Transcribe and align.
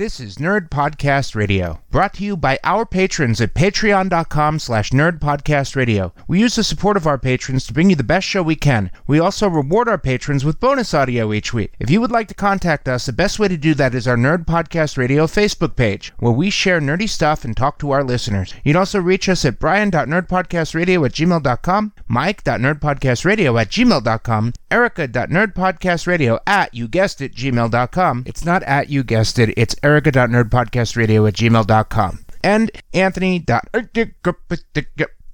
This 0.00 0.18
is 0.18 0.36
Nerd 0.36 0.70
Podcast 0.70 1.34
Radio, 1.34 1.80
brought 1.90 2.14
to 2.14 2.24
you 2.24 2.34
by 2.34 2.58
our 2.64 2.86
patrons 2.86 3.38
at 3.38 3.52
patreon.com 3.52 4.58
slash 4.58 4.92
nerdpodcastradio. 4.92 6.12
We 6.26 6.40
use 6.40 6.54
the 6.56 6.64
support 6.64 6.96
of 6.96 7.06
our 7.06 7.18
patrons 7.18 7.66
to 7.66 7.74
bring 7.74 7.90
you 7.90 7.96
the 7.96 8.02
best 8.02 8.26
show 8.26 8.42
we 8.42 8.56
can. 8.56 8.90
We 9.06 9.20
also 9.20 9.46
reward 9.46 9.90
our 9.90 9.98
patrons 9.98 10.42
with 10.42 10.58
bonus 10.58 10.94
audio 10.94 11.34
each 11.34 11.52
week. 11.52 11.74
If 11.78 11.90
you 11.90 12.00
would 12.00 12.10
like 12.10 12.28
to 12.28 12.34
contact 12.34 12.88
us, 12.88 13.04
the 13.04 13.12
best 13.12 13.38
way 13.38 13.48
to 13.48 13.58
do 13.58 13.74
that 13.74 13.94
is 13.94 14.08
our 14.08 14.16
Nerd 14.16 14.46
Podcast 14.46 14.96
Radio 14.96 15.26
Facebook 15.26 15.76
page, 15.76 16.14
where 16.18 16.32
we 16.32 16.48
share 16.48 16.80
nerdy 16.80 17.06
stuff 17.06 17.44
and 17.44 17.54
talk 17.54 17.78
to 17.80 17.90
our 17.90 18.02
listeners. 18.02 18.54
You 18.64 18.72
can 18.72 18.78
also 18.78 19.00
reach 19.00 19.28
us 19.28 19.44
at 19.44 19.58
brian.nerdpodcastradio 19.58 21.04
at 21.04 21.12
gmail.com, 21.12 21.92
mike.nerdpodcastradio 22.08 23.60
at 23.60 23.68
gmail.com, 23.68 24.52
erica.nerdpodcastradio 24.70 26.38
at, 26.46 26.72
you 26.72 26.88
guessed 26.88 27.20
it, 27.20 27.34
gmail.com. 27.34 28.22
It's 28.24 28.46
not 28.46 28.62
at 28.62 28.88
you 28.88 29.04
guessed 29.04 29.38
it, 29.38 29.52
it's 29.58 29.76
erica.nerdpodcastradio 29.90 31.26
at 31.28 31.34
gmail.com. 31.34 32.24
And 32.42 32.70
Anthony. 32.94 33.44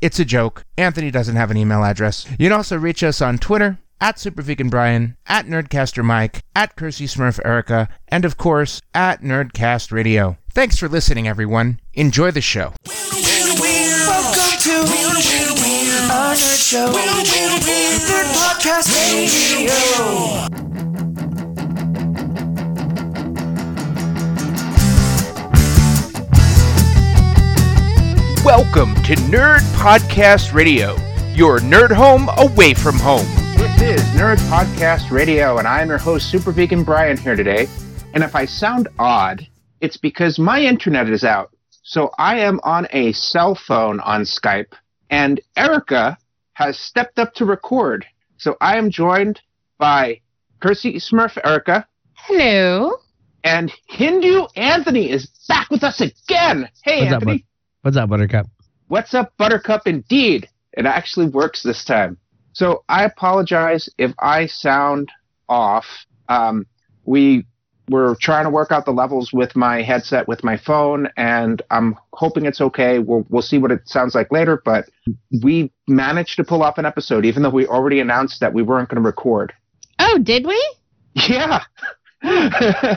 It's 0.00 0.18
a 0.18 0.24
joke. 0.24 0.64
Anthony 0.76 1.10
doesn't 1.10 1.36
have 1.36 1.50
an 1.50 1.56
email 1.56 1.82
address. 1.84 2.26
You 2.38 2.46
can 2.46 2.52
also 2.52 2.76
reach 2.76 3.02
us 3.02 3.22
on 3.22 3.38
Twitter 3.38 3.78
at 4.00 4.16
SuperVeganBrian, 4.16 5.16
at 5.26 5.46
Nerdcaster 5.46 6.04
Mike, 6.04 6.42
at 6.54 6.76
Kersey 6.76 7.06
Smurf 7.06 7.40
Erica, 7.44 7.88
and 8.08 8.24
of 8.26 8.36
course, 8.36 8.82
at 8.92 9.22
Nerdcast 9.22 9.90
Radio. 9.90 10.36
Thanks 10.52 10.76
for 10.76 10.88
listening, 10.88 11.26
everyone. 11.26 11.80
Enjoy 11.94 12.30
the 12.30 12.42
show. 12.42 12.74
Welcome 12.84 14.58
to 14.60 14.70
nerd 14.86 15.22
show, 16.58 16.86
Nerd 16.92 18.28
Podcast 18.34 18.88
Radio. 18.94 20.75
Welcome 28.46 28.94
to 29.02 29.16
Nerd 29.16 29.58
Podcast 29.74 30.52
Radio, 30.52 30.94
your 31.34 31.58
nerd 31.58 31.90
home 31.90 32.28
away 32.38 32.74
from 32.74 32.94
home. 32.94 33.26
This 33.56 33.82
is 33.82 34.00
Nerd 34.14 34.36
Podcast 34.48 35.10
Radio, 35.10 35.58
and 35.58 35.66
I'm 35.66 35.88
your 35.88 35.98
host, 35.98 36.30
Super 36.30 36.52
Vegan 36.52 36.84
Brian, 36.84 37.16
here 37.16 37.34
today. 37.34 37.66
And 38.14 38.22
if 38.22 38.36
I 38.36 38.44
sound 38.44 38.86
odd, 39.00 39.44
it's 39.80 39.96
because 39.96 40.38
my 40.38 40.60
internet 40.60 41.10
is 41.10 41.24
out. 41.24 41.50
So 41.82 42.12
I 42.20 42.38
am 42.38 42.60
on 42.62 42.86
a 42.92 43.10
cell 43.14 43.56
phone 43.56 43.98
on 43.98 44.22
Skype, 44.22 44.74
and 45.10 45.40
Erica 45.56 46.16
has 46.52 46.78
stepped 46.78 47.18
up 47.18 47.34
to 47.34 47.44
record. 47.44 48.06
So 48.36 48.56
I 48.60 48.76
am 48.78 48.90
joined 48.92 49.40
by 49.78 50.20
Kersey 50.60 50.94
Smurf 51.00 51.36
Erica, 51.44 51.88
Hello. 52.14 52.92
and 53.42 53.72
Hindu 53.88 54.46
Anthony 54.54 55.10
is 55.10 55.26
back 55.48 55.68
with 55.68 55.82
us 55.82 56.00
again. 56.00 56.68
Hey, 56.84 57.00
What's 57.00 57.14
Anthony. 57.14 57.38
bud? 57.38 57.42
What's 57.82 57.96
up, 57.96 58.08
Buttercup? 58.08 58.46
What's 58.88 59.14
up, 59.14 59.32
Buttercup? 59.36 59.82
Indeed, 59.86 60.48
it 60.72 60.86
actually 60.86 61.28
works 61.28 61.62
this 61.62 61.84
time. 61.84 62.18
So 62.52 62.84
I 62.88 63.04
apologize 63.04 63.88
if 63.98 64.12
I 64.18 64.46
sound 64.46 65.10
off. 65.48 65.86
Um, 66.28 66.66
we 67.04 67.46
were 67.88 68.16
trying 68.20 68.44
to 68.44 68.50
work 68.50 68.72
out 68.72 68.84
the 68.84 68.90
levels 68.92 69.32
with 69.32 69.54
my 69.54 69.82
headset 69.82 70.26
with 70.26 70.42
my 70.42 70.56
phone, 70.56 71.08
and 71.16 71.62
I'm 71.70 71.96
hoping 72.12 72.46
it's 72.46 72.60
okay. 72.60 72.98
We'll 72.98 73.24
we'll 73.28 73.42
see 73.42 73.58
what 73.58 73.70
it 73.70 73.82
sounds 73.88 74.14
like 74.14 74.32
later, 74.32 74.60
but 74.64 74.86
we 75.42 75.70
managed 75.86 76.36
to 76.36 76.44
pull 76.44 76.62
off 76.62 76.78
an 76.78 76.86
episode, 76.86 77.24
even 77.24 77.42
though 77.42 77.50
we 77.50 77.66
already 77.66 78.00
announced 78.00 78.40
that 78.40 78.52
we 78.52 78.62
weren't 78.62 78.88
going 78.88 79.00
to 79.02 79.06
record. 79.06 79.52
Oh, 80.00 80.18
did 80.18 80.46
we? 80.46 80.74
Yeah. 81.14 81.62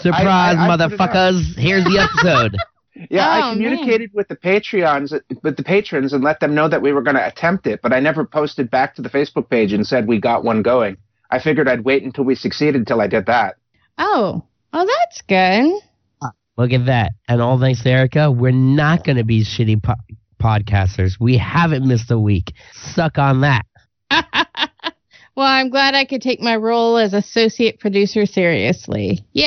Surprise, 0.00 0.56
I 0.58 0.66
put 0.68 0.80
it 0.80 0.80
up. 0.80 0.90
motherfuckers! 0.90 1.56
Here's 1.56 1.84
the 1.84 1.98
episode. 1.98 2.56
Yeah, 3.10 3.28
I 3.28 3.48
Oh, 3.50 3.52
communicated 3.52 4.10
with 4.14 4.28
the 4.28 4.36
Patreons, 4.36 5.12
with 5.42 5.56
the 5.56 5.62
patrons, 5.62 6.12
and 6.12 6.24
let 6.24 6.40
them 6.40 6.54
know 6.54 6.68
that 6.68 6.80
we 6.82 6.92
were 6.92 7.02
going 7.02 7.16
to 7.16 7.26
attempt 7.26 7.66
it. 7.66 7.80
But 7.82 7.92
I 7.92 8.00
never 8.00 8.24
posted 8.24 8.70
back 8.70 8.94
to 8.94 9.02
the 9.02 9.10
Facebook 9.10 9.50
page 9.50 9.72
and 9.72 9.86
said 9.86 10.06
we 10.06 10.18
got 10.20 10.44
one 10.44 10.62
going. 10.62 10.96
I 11.30 11.38
figured 11.38 11.68
I'd 11.68 11.84
wait 11.84 12.04
until 12.04 12.24
we 12.24 12.34
succeeded 12.34 12.76
until 12.76 13.00
I 13.00 13.06
did 13.06 13.26
that. 13.26 13.56
Oh, 13.98 14.44
oh, 14.72 14.86
that's 14.86 15.22
good. 15.22 15.80
Ah, 16.22 16.30
look 16.56 16.72
at 16.72 16.86
that. 16.86 17.12
And 17.28 17.42
all 17.42 17.58
thanks 17.58 17.82
to 17.82 17.90
Erica, 17.90 18.30
we're 18.30 18.52
not 18.52 19.04
going 19.04 19.16
to 19.16 19.24
be 19.24 19.44
shitty 19.44 19.82
po- 19.82 19.94
podcasters. 20.40 21.18
We 21.20 21.36
haven't 21.36 21.86
missed 21.86 22.10
a 22.10 22.18
week. 22.18 22.52
Suck 22.72 23.18
on 23.18 23.40
that. 23.42 23.66
well, 24.10 25.46
I'm 25.46 25.68
glad 25.68 25.94
I 25.94 26.04
could 26.04 26.22
take 26.22 26.40
my 26.40 26.56
role 26.56 26.96
as 26.96 27.12
associate 27.12 27.80
producer 27.80 28.24
seriously. 28.26 29.24
Yay! 29.32 29.44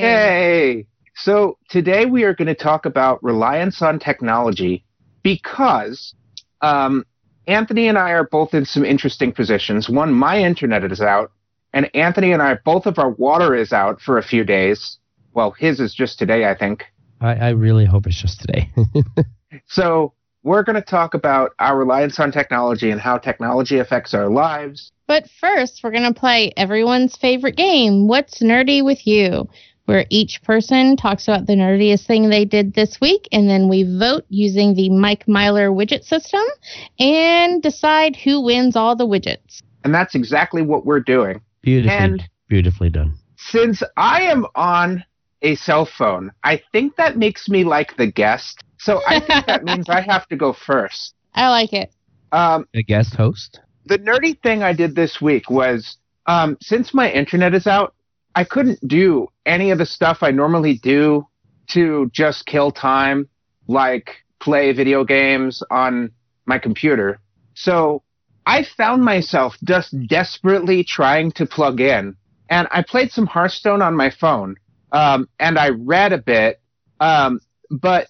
Yay! 0.00 0.86
So 1.16 1.56
today 1.70 2.04
we 2.04 2.24
are 2.24 2.34
going 2.34 2.46
to 2.46 2.54
talk 2.54 2.84
about 2.84 3.22
reliance 3.22 3.80
on 3.80 3.98
technology 3.98 4.84
because 5.22 6.14
um, 6.60 7.06
Anthony 7.46 7.88
and 7.88 7.96
I 7.96 8.10
are 8.10 8.28
both 8.28 8.52
in 8.52 8.66
some 8.66 8.84
interesting 8.84 9.32
positions. 9.32 9.88
One, 9.88 10.12
my 10.12 10.38
internet 10.38 10.84
is 10.84 11.00
out, 11.00 11.32
and 11.72 11.90
Anthony 11.94 12.32
and 12.32 12.42
I, 12.42 12.58
both 12.64 12.84
of 12.84 12.98
our 12.98 13.10
water 13.10 13.54
is 13.54 13.72
out 13.72 14.00
for 14.00 14.18
a 14.18 14.22
few 14.22 14.44
days. 14.44 14.98
Well, 15.32 15.52
his 15.52 15.80
is 15.80 15.94
just 15.94 16.18
today, 16.18 16.48
I 16.48 16.54
think. 16.54 16.84
I, 17.20 17.34
I 17.34 17.48
really 17.50 17.86
hope 17.86 18.06
it's 18.06 18.20
just 18.20 18.40
today. 18.40 18.70
So 19.66 20.12
we're 20.42 20.62
going 20.62 20.76
to 20.76 20.82
talk 20.82 21.14
about 21.14 21.52
our 21.58 21.78
reliance 21.78 22.20
on 22.20 22.30
technology 22.30 22.90
and 22.90 23.00
how 23.00 23.16
technology 23.16 23.78
affects 23.78 24.12
our 24.12 24.28
lives. 24.28 24.92
But 25.06 25.28
first, 25.40 25.80
we're 25.82 25.92
going 25.92 26.12
to 26.12 26.18
play 26.18 26.52
everyone's 26.56 27.16
favorite 27.16 27.56
game, 27.56 28.06
What's 28.06 28.40
Nerdy 28.42 28.84
with 28.84 29.06
You? 29.06 29.48
Where 29.86 30.04
each 30.10 30.42
person 30.42 30.96
talks 30.96 31.28
about 31.28 31.46
the 31.46 31.54
nerdiest 31.54 32.06
thing 32.06 32.28
they 32.28 32.44
did 32.44 32.74
this 32.74 33.00
week, 33.00 33.28
and 33.32 33.48
then 33.48 33.68
we 33.68 33.84
vote 33.84 34.24
using 34.28 34.74
the 34.74 34.90
Mike 34.90 35.26
Myler 35.28 35.70
widget 35.70 36.02
system 36.04 36.42
and 36.98 37.62
decide 37.62 38.16
who 38.16 38.40
wins 38.42 38.76
all 38.76 38.96
the 38.96 39.06
widgets. 39.06 39.62
And 39.84 39.94
that's 39.94 40.14
exactly 40.14 40.62
what 40.62 40.84
we're 40.84 41.00
doing. 41.00 41.40
beautifully, 41.62 41.96
And- 41.96 42.28
beautifully 42.48 42.90
done. 42.90 43.14
Since 43.36 43.82
I 43.96 44.22
am 44.22 44.46
on 44.56 45.04
a 45.42 45.54
cell 45.54 45.84
phone, 45.86 46.32
I 46.42 46.60
think 46.72 46.96
that 46.96 47.16
makes 47.16 47.48
me 47.48 47.62
like 47.64 47.96
the 47.96 48.06
guest. 48.10 48.62
So 48.78 49.00
I 49.06 49.20
think 49.20 49.46
that 49.46 49.62
means 49.70 49.88
I 49.88 50.00
have 50.00 50.26
to 50.28 50.36
go 50.36 50.52
first. 50.52 51.14
I 51.34 51.48
like 51.50 51.72
it. 51.72 51.92
Um, 52.32 52.66
A 52.74 52.82
guest 52.82 53.14
host. 53.14 53.60
the 53.84 53.98
nerdy 53.98 54.40
thing 54.42 54.62
I 54.64 54.72
did 54.72 54.96
this 54.96 55.20
week 55.20 55.48
was 55.48 55.96
um, 56.26 56.56
since 56.60 56.92
my 56.92 57.10
internet 57.10 57.54
is 57.54 57.66
out, 57.68 57.94
I 58.36 58.44
couldn't 58.44 58.86
do 58.86 59.28
any 59.46 59.70
of 59.70 59.78
the 59.78 59.86
stuff 59.86 60.18
I 60.20 60.30
normally 60.30 60.74
do 60.74 61.26
to 61.68 62.10
just 62.12 62.44
kill 62.44 62.70
time, 62.70 63.28
like 63.66 64.10
play 64.40 64.72
video 64.72 65.04
games 65.04 65.62
on 65.70 66.12
my 66.44 66.58
computer. 66.58 67.18
So 67.54 68.02
I 68.44 68.62
found 68.76 69.02
myself 69.02 69.56
just 69.64 69.94
desperately 70.06 70.84
trying 70.84 71.32
to 71.32 71.46
plug 71.46 71.80
in, 71.80 72.14
and 72.50 72.68
I 72.70 72.82
played 72.82 73.10
some 73.10 73.26
Hearthstone 73.26 73.80
on 73.80 73.96
my 73.96 74.10
phone, 74.10 74.56
um, 74.92 75.28
and 75.40 75.58
I 75.58 75.70
read 75.70 76.12
a 76.12 76.18
bit, 76.18 76.60
um, 77.00 77.40
but 77.70 78.08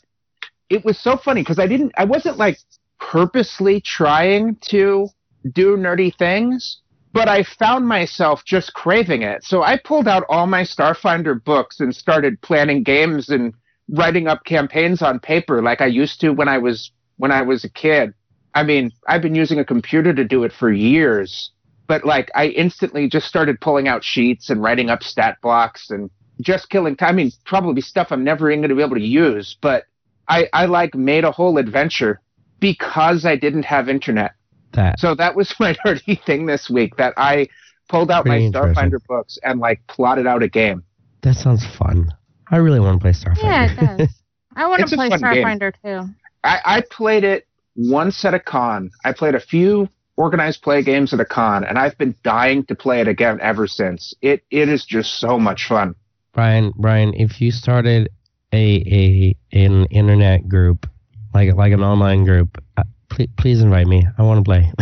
it 0.69 0.85
was 0.85 0.99
so 0.99 1.17
funny 1.17 1.43
because 1.43 1.61
I 1.61 1.69
didn't, 1.69 1.93
I 1.97 2.05
wasn't 2.05 2.37
like 2.37 2.59
purposely 2.99 3.81
trying 3.81 4.57
to 4.73 5.07
do 5.53 5.77
nerdy 5.77 6.13
things, 6.17 6.83
but 7.17 7.29
I 7.29 7.45
found 7.45 7.89
myself 7.89 8.45
just 8.45 8.75
craving 8.75 9.23
it. 9.23 9.43
So 9.43 9.63
I 9.63 9.79
pulled 9.79 10.07
out 10.07 10.25
all 10.29 10.47
my 10.47 10.65
Starfinder 10.65 11.43
books 11.43 11.81
and 11.81 11.97
started 11.97 12.39
planning 12.43 12.83
games 12.83 13.31
and 13.31 13.55
writing 13.89 14.29
up 14.29 14.45
campaigns 14.45 15.01
on 15.01 15.19
paper 15.19 15.63
like 15.63 15.81
I 15.81 15.87
used 15.87 16.21
to 16.21 16.33
when 16.33 16.47
I 16.47 16.59
was 16.59 16.91
when 17.17 17.33
I 17.33 17.41
was 17.41 17.65
a 17.65 17.71
kid. 17.71 18.13
I 18.55 18.65
mean, 18.65 18.93
I've 19.09 19.23
been 19.23 19.35
using 19.35 19.59
a 19.59 19.65
computer 19.65 20.13
to 20.13 20.25
do 20.25 20.45
it 20.45 20.53
for 20.53 20.71
years, 20.71 21.53
but 21.87 22.05
like 22.05 22.31
I 22.35 22.49
instantly 22.49 23.09
just 23.09 23.27
started 23.27 23.63
pulling 23.63 23.89
out 23.89 24.05
sheets 24.05 24.51
and 24.51 24.63
writing 24.63 24.91
up 24.91 25.03
stat 25.03 25.39
blocks 25.41 25.89
and 25.89 26.11
just 26.43 26.69
killing 26.69 26.97
time. 26.97 27.09
I 27.09 27.13
mean, 27.13 27.33
probably 27.47 27.81
stuff 27.81 28.09
I'm 28.11 28.25
never 28.25 28.51
even 28.51 28.61
going 28.61 28.69
to 28.69 28.77
be 28.77 28.83
able 28.83 28.97
to 28.97 29.03
use, 29.03 29.57
but 29.63 29.85
I, 30.29 30.51
I 30.53 30.67
like 30.67 30.95
made 30.95 31.25
a 31.25 31.33
whole 31.33 31.57
adventure 31.57 32.21
because 32.61 33.25
I 33.25 33.37
didn't 33.37 33.65
have 33.65 33.89
internet. 33.89 34.33
That. 34.77 35.01
So 35.01 35.15
that 35.15 35.35
was 35.35 35.55
my 35.61 35.75
nerdy 35.85 36.23
thing 36.25 36.47
this 36.47 36.71
week 36.71 36.97
that 36.97 37.15
I 37.17 37.49
pulled 37.89 38.11
out 38.11 38.25
Pretty 38.25 38.51
my. 38.51 38.59
Starfinder 38.59 39.05
books 39.09 39.39
and 39.43 39.61
like 39.61 39.85
plotted 39.89 40.27
out 40.27 40.43
a 40.43 40.49
game. 40.49 40.85
That 41.23 41.35
sounds 41.35 41.67
fun. 41.77 42.13
I 42.51 42.59
really 42.59 42.81
want 42.81 43.01
to 43.01 43.03
play 43.03 43.13
Starfinder. 43.13 43.43
Yeah, 43.43 43.73
it 43.73 43.99
does. 43.99 44.23
I 44.57 44.69
want 44.69 44.81
It's 44.83 44.91
to 44.91 44.97
play 44.97 45.11
fun 45.11 45.21
game. 45.21 45.45
Starfinder 45.45 45.73
too. 45.83 46.13
I, 46.45 46.61
I 46.65 46.83
played 46.91 47.25
it 47.25 47.47
once 47.75 48.25
at 48.25 48.33
a 48.35 48.41
con. 48.41 48.91
I 49.05 49.13
played 49.13 49.35
a 49.35 49.41
few 49.41 49.89
organized 50.17 50.63
play 50.63 50.83
games 50.83 51.13
at 51.13 51.21
a 51.21 51.25
con, 51.25 51.65
and 51.65 51.79
I've 51.79 51.97
been 51.99 52.15
dying 52.23 52.65
to 52.67 52.75
play 52.75 53.01
it 53.01 53.09
again 53.09 53.39
ever 53.43 53.67
since. 53.67 54.15
It 54.23 54.45
it 54.51 54.69
is 54.69 54.85
just 54.85 55.19
so 55.21 55.39
much 55.39 55.67
fun. 55.67 55.95
Brian, 56.33 56.73
Brian, 56.77 57.15
if 57.15 57.41
you 57.41 57.51
started 57.51 58.09
a 58.53 59.37
a 59.53 59.57
an 59.57 59.87
internet 59.87 60.49
group, 60.49 60.89
like 61.35 61.55
like 61.55 61.73
an 61.73 61.83
online 61.83 62.25
group, 62.25 62.63
uh, 62.77 62.85
please, 63.09 63.29
please 63.37 63.63
invite 63.63 63.87
me. 63.87 64.05
I 64.19 64.23
want 64.23 64.45
to 64.45 64.49
play. 64.49 64.73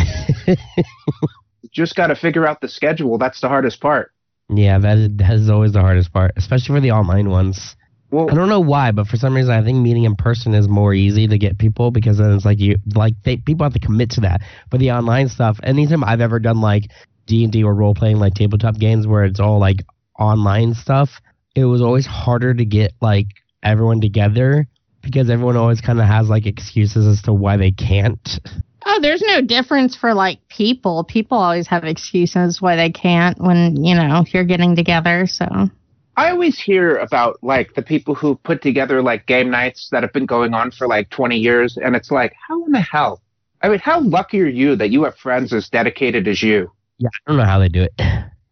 Just 1.73 1.97
got 1.97 2.09
to 2.09 2.17
figure 2.17 2.47
out 2.47 2.61
the 2.61 2.69
schedule. 2.69 3.19
That's 3.19 3.41
the 3.41 3.49
hardest 3.49 3.81
part. 3.81 4.13
yeah, 4.49 4.79
that 4.79 4.99
is, 4.99 5.09
that 5.17 5.33
is 5.33 5.51
always 5.51 5.73
the 5.73 5.81
hardest 5.81 6.13
part, 6.13 6.33
especially 6.37 6.77
for 6.77 6.81
the 6.81 6.93
online 6.93 7.31
ones. 7.31 7.77
Well, 8.11 8.31
I 8.31 8.35
don't 8.35 8.49
know 8.49 8.61
why, 8.61 8.93
but 8.93 9.09
for 9.09 9.17
some 9.17 9.35
reason, 9.35 9.51
I 9.53 9.65
think 9.65 9.79
meeting 9.79 10.05
in 10.05 10.15
person 10.15 10.55
is 10.55 10.69
more 10.69 10.95
easy 10.95 11.27
to 11.27 11.37
get 11.37 11.59
people 11.59 11.91
because 11.91 12.19
then 12.19 12.33
it's 12.33 12.45
like 12.45 12.61
you 12.61 12.77
like 12.95 13.15
they, 13.25 13.39
people 13.39 13.65
have 13.65 13.73
to 13.73 13.81
commit 13.81 14.11
to 14.11 14.21
that. 14.21 14.43
But 14.71 14.79
the 14.79 14.93
online 14.93 15.29
stuff, 15.29 15.59
anytime 15.65 16.05
I've 16.05 16.21
ever 16.21 16.39
done 16.39 16.61
like 16.61 16.85
D 17.27 17.43
and 17.43 17.53
D 17.53 17.65
or 17.65 17.75
role 17.75 17.95
playing 17.95 18.19
like 18.19 18.35
tabletop 18.35 18.77
games 18.77 19.07
where 19.09 19.25
it's 19.25 19.41
all 19.41 19.59
like 19.59 19.79
online 20.17 20.75
stuff, 20.75 21.21
it 21.57 21.65
was 21.65 21.83
always 21.83 22.07
harder 22.07 22.55
to 22.55 22.65
get 22.65 22.93
like 23.01 23.27
everyone 23.65 24.01
together 24.01 24.69
because 25.05 25.31
everyone 25.31 25.57
always 25.57 25.81
kind 25.81 26.01
of 26.01 26.07
has 26.07 26.29
like 26.29 26.47
excuses 26.47 27.07
as 27.07 27.23
to 27.23 27.33
why 27.33 27.57
they 27.57 27.71
can't. 27.71 28.41
Oh, 28.87 28.99
there's 29.01 29.23
no 29.23 29.41
difference 29.41 29.97
for 29.97 30.15
like 30.15 30.47
people. 30.49 31.05
People 31.05 31.39
always 31.39 31.67
have 31.69 31.85
excuses 31.85 32.61
why 32.61 32.77
they 32.77 32.91
can't 32.91 33.39
when, 33.41 33.83
you 33.83 33.95
know, 33.95 34.25
you're 34.29 34.45
getting 34.45 34.77
together. 34.77 35.27
So, 35.27 35.47
I 36.17 36.31
always 36.31 36.59
hear 36.59 36.97
about 36.97 37.39
like 37.43 37.75
the 37.75 37.83
people 37.83 38.15
who 38.15 38.37
put 38.37 38.63
together 38.63 39.03
like 39.03 39.27
game 39.27 39.51
nights 39.51 39.89
that 39.91 40.03
have 40.03 40.13
been 40.13 40.27
going 40.27 40.55
on 40.55 40.71
for 40.71 40.87
like 40.87 41.11
20 41.11 41.37
years, 41.37 41.77
and 41.77 41.97
it's 41.97 42.11
like, 42.11 42.35
how 42.49 42.65
in 42.67 42.73
the 42.73 42.81
hell? 42.81 43.21
I 43.63 43.69
mean, 43.69 43.79
how 43.79 44.01
lucky 44.01 44.41
are 44.43 44.47
you 44.47 44.77
that 44.77 44.91
you 44.91 45.05
have 45.05 45.17
friends 45.17 45.53
as 45.53 45.69
dedicated 45.69 46.29
as 46.29 46.43
you? 46.43 46.71
Yeah, 46.99 47.09
I 47.27 47.31
don't 47.31 47.39
know 47.39 47.47
how 47.47 47.59
they 47.59 47.69
do 47.69 47.83
it. 47.83 48.01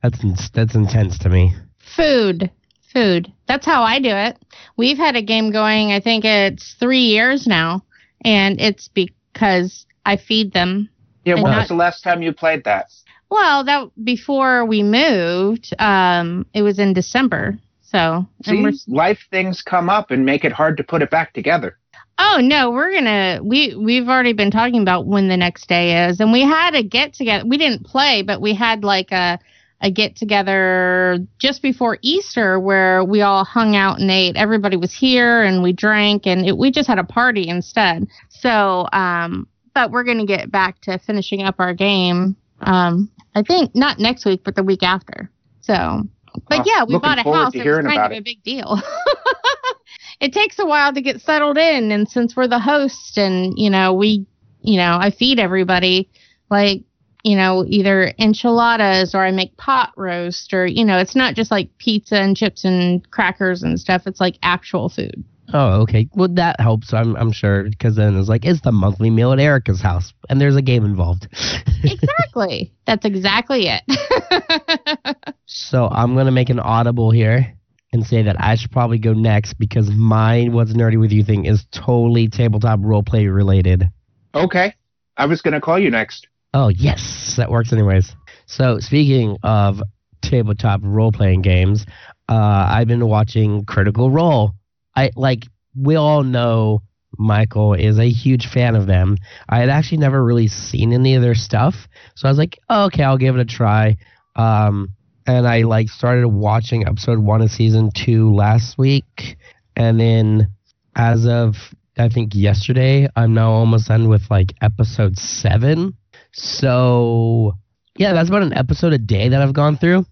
That's 0.02 0.50
that's 0.50 0.74
intense 0.74 1.18
to 1.20 1.28
me. 1.28 1.54
food. 1.78 2.50
Food. 2.92 3.32
That's 3.46 3.66
how 3.66 3.82
I 3.82 3.98
do 3.98 4.10
it. 4.10 4.38
We've 4.76 4.98
had 4.98 5.16
a 5.16 5.22
game 5.22 5.50
going, 5.50 5.92
I 5.92 6.00
think 6.00 6.24
it's 6.24 6.74
three 6.74 7.06
years 7.06 7.46
now, 7.46 7.82
and 8.24 8.60
it's 8.60 8.88
because 8.88 9.86
I 10.04 10.16
feed 10.16 10.52
them. 10.52 10.88
Yeah, 11.24 11.34
when 11.34 11.44
not- 11.44 11.58
was 11.60 11.68
the 11.68 11.74
last 11.74 12.02
time 12.02 12.22
you 12.22 12.32
played 12.32 12.64
that? 12.64 12.92
Well, 13.30 13.64
that 13.64 13.88
before 14.04 14.66
we 14.66 14.82
moved, 14.82 15.72
um, 15.78 16.44
it 16.52 16.60
was 16.60 16.78
in 16.78 16.92
December. 16.92 17.58
So, 17.80 18.26
See, 18.44 18.66
life 18.88 19.26
things 19.30 19.62
come 19.62 19.88
up 19.88 20.10
and 20.10 20.24
make 20.24 20.44
it 20.44 20.52
hard 20.52 20.76
to 20.78 20.84
put 20.84 21.02
it 21.02 21.10
back 21.10 21.32
together. 21.32 21.78
Oh 22.18 22.40
no, 22.42 22.70
we're 22.70 22.92
gonna 22.92 23.40
we 23.42 23.74
we've 23.74 24.08
already 24.08 24.32
been 24.32 24.50
talking 24.50 24.82
about 24.82 25.06
when 25.06 25.28
the 25.28 25.36
next 25.36 25.66
day 25.66 26.06
is, 26.06 26.20
and 26.20 26.30
we 26.30 26.42
had 26.42 26.74
a 26.74 26.82
get 26.82 27.14
together. 27.14 27.44
We 27.46 27.56
didn't 27.56 27.84
play, 27.84 28.22
but 28.22 28.40
we 28.40 28.54
had 28.54 28.84
like 28.84 29.12
a 29.12 29.38
a 29.82 29.90
get 29.90 30.16
together 30.16 31.18
just 31.38 31.60
before 31.60 31.98
Easter 32.02 32.58
where 32.58 33.04
we 33.04 33.20
all 33.20 33.44
hung 33.44 33.74
out 33.76 33.98
and 33.98 34.10
ate. 34.10 34.36
Everybody 34.36 34.76
was 34.76 34.92
here 34.92 35.42
and 35.42 35.62
we 35.62 35.72
drank, 35.72 36.26
and 36.26 36.46
it, 36.46 36.56
we 36.56 36.70
just 36.70 36.88
had 36.88 36.98
a 36.98 37.04
party 37.04 37.48
instead. 37.48 38.06
So, 38.30 38.86
um, 38.92 39.48
but 39.74 39.90
we're 39.90 40.04
gonna 40.04 40.26
get 40.26 40.50
back 40.50 40.80
to 40.82 40.98
finishing 40.98 41.42
up 41.42 41.56
our 41.58 41.74
game. 41.74 42.36
Um, 42.60 43.10
I 43.34 43.42
think 43.42 43.74
not 43.74 43.98
next 43.98 44.24
week, 44.24 44.42
but 44.44 44.54
the 44.54 44.62
week 44.62 44.82
after. 44.82 45.30
So, 45.60 46.02
but 46.48 46.66
yeah, 46.66 46.84
we 46.84 46.94
looking 46.94 47.00
bought 47.00 47.18
a 47.18 47.22
house. 47.22 47.52
to 47.52 47.58
It 47.58 47.66
was 47.68 47.84
kind 47.84 48.00
of 48.00 48.12
it. 48.12 48.18
a 48.18 48.22
big 48.22 48.42
deal. 48.42 48.80
it 50.20 50.32
takes 50.32 50.58
a 50.60 50.64
while 50.64 50.94
to 50.94 51.02
get 51.02 51.20
settled 51.20 51.58
in 51.58 51.90
and 51.90 52.08
since 52.08 52.36
we're 52.36 52.46
the 52.46 52.60
host 52.60 53.18
and 53.18 53.58
you 53.58 53.68
know 53.68 53.92
we 53.92 54.24
you 54.60 54.76
know 54.76 54.96
i 55.00 55.10
feed 55.10 55.38
everybody 55.40 56.08
like 56.48 56.82
you 57.22 57.36
know 57.36 57.64
either 57.66 58.12
enchiladas 58.18 59.14
or 59.14 59.24
i 59.24 59.30
make 59.30 59.56
pot 59.56 59.92
roast 59.96 60.52
or 60.52 60.66
you 60.66 60.84
know 60.84 60.98
it's 60.98 61.16
not 61.16 61.34
just 61.34 61.50
like 61.50 61.68
pizza 61.78 62.16
and 62.16 62.36
chips 62.36 62.64
and 62.64 63.08
crackers 63.10 63.62
and 63.62 63.78
stuff 63.78 64.02
it's 64.06 64.20
like 64.20 64.36
actual 64.42 64.88
food 64.88 65.24
Oh, 65.54 65.82
okay. 65.82 66.08
Well, 66.14 66.28
that 66.36 66.58
helps. 66.60 66.94
I'm 66.94 67.14
I'm 67.14 67.30
sure 67.30 67.64
because 67.64 67.96
then 67.96 68.18
it's 68.18 68.28
like 68.28 68.46
it's 68.46 68.62
the 68.62 68.72
monthly 68.72 69.10
meal 69.10 69.32
at 69.32 69.38
Erica's 69.38 69.82
house, 69.82 70.14
and 70.30 70.40
there's 70.40 70.56
a 70.56 70.62
game 70.62 70.82
involved. 70.82 71.28
exactly 71.84 72.72
that's 72.86 73.04
exactly 73.04 73.68
it 73.68 75.16
so 75.46 75.88
I'm 75.90 76.14
gonna 76.14 76.30
make 76.30 76.48
an 76.48 76.60
audible 76.60 77.10
here 77.10 77.54
and 77.92 78.04
say 78.06 78.22
that 78.22 78.36
I 78.40 78.54
should 78.54 78.70
probably 78.70 78.98
go 78.98 79.12
next 79.12 79.54
because 79.54 79.90
my 79.90 80.48
what's 80.50 80.72
nerdy 80.72 80.98
with 80.98 81.12
you 81.12 81.22
thing 81.22 81.44
is 81.44 81.64
totally 81.70 82.28
tabletop 82.28 82.80
roleplay 82.80 83.32
related. 83.32 83.90
Okay. 84.34 84.74
I 85.16 85.26
was 85.26 85.42
going 85.42 85.52
to 85.52 85.60
call 85.60 85.78
you 85.78 85.90
next. 85.90 86.26
Oh 86.54 86.68
yes, 86.68 87.34
that 87.36 87.50
works 87.50 87.72
anyways. 87.72 88.14
So 88.46 88.78
speaking 88.78 89.38
of 89.42 89.80
tabletop 90.20 90.80
role 90.82 91.12
playing 91.12 91.42
games, 91.42 91.86
uh, 92.28 92.66
I've 92.68 92.88
been 92.88 93.06
watching 93.06 93.64
Critical 93.64 94.10
Role. 94.10 94.52
I 94.94 95.10
like 95.16 95.44
we 95.74 95.96
all 95.96 96.22
know 96.22 96.82
Michael 97.18 97.74
is 97.74 97.98
a 97.98 98.08
huge 98.08 98.48
fan 98.48 98.76
of 98.76 98.86
them. 98.86 99.16
I 99.48 99.60
had 99.60 99.70
actually 99.70 99.98
never 99.98 100.22
really 100.22 100.48
seen 100.48 100.92
any 100.92 101.14
of 101.14 101.22
their 101.22 101.34
stuff, 101.34 101.74
so 102.14 102.28
I 102.28 102.30
was 102.30 102.38
like, 102.38 102.58
oh, 102.68 102.86
okay, 102.86 103.02
I'll 103.02 103.18
give 103.18 103.36
it 103.36 103.40
a 103.40 103.44
try. 103.46 103.96
Um, 104.36 104.90
and 105.26 105.46
I 105.46 105.62
like 105.62 105.88
started 105.88 106.28
watching 106.28 106.86
episode 106.86 107.18
one 107.18 107.40
of 107.42 107.50
season 107.50 107.90
two 107.94 108.34
last 108.34 108.76
week, 108.76 109.36
and 109.76 109.98
then 109.98 110.48
as 110.94 111.26
of 111.26 111.56
I 111.96 112.08
think 112.08 112.34
yesterday, 112.34 113.08
I'm 113.16 113.32
now 113.34 113.52
almost 113.52 113.88
done 113.88 114.08
with 114.08 114.30
like 114.30 114.52
episode 114.60 115.16
seven. 115.16 115.96
So 116.32 117.54
yeah, 117.96 118.12
that's 118.12 118.28
about 118.28 118.42
an 118.42 118.54
episode 118.54 118.92
a 118.92 118.98
day 118.98 119.28
that 119.28 119.42
I've 119.42 119.54
gone 119.54 119.76
through. 119.76 120.06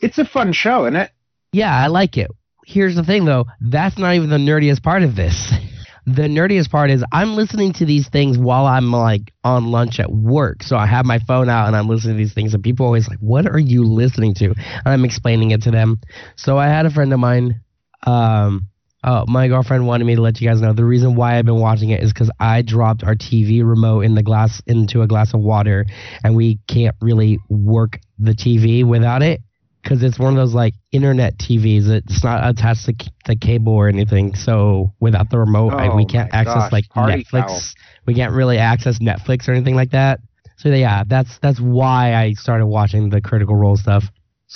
It's 0.00 0.18
a 0.18 0.24
fun 0.24 0.52
show, 0.52 0.84
isn't 0.84 0.96
it? 0.96 1.10
Yeah, 1.52 1.74
I 1.74 1.86
like 1.86 2.16
it. 2.16 2.30
Here's 2.66 2.96
the 2.96 3.04
thing 3.04 3.24
though, 3.24 3.46
that's 3.60 3.98
not 3.98 4.14
even 4.14 4.30
the 4.30 4.36
nerdiest 4.38 4.82
part 4.82 5.02
of 5.02 5.16
this. 5.16 5.52
The 6.06 6.24
nerdiest 6.24 6.70
part 6.70 6.90
is 6.90 7.02
I'm 7.12 7.34
listening 7.34 7.72
to 7.74 7.86
these 7.86 8.10
things 8.10 8.36
while 8.36 8.66
I'm 8.66 8.92
like 8.92 9.32
on 9.42 9.70
lunch 9.70 9.98
at 9.98 10.12
work. 10.12 10.62
So 10.62 10.76
I 10.76 10.84
have 10.84 11.06
my 11.06 11.18
phone 11.18 11.48
out 11.48 11.66
and 11.66 11.74
I'm 11.74 11.88
listening 11.88 12.16
to 12.16 12.18
these 12.18 12.34
things 12.34 12.52
and 12.52 12.62
people 12.62 12.84
are 12.84 12.88
always 12.88 13.08
like, 13.08 13.20
"What 13.20 13.46
are 13.46 13.58
you 13.58 13.84
listening 13.84 14.34
to?" 14.34 14.48
And 14.48 14.82
I'm 14.84 15.06
explaining 15.06 15.52
it 15.52 15.62
to 15.62 15.70
them. 15.70 16.00
So 16.36 16.58
I 16.58 16.66
had 16.66 16.84
a 16.84 16.90
friend 16.90 17.10
of 17.14 17.20
mine 17.20 17.62
um 18.06 18.68
Oh, 19.06 19.26
my 19.28 19.48
girlfriend 19.48 19.86
wanted 19.86 20.04
me 20.06 20.14
to 20.14 20.22
let 20.22 20.40
you 20.40 20.48
guys 20.48 20.62
know 20.62 20.72
the 20.72 20.84
reason 20.84 21.14
why 21.14 21.36
I've 21.38 21.44
been 21.44 21.60
watching 21.60 21.90
it 21.90 22.02
is 22.02 22.10
because 22.12 22.30
I 22.40 22.62
dropped 22.62 23.04
our 23.04 23.14
TV 23.14 23.62
remote 23.62 24.00
in 24.00 24.14
the 24.14 24.22
glass 24.22 24.62
into 24.66 25.02
a 25.02 25.06
glass 25.06 25.34
of 25.34 25.40
water, 25.40 25.84
and 26.24 26.34
we 26.34 26.58
can't 26.68 26.96
really 27.02 27.38
work 27.50 27.98
the 28.18 28.34
TV 28.34 28.82
without 28.82 29.22
it 29.22 29.42
because 29.82 30.02
it's 30.02 30.18
one 30.18 30.30
of 30.32 30.36
those 30.36 30.54
like 30.54 30.72
internet 30.90 31.38
TVs. 31.38 31.88
It's 31.90 32.24
not 32.24 32.48
attached 32.48 32.86
to 32.86 32.94
c- 32.98 33.10
the 33.26 33.36
cable 33.36 33.74
or 33.74 33.88
anything. 33.88 34.34
So 34.34 34.94
without 35.00 35.28
the 35.28 35.38
remote, 35.38 35.74
I, 35.78 35.94
we 35.94 36.04
Oh 36.04 36.06
can't 36.06 36.32
access 36.32 36.54
gosh, 36.54 36.72
like 36.72 36.84
Netflix. 36.96 37.24
foul. 37.30 37.60
We 38.06 38.14
can't 38.14 38.32
really 38.32 38.58
access 38.58 38.98
Netflix 39.00 39.48
or 39.48 39.52
anything 39.52 39.74
like 39.74 39.90
that. 39.90 40.20
So 40.56 40.70
yeah, 40.70 41.04
that's 41.06 41.38
that's 41.40 41.60
why 41.60 42.14
I 42.14 42.32
started 42.32 42.66
watching 42.66 43.10
the 43.10 43.20
Critical 43.20 43.54
Role 43.54 43.76
stuff. 43.76 44.04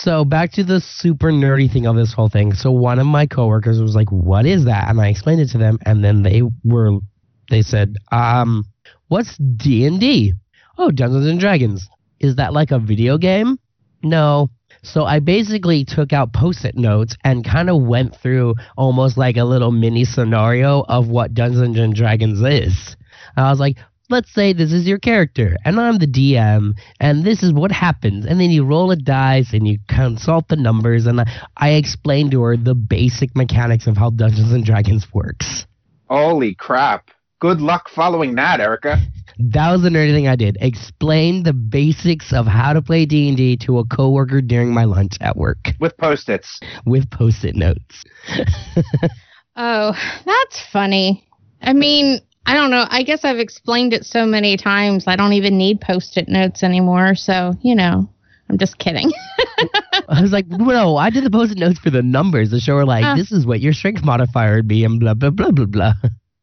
So 0.01 0.25
back 0.25 0.53
to 0.53 0.63
the 0.63 0.81
super 0.81 1.33
nerdy 1.33 1.71
thing 1.71 1.87
of 1.87 1.97
this 1.97 2.13
whole 2.13 2.29
thing. 2.29 2.55
So 2.55 2.71
one 2.71 3.01
of 3.01 3.07
my 3.07 3.27
coworkers 3.27 3.81
was 3.81 3.97
like, 3.97 4.13
"What 4.13 4.47
is 4.47 4.65
that?" 4.67 4.89
And 4.89 5.01
I 5.01 5.09
explained 5.09 5.41
it 5.41 5.49
to 5.51 5.59
them, 5.59 5.81
and 5.85 6.05
then 6.05 6.23
they 6.23 6.43
were, 6.65 7.01
they 7.51 7.63
said, 7.63 7.97
"Um, 8.13 8.65
what's 9.09 9.37
D 9.37 9.87
and 9.87 9.99
D? 9.99 10.35
Oh, 10.79 10.93
Dungeons 10.93 11.27
and 11.27 11.41
Dragons. 11.41 11.89
Is 12.21 12.37
that 12.37 12.53
like 12.53 12.71
a 12.71 12.79
video 12.79 13.19
game? 13.19 13.59
No." 14.01 14.51
So 14.85 15.05
I 15.05 15.19
basically 15.19 15.85
took 15.85 16.13
out 16.13 16.33
post-it 16.33 16.77
notes 16.77 17.17
and 17.25 17.45
kind 17.45 17.69
of 17.69 17.83
went 17.83 18.15
through 18.15 18.55
almost 18.77 19.17
like 19.17 19.37
a 19.37 19.45
little 19.45 19.73
mini 19.73 20.05
scenario 20.05 20.85
of 20.89 21.09
what 21.09 21.35
Dungeons 21.35 21.77
and 21.77 21.93
Dragons 21.93 22.41
is. 22.41 22.97
I 23.37 23.51
was 23.51 23.59
like, 23.59 23.79
let's 24.11 24.33
say 24.33 24.53
this 24.53 24.73
is 24.73 24.87
your 24.87 24.99
character 24.99 25.57
and 25.65 25.79
I'm 25.81 25.99
the 25.99 26.07
DM 26.07 26.73
and 27.01 27.25
this 27.25 27.43
is 27.43 27.53
what 27.53 27.71
happens. 27.71 28.27
And 28.27 28.41
then 28.41 28.51
you 28.51 28.65
roll 28.65 28.91
a 28.91 28.97
dice 28.97 29.53
and 29.53 29.67
you 29.67 29.79
consult 29.89 30.49
the 30.49 30.57
numbers 30.57 31.07
and 31.07 31.21
I, 31.21 31.25
I 31.57 31.71
explained 31.71 32.31
to 32.33 32.43
her 32.43 32.57
the 32.57 32.75
basic 32.75 33.37
mechanics 33.37 33.87
of 33.87 33.97
how 33.97 34.11
Dungeons 34.11 34.53
and 34.53 34.65
Dragons 34.65 35.07
works. 35.13 35.67
Holy 36.09 36.55
crap. 36.55 37.11
Good 37.41 37.61
luck 37.61 37.89
following 37.89 38.35
that, 38.37 38.61
Erica. 38.61 38.99
That 39.39 39.71
was 39.71 39.83
the 39.83 39.89
nerdy 39.91 40.13
thing 40.13 40.27
I 40.27 40.35
did. 40.35 40.57
Explain 40.61 41.45
the 41.45 41.53
basics 41.53 42.33
of 42.33 42.47
how 42.47 42.73
to 42.73 42.83
play 42.83 43.07
D&D 43.07 43.59
to 43.59 43.79
a 43.79 43.85
coworker 43.85 44.41
during 44.41 44.75
my 44.75 44.85
lunch 44.85 45.13
at 45.21 45.37
work 45.37 45.59
With 45.79 45.97
post 45.99 46.29
its. 46.29 46.59
with 46.85 47.09
post-it 47.11 47.55
notes. 47.55 48.05
oh 49.57 49.93
that's 50.25 50.61
funny 50.73 51.27
i 51.63 51.73
mean 51.73 52.21
i 52.49 52.55
don't 52.55 52.71
know 52.71 52.85
i 52.91 53.03
guess 53.03 53.25
i've 53.25 53.39
explained 53.39 53.93
it 53.93 54.05
so 54.05 54.27
many 54.27 54.57
times 54.57 55.05
i 55.07 55.15
don't 55.17 55.33
even 55.33 55.57
need 55.57 55.81
post-it 55.81 56.29
notes 56.29 56.63
anymore 56.63 57.15
so 57.15 57.53
you 57.63 57.75
know 57.75 58.09
i'm 58.51 58.59
just 58.59 58.79
kidding 58.79 59.11
I 60.09 60.23
was 60.23 60.33
like, 60.33 60.47
no, 60.49 60.97
I 60.97 61.11
did 61.11 61.25
the 61.25 61.31
post-it 61.31 61.59
notes 61.59 61.79
for 61.79 61.91
the 61.91 62.03
numbers 62.03 62.51
to 62.51 62.61
show 62.61 62.77
her 62.77 62.85
like, 62.87 63.05
Uh. 63.05 63.17
this 63.17 63.31
is 63.31 63.45
what 63.45 63.61
your 63.61 63.73
strength 63.73 64.03
modifier 64.05 64.57
would 64.57 64.69
be 64.69 64.85
and 64.85 64.99
blah, 64.99 65.15
blah, 65.15 65.31
blah, 65.31 65.51
blah, 65.51 65.67
blah. 65.67 65.93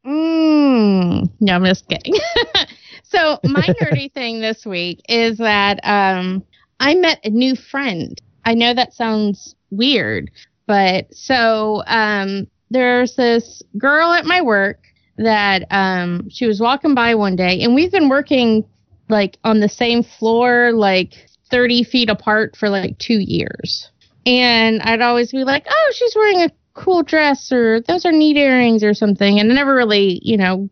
Mm, 0.05 1.29
no, 1.39 1.53
I'm 1.53 1.65
just 1.65 1.87
kidding. 1.87 2.13
so 3.03 3.39
my 3.43 3.61
nerdy 3.81 4.11
thing 4.13 4.39
this 4.39 4.65
week 4.65 5.01
is 5.09 5.37
that 5.39 5.79
um, 5.83 6.43
I 6.79 6.93
met 6.95 7.19
a 7.23 7.29
new 7.29 7.55
friend. 7.55 8.21
I 8.45 8.53
know 8.53 8.73
that 8.73 8.93
sounds 8.93 9.55
weird, 9.71 10.29
but 10.67 11.13
so 11.13 11.81
um, 11.87 12.47
there's 12.69 13.15
this 13.15 13.63
girl 13.77 14.11
at 14.13 14.25
my 14.25 14.41
work 14.41 14.79
that 15.17 15.65
um, 15.71 16.29
she 16.29 16.47
was 16.47 16.59
walking 16.59 16.95
by 16.95 17.15
one 17.15 17.35
day, 17.35 17.61
and 17.61 17.75
we've 17.75 17.91
been 17.91 18.09
working 18.09 18.65
like 19.09 19.37
on 19.43 19.59
the 19.59 19.69
same 19.69 20.03
floor, 20.03 20.71
like 20.73 21.13
30 21.49 21.83
feet 21.83 22.09
apart 22.09 22.55
for 22.55 22.69
like 22.69 22.97
two 22.97 23.19
years. 23.19 23.89
And 24.25 24.81
I'd 24.81 25.01
always 25.01 25.31
be 25.31 25.43
like, 25.43 25.65
oh, 25.69 25.91
she's 25.93 26.15
wearing 26.15 26.41
a 26.41 26.49
cool 26.73 27.03
dress 27.03 27.51
or 27.51 27.81
those 27.81 28.05
are 28.05 28.11
neat 28.11 28.37
earrings 28.37 28.83
or 28.83 28.93
something. 28.93 29.39
And 29.39 29.51
I 29.51 29.55
never 29.55 29.75
really, 29.75 30.19
you 30.23 30.37
know, 30.37 30.69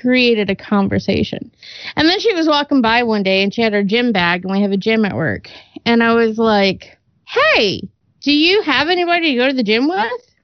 created 0.00 0.50
a 0.50 0.56
conversation. 0.56 1.50
And 1.94 2.08
then 2.08 2.18
she 2.20 2.34
was 2.34 2.48
walking 2.48 2.82
by 2.82 3.02
one 3.04 3.22
day 3.22 3.42
and 3.42 3.54
she 3.54 3.62
had 3.62 3.72
her 3.72 3.84
gym 3.84 4.12
bag 4.12 4.44
and 4.44 4.52
we 4.52 4.62
have 4.62 4.72
a 4.72 4.76
gym 4.76 5.04
at 5.04 5.14
work. 5.14 5.48
And 5.84 6.02
I 6.02 6.14
was 6.14 6.38
like, 6.38 6.98
hey, 7.24 7.88
do 8.20 8.32
you 8.32 8.62
have 8.62 8.88
anybody 8.88 9.32
to 9.32 9.36
go 9.36 9.46
to 9.46 9.54
the 9.54 9.62
gym 9.62 9.88
with? 9.88 9.96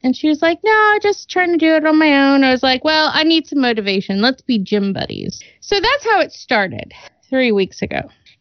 And 0.02 0.16
she 0.16 0.28
was 0.28 0.42
like, 0.42 0.58
no, 0.64 0.98
just 1.00 1.30
trying 1.30 1.52
to 1.52 1.58
do 1.58 1.74
it 1.74 1.86
on 1.86 1.98
my 1.98 2.32
own. 2.32 2.42
I 2.42 2.50
was 2.50 2.62
like, 2.62 2.84
well, 2.84 3.10
I 3.12 3.22
need 3.22 3.46
some 3.46 3.60
motivation. 3.60 4.20
Let's 4.20 4.42
be 4.42 4.58
gym 4.58 4.92
buddies. 4.92 5.40
So 5.60 5.80
that's 5.80 6.04
how 6.04 6.20
it 6.20 6.32
started 6.32 6.92
three 7.28 7.52
weeks 7.52 7.82
ago. 7.82 8.00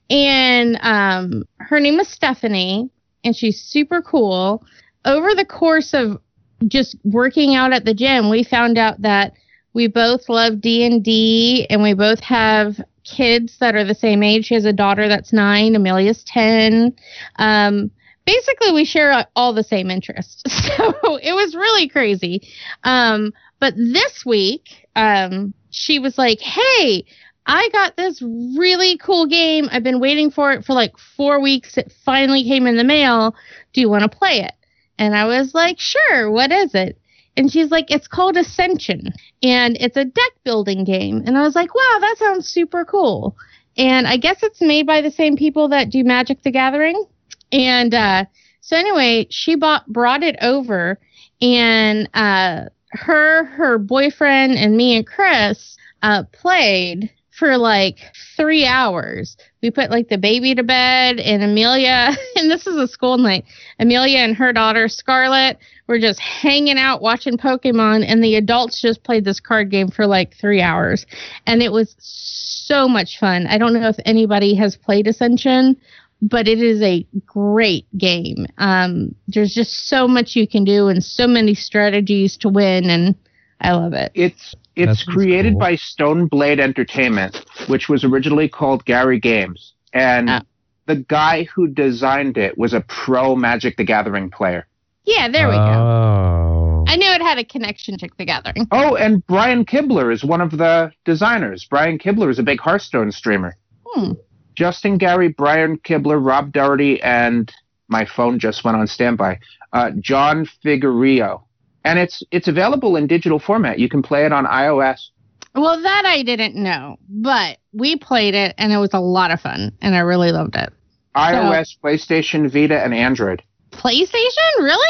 And 0.10 0.78
um, 0.82 1.44
her 1.60 1.80
name 1.80 2.00
is 2.00 2.10
Stephanie, 2.10 2.90
and 3.24 3.36
she's 3.36 3.62
super 3.62 4.02
cool. 4.02 4.66
Over 5.06 5.34
the 5.36 5.46
course 5.46 5.94
of 5.94 6.20
just 6.68 6.98
working 7.04 7.56
out 7.56 7.74
at 7.74 7.86
the 7.86 7.94
gym, 7.94 8.30
we 8.30 8.44
found 8.44 8.78
out 8.78 9.02
that 9.02 9.34
we 9.74 9.88
both 9.88 10.28
love 10.28 10.62
D&D 10.62 11.68
and 11.70 11.82
we 11.82 11.94
both 11.94 12.20
have 12.20 12.82
kids 13.04 13.58
that 13.60 13.76
are 13.76 13.86
the 13.86 13.96
same 13.96 14.22
age. 14.22 14.46
She 14.46 14.56
has 14.56 14.66
a 14.66 14.74
daughter 14.74 15.08
that's 15.08 15.32
9, 15.32 15.76
Amelia's 15.76 16.24
10. 16.26 16.94
Um, 17.38 17.92
basically 18.26 18.72
we 18.72 18.86
share 18.86 19.26
all 19.36 19.54
the 19.54 19.64
same 19.64 19.90
interests. 19.90 20.44
So 20.78 21.18
it 21.18 21.34
was 21.34 21.56
really 21.56 21.90
crazy. 21.90 22.48
Um, 22.84 23.34
but 23.60 23.76
this 23.76 24.24
week, 24.26 24.88
um, 24.96 25.54
she 25.70 26.00
was 26.00 26.18
like, 26.18 26.40
Hey, 26.40 27.06
I 27.46 27.70
got 27.74 27.98
this 27.98 28.22
really 28.22 28.98
cool 28.98 29.26
game. 29.26 29.68
I've 29.72 29.84
been 29.84 30.00
waiting 30.00 30.32
for 30.32 30.52
it 30.54 30.64
for 30.64 30.74
like 30.74 30.98
four 30.98 31.42
weeks. 31.42 31.78
It 31.78 31.92
finally 32.06 32.44
came 32.44 32.68
in 32.68 32.78
the 32.78 32.84
mail. 32.84 33.36
Do 33.74 33.82
you 33.82 33.90
want 33.90 34.04
to 34.04 34.18
play 34.18 34.42
it? 34.42 34.54
And 34.98 35.16
I 35.16 35.26
was 35.26 35.54
like, 35.54 35.80
Sure. 35.80 36.32
What 36.32 36.52
is 36.52 36.74
it? 36.74 36.98
And 37.36 37.52
she's 37.52 37.72
like, 37.72 37.92
It's 37.92 38.08
called 38.08 38.38
Ascension 38.38 39.14
and 39.44 39.76
it's 39.80 39.98
a 39.98 40.06
deck 40.06 40.32
building 40.44 40.84
game. 40.84 41.24
And 41.26 41.38
I 41.38 41.42
was 41.42 41.56
like, 41.56 41.74
Wow, 41.76 41.98
that 42.00 42.18
sounds 42.18 42.48
super 42.48 42.86
cool. 42.86 43.36
And 43.78 44.08
I 44.08 44.18
guess 44.18 44.44
it's 44.44 44.62
made 44.62 44.86
by 44.86 45.02
the 45.02 45.12
same 45.12 45.36
people 45.36 45.70
that 45.70 45.90
do 45.90 46.04
Magic 46.04 46.44
the 46.44 46.52
Gathering. 46.52 47.06
And 47.52 47.94
uh, 47.94 48.26
so 48.62 48.78
anyway, 48.78 49.28
she 49.30 49.56
bought 49.56 49.88
brought 49.88 50.24
it 50.24 50.38
over, 50.42 51.00
and 51.42 52.10
uh, 52.14 52.66
her, 52.92 53.46
her 53.46 53.78
boyfriend, 53.78 54.54
and 54.54 54.78
me 54.78 54.96
and 54.96 55.06
Chris 55.06 55.78
uh, 56.04 56.24
played 56.32 57.10
for 57.32 57.58
like 57.58 57.98
three 58.38 58.66
hours. 58.66 59.36
We 59.64 59.72
put 59.72 59.90
like 59.90 60.10
the 60.10 60.18
baby 60.18 60.54
to 60.54 60.64
bed, 60.64 61.20
and 61.20 61.42
Amelia, 61.42 62.12
and 62.36 62.52
this 62.52 62.68
is 62.68 62.76
a 62.76 62.88
school 62.88 63.18
night. 63.18 63.46
Amelia 63.80 64.20
and 64.20 64.36
her 64.36 64.54
daughter 64.54 64.88
Scarlett 64.88 65.58
were 65.88 66.00
just 66.00 66.20
hanging 66.20 66.78
out 66.78 67.02
watching 67.02 67.38
Pokemon, 67.38 68.06
and 68.06 68.24
the 68.24 68.36
adults 68.36 68.82
just 68.82 69.04
played 69.04 69.26
this 69.26 69.40
card 69.40 69.72
game 69.72 69.90
for 69.90 70.06
like 70.06 70.36
three 70.36 70.62
hours, 70.62 71.06
and 71.48 71.64
it 71.64 71.72
was 71.72 71.96
so 72.00 72.88
much 72.88 73.20
fun. 73.20 73.48
I 73.48 73.58
don't 73.58 73.74
know 73.74 73.90
if 73.90 73.98
anybody 74.06 74.54
has 74.56 74.76
played 74.76 75.08
Ascension, 75.08 75.78
but 76.22 76.48
it 76.48 76.62
is 76.62 76.82
a 76.82 77.06
great 77.26 77.86
game. 77.98 78.46
Um, 78.58 79.16
there's 79.28 79.54
just 79.54 79.88
so 79.88 80.08
much 80.08 80.36
you 80.36 80.48
can 80.48 80.64
do 80.64 80.88
and 80.88 81.04
so 81.04 81.28
many 81.28 81.54
strategies 81.54 82.38
to 82.38 82.50
win, 82.50 82.90
and 82.90 83.16
I 83.60 83.72
love 83.74 83.94
it. 83.94 84.12
It's 84.14 84.56
it's 84.76 85.04
created 85.04 85.54
cool. 85.54 85.60
by 85.60 85.76
Stone 85.76 86.28
Blade 86.28 86.60
Entertainment, 86.60 87.38
which 87.68 87.90
was 87.90 88.04
originally 88.04 88.48
called 88.50 88.86
Gary 88.86 89.20
Games, 89.20 89.74
and 89.94 90.30
Ah. 90.30 90.42
the 90.86 90.96
guy 90.96 91.44
who 91.54 91.68
designed 91.68 92.38
it 92.38 92.58
was 92.58 92.74
a 92.74 92.82
pro 92.82 93.36
Magic 93.36 93.78
the 93.78 93.84
Gathering 93.84 94.30
player. 94.30 94.68
Yeah, 95.04 95.30
there 95.30 95.48
we 95.50 95.56
go. 95.56 95.60
Oh. 95.62 96.86
I 96.88 96.96
knew 96.96 97.10
it 97.10 97.22
had 97.22 97.38
a 97.40 97.44
connection 97.44 97.98
to 97.98 98.10
the 98.18 98.26
gathering. 98.26 98.68
Oh, 98.72 98.96
and 98.96 99.26
Brian 99.26 99.66
Kibler 99.66 100.14
is 100.14 100.24
one 100.24 100.42
of 100.42 100.52
the 100.52 100.92
designers. 101.06 101.66
Brian 101.70 101.98
Kibler 101.98 102.30
is 102.30 102.38
a 102.38 102.44
big 102.44 102.60
Hearthstone 102.60 103.12
streamer. 103.12 103.56
Hmm. 103.86 104.12
Justin 104.56 104.98
Gary, 104.98 105.30
Brian 105.30 105.78
Kibler, 105.78 106.24
Rob 106.24 106.52
Dougherty, 106.52 107.02
and 107.02 107.52
my 107.88 108.06
phone 108.06 108.40
just 108.40 108.64
went 108.64 108.78
on 108.78 108.88
standby. 108.88 109.40
Uh, 109.74 109.92
John 110.00 110.46
Fiorillo, 110.64 111.44
and 111.84 112.00
it's 112.00 112.24
it's 112.32 112.48
available 112.48 112.96
in 112.96 113.08
digital 113.08 113.40
format. 113.40 113.80
You 113.80 113.90
can 113.90 114.02
play 114.02 114.26
it 114.26 114.34
on 114.34 114.46
iOS. 114.46 115.10
Well, 115.54 115.82
that 115.82 116.04
I 116.06 116.24
didn't 116.24 116.56
know, 116.56 116.98
but 117.10 117.58
we 117.74 117.98
played 117.98 118.36
it 118.36 118.56
and 118.58 118.72
it 118.72 118.78
was 118.78 118.94
a 118.94 119.00
lot 119.00 119.32
of 119.32 119.42
fun, 119.42 119.72
and 119.82 119.96
I 119.96 120.00
really 120.00 120.32
loved 120.32 120.56
it. 120.56 120.72
iOS, 121.16 121.78
PlayStation, 121.84 122.52
Vita, 122.52 122.82
and 122.82 122.94
Android. 122.94 123.44
PlayStation, 123.72 124.60
really? 124.60 124.88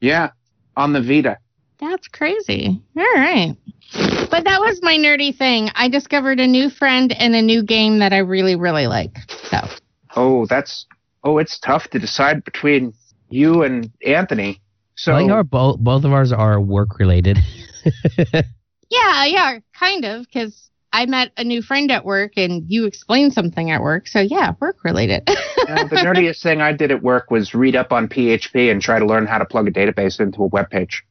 Yeah, 0.00 0.30
on 0.76 0.92
the 0.92 1.00
Vita. 1.00 1.38
That's 1.78 2.08
crazy. 2.08 2.80
All 2.96 3.02
right. 3.02 3.56
But 4.30 4.44
that 4.44 4.60
was 4.60 4.80
my 4.82 4.96
nerdy 4.96 5.36
thing. 5.36 5.70
I 5.74 5.88
discovered 5.88 6.40
a 6.40 6.46
new 6.46 6.70
friend 6.70 7.12
and 7.12 7.34
a 7.34 7.42
new 7.42 7.62
game 7.62 7.98
that 7.98 8.12
I 8.12 8.18
really, 8.18 8.56
really 8.56 8.86
like. 8.86 9.16
So, 9.50 9.58
Oh, 10.14 10.46
that's 10.46 10.86
oh, 11.24 11.38
it's 11.38 11.58
tough 11.58 11.88
to 11.88 11.98
decide 11.98 12.44
between 12.44 12.92
you 13.28 13.62
and 13.62 13.90
Anthony. 14.04 14.60
So 14.94 15.14
I 15.14 15.20
think 15.20 15.32
our 15.32 15.44
both 15.44 15.78
both 15.80 16.04
of 16.04 16.12
ours 16.12 16.32
are 16.32 16.60
work 16.60 16.98
related. 16.98 17.38
yeah, 18.90 19.24
yeah, 19.24 19.58
kind 19.78 20.04
of, 20.04 20.26
because 20.26 20.70
I 20.92 21.06
met 21.06 21.32
a 21.36 21.44
new 21.44 21.62
friend 21.62 21.90
at 21.90 22.04
work 22.04 22.32
and 22.36 22.64
you 22.68 22.84
explained 22.84 23.32
something 23.32 23.70
at 23.70 23.80
work. 23.80 24.06
So, 24.06 24.20
yeah, 24.20 24.52
work 24.60 24.84
related. 24.84 25.22
uh, 25.26 25.84
the 25.84 25.96
nerdiest 25.96 26.42
thing 26.42 26.60
I 26.60 26.72
did 26.72 26.90
at 26.90 27.02
work 27.02 27.30
was 27.30 27.54
read 27.54 27.74
up 27.74 27.92
on 27.92 28.08
PHP 28.08 28.70
and 28.70 28.82
try 28.82 28.98
to 28.98 29.06
learn 29.06 29.26
how 29.26 29.38
to 29.38 29.46
plug 29.46 29.66
a 29.66 29.70
database 29.70 30.20
into 30.20 30.42
a 30.42 30.46
web 30.46 30.68
page. 30.68 31.02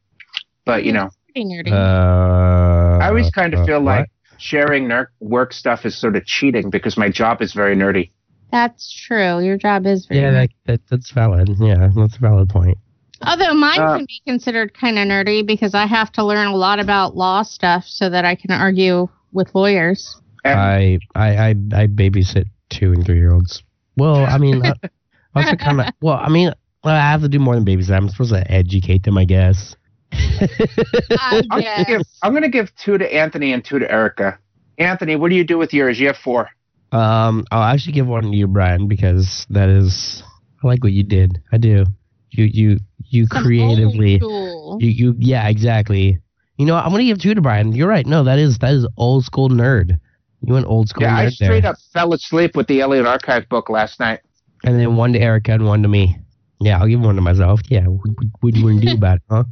But 0.64 0.84
you 0.84 0.92
know, 0.92 1.10
Pretty 1.34 1.48
nerdy. 1.48 1.72
Uh, 1.72 3.04
I 3.04 3.08
always 3.08 3.30
kind 3.32 3.54
of 3.54 3.62
uh, 3.62 3.66
feel 3.66 3.82
what? 3.82 4.00
like 4.00 4.10
sharing 4.38 4.88
ner- 4.88 5.12
work 5.20 5.54
stuff 5.54 5.86
is 5.86 6.00
sort 6.00 6.16
of 6.16 6.26
cheating 6.26 6.70
because 6.70 6.98
my 6.98 7.10
job 7.10 7.42
is 7.42 7.54
very 7.54 7.76
nerdy. 7.76 8.12
That's 8.52 8.92
true. 9.08 9.40
Your 9.40 9.58
job 9.58 9.86
is 9.86 10.08
very 10.08 10.22
Yeah, 10.22 10.32
that, 10.32 10.50
that 10.66 10.82
that's 10.90 11.12
valid. 11.12 11.50
Yeah, 11.60 11.90
that's 11.96 12.18
a 12.18 12.20
valid 12.20 12.50
point. 12.50 12.78
Although 13.26 13.54
mine 13.54 13.80
Uh, 13.80 13.98
can 13.98 14.06
be 14.06 14.22
considered 14.26 14.74
kind 14.74 14.98
of 14.98 15.08
nerdy 15.08 15.46
because 15.46 15.74
I 15.74 15.86
have 15.86 16.12
to 16.14 16.26
learn 16.26 16.48
a 16.48 16.56
lot 16.56 16.80
about 16.80 17.16
law 17.16 17.44
stuff 17.44 17.86
so 17.86 18.10
that 18.10 18.26
I 18.26 18.36
can 18.36 18.52
argue 18.52 19.08
with 19.32 19.54
lawyers. 19.56 20.20
I 20.44 21.00
I 21.16 21.38
I, 21.38 21.50
I 21.50 21.88
babysit 21.88 22.46
two 22.70 22.92
and 22.92 23.06
three 23.06 23.18
year 23.18 23.34
olds. 23.34 23.64
Well, 23.96 24.26
I 24.26 24.38
mean, 24.38 24.66
uh, 24.66 24.74
also 25.36 25.56
kind 25.56 25.82
of. 25.82 25.88
Well, 26.02 26.18
I 26.20 26.30
mean, 26.30 26.52
well, 26.84 26.96
I 26.96 27.12
have 27.12 27.22
to 27.22 27.30
do 27.30 27.40
more 27.40 27.54
than 27.56 27.64
babysit. 27.64 27.92
I'm 27.92 28.10
supposed 28.10 28.34
to 28.34 28.52
educate 28.52 29.04
them, 29.04 29.18
I 29.18 29.26
guess. 29.26 29.76
I 30.12 31.42
I'm, 31.52 31.62
gonna 31.62 31.86
give. 31.86 32.02
I'm 32.24 32.34
gonna 32.34 32.50
give 32.50 32.76
two 32.76 32.98
to 32.98 33.14
Anthony 33.14 33.54
and 33.54 33.64
two 33.64 33.80
to 33.80 33.92
Erica. 33.92 34.40
Anthony, 34.78 35.16
what 35.16 35.30
do 35.30 35.36
you 35.36 35.44
do 35.44 35.58
with 35.58 35.74
yours? 35.74 36.00
You 36.00 36.08
have 36.08 36.18
four. 36.18 36.50
Um, 36.92 37.46
I'll 37.52 37.64
actually 37.64 37.94
give 37.94 38.08
one 38.08 38.24
to 38.24 38.36
you, 38.36 38.48
Brian, 38.48 38.88
because 38.88 39.46
that 39.50 39.70
is 39.70 40.24
I 40.64 40.68
like 40.68 40.84
what 40.84 40.92
you 40.94 41.04
did. 41.04 41.42
I 41.52 41.58
do. 41.58 41.86
You 42.32 42.46
you 42.46 42.80
you 43.06 43.26
Some 43.28 43.44
creatively. 43.44 44.14
old 44.14 44.22
school. 44.22 44.78
You 44.82 44.90
you 44.90 45.16
yeah 45.20 45.48
exactly. 45.48 46.20
You 46.58 46.66
know, 46.66 46.76
I'm 46.76 46.92
gonna 46.92 47.06
give 47.06 47.20
two 47.20 47.34
to 47.34 47.42
Brian. 47.42 47.74
You're 47.74 47.88
right. 47.88 48.06
No, 48.06 48.24
that 48.24 48.40
is 48.40 48.58
that 48.60 48.74
is 48.74 48.88
old 48.98 49.26
school 49.26 49.50
nerd. 49.50 50.00
You 50.42 50.54
went 50.54 50.66
old 50.66 50.90
school 50.90 51.04
yeah, 51.04 51.18
I 51.18 51.30
straight 51.30 51.62
there. 51.62 51.72
up 51.72 51.78
fell 51.94 52.14
asleep 52.14 52.56
with 52.56 52.68
the 52.68 52.82
Alien 52.82 53.06
Archive 53.06 53.48
book 53.48 53.70
last 53.70 54.00
night. 54.00 54.22
And 54.64 54.80
then 54.80 54.96
one 54.96 55.14
to 55.14 55.20
Erica 55.20 55.54
and 55.54 55.66
one 55.66 55.82
to 55.84 55.88
me. 55.88 56.18
Yeah, 56.62 56.80
I'll 56.80 56.88
give 56.88 57.02
one 57.02 57.16
to 57.16 57.22
myself. 57.22 57.62
Yeah, 57.70 57.88
what, 57.88 58.10
what, 58.16 58.28
what 58.40 58.54
do 58.54 58.60
you 58.60 58.66
want 58.66 58.82
to 58.82 58.88
do 58.88 58.94
about 58.96 59.18
it, 59.18 59.24
huh? 59.30 59.44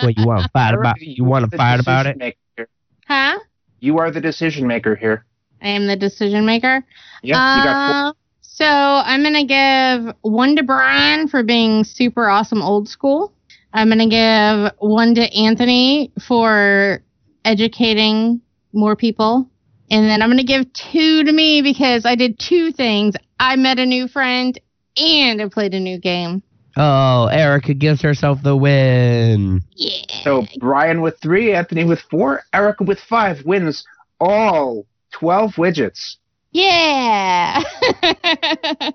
What 0.00 0.16
you 0.16 0.26
want 0.26 0.44
to 0.44 0.50
fight 0.52 0.74
about? 0.74 0.96
Erica, 0.96 1.04
You 1.04 1.24
want 1.24 1.44
to 1.50 1.56
fight 1.56 1.80
about 1.80 2.06
it? 2.06 2.16
decision 2.16 2.18
maker 2.18 2.68
huh? 3.08 3.38
You 3.80 3.98
are 3.98 4.10
the 4.10 4.20
decision 4.20 4.66
maker 4.66 4.94
here. 4.94 5.24
I 5.60 5.68
am 5.68 5.86
the 5.86 5.96
decision 5.96 6.44
maker. 6.46 6.84
Yep, 7.22 7.36
you 7.54 7.62
got 7.62 7.76
four. 7.86 7.94
Uh, 7.98 8.12
so 8.40 8.64
I'm 8.66 9.22
gonna 9.22 9.44
give 9.44 10.14
one 10.22 10.56
to 10.56 10.62
Brian 10.62 11.28
for 11.28 11.42
being 11.42 11.84
super 11.84 12.28
awesome 12.28 12.62
old 12.62 12.88
school. 12.88 13.32
I'm 13.72 13.88
gonna 13.88 14.08
give 14.08 14.72
one 14.78 15.14
to 15.16 15.22
Anthony 15.34 16.12
for 16.20 17.02
educating 17.44 18.40
more 18.72 18.96
people. 18.96 19.48
And 19.90 20.06
then 20.06 20.22
I'm 20.22 20.30
gonna 20.30 20.44
give 20.44 20.72
two 20.72 21.24
to 21.24 21.32
me 21.32 21.62
because 21.62 22.04
I 22.06 22.14
did 22.14 22.38
two 22.38 22.72
things. 22.72 23.14
I 23.38 23.56
met 23.56 23.78
a 23.78 23.86
new 23.86 24.08
friend 24.08 24.58
and 24.96 25.40
I 25.42 25.48
played 25.48 25.74
a 25.74 25.80
new 25.80 25.98
game. 25.98 26.42
Oh, 26.76 27.26
Erica 27.26 27.74
gives 27.74 28.00
herself 28.00 28.42
the 28.42 28.56
win. 28.56 29.62
Yeah. 29.74 30.22
So 30.22 30.46
Brian 30.58 31.00
with 31.02 31.18
three, 31.20 31.52
Anthony 31.52 31.84
with 31.84 32.00
four, 32.10 32.42
Erica 32.52 32.84
with 32.84 32.98
five 33.00 33.44
wins 33.44 33.84
all 34.20 34.86
12 35.12 35.52
widgets. 35.54 36.16
Yeah. 36.52 37.62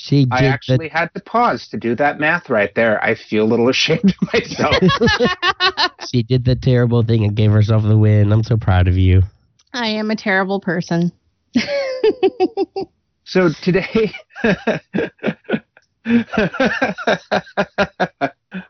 She 0.00 0.26
did 0.26 0.32
I 0.32 0.44
actually 0.44 0.88
had 0.88 1.12
to 1.14 1.20
pause 1.20 1.66
to 1.70 1.76
do 1.76 1.96
that 1.96 2.20
math 2.20 2.48
right 2.48 2.72
there. 2.76 3.02
I 3.04 3.16
feel 3.16 3.42
a 3.42 3.48
little 3.48 3.68
ashamed 3.68 4.14
of 4.22 4.32
myself. 4.32 4.76
she 6.08 6.22
did 6.22 6.44
the 6.44 6.54
terrible 6.54 7.02
thing 7.02 7.24
and 7.24 7.34
gave 7.34 7.50
herself 7.50 7.82
the 7.82 7.98
win. 7.98 8.32
I'm 8.32 8.44
so 8.44 8.56
proud 8.56 8.86
of 8.86 8.96
you. 8.96 9.24
I 9.72 9.88
am 9.88 10.12
a 10.12 10.16
terrible 10.16 10.60
person. 10.60 11.10
so 13.24 13.50
today. 13.60 14.12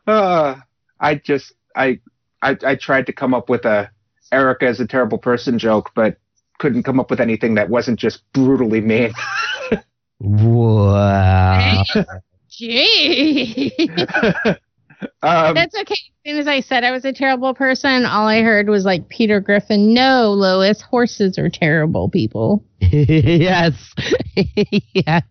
Uh, 0.07 0.55
I 0.99 1.15
just 1.15 1.53
I, 1.75 1.99
I 2.41 2.57
I 2.65 2.75
tried 2.75 3.05
to 3.07 3.13
come 3.13 3.33
up 3.33 3.49
with 3.49 3.65
a 3.65 3.89
Erica 4.31 4.67
is 4.67 4.79
a 4.79 4.87
terrible 4.87 5.17
person 5.17 5.57
joke, 5.57 5.91
but 5.95 6.17
couldn't 6.59 6.83
come 6.83 6.99
up 6.99 7.09
with 7.09 7.19
anything 7.19 7.55
that 7.55 7.69
wasn't 7.69 7.99
just 7.99 8.21
brutally 8.33 8.81
mean. 8.81 9.13
Wow. 10.19 11.83
Gee. 12.49 13.71
um, 15.21 15.55
That's 15.55 15.75
okay. 15.75 15.93
As 15.93 16.11
soon 16.25 16.39
as 16.39 16.47
I 16.47 16.59
said 16.59 16.83
I 16.83 16.91
was 16.91 17.05
a 17.05 17.13
terrible 17.13 17.53
person, 17.53 18.05
all 18.05 18.27
I 18.27 18.41
heard 18.41 18.67
was 18.67 18.83
like 18.85 19.07
Peter 19.07 19.39
Griffin. 19.39 19.93
No, 19.93 20.33
Lois, 20.33 20.81
horses 20.81 21.37
are 21.37 21.49
terrible 21.49 22.09
people. 22.09 22.65
yes. 22.79 23.95
yes. 24.93 25.23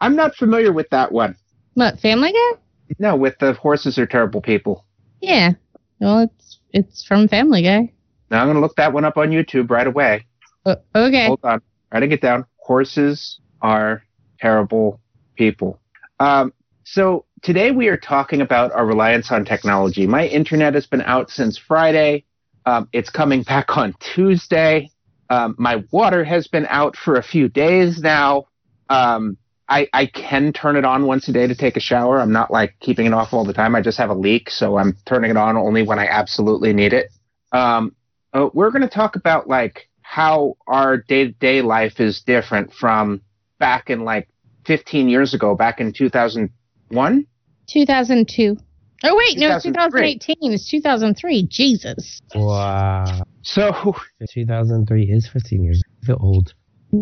I'm 0.00 0.16
not 0.16 0.34
familiar 0.34 0.72
with 0.72 0.88
that 0.90 1.12
one. 1.12 1.36
What, 1.74 2.00
Family 2.00 2.32
Guy? 2.32 2.60
No, 2.98 3.16
with 3.16 3.38
the 3.38 3.52
horses 3.54 3.98
are 3.98 4.06
terrible 4.06 4.40
people. 4.40 4.84
Yeah. 5.20 5.52
Well, 6.00 6.20
it's 6.20 6.58
it's 6.72 7.04
from 7.04 7.28
Family 7.28 7.62
Guy. 7.62 7.92
Now 8.30 8.40
I'm 8.40 8.48
gonna 8.48 8.60
look 8.60 8.76
that 8.76 8.92
one 8.92 9.04
up 9.04 9.16
on 9.16 9.30
YouTube 9.30 9.70
right 9.70 9.86
away. 9.86 10.26
O- 10.64 10.76
okay. 10.94 11.26
Hold 11.26 11.40
on, 11.44 11.60
writing 11.92 12.12
it 12.12 12.20
down. 12.20 12.46
Horses 12.56 13.38
are 13.60 14.02
terrible 14.40 15.00
people. 15.36 15.78
Um, 16.18 16.52
so 16.84 17.26
today 17.42 17.70
we 17.70 17.88
are 17.88 17.96
talking 17.96 18.40
about 18.40 18.72
our 18.72 18.86
reliance 18.86 19.30
on 19.30 19.44
technology. 19.44 20.06
My 20.06 20.26
internet 20.26 20.74
has 20.74 20.86
been 20.86 21.02
out 21.02 21.30
since 21.30 21.58
Friday. 21.58 22.24
Um, 22.66 22.88
it's 22.92 23.10
coming 23.10 23.42
back 23.42 23.76
on 23.76 23.94
Tuesday. 24.00 24.90
Um, 25.28 25.54
my 25.58 25.84
water 25.92 26.24
has 26.24 26.48
been 26.48 26.66
out 26.66 26.96
for 26.96 27.16
a 27.16 27.22
few 27.22 27.48
days 27.48 28.00
now. 28.00 28.46
Um, 28.88 29.36
I, 29.70 29.88
I 29.92 30.06
can 30.06 30.52
turn 30.52 30.74
it 30.74 30.84
on 30.84 31.06
once 31.06 31.28
a 31.28 31.32
day 31.32 31.46
to 31.46 31.54
take 31.54 31.76
a 31.76 31.80
shower. 31.80 32.20
I'm 32.20 32.32
not 32.32 32.50
like 32.50 32.74
keeping 32.80 33.06
it 33.06 33.14
off 33.14 33.32
all 33.32 33.44
the 33.44 33.52
time. 33.52 33.76
I 33.76 33.80
just 33.80 33.98
have 33.98 34.10
a 34.10 34.14
leak, 34.14 34.50
so 34.50 34.76
I'm 34.76 34.96
turning 35.06 35.30
it 35.30 35.36
on 35.36 35.56
only 35.56 35.84
when 35.84 36.00
I 36.00 36.08
absolutely 36.08 36.72
need 36.72 36.92
it. 36.92 37.12
Um, 37.52 37.94
uh, 38.32 38.48
we're 38.52 38.72
going 38.72 38.82
to 38.82 38.88
talk 38.88 39.14
about 39.14 39.48
like 39.48 39.88
how 40.02 40.56
our 40.66 40.96
day 40.96 41.26
to 41.26 41.30
day 41.30 41.62
life 41.62 42.00
is 42.00 42.20
different 42.20 42.72
from 42.72 43.22
back 43.60 43.90
in 43.90 44.04
like 44.04 44.28
15 44.66 45.08
years 45.08 45.34
ago, 45.34 45.54
back 45.54 45.80
in 45.80 45.92
2001. 45.92 47.26
2002. 47.68 48.56
Oh, 49.02 49.16
wait. 49.16 49.38
No, 49.38 49.54
it's 49.54 49.64
2018. 49.64 50.36
It's 50.52 50.68
2003. 50.68 51.46
Jesus. 51.46 52.20
Wow. 52.34 53.22
So, 53.42 53.94
2003 54.34 55.04
is 55.04 55.28
15 55.28 55.62
years. 55.62 55.80
I 56.02 56.06
feel 56.06 56.18
old. 56.20 56.54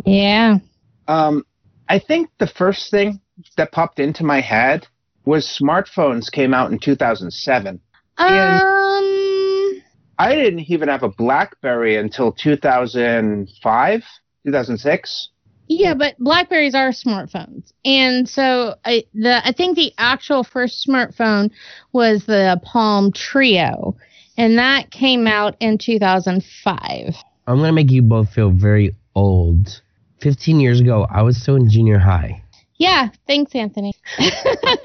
Yeah. 0.04 0.58
um, 1.08 1.44
I 1.88 1.98
think 1.98 2.30
the 2.38 2.46
first 2.46 2.90
thing 2.90 3.20
that 3.56 3.72
popped 3.72 3.98
into 3.98 4.24
my 4.24 4.40
head 4.40 4.86
was 5.24 5.46
smartphones 5.46 6.30
came 6.30 6.54
out 6.54 6.70
in 6.70 6.78
2007. 6.78 7.80
Yeah. 8.18 8.60
Um. 8.62 9.82
I 10.20 10.34
didn't 10.34 10.70
even 10.70 10.88
have 10.88 11.04
a 11.04 11.08
BlackBerry 11.08 11.96
until 11.96 12.32
2005, 12.32 14.04
2006. 14.44 15.28
Yeah, 15.68 15.94
but 15.94 16.18
Blackberries 16.18 16.74
are 16.74 16.90
smartphones, 16.90 17.72
and 17.84 18.26
so 18.26 18.74
I 18.86 19.04
the 19.12 19.46
I 19.46 19.52
think 19.52 19.76
the 19.76 19.92
actual 19.98 20.42
first 20.42 20.86
smartphone 20.88 21.50
was 21.92 22.24
the 22.24 22.58
Palm 22.64 23.12
Treo, 23.12 23.94
and 24.38 24.56
that 24.56 24.90
came 24.90 25.26
out 25.26 25.56
in 25.60 25.76
2005. 25.76 27.14
I'm 27.46 27.56
going 27.56 27.68
to 27.68 27.72
make 27.72 27.90
you 27.90 28.00
both 28.00 28.30
feel 28.30 28.50
very 28.50 28.96
old. 29.14 29.82
15 30.20 30.60
years 30.60 30.80
ago, 30.80 31.06
I 31.10 31.22
was 31.22 31.40
still 31.40 31.56
in 31.56 31.68
junior 31.68 31.98
high. 31.98 32.42
Yeah, 32.78 33.08
thanks, 33.26 33.54
Anthony. 33.54 33.92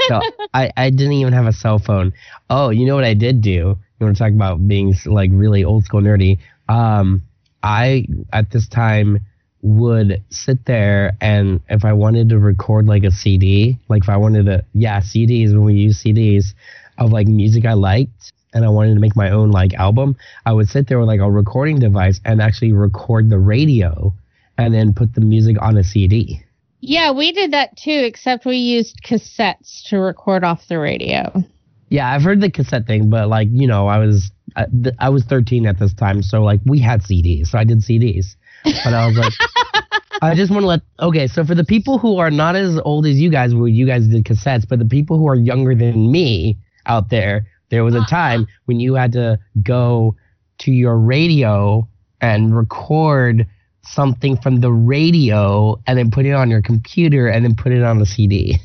So 0.08 0.20
I, 0.54 0.70
I 0.76 0.90
didn't 0.90 1.14
even 1.14 1.32
have 1.32 1.46
a 1.46 1.54
cell 1.54 1.80
phone. 1.80 2.12
Oh, 2.50 2.72
you 2.72 2.86
know 2.86 2.96
what 2.96 3.06
I 3.06 3.14
did 3.14 3.42
do? 3.42 3.52
You 3.52 3.78
want 4.02 4.18
to 4.18 4.24
talk 4.24 4.34
about 4.34 4.68
being 4.68 4.94
like 5.06 5.30
really 5.34 5.64
old 5.64 5.86
school 5.86 6.02
nerdy? 6.02 6.40
Um, 6.68 7.24
I 7.62 8.06
at 8.34 8.52
this 8.52 8.68
time 8.68 9.20
would 9.62 10.22
sit 10.30 10.66
there 10.66 11.16
and 11.22 11.62
if 11.70 11.86
I 11.86 11.94
wanted 11.94 12.30
to 12.30 12.40
record 12.40 12.86
like 12.86 13.06
a 13.06 13.12
CD, 13.12 13.80
like 13.88 14.04
if 14.04 14.10
I 14.10 14.18
wanted 14.18 14.46
to, 14.48 14.66
yeah, 14.74 15.00
CDs 15.00 15.54
when 15.54 15.64
we 15.64 15.76
use 15.76 16.04
CDs 16.04 16.54
of 16.98 17.12
like 17.12 17.28
music 17.28 17.66
I 17.66 17.74
liked 17.74 18.34
and 18.54 18.66
I 18.66 18.70
wanted 18.70 18.96
to 18.96 19.00
make 19.00 19.16
my 19.16 19.30
own 19.30 19.52
like 19.52 19.74
album, 19.74 20.18
I 20.46 20.52
would 20.52 20.68
sit 20.68 20.88
there 20.90 21.00
with 21.00 21.08
like 21.08 21.22
a 21.22 21.32
recording 21.32 21.80
device 21.80 22.20
and 22.26 22.42
actually 22.42 22.74
record 22.74 23.30
the 23.30 23.40
radio 23.40 24.14
and 24.58 24.74
then 24.74 24.94
put 24.94 25.14
the 25.14 25.22
music 25.22 25.58
on 25.62 25.78
a 25.78 25.84
CD. 25.84 26.44
yeah, 26.82 27.12
we 27.12 27.32
did 27.32 27.52
that 27.52 27.78
too, 27.78 28.04
except 28.06 28.46
we 28.46 28.58
used 28.58 29.02
cassettes 29.04 29.84
to 29.90 30.00
record 30.00 30.44
off 30.44 30.68
the 30.68 30.80
radio. 30.80 31.44
Yeah, 31.90 32.12
I've 32.12 32.24
heard 32.24 32.42
the 32.42 32.50
cassette 32.50 32.88
thing, 32.88 33.10
but 33.10 33.30
like 33.30 33.48
you 33.52 33.68
know, 33.68 33.88
I 33.88 34.00
was 34.00 34.32
I, 34.56 34.66
th- 34.66 34.96
I 35.00 35.10
was 35.10 35.24
13 35.26 35.66
at 35.66 35.80
this 35.80 35.94
time, 35.94 36.22
so 36.22 36.44
like 36.44 36.60
we 36.66 36.80
had 36.80 37.02
CDs, 37.02 37.48
so 37.48 37.58
I 37.58 37.64
did 37.64 37.80
CDs. 37.80 38.36
But 38.64 38.94
I 38.94 39.08
was 39.08 39.18
like, 39.18 39.34
I 40.22 40.36
just 40.36 40.52
want 40.52 40.64
to 40.64 40.68
let 40.68 40.82
okay. 41.00 41.28
So 41.28 41.44
for 41.44 41.56
the 41.56 41.64
people 41.64 41.98
who 41.98 42.18
are 42.18 42.32
not 42.32 42.56
as 42.56 42.80
old 42.84 43.06
as 43.06 43.20
you 43.20 43.30
guys, 43.30 43.54
where 43.54 43.68
you 43.68 43.86
guys 43.86 44.08
did 44.08 44.26
cassettes, 44.26 44.68
but 44.68 44.80
the 44.80 44.86
people 44.86 45.18
who 45.18 45.28
are 45.28 45.36
younger 45.36 45.76
than 45.76 46.12
me 46.12 46.58
out 46.86 47.10
there, 47.10 47.46
there 47.70 47.84
was 47.84 47.94
a 47.94 48.00
uh-huh. 48.00 48.10
time 48.10 48.48
when 48.66 48.80
you 48.80 48.96
had 48.96 49.12
to 49.14 49.40
go 49.62 50.16
to 50.60 50.72
your 50.72 50.98
radio 50.98 51.88
and 52.22 52.56
record 52.56 53.48
something 53.86 54.38
from 54.38 54.62
the 54.62 54.72
radio 54.72 55.80
and 55.88 55.98
then 55.98 56.10
put 56.12 56.26
it 56.26 56.34
on 56.34 56.50
your 56.50 56.62
computer 56.62 57.28
and 57.28 57.44
then 57.44 57.56
put 57.56 57.72
it 57.72 57.84
on 57.84 58.02
a 58.02 58.06
CD. 58.06 58.58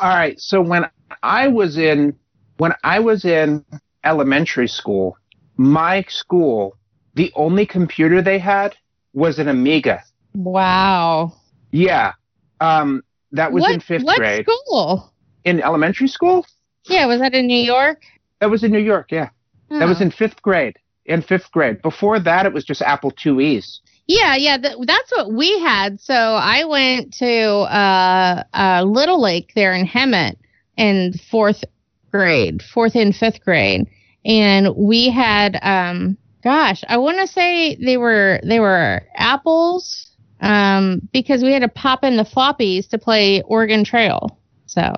All 0.00 0.08
right. 0.10 0.38
So 0.40 0.60
when 0.60 0.88
I 1.22 1.48
was 1.48 1.78
in 1.78 2.16
when 2.58 2.72
I 2.84 3.00
was 3.00 3.24
in 3.24 3.64
elementary 4.04 4.68
school, 4.68 5.16
my 5.56 6.02
school, 6.08 6.76
the 7.14 7.32
only 7.34 7.66
computer 7.66 8.22
they 8.22 8.38
had 8.38 8.74
was 9.12 9.38
an 9.38 9.48
Amiga. 9.48 10.02
Wow. 10.34 11.32
Yeah. 11.70 12.12
Um, 12.60 13.02
that 13.32 13.52
was 13.52 13.62
what, 13.62 13.72
in 13.72 13.80
fifth 13.80 14.04
what 14.04 14.18
grade. 14.18 14.46
school? 14.46 15.12
In 15.44 15.60
elementary 15.62 16.08
school? 16.08 16.46
Yeah, 16.86 17.06
was 17.06 17.20
that 17.20 17.34
in 17.34 17.46
New 17.46 17.60
York? 17.62 18.02
That 18.40 18.50
was 18.50 18.62
in 18.62 18.70
New 18.72 18.78
York. 18.80 19.10
Yeah. 19.10 19.30
That 19.70 19.88
was 19.88 20.00
Oh. 20.00 20.04
in 20.04 20.10
fifth 20.10 20.40
grade. 20.42 20.76
In 21.04 21.22
fifth 21.22 21.50
grade. 21.52 21.82
Before 21.82 22.18
that, 22.20 22.46
it 22.46 22.52
was 22.52 22.64
just 22.64 22.82
Apple 22.82 23.12
IIe's. 23.24 23.80
Yeah, 24.06 24.36
yeah, 24.36 24.56
th- 24.58 24.76
that's 24.86 25.10
what 25.12 25.32
we 25.32 25.58
had. 25.60 26.00
So 26.00 26.14
I 26.14 26.64
went 26.64 27.14
to 27.14 27.28
uh, 27.28 28.42
uh, 28.54 28.82
Little 28.86 29.20
Lake 29.20 29.52
there 29.54 29.72
in 29.72 29.86
Hemet 29.86 30.36
in 30.76 31.12
fourth 31.30 31.64
grade, 32.10 32.62
fourth 32.62 32.94
and 32.94 33.14
fifth 33.14 33.40
grade, 33.44 33.86
and 34.24 34.74
we 34.76 35.10
had, 35.10 35.58
um, 35.62 36.16
gosh, 36.44 36.84
I 36.88 36.98
want 36.98 37.18
to 37.18 37.26
say 37.26 37.76
they 37.76 37.96
were 37.96 38.40
they 38.44 38.60
were 38.60 39.02
apples, 39.16 40.12
um, 40.40 41.00
because 41.12 41.42
we 41.42 41.52
had 41.52 41.62
to 41.62 41.68
pop 41.68 42.04
in 42.04 42.16
the 42.16 42.24
floppies 42.24 42.88
to 42.90 42.98
play 42.98 43.42
Oregon 43.42 43.84
Trail. 43.84 44.38
So 44.66 44.92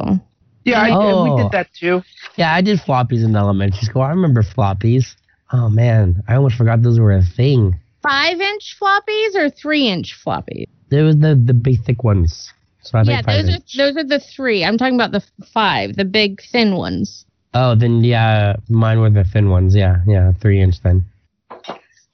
Yeah, 0.64 0.80
I, 0.82 0.88
and 0.88 1.22
we 1.22 1.30
Oh. 1.30 1.36
did 1.42 1.50
that 1.52 1.68
too. 1.72 2.02
Yeah, 2.36 2.52
I 2.52 2.60
did 2.60 2.78
floppies 2.80 3.24
in 3.24 3.34
elementary 3.36 3.80
school. 3.86 4.02
I 4.02 4.10
remember 4.10 4.42
floppies. 4.42 5.14
Oh 5.52 5.68
man, 5.70 6.22
I 6.28 6.34
almost 6.34 6.56
forgot 6.56 6.82
those 6.82 6.98
were 7.00 7.12
a 7.12 7.22
thing. 7.22 7.74
Five 8.02 8.40
inch 8.40 8.76
floppies 8.80 9.34
or 9.34 9.50
three 9.50 9.88
inch 9.88 10.16
floppies? 10.24 10.66
There 10.90 11.04
was 11.04 11.16
the 11.16 11.34
the 11.34 11.54
big 11.54 11.82
thick 11.84 12.02
ones. 12.04 12.52
So 12.82 12.98
I 12.98 13.02
yeah, 13.02 13.16
think 13.16 13.26
five 13.26 13.44
those 13.46 13.54
are 13.54 13.60
those 13.76 13.96
are 13.96 14.04
the 14.08 14.20
three. 14.20 14.64
I'm 14.64 14.78
talking 14.78 14.94
about 14.94 15.12
the 15.12 15.22
five, 15.52 15.96
the 15.96 16.04
big 16.04 16.40
thin 16.50 16.76
ones. 16.76 17.24
Oh, 17.54 17.74
then 17.74 18.04
yeah, 18.04 18.56
mine 18.68 19.00
were 19.00 19.10
the 19.10 19.24
thin 19.24 19.50
ones. 19.50 19.74
Yeah, 19.74 19.96
yeah, 20.06 20.32
three 20.40 20.60
inch 20.60 20.80
then. 20.82 21.04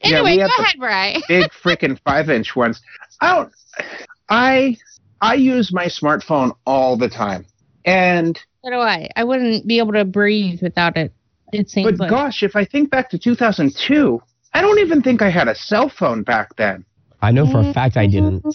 Yeah, 0.03 0.19
Anyway, 0.19 0.33
we 0.33 0.37
go 0.37 0.43
had 0.43 0.51
the- 0.59 0.63
ahead, 0.63 0.79
Bry. 0.79 1.17
Big 1.29 1.51
freaking 1.53 1.99
five 2.05 2.29
inch 2.29 2.55
ones. 2.55 2.83
I 3.21 3.35
don't 3.37 3.53
I 4.29 4.77
I 5.21 5.35
use 5.35 5.73
my 5.73 5.87
smartphone 5.87 6.53
all 6.67 6.97
the 6.97 7.09
time. 7.09 7.47
And 7.87 8.39
So 8.63 8.71
do 8.71 8.77
I. 8.77 9.09
I 9.17 9.25
wouldn't 9.25 9.67
be 9.67 9.79
able 9.79 9.93
to 9.93 10.05
breathe 10.05 10.61
without 10.63 10.97
it. 10.97 11.13
It 11.53 11.71
seems 11.71 11.93
but 11.93 12.01
like. 12.01 12.11
gosh, 12.11 12.43
if 12.43 12.55
I 12.57 12.65
think 12.65 12.91
back 12.91 13.11
to 13.11 13.19
2002, 13.19 14.21
I 14.55 14.61
don't 14.63 14.79
even 14.79 15.03
think 15.03 15.21
I 15.21 15.31
had 15.31 15.49
a 15.49 15.55
cell 15.55 15.89
phone 15.89 16.23
back 16.23 16.55
then. 16.57 16.85
I 17.21 17.33
know 17.33 17.47
for 17.47 17.61
a 17.61 17.73
fact 17.73 17.97
I 17.97 18.07
didn't. 18.07 18.43
Mm, 18.45 18.55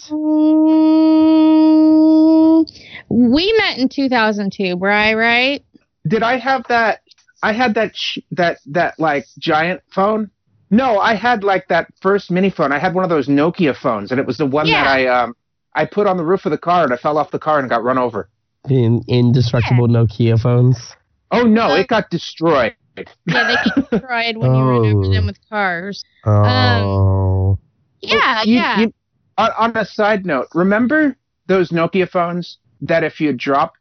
We 3.08 3.52
met 3.58 3.78
in 3.78 3.88
2002, 3.88 4.76
Bry, 4.76 5.14
right? 5.14 5.64
Did 6.06 6.22
I 6.22 6.38
have 6.38 6.64
that? 6.68 7.00
I 7.42 7.52
had 7.52 7.74
that 7.74 7.96
sh- 7.96 8.18
that 8.32 8.58
that 8.66 8.98
like 8.98 9.26
giant 9.38 9.82
phone. 9.90 10.30
No, 10.70 10.98
I 11.00 11.14
had 11.14 11.42
like 11.42 11.68
that 11.68 11.88
first 12.00 12.30
mini 12.30 12.50
phone. 12.50 12.72
I 12.72 12.78
had 12.78 12.94
one 12.94 13.04
of 13.04 13.10
those 13.10 13.28
Nokia 13.28 13.76
phones, 13.76 14.10
and 14.10 14.20
it 14.20 14.26
was 14.26 14.38
the 14.38 14.46
one 14.46 14.66
that 14.66 14.86
I 14.86 15.06
um 15.06 15.34
I 15.74 15.84
put 15.86 16.06
on 16.06 16.16
the 16.16 16.24
roof 16.24 16.44
of 16.46 16.52
the 16.52 16.58
car, 16.58 16.84
and 16.84 16.92
I 16.92 16.96
fell 16.96 17.18
off 17.18 17.30
the 17.30 17.38
car 17.38 17.58
and 17.58 17.68
got 17.68 17.82
run 17.82 17.98
over. 17.98 18.28
In 18.68 19.02
indestructible 19.08 19.88
Nokia 19.88 20.40
phones. 20.40 20.94
Oh 21.30 21.42
no, 21.42 21.72
Uh, 21.72 21.76
it 21.76 21.88
got 21.88 22.10
destroyed. 22.10 22.74
Yeah, 23.26 23.46
they 23.48 23.54
get 23.70 23.90
destroyed 23.90 24.36
when 24.36 24.54
you 24.54 24.62
run 24.62 24.86
over 24.96 25.08
them 25.12 25.26
with 25.26 25.38
cars. 25.48 26.04
Oh. 26.24 27.58
Yeah, 28.00 28.42
You- 28.44 28.54
yeah. 28.54 28.80
you- 28.80 28.94
on, 29.38 29.50
on 29.58 29.76
a 29.76 29.84
side 29.86 30.26
note, 30.26 30.48
remember 30.54 31.16
those 31.46 31.70
Nokia 31.70 32.08
phones 32.08 32.58
that 32.82 33.04
if 33.04 33.20
you 33.20 33.32
dropped, 33.32 33.78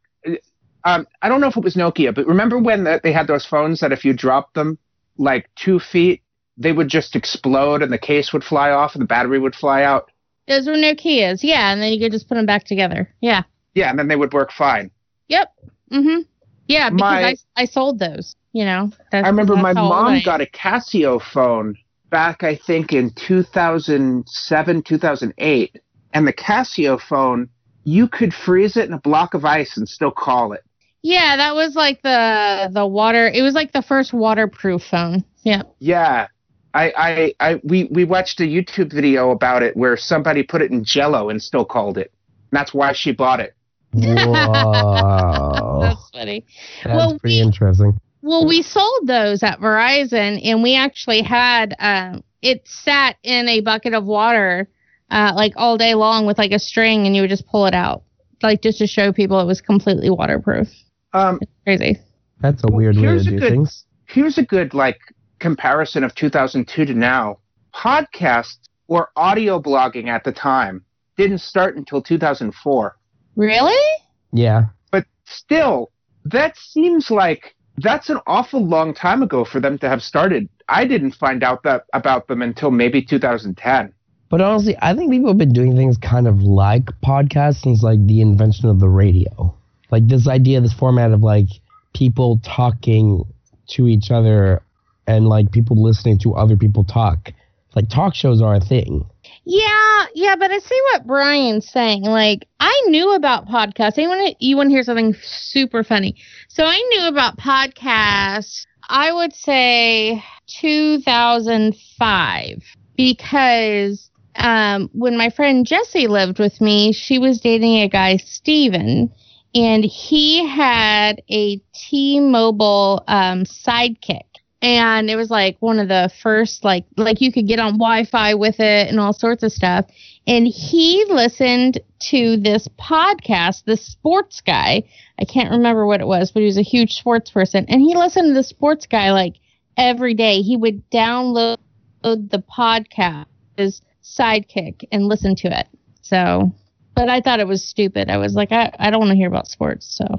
Um, 0.86 1.06
I 1.22 1.28
don't 1.28 1.42
know 1.42 1.48
if 1.48 1.58
it 1.58 1.64
was 1.64 1.76
Nokia, 1.76 2.14
but 2.16 2.26
remember 2.26 2.58
when 2.58 2.86
the, 2.86 3.02
they 3.04 3.12
had 3.12 3.28
those 3.28 3.46
phones 3.46 3.82
that 3.82 3.92
if 3.92 4.06
you 4.06 4.14
dropped 4.14 4.54
them 4.54 4.78
like 5.18 5.50
two 5.56 5.80
feet, 5.80 6.22
they 6.58 6.72
would 6.72 6.88
just 6.88 7.16
explode 7.16 7.82
and 7.82 7.92
the 7.92 7.98
case 7.98 8.32
would 8.32 8.44
fly 8.44 8.72
off 8.72 8.94
and 8.96 9.02
the 9.02 9.06
battery 9.06 9.40
would 9.40 9.56
fly 9.56 9.84
out. 9.84 10.10
Those 10.48 10.66
were 10.68 10.74
Nokias, 10.74 11.40
yeah, 11.44 11.72
and 11.74 11.82
then 11.82 11.92
you 11.92 12.00
could 12.00 12.12
just 12.14 12.28
put 12.30 12.36
them 12.36 12.46
back 12.46 12.64
together. 12.64 13.14
Yeah. 13.22 13.44
Yeah, 13.76 13.90
and 13.90 14.00
then 14.00 14.08
they 14.08 14.16
would 14.16 14.34
work 14.34 14.52
fine. 14.52 14.90
Yep. 15.28 15.54
Mm 15.92 16.04
Mhm. 16.04 16.26
Yeah, 16.68 16.90
because 16.90 17.00
My- 17.02 17.36
I 17.58 17.62
I 17.64 17.66
sold 17.66 18.00
those. 18.00 18.36
You 18.52 18.66
know. 18.66 18.92
That's, 19.12 19.26
I 19.26 19.30
remember 19.30 19.56
that's 19.56 19.64
my 19.64 19.74
how 19.74 19.92
I 19.92 20.14
mom 20.14 20.22
got 20.24 20.42
a 20.42 20.46
Casio 20.46 21.22
phone 21.22 21.76
back, 22.10 22.44
I 22.44 22.56
think, 22.56 22.94
in 22.94 23.12
2007, 23.12 24.84
2008. 24.84 25.82
And 26.14 26.28
the 26.28 26.34
Casio 26.34 27.00
phone, 27.00 27.50
you 27.84 28.08
could 28.08 28.34
freeze 28.34 28.78
it 28.78 28.88
in 28.88 28.94
a 28.94 29.00
block 29.00 29.34
of 29.34 29.46
ice 29.46 29.78
and 29.78 29.88
still 29.88 30.12
call 30.12 30.54
it. 30.54 30.64
Yeah, 31.02 31.38
that 31.38 31.56
was 31.56 31.76
like 31.76 32.02
the 32.02 32.70
the 32.74 32.86
water. 32.86 33.30
It 33.30 33.42
was 33.42 33.54
like 33.54 33.72
the 33.72 33.82
first 33.82 34.12
waterproof 34.12 34.84
phone. 34.84 35.24
Yeah. 35.44 35.62
Yeah. 35.80 36.28
I, 36.74 36.94
I, 36.96 37.34
I, 37.40 37.62
we, 37.64 37.86
we 37.86 38.04
watched 38.04 38.40
a 38.42 38.44
YouTube 38.44 38.94
video 38.94 39.32
about 39.32 39.64
it 39.64 39.76
where 39.76 39.98
somebody 39.98 40.44
put 40.44 40.62
it 40.62 40.70
in 40.70 40.84
jello 40.84 41.30
and 41.30 41.42
still 41.42 41.66
called 41.66 41.98
it. 41.98 42.12
And 42.52 42.60
that's 42.60 42.74
why 42.74 42.94
she 42.94 43.12
bought 43.12 43.40
it. 43.40 43.56
Whoa. 43.92 44.04
That's 45.82 46.10
funny. 46.12 46.46
That's 46.84 46.96
well, 46.96 47.20
pretty 47.20 47.38
we- 47.38 47.42
interesting. 47.42 48.00
Well, 48.22 48.46
we 48.46 48.62
sold 48.62 49.08
those 49.08 49.44
at 49.44 49.60
Verizon, 49.60 50.42
and 50.44 50.62
we 50.62 50.76
actually 50.76 51.22
had 51.22 51.76
um, 51.80 52.24
it 52.42 52.68
sat 52.68 53.16
in 53.24 53.48
a 53.48 53.62
bucket 53.62 53.94
of 53.94 54.06
water, 54.06 54.68
uh, 55.10 55.34
like 55.36 55.54
all 55.56 55.78
day 55.78 55.94
long 55.96 56.26
with 56.26 56.38
like 56.38 56.52
a 56.52 56.60
string, 56.60 57.06
and 57.06 57.16
you 57.16 57.22
would 57.22 57.30
just 57.30 57.48
pull 57.48 57.66
it 57.66 57.74
out, 57.74 58.04
like 58.44 58.62
just 58.62 58.80
to 58.80 58.88
show 58.88 59.14
people 59.14 59.40
it 59.40 59.46
was 59.46 59.62
completely 59.62 60.10
waterproof. 60.10 60.68
Um, 61.14 61.40
Crazy. 61.64 61.98
That's 62.42 62.64
a 62.64 62.72
weird 62.72 62.98
way 62.98 63.04
to 63.18 63.24
do 63.24 63.40
good- 63.40 63.52
things. 63.52 63.86
here's 64.06 64.38
a 64.38 64.44
good 64.44 64.74
like 64.74 65.00
comparison 65.40 66.04
of 66.04 66.14
2002 66.16 66.86
to 66.86 66.94
now. 66.94 67.40
Podcasts 67.74 68.58
or 68.88 69.10
audio 69.16 69.62
blogging 69.62 70.08
at 70.08 70.24
the 70.24 70.32
time 70.32 70.84
didn't 71.18 71.40
start 71.40 71.78
until 71.78 72.02
2004. 72.02 72.96
Really? 73.36 74.04
Yeah. 74.34 74.66
But 74.92 75.06
still, 75.26 75.92
that 76.26 76.58
seems 76.58 77.12
like 77.12 77.56
that's 77.82 78.10
an 78.10 78.20
awful 78.28 78.66
long 78.66 78.94
time 78.94 79.22
ago 79.22 79.46
for 79.46 79.60
them 79.60 79.78
to 79.80 79.90
have 79.90 80.02
started. 80.02 80.50
I 80.68 80.86
didn't 80.86 81.14
find 81.14 81.44
out 81.44 81.64
that 81.64 81.86
about 81.94 82.28
them 82.28 82.42
until 82.42 82.72
maybe 82.72 83.02
2010. 83.02 83.94
But 84.30 84.42
honestly, 84.42 84.78
I 84.80 84.96
think 84.96 85.12
people 85.12 85.30
have 85.30 85.38
been 85.38 85.54
doing 85.54 85.76
things 85.76 85.98
kind 85.98 86.28
of 86.28 86.42
like 86.42 86.86
podcasts 87.04 87.62
since 87.62 87.82
like 87.82 88.06
the 88.06 88.22
invention 88.22 88.70
of 88.70 88.80
the 88.80 88.90
radio. 88.90 89.56
Like 89.92 90.08
this 90.08 90.28
idea, 90.28 90.62
this 90.62 90.74
format 90.74 91.12
of 91.12 91.22
like 91.22 91.48
people 91.96 92.40
talking 92.44 93.26
to 93.70 93.88
each 93.88 94.12
other 94.12 94.62
and 95.08 95.28
like 95.28 95.52
people 95.52 95.82
listening 95.82 96.20
to 96.20 96.36
other 96.36 96.56
people 96.56 96.84
talk. 96.84 97.32
Like 97.76 97.90
talk 97.90 98.14
shows 98.14 98.42
are 98.42 98.56
a 98.56 98.60
thing. 98.60 99.06
Yeah, 99.52 100.06
yeah, 100.14 100.36
but 100.36 100.52
I 100.52 100.60
see 100.60 100.80
what 100.92 101.08
Brian's 101.08 101.68
saying. 101.68 102.04
Like, 102.04 102.48
I 102.60 102.84
knew 102.86 103.16
about 103.16 103.48
podcasts. 103.48 103.96
To 103.96 104.36
you 104.40 104.56
want 104.56 104.68
to 104.68 104.70
hear 104.70 104.84
something 104.84 105.16
super 105.24 105.84
funny? 105.84 106.18
So 106.50 106.66
I 106.66 106.78
knew 106.92 107.08
about 107.08 107.40
podcasts. 107.40 108.68
I 108.88 109.12
would 109.12 109.34
say 109.34 110.24
2005 110.62 112.64
because 112.96 114.12
um, 114.36 114.88
when 114.94 115.18
my 115.18 115.32
friend 115.32 115.66
Jessie 115.66 116.06
lived 116.06 116.38
with 116.38 116.62
me, 116.62 116.94
she 116.94 117.18
was 117.18 117.40
dating 117.40 117.78
a 117.78 117.90
guy 117.90 118.18
Steven, 118.18 119.12
and 119.56 119.84
he 119.84 120.48
had 120.48 121.24
a 121.28 121.60
T-Mobile 121.74 123.04
um, 123.08 123.46
sidekick 123.46 124.29
and 124.62 125.10
it 125.10 125.16
was 125.16 125.30
like 125.30 125.58
one 125.60 125.80
of 125.80 125.88
the 125.88 126.12
first 126.22 126.64
like 126.64 126.86
like 126.98 127.22
you 127.22 127.32
could 127.32 127.48
get 127.48 127.60
on 127.60 127.74
wi-fi 127.74 128.34
with 128.34 128.60
it 128.60 128.90
and 128.90 129.00
all 129.00 129.14
sorts 129.14 129.44
of 129.44 129.52
stuff. 129.52 129.86
And 130.28 130.46
he 130.48 131.06
listened 131.10 131.80
to 132.10 132.38
this 132.38 132.68
podcast 132.80 133.64
this 133.66 133.86
sports 133.86 134.42
guy. 134.42 134.84
I 135.20 135.26
can't 135.26 135.52
remember 135.52 135.86
what 135.86 136.02
it 136.02 136.08
was 136.08 136.32
but 136.32 136.42
he 136.42 136.46
was 136.46 136.58
a 136.58 136.62
huge 136.62 136.94
sports 136.94 137.32
person. 137.32 137.66
And 137.70 137.82
he 137.82 137.96
listened 137.96 138.28
to 138.28 138.34
the 138.34 138.44
sports 138.44 138.86
guy 138.86 139.12
like 139.12 139.36
every 139.78 140.14
day. 140.14 140.42
He 140.42 140.58
would 140.58 140.90
download 140.90 141.58
the 142.04 142.44
podcast 142.58 143.26
his 143.56 143.82
sidekick 144.04 144.86
and 144.92 145.06
listen 145.06 145.36
to 145.38 145.60
it. 145.60 145.68
So 146.02 146.52
but 146.96 147.08
i 147.08 147.22
thought 147.22 147.40
it 147.40 147.48
was 147.48 147.64
stupid. 147.66 148.10
I 148.10 148.18
was 148.18 148.34
like 148.34 148.52
i, 148.52 148.74
I 148.78 148.90
don't 148.90 149.00
want 149.00 149.12
to 149.12 149.16
hear 149.18 149.30
about 149.30 149.48
sports 149.48 149.86
so. 149.88 150.18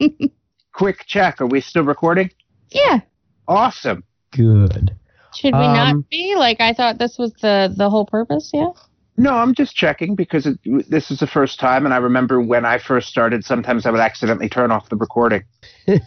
Quick 0.72 1.04
check. 1.06 1.40
Are 1.42 1.46
we 1.46 1.60
still 1.60 1.84
recording? 1.84 2.30
yeah 2.70 3.00
Awesome. 3.48 4.04
Good. 4.32 4.94
Should 5.34 5.54
we 5.54 5.60
Um, 5.60 5.74
not 5.74 6.08
be? 6.10 6.34
Like 6.36 6.60
I 6.60 6.72
thought 6.72 6.98
this 6.98 7.18
was 7.18 7.32
the 7.42 7.72
the 7.76 7.90
whole 7.90 8.06
purpose, 8.06 8.50
yeah? 8.54 8.70
No, 9.18 9.32
I'm 9.34 9.54
just 9.54 9.74
checking 9.74 10.14
because 10.14 10.46
it, 10.46 10.58
this 10.90 11.10
is 11.10 11.20
the 11.20 11.26
first 11.26 11.58
time, 11.58 11.86
and 11.86 11.94
I 11.94 11.98
remember 11.98 12.40
when 12.40 12.66
I 12.66 12.76
first 12.78 13.08
started, 13.08 13.44
sometimes 13.44 13.86
I 13.86 13.90
would 13.90 14.00
accidentally 14.00 14.48
turn 14.50 14.70
off 14.70 14.90
the 14.90 14.96
recording. 14.96 15.42
oh, 15.88 15.98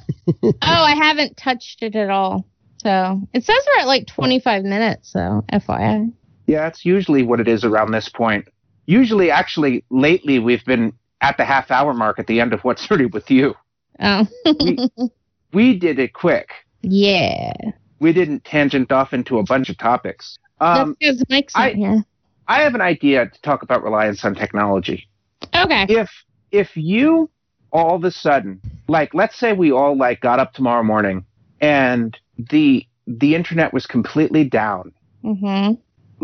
I 0.61 0.93
haven't 0.95 1.35
touched 1.35 1.81
it 1.81 1.95
at 1.95 2.09
all. 2.11 2.45
So 2.83 3.19
it 3.33 3.43
says 3.43 3.57
we're 3.75 3.81
at 3.81 3.87
like 3.87 4.05
25 4.07 4.63
minutes, 4.63 5.11
so 5.11 5.43
FYI. 5.51 6.13
Yeah, 6.45 6.61
that's 6.61 6.85
usually 6.85 7.23
what 7.23 7.39
it 7.39 7.47
is 7.47 7.63
around 7.63 7.91
this 7.91 8.09
point. 8.09 8.47
Usually, 8.85 9.31
actually, 9.31 9.83
lately 9.89 10.37
we've 10.39 10.63
been 10.65 10.93
at 11.21 11.37
the 11.37 11.45
half 11.45 11.71
hour 11.71 11.93
mark 11.93 12.19
at 12.19 12.27
the 12.27 12.39
end 12.39 12.53
of 12.53 12.61
What's 12.61 12.87
Dirty 12.87 13.05
with 13.07 13.29
You. 13.31 13.55
Oh. 13.99 14.27
We- 14.45 14.89
We 15.51 15.79
did 15.79 15.97
it 15.97 16.13
quick. 16.13 16.51
Yeah. 16.81 17.51
We 17.99 18.13
didn't 18.13 18.45
tangent 18.45 18.91
off 18.91 19.13
into 19.13 19.39
a 19.39 19.43
bunch 19.43 19.69
of 19.69 19.77
topics. 19.77 20.37
Um, 20.61 20.95
That's 21.01 21.17
because 21.17 21.23
Mike's 21.29 21.53
I- 21.55 21.71
here. 21.73 22.03
I 22.47 22.61
have 22.61 22.73
an 22.73 22.81
idea 22.81 23.27
to 23.29 23.41
talk 23.41 23.61
about 23.61 23.83
reliance 23.83 24.25
on 24.25 24.33
technology. 24.33 25.07
Okay. 25.55 25.85
If 25.87 26.09
if 26.51 26.75
you 26.75 27.29
all 27.71 27.95
of 27.95 28.03
a 28.03 28.09
sudden, 28.09 28.59
like, 28.87 29.13
let's 29.13 29.37
say 29.37 29.53
we 29.53 29.71
all 29.71 29.95
like 29.95 30.19
got 30.21 30.39
up 30.39 30.53
tomorrow 30.53 30.81
morning 30.83 31.25
and 31.61 32.17
the 32.37 32.85
the 33.05 33.35
internet 33.35 33.71
was 33.73 33.85
completely 33.85 34.43
down, 34.45 34.93
Mm-hmm. 35.23 35.73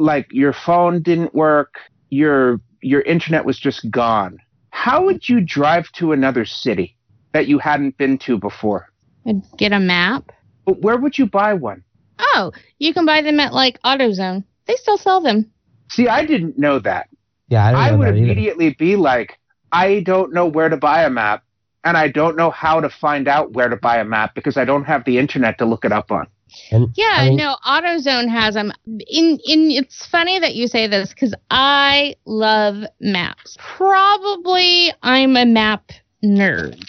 like 0.02 0.28
your 0.32 0.54
phone 0.54 1.02
didn't 1.04 1.36
work, 1.36 1.76
your 2.10 2.60
your 2.82 3.02
internet 3.02 3.46
was 3.46 3.60
just 3.60 3.90
gone. 3.92 4.40
How 4.72 5.04
would 5.06 5.30
you 5.30 5.42
drive 5.42 5.92
to 5.94 6.12
another 6.12 6.44
city 6.46 6.96
that 7.34 7.48
you 7.48 7.60
hadn't 7.60 7.98
been 7.98 8.18
to 8.20 8.38
before? 8.40 8.90
I'd 9.28 9.44
get 9.58 9.74
a 9.74 9.80
map. 9.80 10.32
But 10.66 10.82
where 10.82 10.98
would 10.98 11.18
you 11.18 11.26
buy 11.28 11.54
one? 11.54 11.84
Oh, 12.18 12.52
you 12.80 12.94
can 12.94 13.06
buy 13.06 13.22
them 13.22 13.40
at 13.40 13.54
like 13.54 13.80
AutoZone. 13.84 14.44
They 14.68 14.76
still 14.76 14.98
sell 14.98 15.22
them. 15.22 15.52
See, 15.90 16.08
I 16.08 16.26
didn't 16.26 16.58
know 16.58 16.80
that. 16.80 17.08
Yeah, 17.50 17.66
I, 17.66 17.72
don't 17.72 17.80
I 17.82 17.90
know 17.92 17.98
would 18.00 18.08
that 18.08 18.16
either. 18.16 18.24
immediately 18.26 18.74
be 18.74 18.96
like, 18.96 19.38
I 19.72 20.00
don't 20.02 20.34
know 20.34 20.48
where 20.48 20.70
to 20.70 20.78
buy 20.78 21.04
a 21.04 21.10
map, 21.10 21.44
and 21.84 21.96
I 21.98 22.08
don't 22.08 22.36
know 22.36 22.50
how 22.50 22.80
to 22.80 22.90
find 22.90 23.28
out 23.28 23.54
where 23.54 23.70
to 23.70 23.76
buy 23.76 23.98
a 23.98 24.06
map 24.06 24.34
because 24.34 24.58
I 24.58 24.66
don't 24.66 24.86
have 24.86 25.06
the 25.06 25.18
internet 25.20 25.58
to 25.60 25.66
look 25.66 25.86
it 25.86 25.92
up 25.92 26.12
on. 26.12 26.28
And, 26.72 26.90
Yeah, 26.96 27.16
I 27.18 27.30
mean, 27.30 27.38
no, 27.38 27.58
AutoZone 27.66 28.30
has 28.30 28.54
them. 28.56 28.72
In 28.88 29.40
in 29.46 29.72
it's 29.72 30.06
funny 30.08 30.40
that 30.40 30.56
you 30.56 30.68
say 30.68 30.88
this 30.88 31.10
because 31.10 31.34
I 31.52 32.16
love 32.26 32.84
maps. 33.00 33.58
Probably 33.60 34.94
I'm 35.04 35.36
a 35.36 35.46
map 35.46 35.92
nerd, 36.24 36.82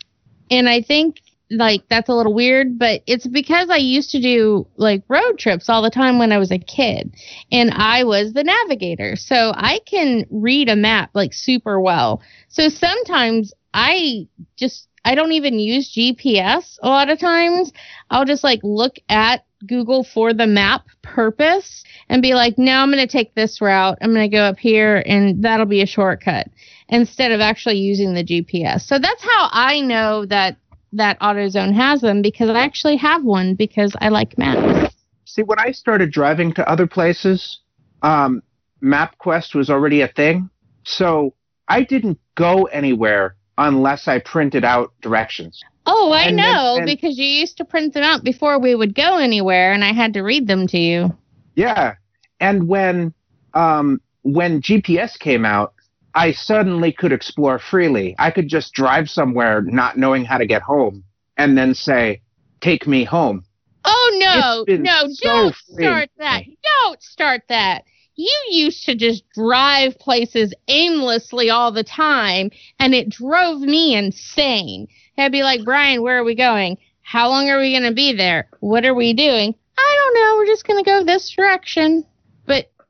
and 0.51 0.69
I 0.69 0.81
think 0.83 1.21
like 1.51 1.83
that's 1.89 2.09
a 2.09 2.15
little 2.15 2.35
weird, 2.35 2.79
but 2.79 3.03
it's 3.07 3.27
because 3.27 3.71
I 3.71 3.77
used 3.77 4.11
to 4.11 4.21
do 4.21 4.67
like 4.77 5.03
road 5.09 5.39
trips 5.39 5.69
all 5.69 5.83
the 5.83 5.91
time 5.91 6.19
when 6.19 6.33
I 6.33 6.39
was 6.39 6.51
a 6.51 6.59
kid, 6.59 7.15
and 7.53 7.71
I 7.73 8.05
was 8.05 8.33
the 8.33 8.45
navigator, 8.45 9.17
so 9.17 9.53
I 9.55 9.81
can 9.87 10.27
read 10.31 10.69
a 10.69 10.77
map 10.77 11.11
like 11.15 11.33
super 11.33 11.81
well. 11.81 12.21
So 12.49 12.69
sometimes 12.69 13.53
I 13.73 14.27
just 14.57 14.89
I 15.05 15.15
don't 15.15 15.33
even 15.33 15.59
use 15.59 15.95
GPS 15.95 16.79
a 16.83 16.89
lot 16.89 17.11
of 17.11 17.21
times. 17.21 17.73
I'll 18.11 18.25
just 18.25 18.43
like 18.43 18.61
look 18.65 18.97
at 19.09 19.45
Google 19.65 20.05
for 20.05 20.35
the 20.35 20.47
map 20.47 20.87
purpose 21.03 21.85
and 22.09 22.23
be 22.23 22.35
like, 22.35 22.59
no, 22.59 22.73
I'm 22.73 22.91
going 22.91 23.07
to 23.07 23.11
take 23.11 23.35
this 23.35 23.61
route. 23.61 23.99
I'm 24.03 24.13
going 24.13 24.29
to 24.29 24.37
go 24.37 24.43
up 24.43 24.59
here 24.59 25.03
and 25.07 25.43
that'll 25.43 25.67
be 25.67 25.81
a 25.81 25.87
shortcut 25.87 26.49
instead 26.89 27.33
of 27.33 27.41
actually 27.41 27.79
using 27.79 28.15
the 28.15 28.25
GPS. 28.25 28.83
So 28.83 28.99
that's 28.99 29.23
how 29.23 29.49
I 29.53 29.81
know 29.81 30.27
that 30.27 30.57
that 30.97 31.19
AutoZone 31.21 31.75
has 31.75 32.01
them 32.01 32.23
because 32.23 32.51
I 32.51 32.61
actually 32.61 32.97
have 32.97 33.25
one 33.25 33.55
because 33.55 33.95
I 34.01 34.09
like 34.09 34.37
maps. 34.39 34.95
See, 35.25 35.43
when 35.43 35.59
I 35.59 35.73
started 35.73 36.11
driving 36.11 36.53
to 36.55 36.69
other 36.69 36.87
places, 36.87 37.61
um, 38.03 38.43
MapQuest 38.83 39.55
was 39.55 39.71
already 39.71 40.01
a 40.01 40.09
thing. 40.09 40.51
So 40.85 41.35
I 41.69 41.83
didn't 41.83 42.19
go 42.35 42.65
anywhere 42.65 43.37
unless 43.59 44.07
I 44.09 44.19
printed 44.21 44.65
out 44.65 44.93
directions. 45.01 45.61
Oh, 45.87 46.11
I 46.13 46.23
And 46.25 46.39
then- 46.39 46.53
know 46.53 46.77
and- 46.77 46.87
because 46.87 47.19
you 47.19 47.27
used 47.27 47.57
to 47.59 47.65
print 47.65 47.95
them 47.95 48.03
out 48.03 48.25
before 48.25 48.59
we 48.59 48.75
would 48.75 48.95
go 48.95 49.19
anywhere 49.19 49.73
and 49.73 49.85
I 49.85 49.93
had 49.93 50.15
to 50.15 50.23
read 50.23 50.47
them 50.47 50.67
to 50.69 50.79
you. 50.79 51.17
Yeah. 51.55 51.95
And 52.41 52.69
when 52.69 53.15
um, 53.55 54.01
when 54.23 54.61
GPS 54.61 55.19
came 55.19 55.47
out, 55.47 55.73
I 56.17 56.33
suddenly 56.33 56.93
could 56.93 57.13
explore 57.13 57.59
freely. 57.59 58.17
I 58.19 58.31
could 58.31 58.49
just 58.49 58.73
drive 58.73 59.11
somewhere 59.11 59.61
not 59.61 59.99
knowing 59.99 60.25
how 60.25 60.39
to 60.39 60.47
get 60.47 60.63
home 60.63 61.05
and 61.37 61.59
then 61.59 61.75
say, 61.75 62.23
take 62.63 62.87
me 62.87 63.05
home. 63.05 63.45
Oh 63.85 64.17
no, 64.19 64.65
no, 64.77 65.09
so 65.09 65.29
don't 65.29 65.55
start 65.55 66.09
that. 66.17 66.43
Don't 66.83 67.03
start 67.03 67.43
that. 67.51 67.85
You 68.17 68.35
used 68.49 68.87
to 68.87 68.95
just 68.95 69.29
drive 69.35 69.99
places 69.99 70.55
aimlessly 70.69 71.51
all 71.51 71.71
the 71.71 71.85
time, 71.85 72.51
and 72.81 72.95
it 72.95 73.11
drove 73.11 73.61
me 73.61 73.95
insane. 73.95 74.89
I'd 75.19 75.33
be 75.33 75.43
like, 75.43 75.65
Brian, 75.65 76.01
where 76.01 76.19
are 76.19 76.25
we 76.25 76.35
going? 76.35 76.79
How 77.03 77.29
long 77.29 77.51
are 77.51 77.61
we 77.61 77.73
going 77.73 77.89
to 77.89 77.95
be 77.95 78.15
there? 78.15 78.49
What 78.61 78.87
are 78.87 78.95
we 78.95 79.13
doing? 79.13 79.55
I 79.79 79.97
don't 79.99 80.15
know. 80.15 80.37
We're 80.39 80.47
just 80.47 80.67
going 80.67 80.83
to 80.83 80.91
go 80.91 81.05
this 81.05 81.31
direction. 81.31 82.07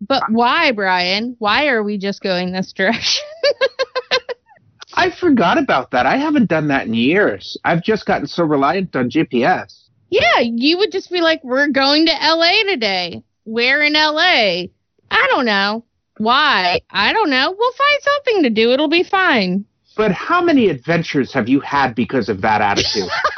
But 0.09 0.25
why, 0.29 0.73
Brian? 0.73 1.37
Why 1.38 1.69
are 1.69 1.83
we 1.83 1.99
just 1.99 2.23
going 2.23 2.53
this 2.53 2.73
direction? 2.73 3.25
I 4.95 5.11
forgot 5.11 5.59
about 5.59 5.90
that. 5.90 6.07
I 6.07 6.16
haven't 6.16 6.49
done 6.49 6.69
that 6.69 6.87
in 6.87 6.95
years. 6.95 7.59
I've 7.64 7.83
just 7.83 8.07
gotten 8.07 8.27
so 8.27 8.45
reliant 8.45 8.97
on 8.97 9.11
GPS. 9.11 9.88
Yeah, 10.09 10.40
you 10.40 10.79
would 10.79 10.92
just 10.92 11.11
be 11.11 11.21
like, 11.21 11.42
we're 11.45 11.69
going 11.69 12.07
to 12.07 12.12
LA 12.12 12.62
today. 12.66 13.23
Where 13.45 13.83
in 13.83 13.92
LA? 13.92 14.69
I 15.11 15.27
don't 15.29 15.45
know. 15.45 15.85
Why? 16.19 16.81
I 16.90 17.12
don't 17.12 17.31
know. 17.31 17.55
We'll 17.57 17.73
find 17.73 18.03
something 18.03 18.42
to 18.45 18.51
do. 18.51 18.73
It'll 18.73 18.88
be 18.88 19.03
fine. 19.03 19.66
But 19.97 20.12
how 20.12 20.42
many 20.42 20.69
adventures 20.69 21.33
have 21.33 21.49
you 21.49 21.61
had 21.61 21.95
because 21.95 22.29
of 22.29 22.40
that 22.42 22.61
attitude? 22.61 23.09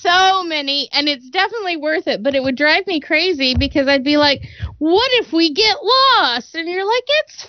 so 0.00 0.42
many, 0.42 0.88
and 0.92 1.08
it's 1.08 1.28
definitely 1.30 1.76
worth 1.76 2.06
it, 2.06 2.22
but 2.22 2.34
it 2.34 2.42
would 2.42 2.56
drive 2.56 2.86
me 2.86 3.00
crazy 3.00 3.54
because 3.58 3.88
I'd 3.88 4.04
be 4.04 4.16
like, 4.16 4.42
what 4.78 5.10
if 5.14 5.32
we 5.32 5.52
get 5.52 5.76
lost? 5.82 6.54
And 6.54 6.68
you're 6.68 6.86
like, 6.86 7.04
it's 7.06 7.46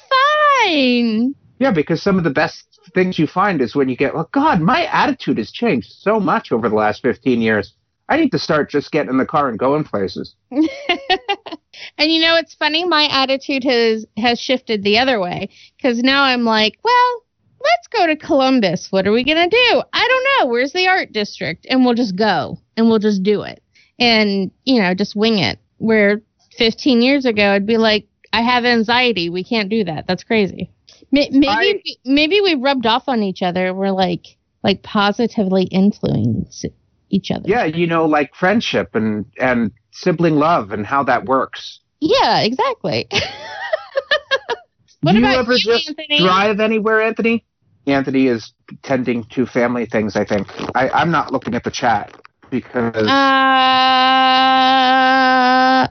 fine. 0.64 1.36
yeah, 1.60 1.72
because 1.72 2.02
some 2.02 2.18
of 2.18 2.24
the 2.24 2.30
best 2.30 2.66
things 2.94 3.20
you 3.20 3.28
find 3.28 3.62
is 3.62 3.76
when 3.76 3.90
you 3.90 3.96
get, 3.96 4.14
well, 4.14 4.30
God, 4.32 4.62
my 4.62 4.86
attitude 4.86 5.38
has 5.38 5.52
changed 5.52 5.92
so 5.92 6.20
much 6.20 6.52
over 6.52 6.70
the 6.70 6.76
last 6.76 7.02
15 7.02 7.42
years. 7.42 7.74
I 8.10 8.18
need 8.18 8.32
to 8.32 8.40
start 8.40 8.70
just 8.70 8.92
getting 8.92 9.10
in 9.10 9.18
the 9.18 9.26
car 9.26 9.48
and 9.48 9.58
going 9.58 9.86
places. 9.86 10.36
and 11.98 12.12
you 12.12 12.22
know 12.22 12.36
it's 12.36 12.54
funny 12.54 12.84
my 12.86 13.08
attitude 13.10 13.64
has 13.64 14.06
has 14.18 14.40
shifted 14.40 14.84
the 14.84 14.98
other 14.98 15.20
way 15.20 15.50
because 15.78 16.02
now 16.02 16.24
i'm 16.24 16.44
like 16.44 16.78
well 16.84 17.24
let's 17.64 17.88
go 17.88 18.08
to 18.08 18.16
columbus. 18.16 18.88
What 18.92 19.08
are 19.08 19.12
we 19.12 19.24
going 19.24 19.38
to 19.38 19.50
do? 19.50 19.82
I 19.94 20.08
don't 20.08 20.28
know. 20.48 20.52
Where's 20.52 20.74
the 20.74 20.88
art 20.88 21.12
district? 21.14 21.66
And 21.70 21.86
we'll 21.86 21.94
just 21.96 22.16
go. 22.16 22.60
And 22.78 22.88
we'll 22.90 23.00
just 23.00 23.24
do 23.24 23.42
it. 23.44 23.62
And 24.00 24.52
you 24.66 24.82
know 24.82 24.94
just 24.94 25.16
wing 25.16 25.40
it. 25.40 25.60
Where 25.78 26.22
15 26.58 27.02
years 27.02 27.26
ago 27.26 27.52
i'd 27.52 27.66
be 27.66 27.78
like 27.78 28.08
i 28.34 28.42
have 28.42 28.66
anxiety. 28.66 29.30
We 29.30 29.44
can't 29.44 29.70
do 29.70 29.84
that. 29.86 30.06
That's 30.08 30.24
crazy. 30.24 30.70
Maybe 31.12 31.48
I- 31.48 31.60
we, 31.84 31.98
maybe 32.06 32.42
we 32.42 32.56
rubbed 32.56 32.86
off 32.86 33.04
on 33.08 33.22
each 33.24 33.42
other. 33.42 33.74
We're 33.74 33.92
like 33.92 34.26
like 34.64 34.84
positively 34.84 35.64
influence 35.64 36.64
each 37.10 37.32
other. 37.32 37.44
Yeah, 37.48 37.66
you 37.66 37.88
know, 37.88 38.06
like 38.06 38.34
friendship 38.36 38.96
and, 38.96 39.26
and 39.40 39.72
sibling 39.92 40.36
love 40.36 40.72
and 40.72 40.86
how 40.86 41.04
that 41.04 41.26
works. 41.26 41.80
yeah 42.00 42.42
exactly. 42.42 43.08
What 45.02 45.14
Do 45.14 45.18
you 45.20 45.26
about 45.26 45.40
ever 45.40 45.54
you, 45.54 45.60
just 45.60 45.90
Anthony? 45.90 46.20
drive 46.20 46.60
anywhere, 46.60 47.02
Anthony? 47.02 47.44
Anthony 47.88 48.28
is 48.28 48.54
tending 48.84 49.24
to 49.26 49.46
family 49.46 49.86
things, 49.86 50.16
I 50.16 50.24
think. 50.26 50.48
I, 50.76 50.90
I'm 50.90 51.12
not 51.12 51.32
looking 51.32 51.56
at 51.56 51.64
the 51.64 51.72
chat 51.72 52.16
because 52.50 53.08
Uh, 53.08 53.08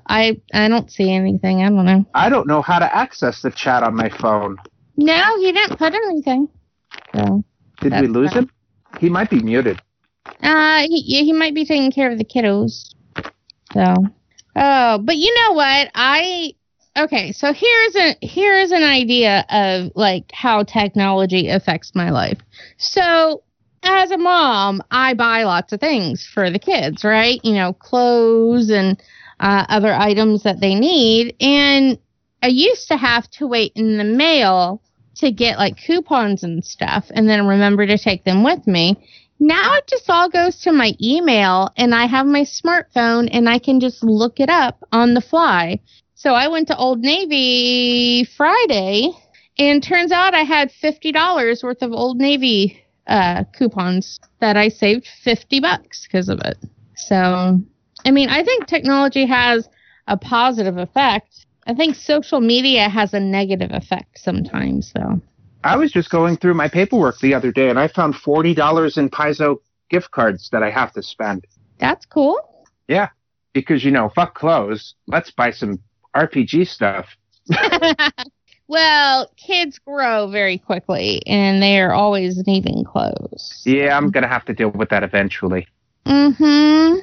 I 0.06 0.40
I 0.54 0.68
don't 0.68 0.90
see 0.90 1.12
anything. 1.12 1.62
I 1.62 1.68
don't 1.68 1.84
know. 1.84 2.04
I 2.14 2.28
don't 2.28 2.46
know 2.46 2.62
how 2.62 2.78
to 2.78 2.94
access 2.94 3.42
the 3.42 3.50
chat 3.50 3.82
on 3.82 3.94
my 3.96 4.08
phone. 4.08 4.56
No, 4.96 5.38
he 5.40 5.52
didn't 5.52 5.78
put 5.78 5.94
anything. 5.94 6.48
So, 7.14 7.42
Did 7.80 7.92
we 8.00 8.06
lose 8.06 8.30
fine. 8.32 8.44
him? 8.44 8.50
He 8.98 9.08
might 9.08 9.30
be 9.30 9.40
muted. 9.42 9.80
uh, 10.42 10.80
he 10.82 11.00
he 11.24 11.32
might 11.32 11.54
be 11.54 11.64
taking 11.64 11.90
care 11.90 12.10
of 12.10 12.18
the 12.18 12.24
kiddos. 12.24 12.94
So, 13.72 13.94
oh, 14.56 14.98
but 14.98 15.16
you 15.16 15.34
know 15.34 15.52
what? 15.54 15.90
I 15.94 16.54
okay. 16.96 17.32
So 17.32 17.52
here's 17.52 17.96
a 17.96 18.16
here's 18.22 18.72
an 18.72 18.82
idea 18.82 19.44
of 19.50 19.92
like 19.94 20.30
how 20.32 20.62
technology 20.62 21.48
affects 21.48 21.94
my 21.94 22.10
life. 22.10 22.38
So. 22.78 23.42
As 23.82 24.10
a 24.10 24.18
mom, 24.18 24.82
I 24.90 25.14
buy 25.14 25.44
lots 25.44 25.72
of 25.72 25.80
things 25.80 26.26
for 26.34 26.50
the 26.50 26.58
kids, 26.58 27.02
right? 27.02 27.40
You 27.42 27.54
know, 27.54 27.72
clothes 27.72 28.68
and 28.68 29.02
uh, 29.40 29.64
other 29.70 29.94
items 29.94 30.42
that 30.42 30.60
they 30.60 30.74
need. 30.74 31.34
And 31.40 31.98
I 32.42 32.48
used 32.48 32.88
to 32.88 32.96
have 32.96 33.30
to 33.32 33.46
wait 33.46 33.72
in 33.74 33.98
the 33.98 34.04
mail 34.04 34.82
to 35.16 35.32
get 35.32 35.58
like 35.58 35.76
coupons 35.76 36.42
and 36.42 36.64
stuff 36.64 37.06
and 37.10 37.28
then 37.28 37.46
remember 37.46 37.86
to 37.86 37.98
take 37.98 38.24
them 38.24 38.42
with 38.44 38.66
me. 38.66 38.96
Now 39.38 39.76
it 39.76 39.86
just 39.86 40.08
all 40.08 40.28
goes 40.28 40.60
to 40.60 40.72
my 40.72 40.92
email 41.00 41.70
and 41.76 41.94
I 41.94 42.06
have 42.06 42.26
my 42.26 42.42
smartphone 42.42 43.28
and 43.32 43.48
I 43.48 43.58
can 43.58 43.80
just 43.80 44.02
look 44.02 44.40
it 44.40 44.50
up 44.50 44.82
on 44.92 45.14
the 45.14 45.20
fly. 45.20 45.80
So 46.20 46.34
I 46.34 46.48
went 46.48 46.68
to 46.68 46.76
Old 46.76 47.00
Navy 47.00 48.24
Friday 48.24 49.10
and 49.58 49.82
turns 49.82 50.12
out 50.12 50.34
I 50.34 50.42
had 50.42 50.70
$50 50.70 51.62
worth 51.62 51.80
of 51.80 51.92
Old 51.92 52.18
Navy 52.18 52.84
uh, 53.06 53.44
coupons 53.56 54.20
that 54.38 54.54
I 54.54 54.68
saved 54.68 55.08
50 55.24 55.60
bucks 55.60 56.06
because 56.06 56.28
of 56.28 56.38
it. 56.44 56.58
So, 56.94 57.58
I 58.04 58.10
mean, 58.10 58.28
I 58.28 58.44
think 58.44 58.66
technology 58.66 59.24
has 59.24 59.66
a 60.08 60.18
positive 60.18 60.76
effect. 60.76 61.46
I 61.66 61.72
think 61.72 61.94
social 61.96 62.42
media 62.42 62.90
has 62.90 63.14
a 63.14 63.20
negative 63.20 63.70
effect 63.70 64.18
sometimes, 64.18 64.92
though. 64.92 65.22
I 65.64 65.78
was 65.78 65.90
just 65.90 66.10
going 66.10 66.36
through 66.36 66.52
my 66.52 66.68
paperwork 66.68 67.18
the 67.20 67.32
other 67.32 67.50
day 67.50 67.70
and 67.70 67.78
I 67.78 67.88
found 67.88 68.12
$40 68.12 68.98
in 68.98 69.08
Paizo 69.08 69.56
gift 69.88 70.10
cards 70.10 70.50
that 70.52 70.62
I 70.62 70.68
have 70.68 70.92
to 70.92 71.02
spend. 71.02 71.46
That's 71.78 72.04
cool. 72.04 72.66
Yeah, 72.88 73.08
because, 73.54 73.86
you 73.86 73.90
know, 73.90 74.10
fuck 74.10 74.34
clothes. 74.34 74.96
Let's 75.06 75.30
buy 75.30 75.52
some 75.52 75.80
RPG 76.14 76.68
stuff. 76.68 77.08
well, 78.68 79.30
kids 79.36 79.78
grow 79.78 80.28
very 80.30 80.58
quickly 80.58 81.22
and 81.26 81.62
they 81.62 81.80
are 81.80 81.92
always 81.92 82.46
needing 82.46 82.84
clothes. 82.84 83.62
Yeah, 83.64 83.96
I'm 83.96 84.10
going 84.10 84.22
to 84.22 84.28
have 84.28 84.44
to 84.46 84.54
deal 84.54 84.70
with 84.70 84.90
that 84.90 85.02
eventually. 85.02 85.66
Mm-hmm. 86.06 86.98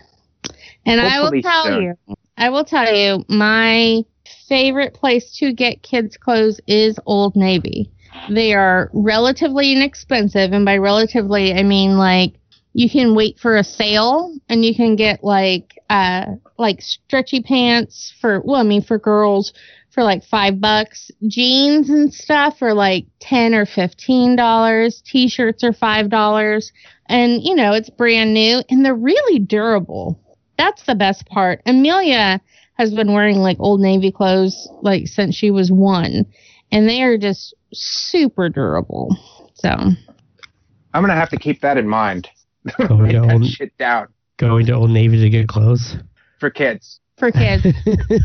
And 0.85 1.01
I 1.01 1.21
will 1.21 1.41
tell 1.41 1.81
you, 1.81 1.95
I 2.37 2.49
will 2.49 2.63
tell 2.63 2.93
you, 2.93 3.25
my 3.27 4.03
favorite 4.47 4.93
place 4.93 5.35
to 5.37 5.51
get 5.51 5.83
kids' 5.83 6.17
clothes 6.17 6.61
is 6.67 6.97
Old 7.05 7.35
Navy. 7.35 7.91
They 8.29 8.53
are 8.53 8.89
relatively 8.93 9.73
inexpensive, 9.73 10.51
and 10.51 10.65
by 10.65 10.77
relatively, 10.77 11.53
I 11.53 11.63
mean 11.63 11.97
like 11.97 12.33
you 12.77 12.87
can 12.87 13.15
wait 13.15 13.39
for 13.39 13.57
a 13.57 13.63
sale 13.63 14.31
and 14.49 14.63
you 14.63 14.75
can 14.75 14.95
get 14.95 15.23
like 15.23 15.79
uh 15.89 16.25
like 16.59 16.79
stretchy 16.79 17.41
pants 17.41 18.13
for 18.21 18.39
well, 18.41 18.61
I 18.61 18.63
mean 18.63 18.83
for 18.83 18.99
girls 18.99 19.51
for 19.89 20.03
like 20.03 20.23
five 20.23 20.61
bucks. 20.61 21.09
Jeans 21.27 21.89
and 21.89 22.13
stuff 22.13 22.61
are 22.61 22.75
like 22.75 23.07
ten 23.19 23.55
or 23.55 23.65
fifteen 23.65 24.35
dollars. 24.35 25.01
T-shirts 25.03 25.63
are 25.63 25.73
five 25.73 26.11
dollars 26.11 26.71
and 27.07 27.41
you 27.41 27.55
know 27.55 27.73
it's 27.73 27.89
brand 27.89 28.35
new 28.35 28.61
and 28.69 28.85
they're 28.85 28.93
really 28.93 29.39
durable 29.39 30.19
that's 30.57 30.83
the 30.83 30.95
best 30.95 31.25
part 31.27 31.61
amelia 31.65 32.41
has 32.73 32.93
been 32.93 33.13
wearing 33.13 33.37
like 33.37 33.55
old 33.61 33.79
navy 33.79 34.11
clothes 34.11 34.67
like 34.81 35.07
since 35.07 35.33
she 35.33 35.49
was 35.49 35.71
one 35.71 36.25
and 36.69 36.89
they 36.89 37.01
are 37.01 37.17
just 37.17 37.55
super 37.71 38.49
durable 38.49 39.15
so 39.53 39.69
I'm 40.93 41.05
to 41.05 41.13
have 41.13 41.29
to 41.29 41.37
keep 41.37 41.61
that 41.61 41.77
in 41.77 41.87
mind. 41.87 42.27
Going 42.87 43.09
to 43.11 43.33
Old, 43.33 43.45
shit 43.45 43.77
down 43.77 44.07
going 44.37 44.65
to 44.67 44.73
Old 44.73 44.89
Navy 44.91 45.19
to 45.21 45.29
get 45.29 45.47
clothes. 45.47 45.95
for 46.39 46.49
kids. 46.49 46.99
for 47.17 47.31
kids 47.31 47.65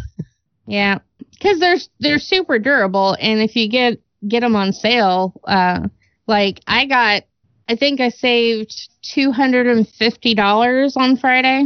yeah 0.66 0.98
because 1.30 1.58
they're 1.58 1.76
they're 2.00 2.18
super 2.18 2.58
durable 2.58 3.16
and 3.20 3.40
if 3.40 3.56
you 3.56 3.68
get 3.68 3.98
get 4.28 4.40
them 4.40 4.54
on 4.54 4.72
sale 4.72 5.32
uh 5.48 5.80
like 6.26 6.60
i 6.66 6.84
got 6.86 7.22
i 7.68 7.74
think 7.74 8.00
i 8.00 8.08
saved 8.10 8.88
$250 9.04 10.96
on 10.96 11.16
friday 11.16 11.64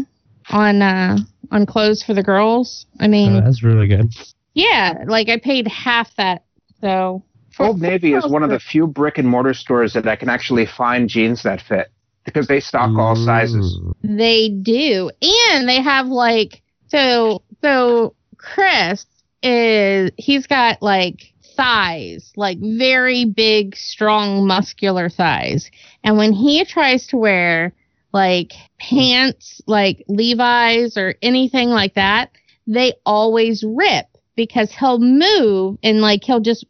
on 0.51 0.83
uh 0.83 1.17
on 1.51 1.67
clothes 1.67 2.03
for 2.03 2.15
the 2.15 2.23
girls 2.23 2.87
i 3.01 3.07
mean 3.09 3.37
Oh, 3.37 3.41
that's 3.41 3.63
really 3.63 3.87
good. 3.89 4.11
Yeah, 4.55 5.05
like 5.07 5.29
I 5.29 5.39
paid 5.39 5.69
half 5.69 6.17
that. 6.17 6.45
So 6.81 7.23
for- 7.55 7.67
Old 7.67 7.81
Navy 7.83 8.15
is 8.15 8.27
one 8.27 8.43
of 8.43 8.49
the 8.49 8.59
few 8.59 8.87
brick 8.87 9.19
and 9.19 9.29
mortar 9.29 9.53
stores 9.53 9.93
that 9.93 10.09
I 10.09 10.17
can 10.17 10.31
actually 10.31 10.65
find 10.65 11.11
jeans 11.11 11.43
that 11.43 11.61
fit 11.61 11.89
because 12.27 12.47
they 12.47 12.61
stock 12.61 12.97
all 12.99 13.17
sizes. 13.17 13.81
They 14.03 14.51
do, 14.51 15.11
and 15.23 15.69
they 15.69 15.81
have 15.81 16.09
like 16.09 16.63
so 16.89 17.43
so. 17.63 18.15
Chris 18.37 19.07
is 19.43 20.11
he's 20.19 20.47
got 20.47 20.83
like 20.83 21.33
thighs, 21.57 22.33
like 22.37 22.59
very 22.61 23.25
big, 23.25 23.75
strong, 23.75 24.47
muscular 24.47 25.09
thighs, 25.09 25.71
and 26.05 26.19
when 26.19 26.33
he 26.33 26.65
tries 26.65 27.07
to 27.09 27.17
wear 27.17 27.73
like 28.13 28.53
pants, 28.79 29.61
like 29.67 30.05
Levi's 30.09 30.97
or 30.97 31.15
anything 31.23 31.71
like 31.71 31.95
that, 31.95 32.31
they 32.67 32.95
always 33.05 33.65
rip 33.67 34.07
because 34.37 34.71
he'll 34.71 34.99
move 34.99 35.79
and 35.83 36.01
like 36.01 36.23
he'll 36.25 36.41
just 36.41 36.65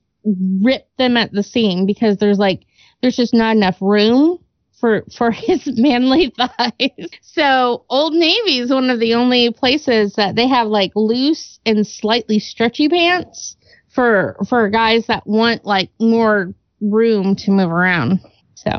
rip 0.61 0.89
them 0.99 1.17
at 1.17 1.33
the 1.33 1.43
seam 1.43 1.87
because 1.87 2.17
there's 2.17 2.39
like 2.39 2.63
there's 3.01 3.17
just 3.17 3.35
not 3.35 3.55
enough 3.57 3.77
room 3.81 4.39
for 4.81 5.05
for 5.17 5.31
his 5.31 5.67
manly 5.79 6.33
thighs. 6.37 7.09
So 7.23 7.85
Old 7.89 8.15
Navy 8.15 8.59
is 8.59 8.71
one 8.71 8.91
of 8.91 9.01
the 9.01 9.15
only 9.15 9.51
places 9.53 10.15
that 10.15 10.37
they 10.37 10.47
have 10.49 10.69
like 10.69 10.93
loose 10.95 11.59
and 11.67 11.87
slightly 11.87 12.39
stretchy 12.39 12.89
pants 12.89 13.57
for 13.89 14.37
for 14.49 14.69
guys 14.69 15.07
that 15.07 15.27
want 15.27 15.65
like 15.65 15.91
more 16.01 16.53
room 16.81 17.35
to 17.37 17.51
move 17.51 17.71
around. 17.71 18.21
So 18.55 18.71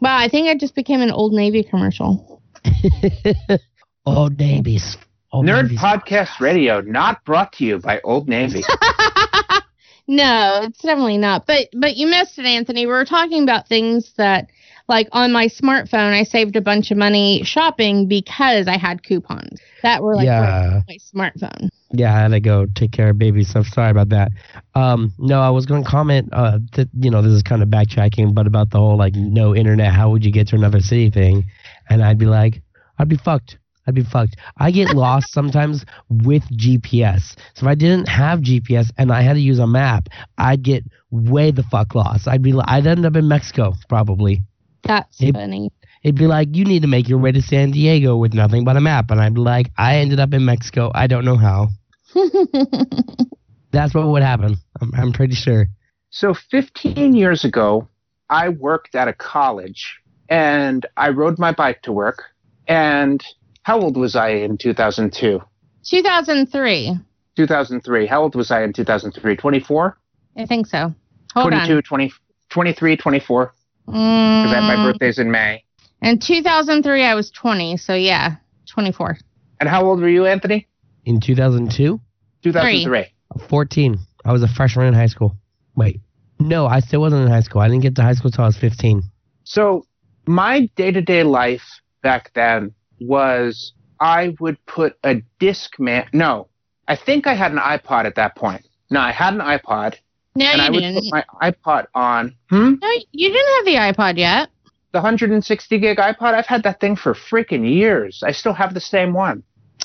wow, 0.00 0.16
I 0.16 0.28
think 0.28 0.48
I 0.48 0.56
just 0.56 0.74
became 0.74 1.00
an 1.00 1.10
Old 1.10 1.32
Navy 1.32 1.62
commercial. 1.62 2.42
Old 4.06 4.38
Navy's. 4.38 4.96
Old 5.32 5.46
Nerd 5.46 5.62
Navy's- 5.64 5.80
Podcast 5.80 6.40
Radio, 6.40 6.80
not 6.82 7.24
brought 7.24 7.52
to 7.54 7.64
you 7.64 7.78
by 7.78 8.00
Old 8.04 8.28
Navy. 8.28 8.62
no, 10.06 10.60
it's 10.62 10.80
definitely 10.80 11.18
not. 11.18 11.46
But 11.46 11.68
but 11.74 11.96
you 11.96 12.06
missed 12.06 12.38
it, 12.38 12.44
Anthony. 12.44 12.86
We 12.86 12.92
were 12.92 13.04
talking 13.04 13.42
about 13.42 13.66
things 13.66 14.12
that 14.16 14.48
like 14.88 15.08
on 15.12 15.32
my 15.32 15.46
smartphone, 15.46 16.12
I 16.12 16.24
saved 16.24 16.56
a 16.56 16.60
bunch 16.60 16.90
of 16.90 16.98
money 16.98 17.42
shopping 17.44 18.06
because 18.06 18.68
I 18.68 18.76
had 18.76 19.02
coupons 19.02 19.60
that 19.82 20.02
were 20.02 20.14
like 20.14 20.26
Yeah. 20.26 20.82
my 20.86 20.96
smartphone. 20.98 21.68
Yeah, 21.92 22.14
I 22.14 22.20
had 22.20 22.28
to 22.32 22.40
go 22.40 22.66
take 22.74 22.92
care 22.92 23.10
of 23.10 23.18
baby 23.18 23.44
stuff. 23.44 23.66
Sorry 23.68 23.90
about 23.90 24.08
that. 24.10 24.30
Um, 24.74 25.12
no, 25.18 25.40
I 25.40 25.50
was 25.50 25.64
going 25.64 25.84
to 25.84 25.88
comment. 25.88 26.28
Uh, 26.32 26.58
that 26.72 26.88
you 26.98 27.10
know, 27.10 27.22
this 27.22 27.32
is 27.32 27.42
kind 27.42 27.62
of 27.62 27.68
backtracking, 27.68 28.34
but 28.34 28.46
about 28.46 28.70
the 28.70 28.78
whole 28.78 28.96
like 28.98 29.14
no 29.14 29.54
internet, 29.54 29.92
how 29.92 30.10
would 30.10 30.24
you 30.24 30.32
get 30.32 30.48
to 30.48 30.56
another 30.56 30.80
city 30.80 31.08
thing? 31.10 31.44
And 31.88 32.02
I'd 32.02 32.18
be 32.18 32.26
like, 32.26 32.62
I'd 32.98 33.08
be 33.08 33.16
fucked. 33.16 33.58
I'd 33.86 33.94
be 33.94 34.02
fucked. 34.02 34.36
I 34.56 34.70
get 34.70 34.94
lost 34.94 35.32
sometimes 35.32 35.84
with 36.10 36.42
GPS. 36.56 37.36
So 37.54 37.62
if 37.62 37.68
I 37.68 37.74
didn't 37.74 38.08
have 38.08 38.40
GPS 38.40 38.90
and 38.98 39.12
I 39.12 39.22
had 39.22 39.34
to 39.34 39.40
use 39.40 39.58
a 39.58 39.66
map, 39.66 40.08
I'd 40.38 40.62
get 40.62 40.84
way 41.10 41.50
the 41.52 41.62
fuck 41.64 41.94
lost. 41.94 42.26
I'd 42.26 42.42
be, 42.42 42.54
I'd 42.64 42.86
end 42.86 43.06
up 43.06 43.14
in 43.16 43.28
Mexico 43.28 43.74
probably. 43.88 44.42
That's 44.84 45.20
It- 45.20 45.34
funny. 45.34 45.70
It'd 46.02 46.16
be 46.16 46.26
like, 46.26 46.54
you 46.54 46.66
need 46.66 46.82
to 46.82 46.88
make 46.88 47.08
your 47.08 47.18
way 47.18 47.32
to 47.32 47.40
San 47.40 47.70
Diego 47.70 48.18
with 48.18 48.34
nothing 48.34 48.62
but 48.64 48.76
a 48.76 48.80
map. 48.80 49.10
And 49.10 49.18
I'd 49.18 49.32
be 49.32 49.40
like, 49.40 49.70
I 49.78 49.96
ended 49.96 50.20
up 50.20 50.34
in 50.34 50.44
Mexico. 50.44 50.90
I 50.94 51.06
don't 51.06 51.24
know 51.24 51.38
how. 51.38 51.68
That's 53.70 53.94
what 53.94 54.06
would 54.08 54.22
happen. 54.22 54.56
I'm, 54.82 54.92
I'm 54.94 55.12
pretty 55.12 55.34
sure. 55.34 55.66
So 56.10 56.34
15 56.34 57.14
years 57.14 57.44
ago, 57.44 57.88
I 58.28 58.50
worked 58.50 58.94
at 58.94 59.08
a 59.08 59.14
college 59.14 59.98
and 60.28 60.84
I 60.96 61.08
rode 61.08 61.38
my 61.38 61.52
bike 61.52 61.82
to 61.82 61.92
work. 61.92 62.22
And 62.68 63.24
how 63.62 63.80
old 63.80 63.96
was 63.96 64.14
I 64.14 64.28
in 64.28 64.58
2002? 64.58 65.40
2003. 65.84 66.98
2003. 67.36 68.06
How 68.06 68.22
old 68.22 68.34
was 68.34 68.50
I 68.50 68.62
in 68.62 68.72
2003? 68.72 69.36
24? 69.36 69.98
I 70.36 70.46
think 70.46 70.66
so. 70.66 70.94
Hold 71.34 71.50
22, 71.50 71.76
on. 71.76 71.82
20, 71.82 72.12
23, 72.50 72.96
24. 72.96 73.54
Because 73.86 74.52
I 74.52 74.60
my 74.60 74.76
Mm, 74.76 74.82
birthday's 74.84 75.18
in 75.18 75.30
May. 75.30 75.64
in 76.02 76.18
2003, 76.18 77.02
I 77.04 77.14
was 77.14 77.30
20. 77.30 77.76
So 77.76 77.94
yeah, 77.94 78.36
24. 78.68 79.18
And 79.60 79.68
how 79.68 79.84
old 79.84 80.00
were 80.00 80.08
you, 80.08 80.26
Anthony? 80.26 80.66
In 81.04 81.20
2002, 81.20 82.00
2003. 82.42 83.06
14. 83.48 83.98
I 84.24 84.32
was 84.32 84.42
a 84.42 84.48
freshman 84.48 84.86
in 84.86 84.94
high 84.94 85.06
school. 85.06 85.36
Wait. 85.76 86.00
No, 86.40 86.66
I 86.66 86.80
still 86.80 87.00
wasn't 87.00 87.22
in 87.26 87.30
high 87.30 87.40
school. 87.40 87.60
I 87.60 87.68
didn't 87.68 87.82
get 87.82 87.94
to 87.96 88.02
high 88.02 88.14
school 88.14 88.30
till 88.30 88.44
I 88.44 88.48
was 88.48 88.56
15. 88.56 89.02
So 89.44 89.86
my 90.26 90.68
day 90.76 90.90
to 90.90 91.00
day 91.00 91.22
life 91.22 91.62
back 92.02 92.32
then 92.34 92.74
was 93.00 93.72
I 94.00 94.34
would 94.40 94.64
put 94.66 94.96
a 95.04 95.22
Discman. 95.40 96.06
No, 96.12 96.48
I 96.88 96.96
think 96.96 97.26
I 97.26 97.34
had 97.34 97.52
an 97.52 97.58
iPod 97.58 98.04
at 98.06 98.14
that 98.16 98.34
point. 98.36 98.66
No, 98.90 99.00
I 99.00 99.12
had 99.12 99.34
an 99.34 99.40
iPod, 99.40 99.94
No, 100.36 100.46
and 100.46 100.60
I 100.60 100.66
you 100.66 100.72
would 100.72 100.80
didn't. 100.80 101.10
put 101.10 101.24
my 101.40 101.50
iPod 101.50 101.86
on. 101.94 102.34
Hmm? 102.50 102.74
no, 102.80 102.90
you 103.12 103.28
didn't 103.30 103.56
have 103.56 103.64
the 103.64 103.76
iPod 104.02 104.18
yet. 104.18 104.48
The 104.92 104.98
160 104.98 105.78
gig 105.78 105.98
iPod. 105.98 106.34
I've 106.34 106.46
had 106.46 106.62
that 106.64 106.80
thing 106.80 106.96
for 106.96 107.14
freaking 107.14 107.68
years. 107.68 108.22
I 108.24 108.32
still 108.32 108.52
have 108.52 108.74
the 108.74 108.80
same 108.80 109.12
one. 109.12 109.42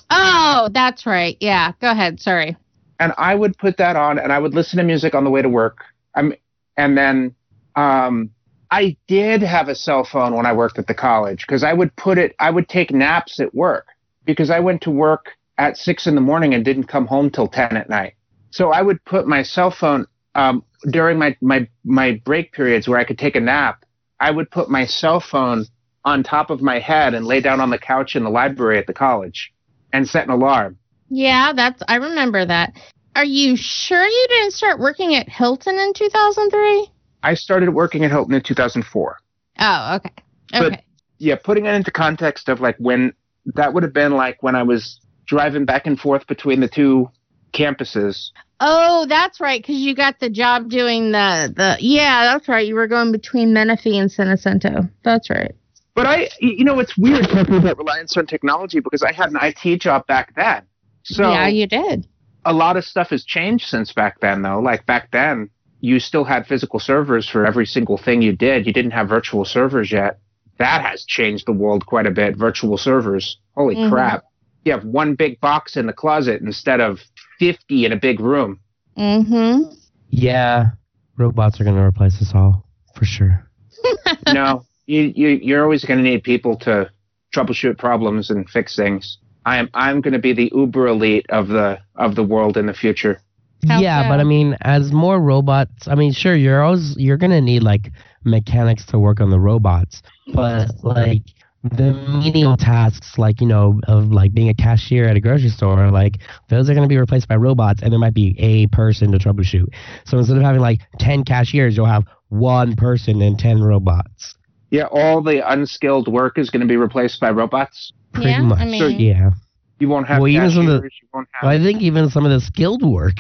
Oh, 0.10 0.70
that's 0.72 1.06
right. 1.06 1.38
Yeah, 1.40 1.74
go 1.82 1.92
ahead. 1.92 2.20
Sorry. 2.20 2.56
and 3.00 3.14
I 3.18 3.34
would 3.36 3.58
put 3.58 3.78
that 3.78 3.96
on 3.96 4.20
and 4.20 4.32
I 4.32 4.40
would 4.40 4.54
listen 4.54 4.78
to 4.78 4.84
music 4.84 5.16
on 5.16 5.24
the 5.24 5.30
way 5.30 5.42
to 5.42 5.50
work. 5.50 5.84
I'm, 6.16 6.34
and 6.78 6.98
then 6.98 7.36
um, 7.76 8.32
I 8.72 8.98
did 9.08 9.42
have 9.42 9.68
a 9.68 9.76
cell 9.76 10.04
phone 10.04 10.36
when 10.36 10.46
I 10.46 10.54
worked 10.54 10.78
at 10.80 10.88
the 10.88 10.94
college 10.94 11.46
because 11.48 11.64
I 11.64 11.74
would 11.74 11.96
put 11.96 12.18
it, 12.18 12.36
I 12.40 12.50
would 12.50 12.68
take 12.70 12.92
naps 12.92 13.40
at 13.40 13.54
work 13.56 13.88
because 14.26 14.50
I 14.50 14.60
went 14.60 14.82
to 14.84 14.92
work 14.92 15.38
at 15.58 15.78
six 15.78 16.08
in 16.08 16.16
the 16.16 16.22
morning 16.22 16.54
and 16.54 16.64
didn't 16.66 16.86
come 16.86 17.08
home 17.08 17.30
till 17.30 17.48
10 17.48 17.78
at 17.78 17.90
night. 17.90 18.14
So 18.52 18.72
I 18.72 18.82
would 18.82 19.04
put 19.06 19.28
my 19.28 19.44
cell 19.44 19.72
phone 19.72 20.06
um, 20.36 20.64
during 20.92 21.18
my, 21.18 21.36
my, 21.42 21.68
my 21.84 22.22
break 22.26 22.52
periods 22.54 22.88
where 22.88 23.00
I 23.00 23.04
could 23.04 23.18
take 23.20 23.36
a 23.36 23.40
nap. 23.40 23.84
I 24.20 24.32
would 24.32 24.52
put 24.52 24.70
my 24.70 24.86
cell 24.86 25.20
phone 25.20 25.66
on 26.06 26.24
top 26.24 26.50
of 26.50 26.62
my 26.62 26.80
head 26.80 27.14
and 27.14 27.26
lay 27.26 27.42
down 27.42 27.60
on 27.60 27.70
the 27.70 27.78
couch 27.78 28.16
in 28.16 28.24
the 28.24 28.30
library 28.30 28.78
at 28.78 28.88
the 28.88 28.94
college 28.94 29.54
and 29.94 30.08
set 30.08 30.26
an 30.26 30.32
alarm. 30.32 30.78
Yeah, 31.10 31.54
that's 31.54 31.82
I 31.88 31.96
remember 31.96 32.46
that. 32.46 32.74
Are 33.16 33.26
you 33.26 33.56
sure 33.58 34.06
you 34.06 34.26
didn't 34.30 34.52
start 34.54 34.80
working 34.80 35.16
at 35.16 35.28
Hilton 35.28 35.78
in 35.80 35.94
2003? 35.94 36.88
I 37.24 37.34
started 37.34 37.70
working 37.74 38.06
at 38.06 38.12
Hilton 38.12 38.36
in 38.36 38.42
2004. 38.42 39.18
Oh, 39.60 39.96
okay. 39.96 40.12
But- 40.52 40.64
Okay. 40.74 40.84
Yeah, 41.22 41.36
putting 41.36 41.66
it 41.66 41.74
into 41.74 41.92
context 41.92 42.48
of 42.48 42.62
like 42.62 42.78
when 42.78 43.12
that 43.56 43.74
would 43.74 43.84
have 43.84 43.92
been 43.92 44.14
like 44.14 44.42
when 44.42 44.56
I 44.56 44.64
was 44.64 45.02
driving 45.26 45.66
back 45.66 45.86
and 45.86 46.00
forth 46.00 46.26
between 46.28 46.62
the 46.62 46.68
two 46.70 47.10
campuses. 47.52 48.30
Oh, 48.60 49.06
that's 49.08 49.40
right 49.40 49.64
cuz 49.66 49.76
you 49.78 49.96
got 49.96 50.20
the 50.20 50.30
job 50.30 50.70
doing 50.70 51.12
the 51.12 51.54
the 51.56 51.78
Yeah, 51.80 52.26
that's 52.34 52.48
right. 52.48 52.66
You 52.68 52.76
were 52.76 52.88
going 52.88 53.12
between 53.12 53.54
Menifee 53.54 53.98
and 53.98 54.12
San 54.12 54.28
Jacinto. 54.28 54.90
That's 55.04 55.30
right. 55.30 55.54
But 55.96 56.06
I, 56.06 56.30
you 56.40 56.64
know, 56.64 56.80
it's 56.80 56.98
weird 56.98 57.28
talking 57.28 57.56
about 57.58 57.78
reliance 57.78 58.16
on 58.16 58.26
technology 58.26 58.80
because 58.80 59.04
I 59.04 59.12
had 59.12 59.32
an 59.32 59.38
IT 59.42 59.82
job 59.82 60.08
back 60.08 60.34
then. 60.36 60.64
So 61.04 61.30
yeah, 61.30 61.48
you 61.48 61.68
did. 61.68 62.08
a 62.46 62.54
lot 62.54 62.78
of 62.78 62.86
stuff 62.86 63.10
has 63.10 63.26
changed 63.26 63.68
since 63.68 63.92
back 63.92 64.20
then, 64.22 64.42
though. 64.42 64.60
Like 64.60 64.86
back 64.86 65.12
then, 65.12 65.50
you 65.82 66.00
still 66.00 66.24
had 66.24 66.48
physical 66.48 66.80
servers 66.80 67.28
for 67.28 67.46
every 67.46 67.66
single 67.66 67.98
thing 67.98 68.22
you 68.22 68.34
did. 68.34 68.66
You 68.66 68.72
didn't 68.74 68.92
have 68.92 69.10
virtual 69.10 69.44
servers 69.46 69.92
yet. 69.92 70.20
That 70.58 70.82
has 70.86 71.04
changed 71.06 71.46
the 71.48 71.52
world 71.54 71.86
quite 71.86 72.06
a 72.06 72.12
bit. 72.12 72.38
Virtual 72.38 72.78
servers. 72.78 73.38
Holy 73.56 73.76
Mhm. 73.76 73.90
crap. 73.90 74.24
You 74.66 74.72
have 74.74 74.86
one 74.86 75.16
big 75.16 75.40
box 75.42 75.76
in 75.76 75.86
the 75.86 75.94
closet 75.94 76.42
instead 76.42 76.80
of 76.82 77.02
50 77.40 77.86
in 77.86 77.92
a 77.94 77.98
big 77.98 78.20
room. 78.20 78.60
Mm-hmm. 78.98 79.74
Yeah, 80.10 80.72
robots 81.18 81.60
are 81.60 81.64
going 81.64 81.76
to 81.76 81.82
replace 81.82 82.22
us 82.22 82.32
all 82.34 82.66
for 82.96 83.06
sure. 83.06 83.50
no, 84.34 84.66
you, 84.86 85.14
you, 85.16 85.28
you're 85.42 85.64
always 85.64 85.86
going 85.86 86.04
to 86.04 86.04
need 86.04 86.24
people 86.24 86.58
to 86.58 86.90
troubleshoot 87.34 87.78
problems 87.78 88.30
and 88.30 88.50
fix 88.50 88.76
things. 88.76 89.18
I 89.46 89.58
am, 89.58 89.70
I'm 89.74 90.02
going 90.02 90.14
to 90.14 90.20
be 90.20 90.34
the 90.34 90.52
uber 90.54 90.88
elite 90.88 91.26
of 91.30 91.48
the, 91.48 91.80
of 91.96 92.16
the 92.16 92.24
world 92.24 92.58
in 92.58 92.66
the 92.66 92.74
future. 92.74 93.22
How 93.68 93.80
yeah, 93.82 94.08
but? 94.08 94.20
I 94.20 94.24
mean, 94.24 94.58
as 94.62 94.92
more 94.92 95.20
robots, 95.20 95.88
I 95.88 95.96
mean, 95.96 96.14
sure, 96.14 96.36
you're 96.36 96.64
always 96.64 96.96
you're 96.98 97.18
gonna 97.18 97.42
need 97.42 97.62
like 97.62 97.92
mechanics 98.24 98.86
to 98.88 99.00
work 99.00 99.20
on 99.20 99.32
the 99.32 99.40
robots, 99.40 100.02
but 100.34 100.72
like 100.82 101.24
the 101.64 101.94
menial 102.24 102.56
tasks, 102.58 103.18
like 103.18 103.42
you 103.42 103.48
know, 103.48 103.80
of 103.88 104.12
like 104.12 104.34
being 104.34 104.50
a 104.50 104.54
cashier 104.54 105.06
at 105.08 105.16
a 105.16 105.20
grocery 105.20 105.50
store, 105.50 105.92
like 105.92 106.18
those 106.50 106.70
are 106.70 106.74
gonna 106.74 106.88
be 106.88 106.98
replaced 106.98 107.28
by 107.28 107.36
robots, 107.36 107.82
and 107.84 107.92
there 107.92 108.00
might 108.00 108.14
be 108.14 108.36
a 108.40 108.68
person 108.68 109.12
to 109.12 109.18
troubleshoot. 109.18 109.68
So 110.06 110.18
instead 110.18 110.38
of 110.38 110.44
having 110.44 110.62
like 110.62 110.80
ten 111.00 111.24
cashiers, 111.24 111.76
you'll 111.76 111.86
have 111.86 112.06
one 112.30 112.76
person 112.76 113.22
and 113.22 113.38
ten 113.38 113.62
robots. 113.62 114.36
Yeah, 114.72 114.86
all 114.86 115.22
the 115.22 115.42
unskilled 115.52 116.08
work 116.08 116.38
is 116.38 116.50
going 116.50 116.62
to 116.62 116.68
be 116.68 116.78
replaced 116.78 117.20
by 117.20 117.32
robots. 117.32 117.92
Pretty 118.14 118.30
Yeah, 118.30 118.42
much. 118.44 118.60
I 118.60 118.66
mean- 118.66 119.00
yeah. 119.00 119.32
You 119.80 119.88
won't 119.90 120.08
have 120.08 120.20
Well, 120.22 120.28
even 120.28 120.52
some 120.52 120.68
of 120.68 120.82
the- 120.82 120.90
you 121.02 121.08
won't 121.14 121.28
have. 121.34 121.50
I 121.50 121.58
think 121.58 121.82
even 121.82 122.10
some 122.10 122.26
of 122.26 122.32
the 122.32 122.40
skilled 122.42 122.84
work. 122.84 123.16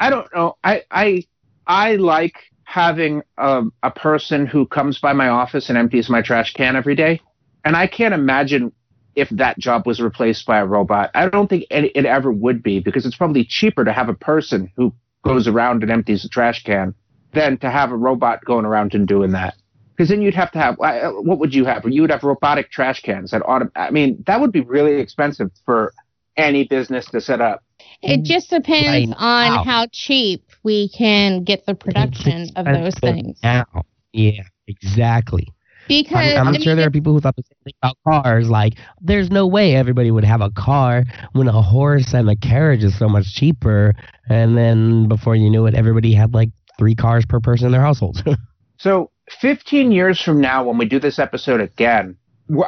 I 0.00 0.10
don't 0.10 0.26
know. 0.34 0.56
I 0.64 0.82
I 0.90 1.22
I 1.66 1.96
like 1.96 2.34
having 2.64 3.22
a, 3.38 3.62
a 3.82 3.90
person 3.90 4.46
who 4.46 4.66
comes 4.66 4.98
by 4.98 5.12
my 5.12 5.28
office 5.28 5.68
and 5.68 5.78
empties 5.78 6.08
my 6.10 6.20
trash 6.20 6.52
can 6.52 6.74
every 6.76 6.94
day, 6.96 7.20
and 7.64 7.76
I 7.76 7.86
can't 7.86 8.14
imagine 8.14 8.72
if 9.14 9.28
that 9.30 9.58
job 9.58 9.86
was 9.86 10.00
replaced 10.00 10.44
by 10.46 10.58
a 10.58 10.66
robot. 10.66 11.10
I 11.14 11.28
don't 11.28 11.48
think 11.48 11.64
it, 11.70 11.92
it 11.94 12.04
ever 12.04 12.32
would 12.32 12.62
be 12.62 12.80
because 12.80 13.06
it's 13.06 13.16
probably 13.16 13.44
cheaper 13.44 13.84
to 13.84 13.92
have 13.92 14.08
a 14.08 14.14
person 14.14 14.72
who 14.76 14.92
goes 15.24 15.46
around 15.46 15.82
and 15.82 15.90
empties 15.90 16.24
a 16.24 16.28
trash 16.28 16.62
can 16.64 16.94
than 17.32 17.58
to 17.58 17.70
have 17.70 17.90
a 17.92 17.96
robot 17.96 18.44
going 18.44 18.64
around 18.64 18.94
and 18.94 19.06
doing 19.06 19.32
that. 19.32 19.54
Because 19.96 20.08
then 20.08 20.22
you'd 20.22 20.34
have 20.34 20.50
to 20.52 20.58
have 20.58 20.76
what 20.78 21.38
would 21.38 21.54
you 21.54 21.64
have? 21.64 21.84
You 21.86 22.00
would 22.02 22.10
have 22.10 22.24
robotic 22.24 22.70
trash 22.70 23.00
cans 23.02 23.30
that 23.30 23.42
auto. 23.42 23.70
I 23.76 23.90
mean, 23.90 24.24
that 24.26 24.40
would 24.40 24.50
be 24.50 24.60
really 24.60 25.00
expensive 25.00 25.52
for 25.64 25.92
any 26.36 26.64
business 26.64 27.06
to 27.06 27.20
set 27.20 27.40
up. 27.40 27.62
It 28.02 28.24
just 28.24 28.50
depends 28.50 28.88
Right 29.12 29.16
on 29.16 29.54
now. 29.54 29.64
how 29.64 29.86
cheap 29.92 30.42
we 30.64 30.88
can 30.88 31.44
get 31.44 31.64
the 31.66 31.76
production 31.76 32.48
of 32.56 32.66
those 32.66 32.94
things. 32.96 33.38
Now. 33.42 33.66
Yeah, 34.12 34.42
exactly. 34.66 35.53
Because 35.88 36.34
I'm, 36.36 36.46
I 36.46 36.48
I'm 36.48 36.52
mean, 36.52 36.62
sure 36.62 36.74
there 36.74 36.86
are 36.86 36.90
people 36.90 37.12
who 37.12 37.20
thought 37.20 37.36
the 37.36 37.42
same 37.42 37.58
thing 37.64 37.74
about 37.82 37.96
cars. 38.06 38.48
Like, 38.48 38.74
there's 39.00 39.30
no 39.30 39.46
way 39.46 39.74
everybody 39.74 40.10
would 40.10 40.24
have 40.24 40.40
a 40.40 40.50
car 40.50 41.04
when 41.32 41.48
a 41.48 41.62
horse 41.62 42.14
and 42.14 42.28
a 42.30 42.36
carriage 42.36 42.84
is 42.84 42.98
so 42.98 43.08
much 43.08 43.34
cheaper. 43.34 43.94
And 44.28 44.56
then 44.56 45.08
before 45.08 45.36
you 45.36 45.50
knew 45.50 45.66
it, 45.66 45.74
everybody 45.74 46.14
had 46.14 46.34
like 46.34 46.50
three 46.78 46.94
cars 46.94 47.24
per 47.26 47.40
person 47.40 47.66
in 47.66 47.72
their 47.72 47.82
household. 47.82 48.22
So 48.76 49.10
15 49.40 49.92
years 49.92 50.20
from 50.20 50.40
now, 50.40 50.64
when 50.64 50.76
we 50.78 50.84
do 50.84 50.98
this 50.98 51.18
episode 51.18 51.60
again, 51.60 52.16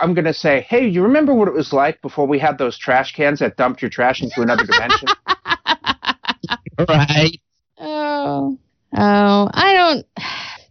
I'm 0.01 0.15
going 0.15 0.25
to 0.25 0.33
say, 0.33 0.63
hey, 0.63 0.87
you 0.89 1.03
remember 1.03 1.35
what 1.35 1.49
it 1.49 1.55
was 1.55 1.73
like 1.73 2.01
before 2.01 2.27
we 2.27 2.39
had 2.39 2.59
those 2.59 2.79
trash 2.79 3.13
cans 3.13 3.41
that 3.41 3.57
dumped 3.57 3.83
your 3.83 3.91
trash 3.91 4.23
into 4.23 4.41
another 4.41 4.65
dimension? 4.65 5.09
right. 6.89 7.41
Oh, 7.79 8.59
oh, 8.97 9.51
I 9.53 9.75
don't. 9.75 10.07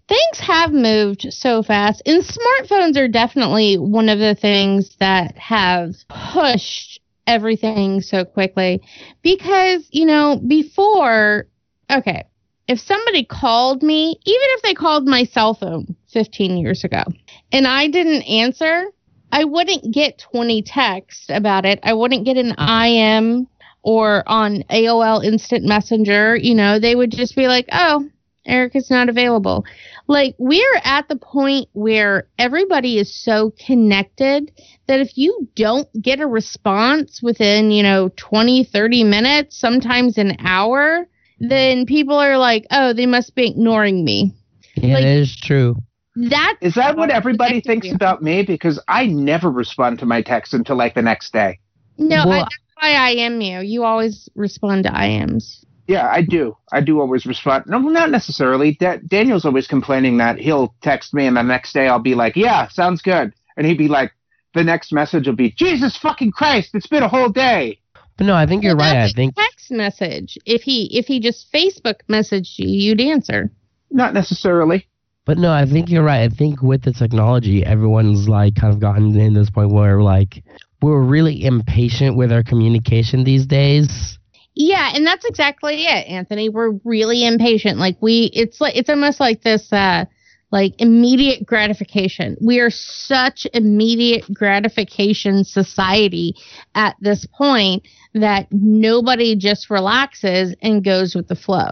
Things 0.08 0.40
have 0.40 0.72
moved 0.72 1.28
so 1.32 1.64
fast, 1.64 2.04
and 2.06 2.24
smartphones 2.24 2.96
are 2.98 3.08
definitely 3.08 3.78
one 3.78 4.10
of 4.10 4.20
the 4.20 4.36
things 4.36 4.96
that 5.00 5.36
have 5.38 5.96
pushed 6.08 7.00
everything 7.26 8.02
so 8.02 8.24
quickly. 8.24 8.82
Because, 9.24 9.88
you 9.90 10.06
know, 10.06 10.40
before, 10.48 11.48
okay, 11.92 12.24
if 12.68 12.80
somebody 12.80 13.26
called 13.26 13.82
me, 13.82 14.20
even 14.26 14.48
if 14.52 14.62
they 14.62 14.74
called 14.74 15.08
my 15.08 15.24
cell 15.24 15.56
phone 15.56 15.96
15 16.12 16.58
years 16.58 16.84
ago, 16.84 17.04
and 17.52 17.68
I 17.68 17.88
didn't 17.88 18.24
answer, 18.24 18.86
I 19.32 19.44
wouldn't 19.44 19.94
get 19.94 20.20
20 20.32 20.62
texts 20.64 21.26
about 21.30 21.66
it. 21.66 21.80
I 21.84 21.94
wouldn't 21.94 22.26
get 22.26 22.38
an 22.38 22.54
IM 22.60 23.48
or 23.82 24.24
on 24.26 24.64
AOL 24.70 25.24
Instant 25.24 25.64
Messenger, 25.64 26.36
you 26.38 26.56
know, 26.56 26.80
they 26.80 26.96
would 26.96 27.12
just 27.12 27.36
be 27.36 27.48
like, 27.48 27.68
oh, 27.72 28.10
Erica's 28.46 28.90
not 28.90 29.10
available. 29.10 29.66
Like, 30.08 30.36
we're 30.38 30.82
at 30.84 31.08
the 31.08 31.16
point 31.16 31.68
where 31.74 32.28
everybody 32.38 33.00
is 33.00 33.14
so 33.14 33.54
connected 33.66 34.52
that 34.88 35.00
if 35.00 35.18
you 35.18 35.50
don't 35.56 35.88
get 36.02 36.20
a 36.20 36.28
response 36.28 37.22
within, 37.24 37.72
you 37.72 37.84
know, 37.84 38.10
20, 38.16 38.66
30 38.66 39.04
minutes, 39.04 39.58
sometimes 39.58 40.18
an 40.18 40.38
hour, 40.40 41.08
then 41.40 41.86
people 41.86 42.16
are 42.16 42.38
like, 42.38 42.66
oh, 42.72 42.94
they 42.94 43.06
must 43.06 43.36
be 43.36 43.48
ignoring 43.48 44.04
me. 44.04 44.34
Yeah, 44.76 44.96
Like- 44.96 45.04
that 45.04 45.10
is 45.10 45.36
true. 45.36 45.76
That's 46.18 46.76
that 46.76 46.96
what 46.96 47.10
everybody 47.10 47.60
thinks 47.60 47.86
we 47.86 47.92
are. 47.92 47.96
about 47.96 48.24
me? 48.24 48.44
Because 48.44 48.82
I 48.88 49.08
never 49.08 49.52
respond 49.52 50.00
to 50.00 50.06
my 50.06 50.22
texts 50.22 50.54
until 50.54 50.78
like 50.78 50.96
the 50.96 51.02
next 51.02 51.34
day. 51.34 51.60
No, 51.98 52.22
I, 52.22 52.40
that's 52.40 52.56
why 52.80 52.92
I 52.94 53.10
am 53.12 53.42
you. 53.42 53.60
You 53.60 53.84
always 53.84 54.30
respond 54.34 54.86
to 54.86 54.92
IMs. 54.92 55.66
Yeah, 55.88 56.08
I 56.10 56.22
do. 56.24 56.58
I 56.72 56.82
do 56.82 57.00
always 57.00 57.26
respond. 57.26 57.66
No, 57.68 57.78
not 57.80 58.10
necessarily. 58.10 58.76
Da- 58.80 58.98
Daniel's 59.08 59.46
always 59.46 59.68
complaining 59.68 60.18
that 60.18 60.40
he'll 60.40 60.74
text 60.82 61.14
me 61.14 61.28
and 61.28 61.38
the 61.38 61.44
next 61.44 61.74
day 61.74 61.88
I'll 61.88 62.00
be 62.00 62.16
like, 62.16 62.36
yeah, 62.36 62.68
sounds 62.70 63.02
good. 63.02 63.34
And 63.56 63.68
he'd 63.68 63.78
be 63.78 63.88
like, 63.88 64.12
the 64.56 64.64
next 64.64 64.92
message 64.92 65.28
will 65.28 65.36
be, 65.36 65.52
Jesus 65.52 65.98
fucking 65.98 66.32
Christ, 66.32 66.72
it's 66.74 66.88
been 66.88 67.04
a 67.04 67.08
whole 67.10 67.30
day. 67.30 67.80
But 68.18 68.26
no, 68.28 68.34
I 68.34 68.46
think 68.46 68.64
you're 68.64 68.76
Well, 68.76 68.90
right. 68.90 68.98
I 68.98 69.02
that's 69.02 69.14
a 69.14 69.16
think 69.16 69.36
text 69.36 69.72
message. 69.72 70.38
If 70.46 70.62
he 70.62 70.98
if 70.98 71.06
he 71.06 71.20
just 71.20 71.52
Facebook 71.52 71.96
messaged 72.10 72.58
you, 72.58 72.68
you'd 72.68 73.02
answer. 73.02 73.52
Not 73.92 74.14
necessarily. 74.14 74.88
But 75.26 75.38
no, 75.38 75.52
I 75.52 75.66
think 75.66 75.90
you're 75.90 76.04
right. 76.04 76.22
I 76.22 76.30
think 76.30 76.62
with 76.62 76.84
the 76.84 76.94
technology, 76.94 77.66
everyone's 77.66 78.30
like 78.30 78.56
kind 78.56 78.74
of 78.74 78.80
gotten 78.80 79.20
in 79.20 79.34
this 79.34 79.50
point 79.50 79.72
where 79.72 80.02
like 80.02 80.44
we're 80.82 81.02
really 81.02 81.44
impatient 81.44 82.16
with 82.16 82.32
our 82.32 82.44
communication 82.44 83.24
these 83.24 83.46
days. 83.46 84.18
Yeah, 84.56 84.92
and 84.94 85.06
that's 85.06 85.26
exactly 85.26 85.86
it, 85.86 86.08
Anthony. 86.08 86.50
We're 86.50 86.72
really 86.84 87.26
impatient. 87.26 87.78
Like 87.78 87.98
we 88.02 88.30
it's 88.34 88.62
like 88.62 88.76
it's 88.76 88.90
almost 88.90 89.20
like 89.20 89.42
this 89.42 89.72
uh 89.74 90.06
like 90.52 90.74
immediate 90.80 91.46
gratification. 91.46 92.38
We 92.42 92.60
are 92.60 92.70
such 92.70 93.46
immediate 93.54 94.34
gratification 94.34 95.44
society 95.44 96.36
at 96.74 96.96
this 97.02 97.26
point 97.38 97.88
that 98.14 98.48
nobody 98.52 99.36
just 99.36 99.70
relaxes 99.70 100.56
and 100.62 100.84
goes 100.84 101.16
with 101.16 101.28
the 101.28 101.36
flow. 101.36 101.70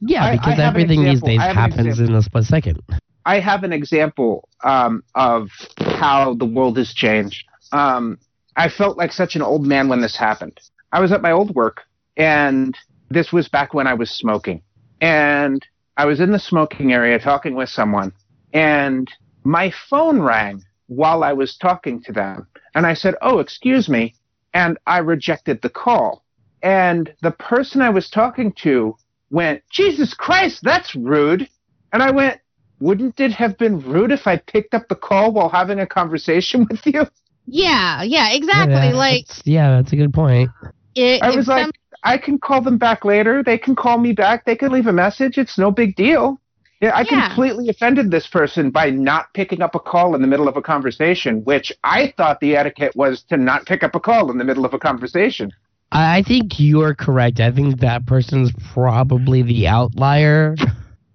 Yeah, 0.00 0.24
I- 0.24 0.30
I 0.30 0.32
because 0.32 0.58
everything 0.58 1.04
these 1.04 1.20
days 1.22 1.40
I 1.40 1.46
have 1.46 1.56
an 1.56 1.70
happens 1.72 2.00
in 2.00 2.14
a 2.14 2.22
split 2.22 2.44
second. 2.44 2.80
I 3.24 3.38
have 3.38 3.62
an 3.62 3.72
example 3.72 4.48
um, 4.64 5.02
of 5.14 5.48
how 5.78 6.34
the 6.34 6.44
world 6.46 6.76
has 6.78 6.92
changed. 6.92 7.44
Um, 7.72 8.18
I 8.56 8.68
felt 8.68 8.98
like 8.98 9.12
such 9.12 9.36
an 9.36 9.42
old 9.42 9.64
man 9.66 9.88
when 9.88 10.00
this 10.00 10.16
happened. 10.16 10.58
I 10.92 11.00
was 11.00 11.12
at 11.12 11.22
my 11.22 11.30
old 11.30 11.54
work, 11.54 11.82
and 12.16 12.76
this 13.10 13.32
was 13.32 13.48
back 13.48 13.74
when 13.74 13.86
I 13.86 13.94
was 13.94 14.10
smoking. 14.10 14.62
And 15.00 15.64
I 15.96 16.06
was 16.06 16.20
in 16.20 16.30
the 16.32 16.38
smoking 16.38 16.92
area 16.92 17.18
talking 17.18 17.54
with 17.54 17.68
someone, 17.68 18.12
and 18.52 19.08
my 19.44 19.72
phone 19.88 20.20
rang 20.20 20.62
while 20.86 21.22
I 21.24 21.32
was 21.32 21.56
talking 21.56 22.02
to 22.02 22.12
them. 22.12 22.46
And 22.74 22.86
I 22.86 22.94
said, 22.94 23.14
Oh, 23.22 23.38
excuse 23.38 23.88
me. 23.88 24.14
And 24.54 24.78
I 24.86 24.98
rejected 24.98 25.62
the 25.62 25.70
call. 25.70 26.24
And 26.62 27.12
the 27.22 27.30
person 27.30 27.80
I 27.80 27.90
was 27.90 28.10
talking 28.10 28.52
to 28.62 28.96
went, 29.30 29.62
Jesus 29.70 30.12
Christ, 30.14 30.60
that's 30.62 30.94
rude. 30.94 31.48
And 31.92 32.02
I 32.02 32.10
went, 32.10 32.40
wouldn't 32.80 33.18
it 33.20 33.32
have 33.32 33.56
been 33.58 33.80
rude 33.80 34.10
if 34.12 34.26
I 34.26 34.36
picked 34.36 34.74
up 34.74 34.88
the 34.88 34.94
call 34.96 35.32
while 35.32 35.48
having 35.48 35.78
a 35.80 35.86
conversation 35.86 36.66
with 36.70 36.84
you? 36.86 37.06
Yeah, 37.46 38.02
yeah, 38.02 38.32
exactly. 38.32 38.74
Yeah, 38.74 38.94
like 38.94 39.26
that's- 39.26 39.42
yeah, 39.44 39.70
that's 39.76 39.92
a 39.92 39.96
good 39.96 40.12
point. 40.12 40.50
it, 40.94 41.22
I 41.22 41.34
was 41.34 41.48
like, 41.48 41.64
some- 41.64 41.72
I 42.02 42.18
can 42.18 42.38
call 42.38 42.60
them 42.62 42.78
back 42.78 43.04
later. 43.04 43.42
They 43.42 43.58
can 43.58 43.74
call 43.76 43.98
me 43.98 44.12
back. 44.12 44.44
They 44.44 44.56
can 44.56 44.72
leave 44.72 44.86
a 44.86 44.92
message. 44.92 45.36
It's 45.38 45.58
no 45.58 45.70
big 45.70 45.96
deal. 45.96 46.40
Yeah, 46.80 46.92
I 46.96 47.02
Yeah. 47.10 47.26
completely 47.28 47.68
offended 47.68 48.10
this 48.10 48.26
person 48.26 48.70
by 48.70 48.88
not 48.90 49.26
picking 49.34 49.60
up 49.60 49.74
a 49.74 49.78
call 49.80 50.14
in 50.14 50.22
the 50.22 50.26
middle 50.26 50.48
of 50.48 50.56
a 50.56 50.62
conversation, 50.62 51.44
which 51.44 51.72
I 51.84 52.14
thought 52.16 52.40
the 52.40 52.56
etiquette 52.56 52.92
was 52.96 53.22
to 53.24 53.36
not 53.36 53.66
pick 53.66 53.82
up 53.82 53.94
a 53.94 54.00
call 54.00 54.30
in 54.30 54.38
the 54.38 54.44
middle 54.44 54.64
of 54.64 54.72
a 54.72 54.78
conversation. 54.78 55.52
I 55.92 56.18
I 56.18 56.22
think 56.22 56.58
you're 56.58 56.94
correct. 56.94 57.38
I 57.40 57.50
think 57.50 57.80
that 57.80 58.06
person's 58.06 58.50
probably 58.72 59.42
the 59.42 59.66
outlier. 59.68 60.54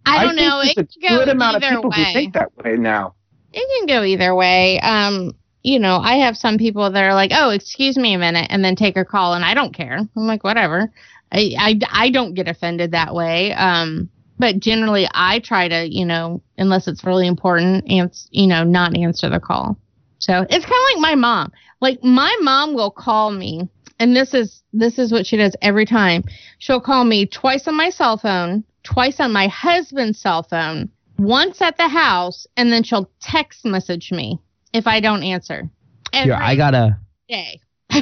I 0.05 0.23
don't 0.25 0.35
think 0.35 0.47
know. 0.47 0.59
It 0.59 0.65
there's 0.75 0.75
can 0.75 0.87
a 1.03 1.09
go 1.09 1.17
good 1.25 1.29
amount 1.29 1.55
of 1.57 1.63
either 1.63 1.75
people 1.77 1.89
way. 1.89 1.97
who 1.97 2.13
think 2.13 2.33
that 2.35 2.55
way 2.63 2.75
now. 2.77 3.15
it 3.53 3.65
can 3.79 3.87
go 3.87 4.03
either 4.03 4.35
way. 4.35 4.79
Um, 4.81 5.31
you 5.65 5.79
know, 5.79 5.97
I 5.97 6.17
have 6.17 6.37
some 6.37 6.59
people 6.59 6.91
that 6.91 7.03
are 7.03 7.15
like, 7.15 7.31
"Oh, 7.33 7.49
excuse 7.49 7.97
me 7.97 8.13
a 8.13 8.19
minute," 8.19 8.45
and 8.51 8.63
then 8.63 8.75
take 8.75 8.97
a 8.97 9.03
call, 9.03 9.33
and 9.33 9.43
I 9.43 9.55
don't 9.55 9.73
care. 9.73 9.97
I'm 9.97 10.27
like, 10.27 10.43
whatever. 10.43 10.91
I 11.31 11.55
I, 11.57 11.79
I 11.91 12.09
don't 12.11 12.35
get 12.35 12.47
offended 12.47 12.91
that 12.91 13.15
way. 13.15 13.51
Um, 13.53 14.09
but 14.37 14.59
generally, 14.59 15.07
I 15.11 15.39
try 15.39 15.67
to, 15.67 15.87
you 15.89 16.05
know, 16.05 16.43
unless 16.59 16.87
it's 16.87 17.03
really 17.03 17.25
important, 17.25 17.85
and 17.89 18.13
you 18.29 18.45
know, 18.45 18.63
not 18.63 18.95
answer 18.95 19.27
the 19.27 19.39
call. 19.39 19.75
So 20.19 20.45
it's 20.47 20.65
kind 20.65 20.65
of 20.65 20.93
like 20.93 21.01
my 21.01 21.15
mom. 21.15 21.51
Like 21.81 22.03
my 22.03 22.35
mom 22.41 22.75
will 22.75 22.91
call 22.91 23.31
me, 23.31 23.67
and 23.97 24.15
this 24.15 24.35
is 24.35 24.61
this 24.71 24.99
is 24.99 25.11
what 25.11 25.25
she 25.25 25.35
does 25.35 25.55
every 25.63 25.87
time. 25.87 26.25
She'll 26.59 26.79
call 26.79 27.05
me 27.05 27.25
twice 27.25 27.67
on 27.67 27.75
my 27.75 27.89
cell 27.89 28.17
phone, 28.17 28.63
twice 28.83 29.19
on 29.19 29.33
my 29.33 29.47
husband's 29.47 30.19
cell 30.19 30.43
phone, 30.43 30.91
once 31.17 31.59
at 31.59 31.77
the 31.77 31.87
house, 31.87 32.45
and 32.55 32.71
then 32.71 32.83
she'll 32.83 33.09
text 33.19 33.65
message 33.65 34.11
me 34.11 34.39
if 34.75 34.87
I 34.87 34.99
don't 34.99 35.23
answer. 35.23 35.69
Every 36.13 36.33
Here, 36.33 36.37
I 36.39 36.55
gotta. 36.55 36.99
day. 37.29 37.59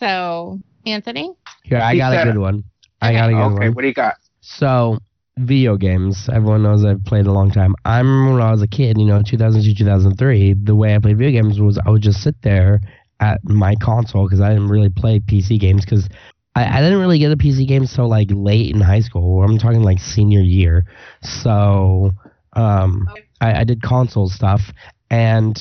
so, 0.00 0.60
Anthony? 0.86 1.34
Here, 1.64 1.80
I 1.80 1.94
He 1.94 1.98
got 1.98 2.12
a 2.12 2.18
good 2.18 2.36
it. 2.36 2.38
one. 2.38 2.64
I 3.00 3.12
got 3.12 3.30
a 3.30 3.34
good 3.34 3.50
Okay, 3.50 3.54
one. 3.54 3.68
Okay, 3.68 3.68
what 3.70 3.82
do 3.82 3.88
you 3.88 3.94
got? 3.94 4.14
So, 4.40 4.98
video 5.38 5.76
games. 5.76 6.28
Everyone 6.32 6.62
knows 6.62 6.84
I've 6.84 7.04
played 7.04 7.26
a 7.26 7.32
long 7.32 7.50
time. 7.50 7.74
I 7.84 7.98
remember 7.98 8.34
when 8.34 8.42
I 8.42 8.50
was 8.52 8.62
a 8.62 8.68
kid, 8.68 8.98
you 8.98 9.06
know, 9.06 9.22
2002, 9.22 9.74
2003, 9.74 10.54
the 10.64 10.74
way 10.76 10.94
I 10.94 10.98
played 10.98 11.18
video 11.18 11.42
games 11.42 11.60
was 11.60 11.78
I 11.84 11.90
would 11.90 12.02
just 12.02 12.22
sit 12.22 12.42
there 12.42 12.80
at 13.20 13.40
my 13.44 13.74
console 13.76 14.26
because 14.26 14.40
I 14.40 14.50
didn't 14.50 14.68
really 14.68 14.90
play 14.90 15.20
PC 15.20 15.58
games 15.58 15.84
because 15.84 16.08
I, 16.54 16.78
I 16.78 16.82
didn't 16.82 16.98
really 17.00 17.18
get 17.18 17.32
a 17.32 17.36
PC 17.36 17.66
game 17.66 17.82
until 17.82 18.08
like 18.08 18.28
late 18.32 18.74
in 18.74 18.80
high 18.80 19.00
school. 19.00 19.42
I'm 19.42 19.58
talking 19.58 19.82
like 19.82 20.00
senior 20.00 20.40
year. 20.40 20.84
So, 21.22 22.12
um, 22.54 23.08
I, 23.40 23.60
I 23.60 23.64
did 23.64 23.82
console 23.82 24.28
stuff. 24.28 24.72
And 25.12 25.56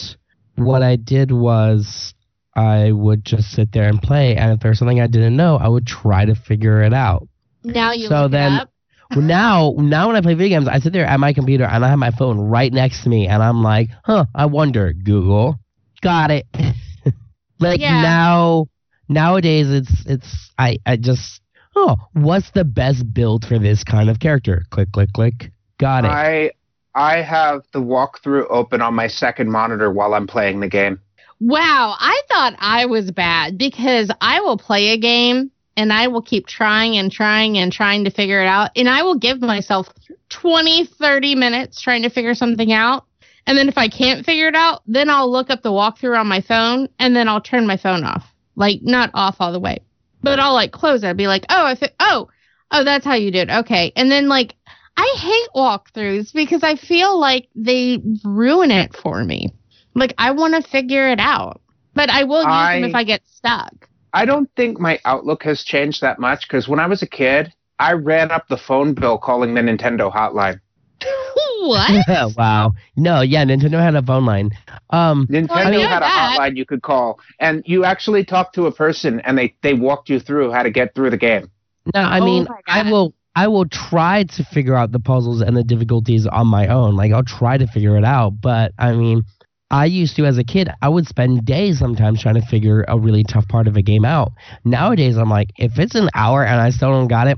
what 0.56 0.82
I 0.82 0.96
did 0.96 1.32
was 1.32 2.14
I 2.56 2.92
would 2.92 3.24
just 3.26 3.52
sit 3.52 3.72
there 3.74 3.88
and 3.90 4.02
play. 4.02 4.36
And 4.38 4.52
if 4.54 4.62
there's 4.62 4.80
something 4.80 5.00
I 5.02 5.08
didn't 5.08 5.36
know, 5.36 5.58
I 5.58 5.68
would 5.68 5.86
try 5.86 6.26
to 6.26 6.36
figure 6.36 6.82
it 6.82 6.94
out. 6.94 7.28
Now 7.64 7.92
you 7.92 8.08
So 8.08 8.24
look 8.24 8.32
then- 8.32 8.54
it 8.54 8.62
up. 8.62 8.70
Now, 9.14 9.74
now 9.78 10.08
when 10.08 10.16
I 10.16 10.22
play 10.22 10.36
video 10.36 10.58
games, 10.58 10.70
I 10.70 10.80
sit 10.80 10.94
there 10.94 11.06
at 11.06 11.20
my 11.20 11.34
computer 11.34 11.66
and 11.66 11.84
I 11.84 11.90
have 11.90 12.00
my 12.00 12.12
phone 12.12 12.40
right 12.40 12.72
next 12.72 13.04
to 13.04 13.10
me, 13.10 13.28
and 13.28 13.44
I'm 13.44 13.62
like, 13.62 13.90
"Huh, 14.06 14.24
I 14.34 14.46
wonder." 14.46 14.94
Google, 14.94 15.60
got 16.02 16.32
it. 16.32 16.46
like 17.60 17.82
Yeah. 17.82 18.02
now, 18.02 18.68
nowadays, 19.10 19.70
it's 19.70 20.06
it's 20.06 20.52
I 20.58 20.78
I 20.86 20.96
just 20.96 21.42
oh, 21.76 21.98
what's 22.14 22.52
the 22.52 22.64
best 22.64 23.14
build 23.14 23.44
for 23.44 23.60
this 23.60 23.84
kind 23.84 24.10
of 24.10 24.22
character? 24.22 24.64
Click, 24.70 24.90
click, 24.94 25.10
click. 25.14 25.52
Got 25.78 26.06
it. 26.06 26.12
I 26.12 26.52
I 26.96 27.22
have 27.22 27.64
the 27.72 27.82
walkthrough 27.82 28.48
open 28.50 28.82
on 28.82 28.94
my 28.94 29.08
second 29.08 29.50
monitor 29.50 29.92
while 29.92 30.14
I'm 30.14 30.28
playing 30.28 30.60
the 30.60 30.68
game. 30.68 31.00
Wow, 31.40 31.96
I 32.00 32.22
thought 32.30 32.56
I 32.60 32.86
was 32.86 33.12
bad 33.12 33.58
because 33.58 34.12
I 34.22 34.42
will 34.42 34.58
play 34.58 34.90
a 34.90 34.98
game 34.98 35.52
and 35.76 35.92
I 35.92 36.08
will 36.08 36.22
keep 36.22 36.48
trying 36.48 36.98
and 36.98 37.12
trying 37.12 37.58
and 37.58 37.72
trying 37.72 38.04
to 38.04 38.12
figure 38.12 38.42
it 38.42 38.48
out. 38.48 38.72
And 38.76 38.88
I 38.88 39.04
will 39.04 39.18
give 39.18 39.42
myself 39.42 39.88
20, 40.30 40.86
30 40.86 41.36
minutes 41.36 41.82
trying 41.82 42.04
to 42.04 42.10
figure 42.10 42.36
something 42.36 42.72
out. 42.72 43.06
And 43.48 43.58
then 43.58 43.70
if 43.70 43.78
I 43.78 43.88
can't 43.88 44.26
figure 44.26 44.50
it 44.50 44.56
out, 44.56 44.84
then 44.86 45.10
I'll 45.10 45.32
look 45.32 45.50
up 45.50 45.64
the 45.64 45.72
walkthrough 45.72 46.20
on 46.20 46.28
my 46.28 46.42
phone 46.42 46.90
and 47.00 47.16
then 47.16 47.28
I'll 47.28 47.42
turn 47.42 47.66
my 47.66 47.78
phone 47.78 48.04
off. 48.04 48.26
Like, 48.56 48.82
not 48.84 49.10
off 49.14 49.38
all 49.40 49.52
the 49.52 49.60
way, 49.60 49.80
but 50.22 50.40
I'll 50.40 50.54
like 50.54 50.72
close 50.72 51.04
it. 51.04 51.08
I'll 51.08 51.14
be 51.16 51.28
like, 51.28 51.46
oh, 51.50 51.66
I 51.66 51.76
fi- 51.76 51.96
oh, 52.00 52.30
Oh, 52.72 52.86
that's 52.86 53.06
how 53.06 53.16
you 53.16 53.32
did. 53.32 53.50
It. 53.50 53.54
Okay. 53.60 53.92
And 53.96 54.10
then 54.10 54.30
like 54.30 54.56
I 54.98 55.16
hate 55.18 55.50
walkthroughs 55.56 56.34
because 56.34 56.64
I 56.64 56.76
feel 56.76 57.20
like 57.20 57.48
they 57.56 58.00
ruin 58.24 58.72
it 58.72 58.96
for 58.96 59.24
me. 59.24 59.50
Like 59.96 60.14
I 60.18 60.32
want 60.32 60.56
to 60.56 60.70
figure 60.70 61.10
it 61.10 61.20
out. 61.20 61.62
But 61.94 62.10
I 62.10 62.24
will 62.24 62.44
use 62.44 62.82
them 62.82 62.84
if 62.86 62.96
I 62.96 63.04
get 63.04 63.22
stuck. 63.26 63.90
I 64.14 64.26
don't 64.26 64.50
think 64.56 64.80
my 64.80 65.00
outlook 65.06 65.44
has 65.44 65.64
changed 65.64 66.02
that 66.02 66.20
much 66.20 66.48
because 66.48 66.68
when 66.68 66.80
I 66.80 66.88
was 66.88 67.02
a 67.02 67.08
kid, 67.08 67.54
I 67.80 67.94
ran 67.94 68.32
up 68.32 68.48
the 68.48 68.58
phone 68.58 68.94
bill 68.94 69.18
calling 69.18 69.54
the 69.54 69.62
Nintendo 69.62 70.14
hotline. 70.14 70.60
what? 71.62 72.36
wow. 72.38 72.74
No, 72.96 73.22
yeah, 73.22 73.44
Nintendo 73.46 73.82
had 73.82 73.96
a 73.96 74.02
phone 74.02 74.26
line. 74.26 74.52
Um, 74.90 75.28
Nintendo 75.30 75.50
I 75.52 75.72
know 75.72 75.80
had 75.82 75.98
a 76.04 76.06
that. 76.06 76.38
hotline 76.38 76.58
you 76.58 76.66
could 76.66 76.82
call, 76.82 77.20
and 77.40 77.64
you 77.66 77.86
actually 77.86 78.24
talked 78.24 78.56
to 78.56 78.68
a 78.68 78.72
person, 78.72 79.20
and 79.22 79.38
they 79.38 79.56
they 79.62 79.74
walked 79.74 80.10
you 80.10 80.20
through 80.20 80.52
how 80.52 80.64
to 80.64 80.72
get 80.72 80.94
through 80.96 81.10
the 81.10 81.18
game. 81.18 81.50
no, 81.94 82.02
I 82.02 82.20
Oh 82.20 82.26
mean, 82.26 82.48
my 82.50 82.62
I 82.68 82.92
will. 82.92 83.14
I 83.36 83.48
will 83.48 83.68
try 83.68 84.24
to 84.24 84.44
figure 84.44 84.76
out 84.76 84.92
the 84.92 85.00
puzzles 85.00 85.42
and 85.42 85.56
the 85.56 85.64
difficulties 85.64 86.28
on 86.28 86.48
my 86.48 86.68
own. 86.68 86.96
Like 86.96 87.12
I'll 87.12 87.24
try 87.24 87.58
to 87.58 87.68
figure 87.68 87.98
it 87.98 88.04
out, 88.04 88.42
but 88.42 88.74
I 88.78 88.94
mean, 88.94 89.24
I 89.72 89.86
used 89.86 90.18
to 90.18 90.26
as 90.26 90.38
a 90.38 90.44
kid. 90.44 90.70
I 90.82 90.90
would 90.90 91.08
spend 91.08 91.46
days 91.46 91.80
sometimes 91.80 92.22
trying 92.22 92.36
to 92.36 92.46
figure 92.46 92.84
a 92.90 93.00
really 93.00 93.24
tough 93.24 93.48
part 93.48 93.70
of 93.70 93.78
a 93.78 93.82
game 93.82 94.04
out. 94.04 94.34
Nowadays, 94.66 95.16
I'm 95.16 95.30
like, 95.30 95.52
if 95.58 95.80
it's 95.80 95.96
an 95.96 96.10
hour 96.14 96.46
and 96.46 96.60
I 96.60 96.72
still 96.72 96.90
don't 96.90 97.08
got 97.08 97.28
it 97.28 97.38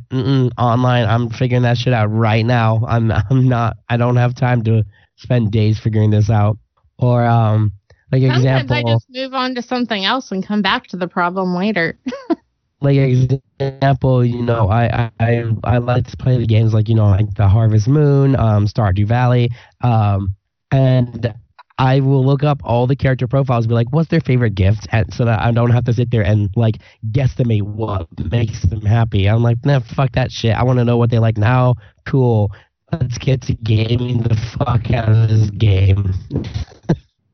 online, 0.57 1.05
I'm 1.05 1.29
figuring 1.29 1.61
that 1.61 1.77
shit 1.77 1.93
out 1.93 2.07
right 2.07 2.43
now. 2.43 2.83
I'm 2.87 3.11
I'm 3.29 3.47
not. 3.47 3.77
I 3.87 3.97
don't 3.97 4.15
have 4.15 4.33
time 4.33 4.63
to 4.63 4.83
spend 5.17 5.51
days 5.51 5.79
figuring 5.79 6.09
this 6.09 6.31
out. 6.31 6.57
Or 6.97 7.23
um, 7.23 7.71
like 8.11 8.21
Sometimes 8.21 8.43
example. 8.43 8.75
I 8.75 8.81
just 8.83 9.05
move 9.09 9.33
on 9.35 9.53
to 9.55 9.61
something 9.61 10.03
else 10.03 10.31
and 10.31 10.45
come 10.45 10.63
back 10.63 10.87
to 10.87 10.97
the 10.97 11.07
problem 11.07 11.55
later. 11.55 11.99
like 12.83 12.97
example, 12.97 14.25
you 14.25 14.41
know, 14.41 14.69
I, 14.69 15.09
I 15.19 15.43
I 15.63 15.77
like 15.77 16.07
to 16.07 16.17
play 16.17 16.37
the 16.37 16.45
games 16.45 16.73
like 16.73 16.89
you 16.89 16.95
know 16.95 17.05
like 17.05 17.33
the 17.35 17.47
Harvest 17.47 17.87
Moon, 17.87 18.35
um, 18.35 18.67
Stardew 18.67 19.07
Valley, 19.07 19.49
um, 19.81 20.35
and 20.71 21.33
I 21.77 22.01
will 22.01 22.25
look 22.25 22.43
up 22.43 22.61
all 22.63 22.85
the 22.85 22.95
character 22.95 23.27
profiles, 23.27 23.67
be 23.67 23.73
like, 23.73 23.87
what's 23.91 24.09
their 24.09 24.19
favorite 24.21 24.55
gift, 24.55 24.87
and 24.91 25.11
so 25.13 25.25
that 25.25 25.39
I 25.39 25.51
don't 25.51 25.71
have 25.71 25.85
to 25.85 25.93
sit 25.93 26.11
there 26.11 26.21
and 26.21 26.49
like 26.55 26.77
guesstimate 27.11 27.63
what 27.63 28.07
makes 28.31 28.61
them 28.63 28.81
happy. 28.81 29.27
I'm 29.27 29.41
like, 29.41 29.65
nah, 29.65 29.79
fuck 29.79 30.11
that 30.13 30.31
shit. 30.31 30.55
I 30.55 30.63
want 30.63 30.79
to 30.79 30.85
know 30.85 30.97
what 30.97 31.09
they 31.09 31.19
like 31.19 31.37
now. 31.37 31.75
Cool. 32.05 32.51
Let's 32.91 33.17
get 33.17 33.41
to 33.43 33.53
gaming 33.55 34.21
the 34.21 34.35
fuck 34.57 34.91
out 34.91 35.09
of 35.09 35.29
this 35.29 35.49
game. 35.51 36.13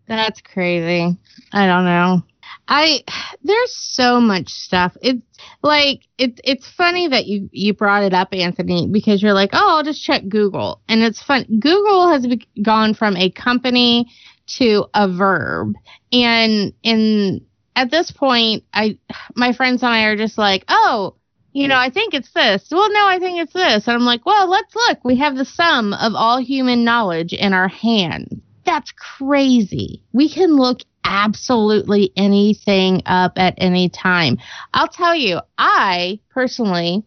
That's 0.07 0.41
crazy. 0.41 1.17
I 1.51 1.67
don't 1.67 1.85
know. 1.85 2.23
I 2.67 3.03
there's 3.43 3.75
so 3.75 4.21
much 4.21 4.49
stuff. 4.49 4.95
It's 5.01 5.21
like 5.61 6.01
it's 6.17 6.39
it's 6.43 6.69
funny 6.71 7.07
that 7.07 7.25
you 7.25 7.49
you 7.51 7.73
brought 7.73 8.03
it 8.03 8.13
up, 8.13 8.29
Anthony, 8.31 8.87
because 8.91 9.21
you're 9.21 9.33
like, 9.33 9.51
oh, 9.53 9.77
I'll 9.77 9.83
just 9.83 10.03
check 10.03 10.23
Google, 10.27 10.81
and 10.87 11.01
it's 11.01 11.21
fun. 11.21 11.45
Google 11.59 12.11
has 12.11 12.25
be- 12.25 12.47
gone 12.61 12.93
from 12.93 13.15
a 13.17 13.29
company 13.29 14.11
to 14.57 14.85
a 14.93 15.07
verb, 15.11 15.73
and 16.11 16.73
in 16.83 17.45
at 17.75 17.91
this 17.91 18.11
point, 18.11 18.63
I 18.73 18.97
my 19.35 19.53
friends 19.53 19.83
and 19.83 19.93
I 19.93 20.03
are 20.05 20.17
just 20.17 20.37
like, 20.37 20.65
oh, 20.67 21.15
you 21.51 21.67
know, 21.67 21.77
I 21.77 21.89
think 21.89 22.13
it's 22.13 22.31
this. 22.31 22.67
Well, 22.71 22.91
no, 22.91 23.07
I 23.07 23.19
think 23.19 23.39
it's 23.39 23.53
this, 23.53 23.87
and 23.87 23.95
I'm 23.95 24.05
like, 24.05 24.25
well, 24.25 24.49
let's 24.49 24.75
look. 24.75 25.03
We 25.03 25.17
have 25.17 25.35
the 25.35 25.45
sum 25.45 25.93
of 25.93 26.13
all 26.15 26.39
human 26.39 26.83
knowledge 26.83 27.33
in 27.33 27.53
our 27.53 27.67
hand. 27.67 28.41
That's 28.65 28.91
crazy. 28.91 30.03
We 30.13 30.29
can 30.29 30.55
look 30.55 30.79
absolutely 31.03 32.11
anything 32.15 33.01
up 33.05 33.33
at 33.37 33.55
any 33.57 33.89
time. 33.89 34.37
I'll 34.73 34.87
tell 34.87 35.15
you, 35.15 35.39
I 35.57 36.19
personally 36.29 37.03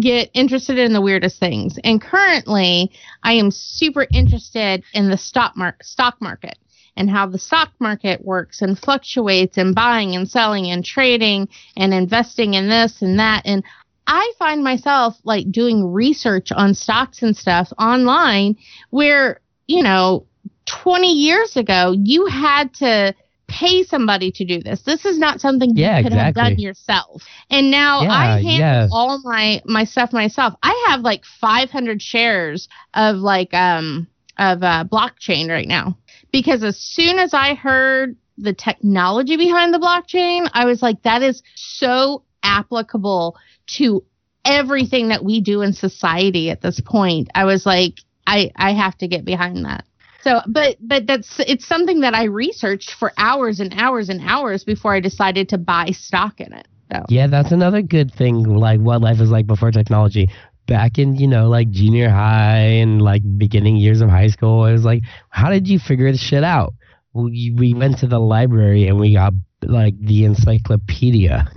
get 0.00 0.30
interested 0.34 0.78
in 0.78 0.92
the 0.92 1.00
weirdest 1.00 1.40
things. 1.40 1.78
And 1.82 2.00
currently, 2.00 2.92
I 3.22 3.32
am 3.32 3.50
super 3.50 4.06
interested 4.12 4.82
in 4.92 5.08
the 5.08 5.16
stock 5.16 5.54
stock 5.82 6.20
market 6.20 6.58
and 6.96 7.10
how 7.10 7.26
the 7.26 7.38
stock 7.38 7.72
market 7.78 8.24
works 8.24 8.62
and 8.62 8.78
fluctuates 8.78 9.58
and 9.58 9.74
buying 9.74 10.14
and 10.14 10.28
selling 10.28 10.70
and 10.70 10.84
trading 10.84 11.48
and 11.76 11.92
investing 11.92 12.54
in 12.54 12.68
this 12.68 13.02
and 13.02 13.18
that 13.18 13.42
and 13.44 13.62
I 14.06 14.32
find 14.38 14.62
myself 14.62 15.16
like 15.24 15.50
doing 15.50 15.92
research 15.92 16.52
on 16.52 16.74
stocks 16.74 17.22
and 17.22 17.36
stuff 17.36 17.72
online 17.78 18.56
where, 18.90 19.40
you 19.66 19.82
know, 19.82 20.26
20 20.66 21.12
years 21.12 21.56
ago, 21.56 21.94
you 21.96 22.26
had 22.26 22.72
to 22.74 23.14
pay 23.48 23.82
somebody 23.84 24.30
to 24.32 24.44
do 24.44 24.60
this. 24.60 24.82
This 24.82 25.04
is 25.04 25.18
not 25.18 25.40
something 25.40 25.70
you 25.76 25.82
Yeah, 25.82 26.02
could 26.02 26.12
have 26.12 26.34
done 26.34 26.58
yourself. 26.58 27.22
And 27.50 27.70
now 27.70 28.02
Yeah, 28.02 28.10
I 28.12 28.26
handle 28.42 28.58
yeah. 28.58 28.88
all 28.90 29.20
my 29.24 29.62
my 29.64 29.84
stuff 29.84 30.12
myself. 30.12 30.54
I 30.62 30.86
have 30.88 31.00
like 31.00 31.24
500 31.24 32.02
shares 32.02 32.68
of 32.94 33.16
like 33.16 33.52
um 33.54 34.08
of 34.38 34.62
uh, 34.62 34.84
blockchain 34.84 35.48
right 35.48 35.66
now 35.68 35.96
because 36.32 36.62
as 36.62 36.76
soon 36.78 37.18
as 37.18 37.32
I 37.32 37.54
heard 37.54 38.16
the 38.38 38.52
technology 38.52 39.36
behind 39.36 39.72
the 39.72 39.78
blockchain, 39.78 40.48
I 40.52 40.66
was 40.66 40.82
like, 40.82 41.02
that 41.02 41.22
is 41.22 41.42
so 41.54 42.24
applicable 42.42 43.36
to 43.78 44.04
everything 44.44 45.08
that 45.08 45.24
we 45.24 45.40
do 45.40 45.62
in 45.62 45.72
society 45.72 46.50
at 46.50 46.60
this 46.60 46.80
point. 46.80 47.28
I 47.34 47.44
was 47.44 47.64
like, 47.66 47.94
I 48.26 48.50
I 48.56 48.72
have 48.72 48.96
to 48.98 49.08
get 49.08 49.24
behind 49.24 49.64
that. 49.64 49.84
So, 50.26 50.40
but 50.48 50.76
but 50.80 51.06
that's 51.06 51.38
it's 51.38 51.68
something 51.68 52.00
that 52.00 52.12
I 52.12 52.24
researched 52.24 52.90
for 52.98 53.12
hours 53.16 53.60
and 53.60 53.72
hours 53.76 54.08
and 54.08 54.20
hours 54.28 54.64
before 54.64 54.92
I 54.92 54.98
decided 54.98 55.48
to 55.50 55.58
buy 55.58 55.92
stock 55.92 56.40
in 56.40 56.52
it. 56.52 56.66
So 56.92 57.04
Yeah, 57.08 57.28
that's 57.28 57.52
another 57.52 57.80
good 57.80 58.12
thing, 58.12 58.42
like 58.42 58.80
what 58.80 59.00
life 59.00 59.20
is 59.20 59.30
like 59.30 59.46
before 59.46 59.70
technology. 59.70 60.28
Back 60.66 60.98
in, 60.98 61.14
you 61.14 61.28
know, 61.28 61.48
like 61.48 61.70
junior 61.70 62.10
high 62.10 62.80
and 62.82 63.00
like 63.00 63.22
beginning 63.38 63.76
years 63.76 64.00
of 64.00 64.08
high 64.08 64.26
school, 64.26 64.64
it 64.64 64.72
was 64.72 64.84
like, 64.84 65.02
how 65.30 65.48
did 65.48 65.68
you 65.68 65.78
figure 65.78 66.10
this 66.10 66.20
shit 66.20 66.42
out? 66.42 66.74
We, 67.12 67.54
we 67.56 67.72
went 67.72 67.98
to 67.98 68.08
the 68.08 68.18
library 68.18 68.88
and 68.88 68.98
we 68.98 69.14
got 69.14 69.32
like 69.62 69.94
the 70.00 70.24
encyclopedia. 70.24 71.46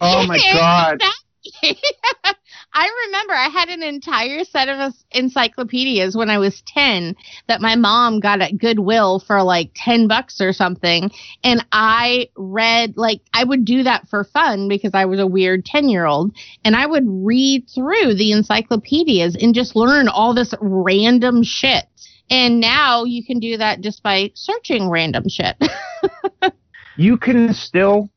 Oh 0.00 0.24
my 0.28 0.38
god! 0.38 1.00
I 2.72 2.88
remember 3.06 3.34
I 3.34 3.48
had 3.48 3.68
an 3.68 3.82
entire 3.82 4.44
set 4.44 4.68
of 4.68 4.94
encyclopedias 5.10 6.16
when 6.16 6.30
I 6.30 6.38
was 6.38 6.62
10 6.66 7.16
that 7.48 7.60
my 7.60 7.74
mom 7.76 8.20
got 8.20 8.40
at 8.40 8.58
Goodwill 8.58 9.18
for 9.18 9.42
like 9.42 9.72
10 9.74 10.08
bucks 10.08 10.40
or 10.40 10.52
something. 10.52 11.10
And 11.42 11.66
I 11.72 12.28
read, 12.36 12.96
like, 12.96 13.20
I 13.34 13.44
would 13.44 13.64
do 13.64 13.82
that 13.82 14.08
for 14.08 14.24
fun 14.24 14.68
because 14.68 14.92
I 14.94 15.06
was 15.06 15.20
a 15.20 15.26
weird 15.26 15.64
10 15.64 15.88
year 15.88 16.06
old. 16.06 16.32
And 16.64 16.76
I 16.76 16.86
would 16.86 17.04
read 17.06 17.68
through 17.74 18.14
the 18.14 18.32
encyclopedias 18.32 19.36
and 19.40 19.54
just 19.54 19.74
learn 19.74 20.08
all 20.08 20.34
this 20.34 20.54
random 20.60 21.42
shit. 21.42 21.84
And 22.30 22.60
now 22.60 23.04
you 23.04 23.24
can 23.24 23.40
do 23.40 23.56
that 23.56 23.80
just 23.80 24.02
by 24.02 24.30
searching 24.34 24.88
random 24.88 25.24
shit. 25.28 25.56
You 27.00 27.16
can 27.16 27.54
still 27.54 28.10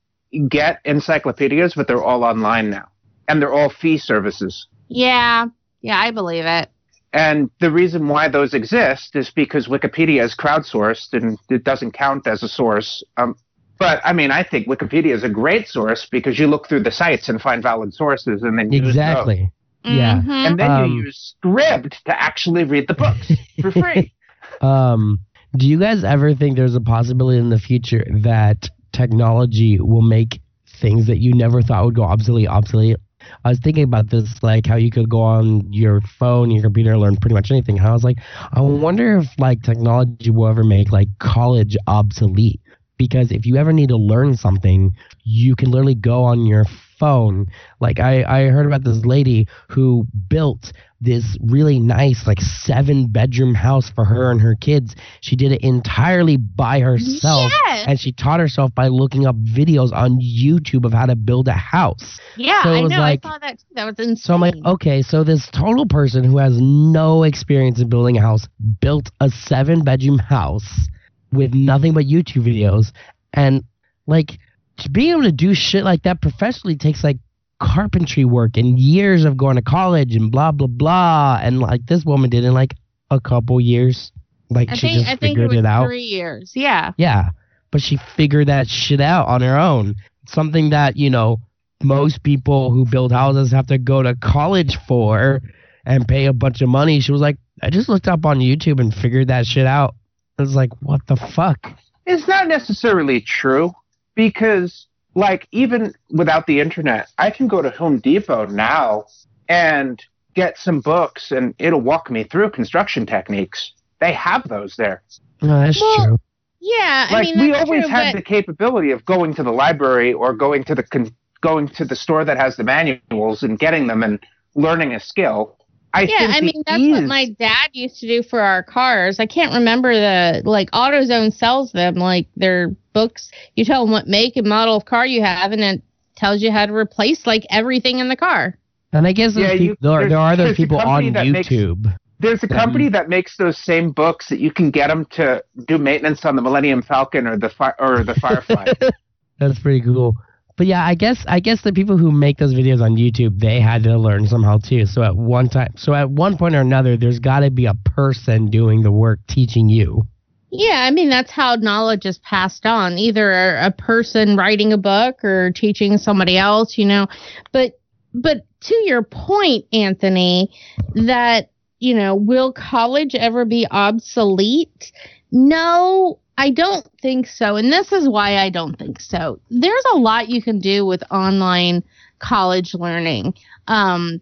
get 0.50 0.82
encyclopedias, 0.84 1.74
but 1.74 1.88
they're 1.88 2.04
all 2.04 2.26
online 2.26 2.70
now, 2.70 2.90
and 3.28 3.42
they're 3.42 3.54
all 3.54 3.70
fee 3.70 3.98
services. 3.98 4.68
yeah. 4.90 5.46
Yeah, 5.82 6.00
I 6.00 6.12
believe 6.12 6.46
it. 6.46 6.70
And 7.12 7.52
the 7.60 7.70
reason 7.70 8.08
why 8.08 8.30
those 8.30 8.54
exist 8.54 9.16
is 9.18 9.30
because 9.32 9.68
Wikipedia 9.68 10.24
is 10.24 10.34
crowdsourced 10.34 11.12
and 11.12 11.38
it 11.50 11.66
doesn't 11.66 11.92
count 11.92 12.26
as 12.26 12.42
a 12.42 12.48
source. 12.48 13.04
Um, 13.18 13.36
but 13.80 14.00
I 14.06 14.14
mean, 14.14 14.32
I 14.32 14.44
think 14.44 14.66
Wikipedia 14.68 15.14
is 15.14 15.24
a 15.24 15.30
great 15.30 15.68
source 15.68 16.08
because 16.10 16.40
you 16.40 16.48
look 16.48 16.70
through 16.70 16.84
the 16.84 16.92
sites 16.92 17.28
and 17.28 17.42
find 17.42 17.62
valid 17.62 17.94
sources 17.94 18.44
and 18.44 18.58
then 18.58 18.72
use 18.72 18.82
those. 18.82 18.90
exactly. 18.92 19.52
Yeah. 19.84 20.22
Mhm. 20.26 20.30
And 20.48 20.58
then 20.60 20.72
Um, 20.72 20.92
you 20.92 21.04
use 21.04 21.36
Scribd 21.44 21.92
to 22.06 22.22
actually 22.24 22.64
read 22.64 22.88
the 22.88 22.94
books 22.94 23.30
for 23.62 23.72
free. 23.84 24.14
Um, 24.62 25.20
do 25.58 25.68
you 25.68 25.78
guys 25.78 26.06
ever 26.06 26.34
think 26.34 26.56
there's 26.56 26.76
a 26.76 26.82
possibility 26.82 27.40
in 27.40 27.50
the 27.50 27.60
future 27.60 28.06
that 28.22 28.70
technology 28.94 29.80
will 29.82 30.02
make 30.02 30.40
things 30.80 31.08
that 31.08 31.18
you 31.20 31.34
never 31.34 31.62
thought 31.62 31.84
would 31.86 31.96
go 31.96 32.04
obsolete 32.04 32.48
obsolete? 32.48 32.98
I 33.44 33.50
was 33.50 33.60
thinking 33.60 33.84
about 33.84 34.10
this, 34.10 34.42
like 34.44 34.66
how 34.66 34.76
you 34.76 34.92
could 34.92 35.10
go 35.10 35.22
on 35.22 35.72
your 35.72 36.02
phone, 36.02 36.52
your 36.52 36.64
computer, 36.64 36.98
learn 36.98 37.18
pretty 37.18 37.34
much 37.34 37.52
anything. 37.52 37.78
And 37.78 37.88
I 37.88 37.94
was 37.94 38.04
like, 38.04 38.18
I 38.54 38.62
wonder 38.62 39.18
if 39.18 39.28
like 39.40 39.62
technology 39.64 40.30
will 40.30 40.48
ever 40.48 40.64
make 40.64 40.92
like 40.92 41.10
college 41.20 41.78
obsolete. 41.88 42.60
Because 42.98 43.32
if 43.32 43.46
you 43.46 43.58
ever 43.58 43.74
need 43.74 43.90
to 43.90 43.98
learn 43.98 44.38
something, 44.38 44.96
you 45.24 45.56
can 45.56 45.72
literally 45.72 45.96
go 45.96 46.24
on 46.24 46.46
your 46.46 46.66
phone. 47.04 47.48
Like 47.82 48.00
I, 48.00 48.24
I 48.24 48.48
heard 48.50 48.66
about 48.66 48.84
this 48.86 49.06
lady 49.06 49.48
who 49.70 50.08
built 50.30 50.72
this 51.02 51.38
really 51.42 51.80
nice 51.80 52.26
like 52.26 52.40
seven 52.40 53.08
bedroom 53.08 53.54
house 53.54 53.90
for 53.90 54.06
her 54.06 54.32
and 54.32 54.40
her 54.40 54.56
kids. 54.56 54.96
She 55.20 55.36
did 55.36 55.52
it 55.52 55.62
entirely 55.62 56.38
by 56.38 56.80
herself. 56.80 57.52
And 57.88 58.00
she 58.00 58.14
taught 58.14 58.40
herself 58.40 58.74
by 58.74 58.88
looking 58.88 59.26
up 59.26 59.36
videos 59.44 59.92
on 59.92 60.22
YouTube 60.22 60.86
of 60.86 60.94
how 60.94 61.06
to 61.06 61.16
build 61.18 61.50
a 61.50 61.54
house. 61.54 62.20
Yeah, 62.38 62.64
So 62.64 62.70
it 62.72 62.78
I 62.78 62.82
know. 62.88 63.00
like- 63.00 63.26
I 63.26 63.30
saw 63.30 63.38
that 63.40 63.60
too. 63.60 63.66
That 63.76 63.86
was 63.86 64.00
insane. 64.00 64.16
So 64.16 64.34
I'm 64.34 64.40
like, 64.42 64.56
okay, 64.66 65.02
so 65.02 65.26
this 65.26 65.50
total 65.52 65.86
person 65.86 66.24
who 66.24 66.38
has 66.38 66.54
no 66.62 67.24
experience 67.24 67.82
in 67.82 67.90
building 67.90 68.16
a 68.18 68.22
house 68.22 68.48
built 68.80 69.12
a 69.20 69.30
seven 69.30 69.84
bedroom 69.84 70.20
house 70.20 70.88
with 71.34 71.54
nothing 71.54 71.94
but 71.94 72.06
YouTube 72.06 72.46
videos. 72.48 72.94
And 73.34 73.64
like 74.08 74.38
to 74.78 74.90
be 74.90 75.12
able 75.12 75.24
to 75.24 75.32
do 75.32 75.54
shit 75.54 75.84
like 75.84 76.04
that 76.04 76.22
professionally 76.22 76.76
takes 76.76 77.04
like 77.04 77.18
carpentry 77.60 78.26
work 78.26 78.58
and 78.58 78.80
years 78.80 79.24
of 79.24 79.38
going 79.38 79.56
to 79.56 79.62
college 79.62 80.16
and 80.16 80.32
blah 80.32 80.52
blah 80.52 80.68
blah. 80.68 81.40
And 81.42 81.60
like 81.60 81.86
this 81.86 82.04
woman 82.06 82.30
did 82.30 82.44
in 82.44 82.54
like 82.54 82.76
a 83.10 83.20
couple 83.20 83.60
years. 83.62 84.12
Like 84.50 84.70
I 84.70 84.76
she 84.76 84.88
think 84.88 85.00
just 85.00 85.08
I 85.08 85.16
think 85.16 85.22
it 85.22 85.28
figured 85.42 85.50
was 85.50 85.60
it 85.60 85.66
out. 85.66 85.86
three 85.86 86.04
years. 86.04 86.52
Yeah. 86.56 86.92
yeah. 86.98 87.30
But 87.72 87.82
she 87.82 87.98
figured 88.16 88.48
that 88.48 88.68
shit 88.68 89.02
out 89.02 89.28
on 89.28 89.42
her 89.42 89.58
own. 89.58 89.96
Something 90.28 90.72
that 90.72 90.98
you 90.98 91.10
know 91.10 91.40
most 91.84 92.24
people 92.24 92.72
who 92.72 92.86
build 92.86 93.12
houses 93.12 93.52
have 93.52 93.68
to 93.68 93.78
go 93.78 94.02
to 94.04 94.16
college 94.16 94.78
for 94.88 95.42
and 95.86 96.08
pay 96.08 96.26
a 96.26 96.34
bunch 96.34 96.62
of 96.62 96.70
money. 96.70 97.00
She 97.00 97.12
was 97.12 97.22
like 97.22 97.38
i 97.62 97.70
just 97.70 97.88
looked 97.88 98.08
up 98.08 98.26
on 98.26 98.40
youtube 98.40 98.80
and 98.80 98.94
figured 98.94 99.28
that 99.28 99.46
shit 99.46 99.68
out. 99.68 99.96
I 100.38 100.42
was 100.42 100.56
like 100.56 100.72
what 100.82 101.06
the 101.08 101.16
fuck? 101.16 101.68
It's 102.06 102.28
not 102.28 102.48
necessarily 102.48 103.22
true 103.22 103.74
because, 104.16 104.88
like, 105.16 105.48
even 105.52 105.94
without 106.12 106.48
the 106.48 106.60
internet, 106.60 107.10
I 107.18 107.30
can 107.32 107.48
go 107.48 107.62
to 107.62 107.70
Home 107.72 108.00
Depot 108.00 108.46
now 108.46 109.06
and 109.50 110.04
get 110.34 110.58
some 110.58 110.80
books 110.80 111.32
and 111.32 111.54
it'll 111.60 111.82
walk 111.82 112.10
me 112.10 112.24
through 112.24 112.50
construction 112.52 113.06
techniques. 113.06 113.74
They 114.00 114.14
have 114.14 114.48
those 114.48 114.76
there. 114.76 115.04
no, 115.42 115.60
that's 115.62 115.80
Well, 115.80 116.06
true 116.08 116.18
Yeah. 116.60 117.08
I 117.10 117.14
like 117.14 117.24
mean, 117.36 117.40
we 117.40 117.54
always 117.54 117.84
true, 117.84 117.90
had 117.90 118.14
but- 118.14 118.20
the 118.20 118.24
capability 118.24 118.92
of 118.92 119.06
going 119.06 119.34
to 119.36 119.44
the 119.44 119.52
library 119.52 120.14
or 120.14 120.34
going 120.34 120.64
to 120.66 120.76
the 120.76 120.84
con- 120.84 121.14
going 121.42 121.68
to 121.68 121.84
the 121.86 121.96
store 121.96 122.24
that 122.24 122.38
has 122.38 122.56
the 122.56 122.64
manuals 122.64 123.44
and 123.44 123.60
getting 123.60 123.88
them 123.88 124.02
and 124.02 124.20
learning 124.56 124.94
a 124.94 125.00
skill. 125.00 125.58
I 125.94 126.04
yeah, 126.04 126.28
I 126.32 126.42
mean 126.42 126.64
that's 126.66 126.82
what 126.82 127.04
my 127.04 127.30
dad 127.38 127.70
used 127.74 128.00
to 128.00 128.08
do 128.08 128.24
for 128.24 128.40
our 128.42 128.64
cars. 128.64 129.20
I 129.20 129.26
can't 129.28 129.54
remember 129.54 129.94
the 129.94 130.42
like 130.44 130.72
AutoZone 130.72 131.34
sells 131.34 131.72
them 131.72 131.96
like 131.96 132.28
their 132.36 132.70
books. 132.94 133.30
You 133.56 133.64
tell 133.66 133.86
them 133.86 133.92
what 133.92 134.08
make 134.08 134.36
and 134.36 134.48
model 134.48 134.76
of 134.76 134.86
car 134.86 135.06
you 135.06 135.22
have, 135.24 135.52
and 135.52 135.62
it 135.62 135.82
tells 136.16 136.42
you 136.42 136.52
how 136.52 136.66
to 136.66 136.74
replace 136.74 137.26
like 137.28 137.44
everything 137.52 138.00
in 138.00 138.08
the 138.10 138.16
car. 138.16 138.58
and 138.92 139.08
i 139.08 139.12
guess 139.12 139.34
there's 139.34 139.48
Yeah, 139.52 139.58
peop- 139.58 139.62
you- 139.62 139.78
there, 139.82 139.92
there's- 140.00 140.10
there 140.10 140.20
are 140.20 140.36
those 140.38 140.56
people 140.56 140.78
on 140.78 140.86
company 140.86 141.10
that 141.12 141.28
makes- 141.28 141.50
youtube 141.50 141.96
There's 142.20 142.44
a 142.44 142.48
company 142.48 142.90
that 142.90 143.10
makes 143.10 143.36
those 143.38 143.58
same 143.58 143.92
books 143.92 144.30
that 144.30 144.40
you 144.40 144.52
can 144.52 144.70
get 144.72 144.88
them 144.88 145.06
to 145.18 145.44
do 145.68 145.78
maintenance 145.80 146.24
on 146.26 146.36
the 146.36 146.42
Millennium 146.42 146.82
Falcon 146.84 147.26
or 147.28 147.36
the 147.38 147.50
fi- 147.50 147.74
or 147.80 148.04
the 148.04 148.14
Firefly. 148.16 148.66
That's 149.40 149.60
pretty 149.60 149.82
cool. 149.82 150.16
But 150.56 150.68
yeah, 150.68 150.86
I 150.86 150.96
guess 150.96 151.24
I 151.28 151.40
guess 151.40 151.62
the 151.62 151.74
people 151.74 151.98
who 151.98 152.12
make 152.12 152.38
those 152.38 152.54
videos 152.54 152.82
on 152.82 152.96
YouTube, 152.96 153.40
they 153.40 153.60
had 153.60 153.84
to 153.84 153.98
learn 153.98 154.28
somehow 154.28 154.60
too. 154.60 154.86
So 154.86 155.02
at 155.04 155.16
one 155.16 155.50
time, 155.50 155.74
so 155.76 155.94
at 155.94 156.10
one 156.10 156.38
point 156.38 156.56
or 156.56 156.62
another, 156.62 156.96
there's 156.96 157.20
got 157.20 157.40
to 157.40 157.50
be 157.50 157.66
a 157.66 157.74
person 157.74 158.50
doing 158.50 158.84
the 158.84 158.92
work 158.92 159.20
teaching 159.28 159.70
you. 159.70 160.08
Yeah, 160.52 160.86
I 160.88 160.92
mean 160.92 161.10
that's 161.10 161.32
how 161.32 161.56
knowledge 161.56 162.06
is 162.06 162.20
passed 162.20 162.68
on. 162.68 163.00
Either 163.00 163.32
a, 163.32 163.68
a 163.68 163.72
person 163.72 164.38
writing 164.38 164.72
a 164.72 164.78
book 164.78 165.24
or 165.24 165.52
teaching 165.52 165.98
somebody 165.98 166.38
else, 166.38 166.78
you 166.78 166.86
know. 166.86 167.08
But 167.52 167.80
but 168.14 168.46
to 168.62 168.76
your 168.86 169.02
point, 169.02 169.66
Anthony, 169.74 170.52
that 170.94 171.50
you 171.84 171.94
know, 171.94 172.16
will 172.16 172.54
college 172.54 173.14
ever 173.14 173.44
be 173.44 173.68
obsolete? 173.70 174.94
No, 175.34 176.20
I 176.38 176.50
don't 176.50 176.88
think 177.02 177.28
so. 177.28 177.56
And 177.56 177.72
this 177.72 177.92
is 177.92 178.10
why 178.10 178.38
I 178.38 178.50
don't 178.50 178.78
think 178.78 179.00
so. 179.00 179.40
There's 179.50 179.84
a 179.94 179.98
lot 179.98 180.30
you 180.30 180.42
can 180.42 180.60
do 180.60 180.86
with 180.86 181.04
online 181.12 181.84
college 182.20 182.74
learning. 182.74 183.36
Um, 183.68 184.22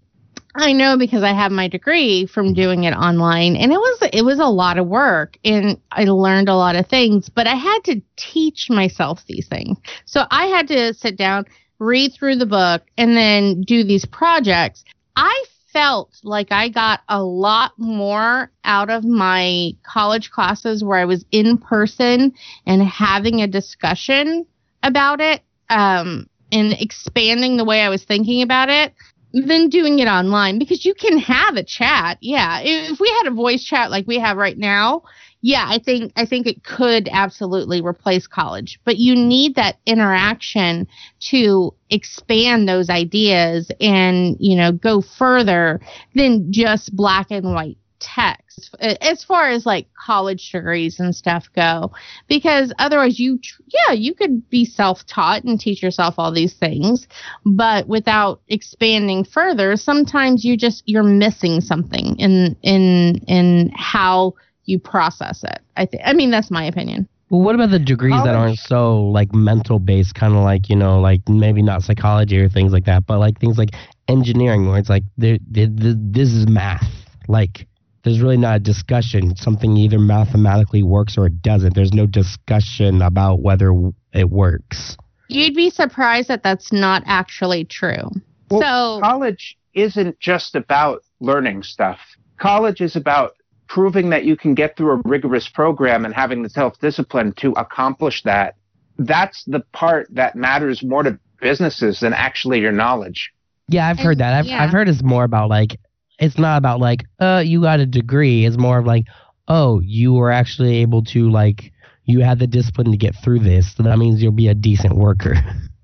I 0.53 0.74
know 0.74 0.97
because 0.97 1.24
I 1.24 1.34
have 1.34 1.51
my 1.51 1.70
degree 1.70 2.26
from 2.26 2.53
doing 2.53 2.84
it 2.84 2.93
online 2.93 3.55
and 3.55 3.72
it 3.72 3.78
was 3.78 4.09
it 4.12 4.24
was 4.24 4.39
a 4.39 4.45
lot 4.45 4.78
of 4.78 4.88
work 4.88 5.38
and 5.45 5.80
I 5.91 6.03
learned 6.03 6.49
a 6.49 6.55
lot 6.55 6.76
of 6.76 6.88
things, 6.88 7.30
but 7.30 7.47
I 7.47 7.55
had 7.55 7.80
to 7.86 8.01
teach 8.18 8.70
myself 8.70 9.24
these 9.28 9.47
things. 9.47 9.78
So 10.05 10.26
I 10.30 10.47
had 10.47 10.68
to 10.68 10.93
sit 10.93 11.16
down, 11.16 11.45
read 11.80 12.12
through 12.14 12.36
the 12.36 12.45
book 12.45 12.84
and 12.97 13.16
then 13.16 13.62
do 13.62 13.86
these 13.86 14.05
projects. 14.05 14.84
I 15.16 15.43
felt 15.72 16.19
like 16.24 16.51
I 16.51 16.69
got 16.69 17.01
a 17.07 17.24
lot 17.24 17.74
more 17.78 18.51
out 18.63 18.89
of 18.89 19.03
my 19.03 19.72
college 19.84 20.32
classes 20.32 20.84
where 20.84 20.99
I 20.99 21.05
was 21.05 21.26
in 21.32 21.57
person 21.57 22.34
and 22.65 22.82
having 22.84 23.41
a 23.41 23.47
discussion 23.47 24.45
about 24.84 25.22
it 25.22 25.41
um, 25.69 26.28
and 26.51 26.74
expanding 26.74 27.57
the 27.57 27.65
way 27.65 27.82
I 27.82 27.89
was 27.89 28.03
thinking 28.03 28.41
about 28.41 28.69
it 28.69 28.93
than 29.34 29.69
doing 29.69 29.99
it 29.99 30.07
online 30.07 30.59
because 30.59 30.84
you 30.84 30.93
can 30.93 31.17
have 31.17 31.55
a 31.55 31.63
chat. 31.63 32.17
Yeah, 32.22 32.59
if 32.61 32.99
we 32.99 33.09
had 33.24 33.32
a 33.32 33.36
voice 33.36 33.63
chat 33.63 33.89
like 33.89 34.07
we 34.07 34.19
have 34.19 34.38
right 34.38 34.57
now, 34.57 35.03
yeah, 35.42 35.66
I 35.68 35.80
think 35.80 36.14
I 36.16 36.26
think 36.26 36.46
it 36.46 36.64
could 36.64 37.10
absolutely 37.12 37.82
replace 37.82 38.28
college, 38.28 38.80
but 38.86 38.98
you 38.98 39.16
need 39.16 39.56
that 39.56 39.78
interaction 39.86 40.88
to 41.32 41.74
expand 41.89 42.70
those 42.70 42.89
ideas 42.89 43.72
and, 43.82 44.38
you 44.39 44.56
know, 44.56 44.72
go 44.72 45.02
further 45.02 45.82
than 46.14 46.52
just 46.54 46.96
black 46.96 47.32
and 47.32 47.54
white 47.54 47.78
text 48.00 48.76
as 48.80 49.24
far 49.24 49.50
as 49.50 49.64
like 49.64 49.88
college 49.94 50.52
degrees 50.52 51.00
and 51.00 51.16
stuff 51.16 51.48
go 51.56 51.92
because 52.28 52.74
otherwise 52.80 53.20
you 53.20 53.39
yeah 53.68 53.94
you 53.94 54.16
could 54.16 54.50
be 54.50 54.66
self-taught 54.66 55.44
and 55.44 55.60
teach 55.60 55.84
yourself 55.84 56.16
all 56.18 56.32
these 56.32 56.56
things 56.56 57.08
but 57.46 57.88
without 57.88 58.42
expanding 58.48 59.24
further 59.24 59.76
sometimes 59.76 60.44
you 60.44 60.58
just 60.58 60.82
you're 60.88 61.04
missing 61.04 61.62
something 61.62 62.16
in 62.18 62.56
in 62.64 63.18
in 63.28 63.72
how 63.76 64.34
you 64.66 64.80
process 64.80 65.43
it 65.43 65.59
i 65.78 65.86
think 65.86 66.01
i 66.05 66.14
mean 66.14 66.32
that's 66.32 66.51
my 66.51 66.64
opinion 66.66 67.07
Well, 67.30 67.41
what 67.41 67.55
about 67.55 67.72
the 67.72 67.80
degrees 67.80 68.22
that 68.24 68.36
aren't 68.36 68.59
so 68.59 69.03
like 69.05 69.34
mental 69.34 69.80
based, 69.80 70.16
kind 70.16 70.34
of 70.36 70.43
like 70.43 70.70
you 70.70 70.76
know, 70.76 70.99
like 70.99 71.22
maybe 71.30 71.62
not 71.62 71.82
psychology 71.82 72.38
or 72.39 72.49
things 72.49 72.74
like 72.74 72.86
that, 72.86 73.05
but 73.07 73.20
like 73.20 73.39
things 73.39 73.57
like 73.57 73.70
engineering, 74.09 74.68
where 74.68 74.78
it's 74.80 74.89
like 74.89 75.03
there, 75.18 75.38
there, 75.49 75.68
there- 75.72 75.95
this 75.97 76.30
is 76.34 76.45
math. 76.49 76.84
Like 77.30 77.68
there's 78.03 78.20
really 78.20 78.36
not 78.36 78.57
a 78.57 78.59
discussion. 78.59 79.36
Something 79.38 79.78
either 79.78 79.97
mathematically 79.97 80.84
works 80.84 81.18
or 81.18 81.28
it 81.28 81.41
doesn't. 81.41 81.74
There's 81.74 81.93
no 81.93 82.05
discussion 82.05 83.01
about 83.01 83.39
whether 83.41 83.72
it 84.14 84.30
works. 84.30 84.97
you'd 85.30 85.55
be 85.55 85.70
surprised 85.70 86.28
that 86.28 86.43
that's 86.43 86.74
not 86.74 87.01
actually 87.05 87.64
true 87.64 88.09
Well, 88.49 88.62
so 88.62 88.99
college 89.01 89.57
isn't 89.74 90.20
just 90.20 90.53
about 90.55 91.01
learning 91.22 91.64
stuff. 91.64 91.99
College 92.38 92.82
is 92.82 92.97
about 92.97 93.32
proving 93.72 94.09
that 94.09 94.26
you 94.26 94.36
can 94.36 94.53
get 94.53 94.76
through 94.76 94.91
a 94.91 95.01
rigorous 95.05 95.47
program 95.47 96.03
and 96.03 96.13
having 96.13 96.43
the 96.43 96.49
self 96.49 96.78
discipline 96.80 97.32
to 97.38 97.51
accomplish 97.53 98.22
that. 98.24 98.55
That's 98.97 99.45
the 99.45 99.61
part 99.72 100.07
that 100.11 100.36
matters 100.36 100.84
more 100.84 101.03
to 101.03 101.17
businesses 101.39 102.01
than 102.01 102.11
actually 102.13 102.59
your 102.59 102.74
knowledge. 102.74 103.32
Yeah, 103.69 103.88
I've 103.88 103.97
heard 103.97 104.17
that. 104.17 104.34
I've 104.34 104.45
yeah. 104.45 104.61
I've 104.61 104.72
heard 104.72 104.89
it's 104.89 105.01
more 105.01 105.24
about 105.24 105.49
like 105.49 105.80
it's 106.19 106.38
not 106.38 106.57
about 106.57 106.82
like 106.82 107.05
uh 107.19 107.41
you 107.45 107.61
got 107.61 107.80
a 107.80 107.86
degree. 107.86 108.45
It's 108.45 108.57
more 108.57 108.78
of 108.78 108.86
like 108.86 109.05
oh 109.47 109.80
you 109.80 110.13
were 110.13 110.32
actually 110.32 110.80
able 110.80 111.03
to 111.05 111.30
like 111.30 111.72
you 112.03 112.19
had 112.19 112.39
the 112.39 112.47
discipline 112.47 112.91
to 112.91 112.97
get 112.97 113.15
through 113.24 113.39
this. 113.39 113.74
So 113.76 113.84
that 113.84 113.97
means 113.97 114.22
you'll 114.22 114.34
be 114.34 114.49
a 114.49 114.55
decent 114.55 114.95
worker. 114.95 115.36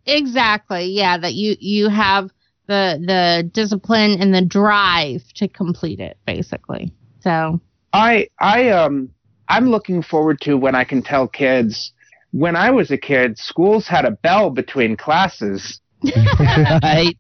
Exactly. 0.09 0.85
Yeah, 0.85 1.17
that 1.17 1.33
you 1.33 1.57
you 1.59 1.89
have 1.89 2.31
the 2.67 2.97
the 3.05 3.49
discipline 3.53 4.21
and 4.21 4.33
the 4.33 4.41
drive 4.41 5.21
to 5.35 5.49
complete 5.49 5.99
it 5.99 6.17
basically. 6.25 6.93
So, 7.19 7.59
I 7.93 8.27
I 8.39 8.69
um 8.69 9.09
I'm 9.49 9.69
looking 9.69 10.01
forward 10.03 10.41
to 10.41 10.55
when 10.57 10.75
I 10.75 10.83
can 10.83 11.01
tell 11.01 11.27
kids 11.27 11.93
when 12.31 12.55
I 12.57 12.71
was 12.71 12.91
a 12.91 12.97
kid, 12.97 13.37
schools 13.37 13.87
had 13.87 14.03
a 14.05 14.11
bell 14.11 14.49
between 14.49 14.97
classes 14.97 15.79
right? 16.83 17.17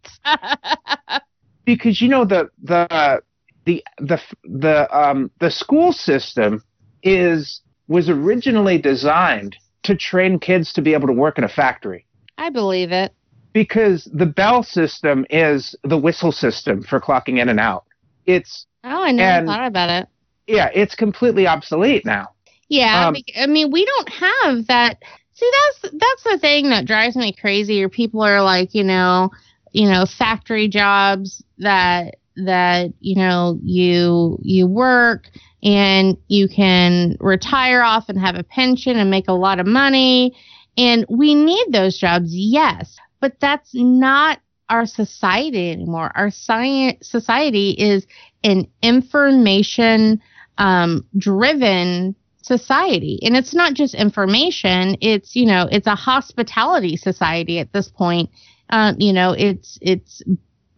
because 1.65 2.01
you 2.01 2.07
know 2.09 2.25
the 2.25 2.49
the 2.63 3.21
the 3.65 3.83
the 3.99 4.21
the 4.43 4.97
um 4.97 5.31
the 5.39 5.49
school 5.51 5.91
system 5.93 6.63
is 7.03 7.61
was 7.87 8.09
originally 8.09 8.77
designed 8.77 9.55
to 9.83 9.95
train 9.95 10.39
kids 10.39 10.73
to 10.73 10.81
be 10.81 10.93
able 10.93 11.07
to 11.07 11.13
work 11.13 11.37
in 11.37 11.43
a 11.43 11.49
factory 11.49 12.05
I 12.37 12.49
believe 12.49 12.91
it. 12.91 13.13
because 13.53 14.07
the 14.13 14.25
bell 14.25 14.61
system 14.63 15.25
is 15.29 15.75
the 15.83 15.97
whistle 15.97 16.31
system 16.31 16.83
for 16.83 16.99
clocking 16.99 17.39
in 17.41 17.49
and 17.49 17.59
out. 17.59 17.85
It's 18.25 18.65
Oh, 18.83 19.03
I 19.03 19.11
never 19.11 19.39
And- 19.39 19.47
thought 19.47 19.65
about 19.65 19.89
it. 19.89 20.07
Yeah, 20.47 20.69
it's 20.73 20.95
completely 20.95 21.47
obsolete 21.47 22.05
now. 22.05 22.27
Yeah, 22.69 23.07
Um, 23.07 23.15
I 23.39 23.47
mean, 23.47 23.71
we 23.71 23.85
don't 23.85 24.09
have 24.09 24.67
that. 24.67 24.97
See, 25.33 25.51
that's 25.81 25.95
that's 25.95 26.23
the 26.23 26.37
thing 26.39 26.69
that 26.69 26.85
drives 26.85 27.15
me 27.15 27.31
crazy. 27.33 27.83
Or 27.83 27.89
people 27.89 28.21
are 28.21 28.41
like, 28.41 28.73
you 28.73 28.83
know, 28.83 29.31
you 29.71 29.89
know, 29.89 30.05
factory 30.05 30.67
jobs 30.67 31.43
that 31.59 32.15
that 32.37 32.93
you 32.99 33.15
know 33.15 33.59
you 33.63 34.37
you 34.41 34.67
work 34.67 35.29
and 35.63 36.17
you 36.27 36.47
can 36.47 37.15
retire 37.19 37.81
off 37.81 38.09
and 38.09 38.19
have 38.19 38.35
a 38.35 38.43
pension 38.43 38.97
and 38.97 39.09
make 39.09 39.27
a 39.27 39.33
lot 39.33 39.59
of 39.59 39.67
money, 39.67 40.35
and 40.77 41.05
we 41.09 41.35
need 41.35 41.67
those 41.71 41.97
jobs, 41.97 42.29
yes, 42.35 42.97
but 43.19 43.39
that's 43.39 43.71
not 43.73 44.39
our 44.69 44.85
society 44.85 45.71
anymore. 45.71 46.11
Our 46.15 46.29
science 46.29 47.07
society 47.07 47.71
is 47.71 48.05
an 48.43 48.67
information 48.81 50.21
um, 50.57 51.05
driven 51.17 52.15
society. 52.41 53.19
And 53.23 53.35
it's 53.35 53.53
not 53.53 53.73
just 53.73 53.93
information. 53.93 54.97
It's 55.01 55.35
you 55.35 55.45
know 55.45 55.67
it's 55.71 55.87
a 55.87 55.95
hospitality 55.95 56.97
society 56.97 57.59
at 57.59 57.73
this 57.73 57.89
point. 57.89 58.29
Um, 58.69 58.95
you 58.99 59.13
know, 59.13 59.33
it's 59.37 59.77
it's 59.81 60.21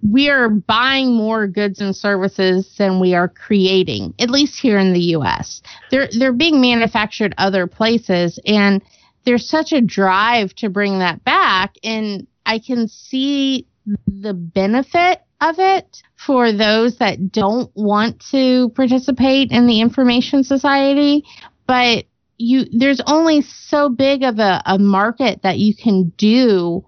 we 0.01 0.29
are 0.29 0.49
buying 0.49 1.13
more 1.13 1.47
goods 1.47 1.81
and 1.81 1.95
services 1.95 2.73
than 2.77 2.99
we 2.99 3.13
are 3.13 3.27
creating, 3.27 4.13
at 4.19 4.29
least 4.29 4.59
here 4.59 4.77
in 4.77 4.93
the 4.93 5.15
US. 5.17 5.61
They're 5.91 6.09
they're 6.17 6.33
being 6.33 6.61
manufactured 6.61 7.35
other 7.37 7.67
places 7.67 8.39
and 8.45 8.81
there's 9.25 9.47
such 9.47 9.73
a 9.73 9.81
drive 9.81 10.53
to 10.55 10.69
bring 10.69 10.99
that 10.99 11.23
back. 11.23 11.75
And 11.83 12.25
I 12.45 12.59
can 12.59 12.87
see 12.87 13.67
the 14.07 14.33
benefit 14.33 15.21
of 15.41 15.55
it 15.57 16.01
for 16.15 16.51
those 16.51 16.97
that 16.97 17.31
don't 17.31 17.71
want 17.75 18.23
to 18.31 18.69
participate 18.75 19.51
in 19.51 19.67
the 19.67 19.81
information 19.81 20.43
society, 20.43 21.23
but 21.67 22.05
you 22.37 22.65
there's 22.71 23.01
only 23.05 23.41
so 23.41 23.89
big 23.89 24.23
of 24.23 24.39
a, 24.39 24.61
a 24.65 24.79
market 24.79 25.41
that 25.43 25.59
you 25.59 25.75
can 25.75 26.09
do 26.17 26.83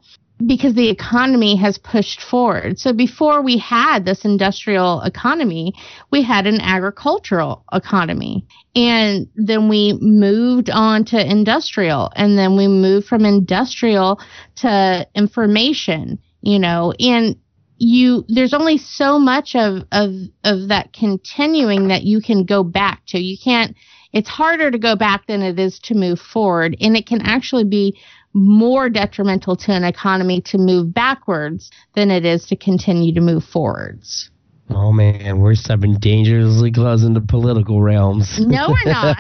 because 0.47 0.73
the 0.73 0.89
economy 0.89 1.55
has 1.55 1.77
pushed 1.77 2.21
forward. 2.21 2.79
So 2.79 2.93
before 2.93 3.41
we 3.41 3.57
had 3.57 4.05
this 4.05 4.25
industrial 4.25 5.01
economy, 5.01 5.73
we 6.11 6.23
had 6.23 6.47
an 6.47 6.59
agricultural 6.61 7.63
economy. 7.71 8.47
And 8.75 9.27
then 9.35 9.69
we 9.69 9.97
moved 10.01 10.69
on 10.69 11.05
to 11.05 11.31
industrial 11.31 12.11
and 12.15 12.37
then 12.37 12.55
we 12.57 12.67
moved 12.67 13.07
from 13.07 13.25
industrial 13.25 14.19
to 14.57 15.07
information, 15.13 16.19
you 16.41 16.59
know, 16.59 16.93
and 16.99 17.35
you 17.82 18.23
there's 18.27 18.53
only 18.53 18.77
so 18.77 19.17
much 19.17 19.55
of 19.55 19.84
of 19.91 20.11
of 20.43 20.67
that 20.67 20.93
continuing 20.93 21.88
that 21.88 22.03
you 22.03 22.21
can 22.21 22.45
go 22.45 22.63
back 22.63 23.01
to. 23.07 23.19
You 23.19 23.38
can't 23.43 23.75
it's 24.13 24.29
harder 24.29 24.69
to 24.69 24.77
go 24.77 24.95
back 24.95 25.25
than 25.25 25.41
it 25.41 25.57
is 25.59 25.79
to 25.79 25.95
move 25.95 26.19
forward 26.19 26.77
and 26.79 26.95
it 26.95 27.07
can 27.07 27.21
actually 27.21 27.63
be 27.63 27.97
more 28.34 28.88
detrimental 28.89 29.55
to 29.55 29.71
an 29.71 29.84
economy 29.84 30.41
to 30.41 30.57
move 30.57 30.93
backwards 30.93 31.71
than 31.95 32.11
it 32.11 32.23
is 32.23 32.45
to 32.45 32.55
continue 32.55 33.13
to 33.13 33.21
move 33.21 33.43
forwards. 33.43 34.29
Oh 34.69 34.91
man, 34.91 35.39
we're 35.39 35.55
stepping 35.55 35.97
dangerously 35.99 36.71
close 36.71 37.03
into 37.03 37.19
political 37.19 37.82
realms. 37.82 38.39
No, 38.39 38.69
we're 38.69 38.91
not. 38.91 39.17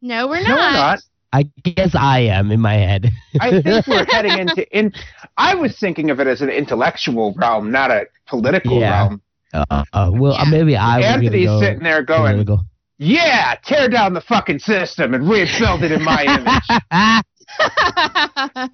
No, 0.00 0.28
we're 0.28 0.40
not. 0.40 0.48
No, 0.48 0.54
we're 0.54 0.72
not. 0.72 1.00
I 1.34 1.42
guess 1.64 1.96
I 1.96 2.20
am 2.20 2.52
in 2.52 2.60
my 2.60 2.74
head. 2.74 3.10
I 3.40 3.60
think 3.60 3.88
we're 3.88 4.04
heading 4.08 4.38
into 4.38 4.64
in. 4.76 4.92
I 5.36 5.56
was 5.56 5.76
thinking 5.80 6.10
of 6.10 6.20
it 6.20 6.28
as 6.28 6.40
an 6.42 6.48
intellectual 6.48 7.34
realm, 7.36 7.72
not 7.72 7.90
a 7.90 8.06
political 8.28 8.78
Yeah. 8.78 8.90
realm. 8.90 9.20
Uh, 9.52 9.84
uh, 9.92 10.10
well, 10.12 10.36
Yeah. 10.38 10.44
maybe 10.48 10.76
I 10.76 10.98
was 10.98 11.06
gonna 11.06 11.24
Anthony's 11.24 11.46
go 11.46 11.60
sitting 11.60 11.82
there 11.82 12.02
going, 12.04 12.34
political. 12.34 12.64
"Yeah, 12.98 13.56
tear 13.64 13.88
down 13.88 14.14
the 14.14 14.20
fucking 14.20 14.60
system 14.60 15.12
and 15.12 15.28
rebuild 15.28 15.82
it 15.82 15.90
in 15.90 16.04
my 16.04 16.22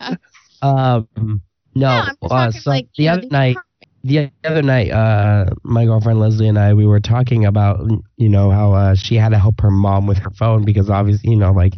image." 0.05 0.19
um, 0.63 1.41
no, 1.75 1.89
I'm 1.89 2.17
uh, 2.31 2.51
so 2.51 2.71
like, 2.71 2.89
the 2.99 3.09
other 3.09 3.23
the 3.23 3.29
night, 3.29 3.57
the 4.03 4.31
other 4.45 4.63
night, 4.63 4.91
uh, 4.91 5.47
my 5.63 5.85
girlfriend 5.85 6.21
Leslie 6.21 6.49
and 6.49 6.59
I, 6.59 6.73
we 6.75 6.87
were 6.87 7.01
talking 7.01 7.45
about, 7.45 7.81
you 8.17 8.29
know, 8.29 8.51
how 8.51 8.73
uh, 8.73 8.95
she 8.95 9.17
had 9.17 9.31
to 9.31 9.39
help 9.39 9.61
her 9.61 9.71
mom 9.71 10.07
with 10.07 10.19
her 10.19 10.31
phone 10.31 10.65
because 10.65 10.89
obviously, 10.89 11.31
you 11.31 11.37
know, 11.37 11.53
like, 11.53 11.75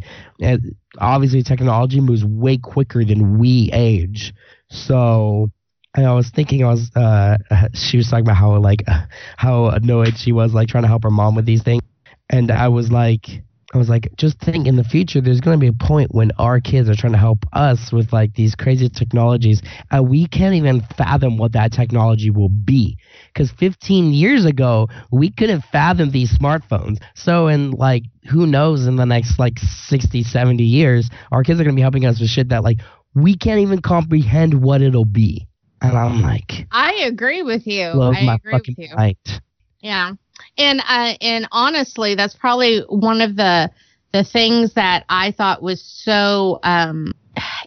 obviously 0.99 1.43
technology 1.43 1.99
moves 1.99 2.23
way 2.23 2.57
quicker 2.57 3.03
than 3.03 3.37
we 3.39 3.69
age. 3.73 4.33
So, 4.69 5.51
I 5.95 6.13
was 6.13 6.29
thinking, 6.29 6.63
I 6.63 6.69
was, 6.69 6.89
uh, 6.95 7.37
she 7.73 7.97
was 7.97 8.09
talking 8.09 8.25
about 8.25 8.37
how 8.37 8.57
like, 8.59 8.83
how 9.37 9.67
annoyed 9.67 10.17
she 10.17 10.31
was, 10.31 10.53
like 10.53 10.67
trying 10.69 10.83
to 10.83 10.89
help 10.89 11.03
her 11.03 11.11
mom 11.11 11.35
with 11.35 11.45
these 11.45 11.63
things, 11.63 11.81
and 12.29 12.51
I 12.51 12.67
was 12.69 12.91
like. 12.91 13.43
I 13.73 13.77
was 13.77 13.89
like, 13.89 14.09
just 14.17 14.39
think 14.39 14.67
in 14.67 14.75
the 14.75 14.83
future, 14.83 15.19
there's 15.19 15.41
going 15.41 15.57
to 15.57 15.61
be 15.61 15.67
a 15.67 15.73
point 15.87 16.13
when 16.13 16.31
our 16.37 16.59
kids 16.59 16.87
are 16.89 16.95
trying 16.95 17.13
to 17.13 17.19
help 17.19 17.39
us 17.53 17.91
with 17.91 18.13
like 18.13 18.35
these 18.35 18.53
crazy 18.53 18.87
technologies, 18.87 19.61
and 19.89 20.07
we 20.07 20.27
can't 20.27 20.53
even 20.53 20.81
fathom 20.95 21.37
what 21.37 21.53
that 21.53 21.71
technology 21.71 22.29
will 22.29 22.49
be. 22.49 22.97
Because 23.33 23.51
15 23.51 24.13
years 24.13 24.45
ago, 24.45 24.89
we 25.11 25.31
couldn't 25.31 25.63
fathom 25.71 26.11
these 26.11 26.37
smartphones. 26.37 27.01
So, 27.15 27.47
in 27.47 27.71
like, 27.71 28.03
who 28.29 28.45
knows, 28.45 28.85
in 28.85 28.95
the 28.95 29.05
next 29.05 29.39
like 29.39 29.57
60, 29.57 30.23
70 30.23 30.63
years, 30.63 31.09
our 31.31 31.43
kids 31.43 31.59
are 31.59 31.63
going 31.63 31.75
to 31.75 31.79
be 31.79 31.81
helping 31.81 32.05
us 32.05 32.19
with 32.19 32.29
shit 32.29 32.49
that 32.49 32.63
like 32.63 32.77
we 33.15 33.35
can't 33.35 33.59
even 33.59 33.81
comprehend 33.81 34.53
what 34.61 34.81
it'll 34.81 35.05
be. 35.05 35.47
And 35.81 35.97
I'm 35.97 36.21
like, 36.21 36.67
I 36.71 36.93
agree 37.07 37.41
with 37.41 37.67
you. 37.67 38.01
I 38.01 38.35
agree 38.35 38.53
with 38.53 38.77
you. 38.77 38.95
mind. 38.95 39.41
Yeah. 39.81 40.13
And 40.57 40.81
uh 40.81 41.13
and 41.21 41.47
honestly, 41.51 42.15
that's 42.15 42.35
probably 42.35 42.81
one 42.89 43.21
of 43.21 43.35
the 43.35 43.71
the 44.11 44.23
things 44.23 44.73
that 44.73 45.05
I 45.09 45.31
thought 45.31 45.61
was 45.61 45.81
so 45.81 46.59
um 46.63 47.13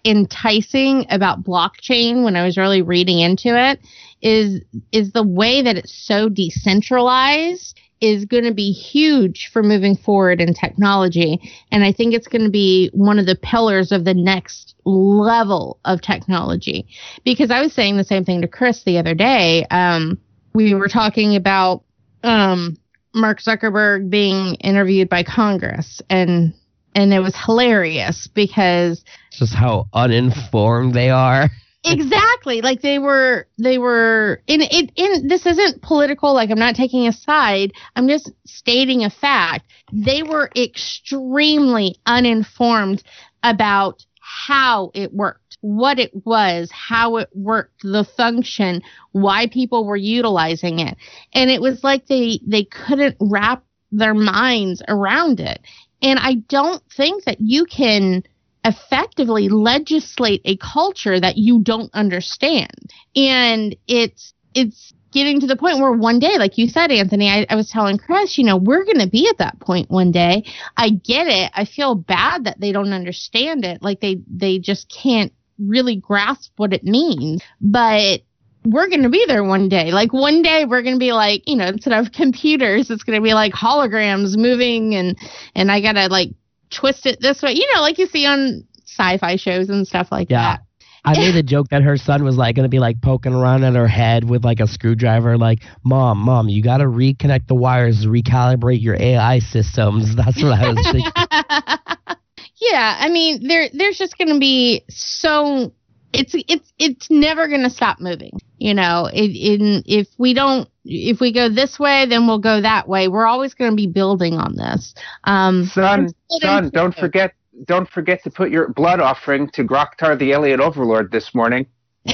enticing 0.04 1.06
about 1.10 1.42
blockchain 1.42 2.22
when 2.22 2.36
I 2.36 2.44
was 2.44 2.56
really 2.56 2.82
reading 2.82 3.18
into 3.18 3.48
it 3.48 3.80
is 4.22 4.62
is 4.92 5.12
the 5.12 5.26
way 5.26 5.62
that 5.62 5.76
it's 5.76 5.92
so 5.92 6.28
decentralized 6.28 7.78
is 8.00 8.26
going 8.26 8.44
to 8.44 8.52
be 8.54 8.72
huge 8.72 9.48
for 9.52 9.62
moving 9.62 9.96
forward 9.96 10.38
in 10.40 10.52
technology. 10.52 11.40
And 11.72 11.82
I 11.82 11.92
think 11.92 12.12
it's 12.12 12.28
going 12.28 12.44
to 12.44 12.50
be 12.50 12.90
one 12.92 13.18
of 13.18 13.24
the 13.24 13.36
pillars 13.36 13.90
of 13.90 14.04
the 14.04 14.12
next 14.12 14.74
level 14.84 15.80
of 15.86 16.02
technology. 16.02 16.86
Because 17.24 17.50
I 17.50 17.62
was 17.62 17.72
saying 17.72 17.96
the 17.96 18.04
same 18.04 18.24
thing 18.24 18.42
to 18.42 18.48
Chris 18.48 18.84
the 18.84 18.98
other 18.98 19.14
day 19.14 19.66
um 19.70 20.18
we 20.54 20.74
were 20.74 20.88
talking 20.88 21.36
about 21.36 21.84
um, 22.26 22.76
Mark 23.14 23.40
Zuckerberg 23.40 24.10
being 24.10 24.56
interviewed 24.56 25.08
by 25.08 25.22
Congress, 25.22 26.02
and 26.10 26.52
and 26.94 27.12
it 27.12 27.20
was 27.20 27.36
hilarious 27.36 28.28
because 28.34 29.04
Just 29.30 29.54
how 29.54 29.86
uninformed 29.92 30.94
they 30.94 31.10
are. 31.10 31.48
exactly. 31.84 32.62
Like 32.62 32.82
they 32.82 32.98
were 32.98 33.46
they 33.58 33.78
were 33.78 34.42
in 34.46 34.60
it 34.62 34.92
in 34.96 35.28
this 35.28 35.46
isn't 35.46 35.82
political. 35.82 36.34
Like 36.34 36.50
i'm 36.50 36.58
not 36.58 36.74
taking 36.74 37.06
a 37.06 37.12
side. 37.12 37.72
I'm 37.94 38.08
just 38.08 38.30
stating 38.44 39.04
a 39.04 39.10
fact. 39.10 39.66
They 39.92 40.22
were 40.22 40.50
extremely 40.56 41.96
uninformed 42.06 43.02
about 43.42 44.04
how 44.20 44.90
it 44.94 45.14
worked 45.14 45.45
what 45.66 45.98
it 45.98 46.12
was 46.24 46.70
how 46.70 47.16
it 47.16 47.28
worked 47.34 47.82
the 47.82 48.04
function 48.16 48.80
why 49.12 49.46
people 49.48 49.84
were 49.84 49.96
utilizing 49.96 50.78
it 50.78 50.96
and 51.32 51.50
it 51.50 51.60
was 51.60 51.82
like 51.82 52.06
they 52.06 52.38
they 52.46 52.64
couldn't 52.64 53.16
wrap 53.20 53.64
their 53.90 54.14
minds 54.14 54.82
around 54.88 55.40
it 55.40 55.60
and 56.02 56.18
i 56.20 56.34
don't 56.48 56.82
think 56.96 57.24
that 57.24 57.40
you 57.40 57.64
can 57.64 58.22
effectively 58.66 59.48
legislate 59.48 60.42
a 60.44 60.56
culture 60.56 61.18
that 61.18 61.38
you 61.38 61.62
don't 61.62 61.90
understand. 61.94 62.90
And 63.14 63.76
it's 63.86 64.34
it's 64.54 64.92
getting 65.12 65.40
to 65.40 65.46
the 65.46 65.56
point 65.56 65.78
where 65.78 65.92
one 65.92 66.18
day, 66.18 66.36
like 66.36 66.58
you 66.58 66.68
said, 66.68 66.90
Anthony, 66.90 67.28
I, 67.30 67.46
I 67.48 67.54
was 67.54 67.70
telling 67.70 67.96
Chris, 67.96 68.36
you 68.36 68.44
know, 68.44 68.56
we're 68.56 68.84
gonna 68.84 69.06
be 69.06 69.28
at 69.28 69.38
that 69.38 69.60
point 69.60 69.88
one 69.88 70.10
day. 70.10 70.44
I 70.76 70.90
get 70.90 71.28
it. 71.28 71.50
I 71.54 71.64
feel 71.64 71.94
bad 71.94 72.44
that 72.44 72.60
they 72.60 72.72
don't 72.72 72.92
understand 72.92 73.64
it. 73.64 73.82
Like 73.82 74.00
they 74.00 74.20
they 74.28 74.58
just 74.58 74.92
can't 74.92 75.32
really 75.58 75.96
grasp 75.96 76.52
what 76.56 76.72
it 76.72 76.84
means. 76.84 77.42
But 77.60 78.22
we're 78.64 78.88
going 78.88 79.02
to 79.02 79.08
be 79.08 79.24
there 79.26 79.44
one 79.44 79.68
day. 79.68 79.92
Like 79.92 80.12
one 80.12 80.42
day 80.42 80.64
we're 80.64 80.82
going 80.82 80.96
to 80.96 81.00
be 81.00 81.12
like, 81.12 81.42
you 81.46 81.56
know, 81.56 81.66
instead 81.66 81.92
of 81.92 82.12
computers, 82.12 82.90
it's 82.90 83.04
going 83.04 83.18
to 83.18 83.22
be 83.22 83.34
like 83.34 83.52
holograms 83.52 84.36
moving 84.36 84.94
and 84.94 85.16
and 85.54 85.70
I 85.70 85.80
got 85.80 85.92
to 85.92 86.08
like 86.08 86.30
twist 86.70 87.06
it 87.06 87.20
this 87.20 87.42
way. 87.42 87.52
You 87.52 87.66
know, 87.74 87.80
like 87.80 87.98
you 87.98 88.06
see 88.06 88.26
on 88.26 88.66
sci-fi 88.84 89.36
shows 89.36 89.68
and 89.68 89.86
stuff 89.86 90.08
like 90.10 90.30
Yeah. 90.30 90.56
that. 90.56 90.62
I 91.04 91.16
made 91.16 91.36
a 91.36 91.42
joke 91.44 91.68
that 91.68 91.82
her 91.82 91.96
son 91.96 92.24
was 92.24 92.36
like 92.36 92.56
gonna 92.56 92.68
be 92.68 92.80
like 92.80 93.00
poking 93.00 93.32
around 93.32 93.62
at 93.62 93.76
her 93.76 93.86
head 93.86 94.28
with 94.28 94.44
like 94.44 94.58
a 94.58 94.66
screwdriver, 94.66 95.38
like, 95.38 95.60
Mom, 95.84 96.18
Mom, 96.18 96.48
you 96.48 96.64
gotta 96.64 96.82
reconnect 96.82 97.46
the 97.46 97.54
wires, 97.54 98.04
recalibrate 98.06 98.82
your 98.82 98.96
AI 99.00 99.38
systems. 99.38 100.16
That's 100.16 100.42
what 100.42 100.58
I 100.60 100.72
was 100.72 100.84
thinking. 100.90 101.12
yeah, 102.58 102.96
I 102.98 103.08
mean, 103.08 103.46
there 103.46 103.68
there's 103.72 103.98
just 103.98 104.16
going 104.18 104.32
to 104.32 104.38
be 104.38 104.84
so 104.88 105.72
it's 106.12 106.32
it's 106.34 106.72
it's 106.78 107.10
never 107.10 107.48
going 107.48 107.62
to 107.62 107.70
stop 107.70 108.00
moving. 108.00 108.32
You 108.58 108.74
know, 108.74 109.08
it, 109.12 109.30
in 109.36 109.82
if 109.86 110.08
we 110.18 110.34
don't 110.34 110.68
if 110.84 111.20
we 111.20 111.32
go 111.32 111.48
this 111.48 111.78
way, 111.78 112.06
then 112.08 112.26
we'll 112.26 112.38
go 112.38 112.60
that 112.60 112.88
way. 112.88 113.08
We're 113.08 113.26
always 113.26 113.54
going 113.54 113.70
to 113.70 113.76
be 113.76 113.86
building 113.86 114.34
on 114.34 114.56
this. 114.56 114.94
Um, 115.24 115.66
Son, 115.66 116.08
son, 116.30 116.70
don't 116.72 116.96
it. 116.96 117.00
forget, 117.00 117.32
don't 117.64 117.88
forget 117.88 118.22
to 118.24 118.30
put 118.30 118.50
your 118.50 118.68
blood 118.68 119.00
offering 119.00 119.50
to 119.50 119.64
Groktar 119.64 120.18
the 120.18 120.32
Alien 120.32 120.60
Overlord 120.60 121.10
this 121.10 121.34
morning. 121.34 121.66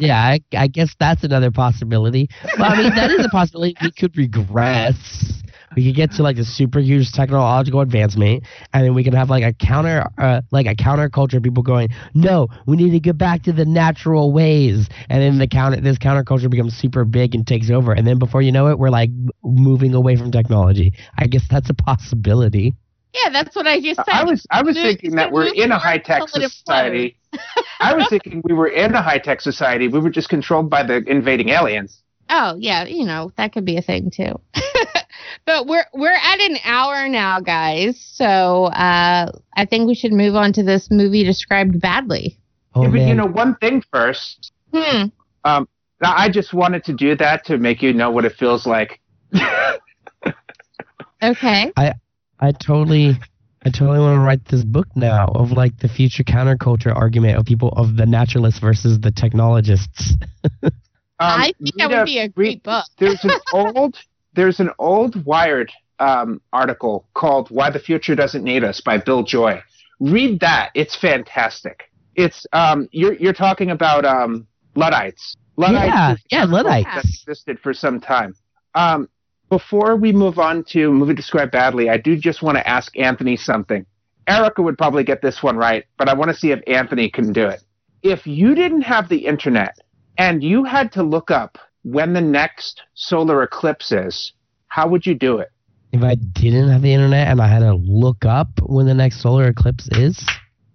yeah, 0.00 0.18
I, 0.18 0.40
I 0.56 0.66
guess 0.66 0.94
that's 0.98 1.22
another 1.22 1.52
possibility. 1.52 2.28
Well, 2.58 2.72
I 2.72 2.76
mean, 2.76 2.94
that 2.96 3.12
is 3.12 3.24
a 3.24 3.28
possibility. 3.28 3.76
We 3.80 3.92
could 3.92 4.16
regress. 4.16 5.41
We 5.76 5.86
could 5.86 5.96
get 5.96 6.12
to 6.12 6.22
like 6.22 6.38
a 6.38 6.44
super 6.44 6.80
huge 6.80 7.12
technological 7.12 7.80
advancement, 7.80 8.44
and 8.72 8.84
then 8.84 8.94
we 8.94 9.04
could 9.04 9.14
have 9.14 9.30
like 9.30 9.44
a 9.44 9.52
counter, 9.52 10.06
uh, 10.18 10.42
like 10.50 10.66
a 10.66 10.74
counterculture. 10.74 11.42
People 11.42 11.62
going, 11.62 11.88
no, 12.14 12.48
we 12.66 12.76
need 12.76 12.90
to 12.90 13.00
get 13.00 13.18
back 13.18 13.42
to 13.44 13.52
the 13.52 13.64
natural 13.64 14.32
ways, 14.32 14.88
and 15.08 15.22
then 15.22 15.38
the 15.38 15.46
counter, 15.46 15.80
this 15.80 15.98
counterculture 15.98 16.50
becomes 16.50 16.74
super 16.74 17.04
big 17.04 17.34
and 17.34 17.46
takes 17.46 17.70
over, 17.70 17.92
and 17.92 18.06
then 18.06 18.18
before 18.18 18.42
you 18.42 18.52
know 18.52 18.68
it, 18.68 18.78
we're 18.78 18.90
like 18.90 19.10
moving 19.42 19.94
away 19.94 20.16
from 20.16 20.30
technology. 20.30 20.92
I 21.18 21.26
guess 21.26 21.44
that's 21.50 21.70
a 21.70 21.74
possibility. 21.74 22.74
Yeah, 23.14 23.30
that's 23.30 23.54
what 23.54 23.66
I 23.66 23.80
just 23.80 23.96
said. 23.96 24.08
I 24.08 24.24
was 24.24 24.46
I 24.50 24.62
was 24.62 24.74
Move- 24.76 24.84
thinking 24.84 25.16
that 25.16 25.32
we're 25.32 25.52
in 25.52 25.70
a 25.70 25.78
high 25.78 25.98
tech 25.98 26.28
society. 26.28 27.16
I 27.80 27.94
was 27.94 28.06
thinking 28.08 28.42
we 28.44 28.54
were 28.54 28.68
in 28.68 28.94
a 28.94 29.02
high 29.02 29.18
tech 29.18 29.40
society. 29.40 29.88
We 29.88 30.00
were 30.00 30.10
just 30.10 30.28
controlled 30.28 30.70
by 30.70 30.82
the 30.82 31.02
invading 31.06 31.50
aliens. 31.50 32.02
Oh 32.30 32.56
yeah, 32.58 32.84
you 32.84 33.04
know 33.04 33.32
that 33.36 33.52
could 33.52 33.64
be 33.64 33.76
a 33.76 33.82
thing 33.82 34.10
too. 34.10 34.40
but 35.46 35.66
we're 35.66 35.86
we're 35.92 36.12
at 36.12 36.40
an 36.40 36.58
hour 36.64 37.08
now, 37.08 37.40
guys. 37.40 38.00
So 38.14 38.64
uh, 38.66 39.32
I 39.56 39.64
think 39.66 39.86
we 39.86 39.94
should 39.94 40.12
move 40.12 40.34
on 40.34 40.52
to 40.54 40.62
this 40.62 40.88
movie 40.90 41.24
described 41.24 41.80
badly. 41.80 42.38
Oh 42.74 42.82
Yeah, 42.84 42.90
but 42.90 43.00
you 43.00 43.14
know 43.14 43.26
one 43.26 43.56
thing 43.56 43.82
first. 43.92 44.52
Hmm. 44.72 45.06
Um, 45.44 45.68
I 46.00 46.28
just 46.30 46.52
wanted 46.52 46.84
to 46.84 46.92
do 46.92 47.14
that 47.16 47.44
to 47.46 47.58
make 47.58 47.82
you 47.82 47.92
know 47.92 48.10
what 48.10 48.24
it 48.24 48.32
feels 48.32 48.66
like. 48.66 49.00
Okay. 51.22 51.72
I 51.76 51.94
I 52.40 52.52
totally, 52.52 53.16
I 53.64 53.70
totally 53.70 54.00
want 54.00 54.16
to 54.16 54.20
write 54.20 54.44
this 54.46 54.64
book 54.64 54.88
now 54.96 55.26
of 55.34 55.52
like 55.52 55.78
the 55.78 55.88
future 55.88 56.24
counterculture 56.24 56.94
argument 56.94 57.38
of 57.38 57.46
people 57.46 57.68
of 57.76 57.96
the 57.96 58.06
naturalists 58.06 58.58
versus 58.60 58.98
the 59.00 59.10
technologists. 59.12 60.14
Um, 61.20 61.40
I 61.40 61.52
think 61.62 61.76
that 61.76 61.90
would 61.90 62.06
be 62.06 62.18
a 62.18 62.28
great 62.28 62.48
read- 62.48 62.62
book. 62.64 62.84
There's 62.98 63.22
an 63.22 63.30
old 63.52 63.96
there's 64.34 64.60
an 64.60 64.70
old 64.78 65.24
Wired 65.24 65.70
um, 65.98 66.40
article 66.52 67.06
called 67.14 67.48
"Why 67.50 67.70
the 67.70 67.78
Future 67.78 68.14
Doesn't 68.14 68.42
Need 68.44 68.64
Us" 68.64 68.80
by 68.80 68.98
Bill 68.98 69.22
Joy. 69.22 69.62
Read 70.00 70.40
that; 70.40 70.70
it's 70.74 70.96
fantastic. 70.96 71.90
It's 72.14 72.46
um, 72.52 72.88
you're 72.92 73.14
you're 73.14 73.32
talking 73.32 73.70
about 73.70 74.04
um, 74.04 74.46
Luddites. 74.74 75.36
Luddites 75.56 75.86
yeah, 75.86 76.14
yeah, 76.30 76.44
Luddites. 76.44 76.88
that 76.94 77.04
existed 77.04 77.58
for 77.60 77.74
some 77.74 78.00
time. 78.00 78.34
Um, 78.74 79.08
before 79.48 79.96
we 79.96 80.12
move 80.12 80.38
on 80.38 80.64
to 80.70 80.90
movie 80.90 81.14
described 81.14 81.52
badly, 81.52 81.90
I 81.90 81.98
do 81.98 82.16
just 82.16 82.42
want 82.42 82.56
to 82.56 82.66
ask 82.66 82.98
Anthony 82.98 83.36
something. 83.36 83.84
Erica 84.26 84.62
would 84.62 84.78
probably 84.78 85.04
get 85.04 85.20
this 85.20 85.42
one 85.42 85.56
right, 85.56 85.84
but 85.98 86.08
I 86.08 86.14
want 86.14 86.30
to 86.30 86.36
see 86.36 86.52
if 86.52 86.60
Anthony 86.66 87.10
can 87.10 87.32
do 87.32 87.48
it. 87.48 87.62
If 88.02 88.26
you 88.26 88.54
didn't 88.54 88.82
have 88.82 89.08
the 89.08 89.26
internet 89.26 89.76
and 90.16 90.42
you 90.42 90.64
had 90.64 90.92
to 90.92 91.02
look 91.02 91.30
up 91.30 91.58
when 91.82 92.12
the 92.12 92.20
next 92.20 92.82
solar 92.94 93.42
eclipse 93.42 93.92
is, 93.92 94.32
how 94.68 94.88
would 94.88 95.04
you 95.06 95.14
do 95.14 95.38
it? 95.38 95.50
If 95.92 96.02
I 96.02 96.14
didn't 96.14 96.70
have 96.70 96.82
the 96.82 96.92
internet 96.94 97.28
and 97.28 97.40
I 97.40 97.48
had 97.48 97.58
to 97.60 97.74
look 97.74 98.24
up 98.24 98.48
when 98.62 98.86
the 98.86 98.94
next 98.94 99.20
solar 99.20 99.46
eclipse 99.48 99.88
is, 99.92 100.24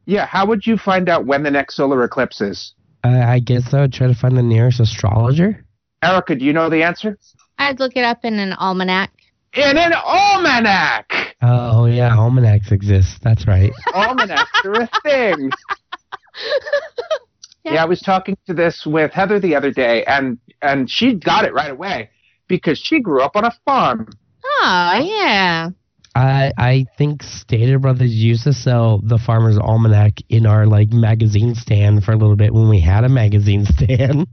Yeah, 0.06 0.26
how 0.26 0.46
would 0.46 0.66
you 0.68 0.78
find 0.78 1.10
out 1.10 1.26
when 1.26 1.44
the 1.44 1.52
next 1.52 1.76
solar 1.76 2.04
eclipse 2.04 2.40
is? 2.40 2.74
I, 3.04 3.22
I 3.36 3.40
guess 3.40 3.74
I 3.74 3.82
would 3.82 3.94
try 3.94 4.08
to 4.08 4.14
find 4.16 4.38
the 4.38 4.44
nearest 4.44 4.80
astrologer. 4.80 5.66
Erica, 6.04 6.36
do 6.36 6.46
you 6.46 6.54
know 6.54 6.70
the 6.70 6.84
answer? 6.84 7.18
I'd 7.58 7.80
look 7.80 7.96
it 7.96 8.04
up 8.04 8.24
in 8.24 8.36
an 8.36 8.54
almanac. 8.54 9.12
In 9.54 9.78
an 9.78 9.94
almanac! 9.94 11.36
Oh 11.42 11.86
yeah, 11.86 12.16
almanacs 12.16 12.72
exist. 12.72 13.18
That's 13.24 13.48
right. 13.48 13.72
Almanacs 13.94 14.52
are 14.66 14.82
a 14.82 14.90
thing. 15.04 15.50
Yeah, 17.74 17.84
I 17.84 17.86
was 17.86 18.02
talking 18.02 18.38
to 18.48 18.54
this 18.54 18.86
with 18.86 19.12
Heather 19.12 19.40
the 19.40 19.56
other 19.56 19.72
day, 19.72 20.04
and 20.06 20.38
and 20.62 20.90
she 20.90 21.14
got 21.14 21.46
it 21.46 21.54
right 21.54 21.72
away 21.72 22.10
because 22.48 22.78
she 22.78 23.00
grew 23.00 23.22
up 23.22 23.36
on 23.36 23.46
a 23.46 23.52
farm. 23.66 24.10
Oh 24.44 25.00
yeah. 25.04 25.70
I 26.16 26.52
I 26.58 26.86
think 26.98 27.22
Stater 27.24 27.78
Brothers 27.80 28.12
used 28.12 28.44
to 28.46 28.54
sell 28.54 29.00
the 29.04 29.18
Farmer's 29.18 29.58
Almanac 29.58 30.14
in 30.30 30.46
our 30.46 30.66
like 30.66 30.92
magazine 30.92 31.54
stand 31.56 32.04
for 32.04 32.12
a 32.14 32.18
little 32.18 32.36
bit 32.36 32.54
when 32.54 32.70
we 32.70 32.80
had 32.80 33.04
a 33.04 33.10
magazine 33.10 33.66
stand. 33.78 34.28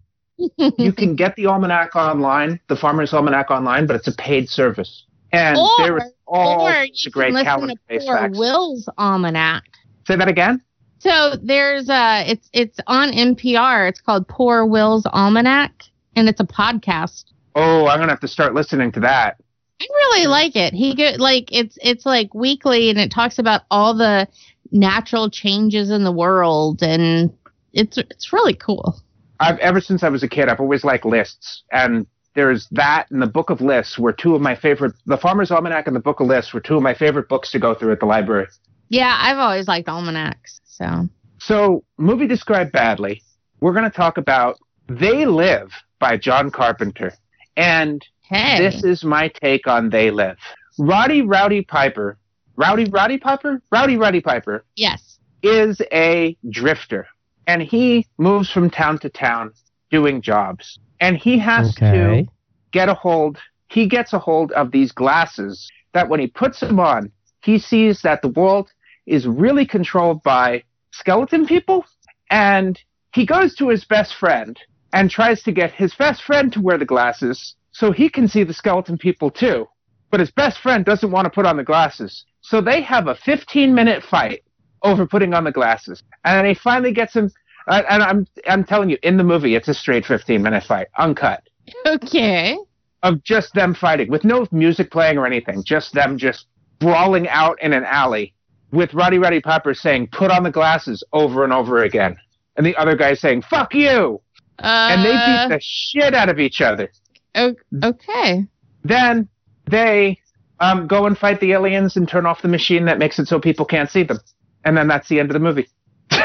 You 0.78 0.93
can 0.93 1.14
get 1.14 1.37
the 1.37 1.47
almanac 1.47 1.95
online, 1.95 2.59
the 2.68 2.74
Farmer's 2.76 3.12
Almanac 3.12 3.51
online, 3.53 3.87
but 3.87 3.95
it's 3.97 4.09
a 4.09 4.14
paid 4.16 4.49
service, 4.49 5.05
and 5.32 5.57
Or- 5.57 5.68
there 5.78 5.97
is 5.99 6.05
all 6.26 6.62
or 6.66 6.72
sorts 6.72 7.05
you 7.05 7.11
of 7.11 7.12
great 7.12 7.26
can 7.26 7.35
listen 7.35 7.45
calendar 7.45 7.74
to 7.74 7.80
based 7.89 8.07
Poor 8.07 8.16
facts. 8.16 8.39
Will's 8.39 8.89
almanac. 8.99 9.62
Say 10.07 10.16
that 10.16 10.28
again. 10.28 10.61
So 11.05 11.37
there's 11.43 11.91
uh 11.91 12.25
it's 12.27 12.49
it's 12.55 12.79
on 12.87 13.13
NPR. 13.13 13.91
It's 13.91 14.01
called 14.01 14.27
Poor 14.27 14.65
Will's 14.65 15.05
Almanac 15.05 15.83
and 16.17 16.31
it's 16.31 16.41
a 16.41 16.47
podcast. 16.47 17.25
Oh, 17.55 17.87
I'm 17.87 18.01
gonna 18.01 18.13
have 18.13 18.21
to 18.21 18.29
start 18.29 18.55
listening 18.55 18.91
to 18.93 19.01
that. 19.01 19.37
I 19.83 19.87
really 19.91 20.27
like 20.29 20.57
it. 20.57 20.73
He 20.73 20.95
get 20.95 21.21
like 21.21 21.53
it's 21.53 21.77
it's 21.83 22.07
like 22.07 22.33
weekly 22.33 22.89
and 22.89 22.99
it 22.99 23.11
talks 23.11 23.39
about 23.39 23.63
all 23.71 23.95
the 23.95 24.27
natural 24.73 25.29
changes 25.29 25.91
in 25.91 26.05
the 26.05 26.13
world 26.13 26.83
and 26.83 27.31
it's 27.75 27.99
it's 27.99 28.33
really 28.33 28.55
cool. 28.55 28.99
I've 29.41 29.59
ever 29.59 29.83
since 29.83 30.03
I 30.03 30.09
was 30.09 30.23
a 30.23 30.29
kid, 30.29 30.49
I've 30.49 30.61
always 30.61 30.85
liked 30.85 31.05
lists, 31.05 31.65
and 31.71 32.07
there's 32.35 32.67
that 32.71 33.11
and 33.11 33.21
the 33.21 33.27
Book 33.27 33.51
of 33.51 33.61
Lists 33.61 33.99
were 33.99 34.15
two 34.15 34.35
of 34.35 34.41
my 34.41 34.55
favorite. 34.55 34.95
The 35.05 35.19
Farmer's 35.19 35.51
Almanac 35.51 35.87
and 35.87 35.95
the 35.95 36.01
Book 36.01 36.21
of 36.21 36.29
Lists 36.29 36.55
were 36.55 36.61
two 36.61 36.77
of 36.77 36.83
my 36.83 36.95
favorite 36.95 37.29
books 37.29 37.51
to 37.51 37.59
go 37.59 37.75
through 37.75 37.93
at 37.93 38.01
the 38.01 38.07
library. 38.07 38.47
Yeah, 38.89 39.19
I've 39.21 39.39
always 39.39 39.69
liked 39.69 39.89
almanacs. 39.89 40.61
So 40.75 41.09
So, 41.39 41.85
movie 41.99 42.27
described 42.27 42.72
badly. 42.72 43.22
We're 43.61 43.72
going 43.72 43.89
to 43.89 43.97
talk 43.97 44.18
about 44.18 44.59
They 44.89 45.25
Live 45.25 45.72
by 46.01 46.16
John 46.16 46.51
Carpenter. 46.51 47.12
And 47.57 48.05
hey. 48.22 48.59
this 48.59 48.83
is 48.83 49.05
my 49.05 49.29
take 49.29 49.68
on 49.68 49.91
They 49.91 50.11
Live. 50.11 50.37
Roddy 50.77 51.22
Rowdy 51.22 51.62
Piper, 51.62 52.18
Rowdy 52.57 52.87
Roddy 52.87 53.18
Piper? 53.18 53.62
Rowdy 53.70 53.97
Roddy 53.97 54.20
Piper 54.20 54.64
yes. 54.75 55.20
is 55.45 55.81
a 55.93 56.37
drifter. 56.51 57.07
And 57.47 57.62
he 57.62 58.09
moves 58.18 58.51
from 58.51 58.68
town 58.68 58.99
to 59.01 59.09
town 59.09 59.53
doing 59.93 60.22
jobs. 60.22 60.81
And 60.99 61.16
he 61.16 61.39
has 61.39 61.72
to 61.77 62.27
get 62.72 62.89
a 62.89 62.95
hold, 62.95 63.39
he 63.68 63.87
gets 63.87 64.12
a 64.12 64.18
hold 64.18 64.51
of 64.53 64.72
these 64.72 64.91
glasses 64.91 65.70
that 65.93 66.09
when 66.09 66.18
he 66.18 66.27
puts 66.27 66.59
them 66.59 66.81
on, 66.81 67.12
he 67.43 67.61
sees 67.61 68.03
that 68.03 68.22
the 68.22 68.29
world 68.29 68.72
is 69.07 69.27
really 69.27 69.67
controlled 69.67 70.23
by 70.23 70.63
skeleton 70.93 71.47
people. 71.47 71.85
And 72.31 72.79
he 73.13 73.27
goes 73.27 73.55
to 73.57 73.69
his 73.69 73.85
best 73.85 74.15
friend 74.17 74.59
and 74.93 75.11
tries 75.11 75.43
to 75.43 75.53
get 75.53 75.73
his 75.73 75.95
best 75.95 76.23
friend 76.23 76.53
to 76.53 76.61
wear 76.61 76.79
the 76.79 76.85
glasses 76.85 77.57
so 77.73 77.91
he 77.93 78.09
can 78.09 78.29
see 78.29 78.45
the 78.45 78.55
skeleton 78.55 78.97
people 78.99 79.31
too. 79.31 79.67
But 80.11 80.21
his 80.21 80.31
best 80.31 80.61
friend 80.61 80.85
doesn't 80.85 81.11
want 81.11 81.25
to 81.27 81.31
put 81.31 81.47
on 81.47 81.57
the 81.57 81.65
glasses. 81.65 82.25
So 82.41 82.61
they 82.61 82.81
have 82.83 83.09
a 83.09 83.15
15 83.17 83.75
minute 83.75 84.03
fight 84.03 84.43
over 84.83 85.07
putting 85.07 85.35
on 85.35 85.45
the 85.45 85.53
glasses. 85.53 86.03
And 86.25 86.47
he 86.47 86.55
finally 86.55 86.93
gets 86.93 87.15
him. 87.15 87.31
And 87.67 88.03
I'm, 88.03 88.27
I'm 88.47 88.65
telling 88.65 88.91
you, 88.91 88.99
in 89.03 89.17
the 89.17 89.25
movie, 89.25 89.55
it's 89.55 89.69
a 89.69 89.75
straight 89.75 90.05
15 90.05 90.43
minute 90.43 90.65
fight, 90.65 90.89
uncut 90.99 91.43
Okay. 91.87 92.57
of 93.03 93.25
just 93.25 93.55
them 93.55 93.75
fighting 93.75 94.11
with 94.11 94.25
no 94.25 94.47
music 94.53 94.91
playing 94.91 95.19
or 95.19 95.27
anything, 95.27 95.65
just 95.65 95.93
them 95.95 96.19
just 96.19 96.47
brawling 96.79 97.29
out 97.29 97.61
in 97.63 97.73
an 97.73 97.85
alley 97.85 98.35
with 98.75 98.93
Roddy 98.95 99.18
Roddy 99.18 99.41
Piper 99.41 99.75
saying, 99.75 100.09
put 100.12 100.31
on 100.31 100.43
the 100.43 100.51
glasses 100.51 101.03
over 101.12 101.45
and 101.45 101.53
over 101.53 101.83
again. 101.85 102.16
And 102.57 102.64
the 102.66 102.77
other 102.77 102.97
guy 102.97 103.14
saying, 103.14 103.43
fuck 103.43 103.75
you. 103.75 104.20
Uh, 104.59 104.89
And 104.93 105.05
they 105.05 105.12
beat 105.12 105.55
the 105.57 105.61
shit 105.62 106.14
out 106.14 106.29
of 106.29 106.39
each 106.39 106.61
other. 106.61 106.91
okay. 107.37 108.47
Then 108.85 109.29
they 109.70 110.18
um, 110.61 110.87
go 110.87 111.07
and 111.07 111.16
fight 111.18 111.41
the 111.41 111.53
aliens 111.53 111.97
and 111.97 112.09
turn 112.09 112.27
off 112.27 112.43
the 112.43 112.49
machine 112.49 112.85
that 112.85 112.99
makes 112.99 113.18
it 113.18 113.27
so 113.27 113.41
people 113.41 113.64
can't 113.64 113.91
see 113.91 114.03
them. 114.05 114.18
And 114.64 114.77
then 114.77 114.87
that's 114.89 115.09
the 115.09 115.18
end 115.20 115.31
of 115.31 115.35
the 115.35 115.41
movie. 115.41 115.68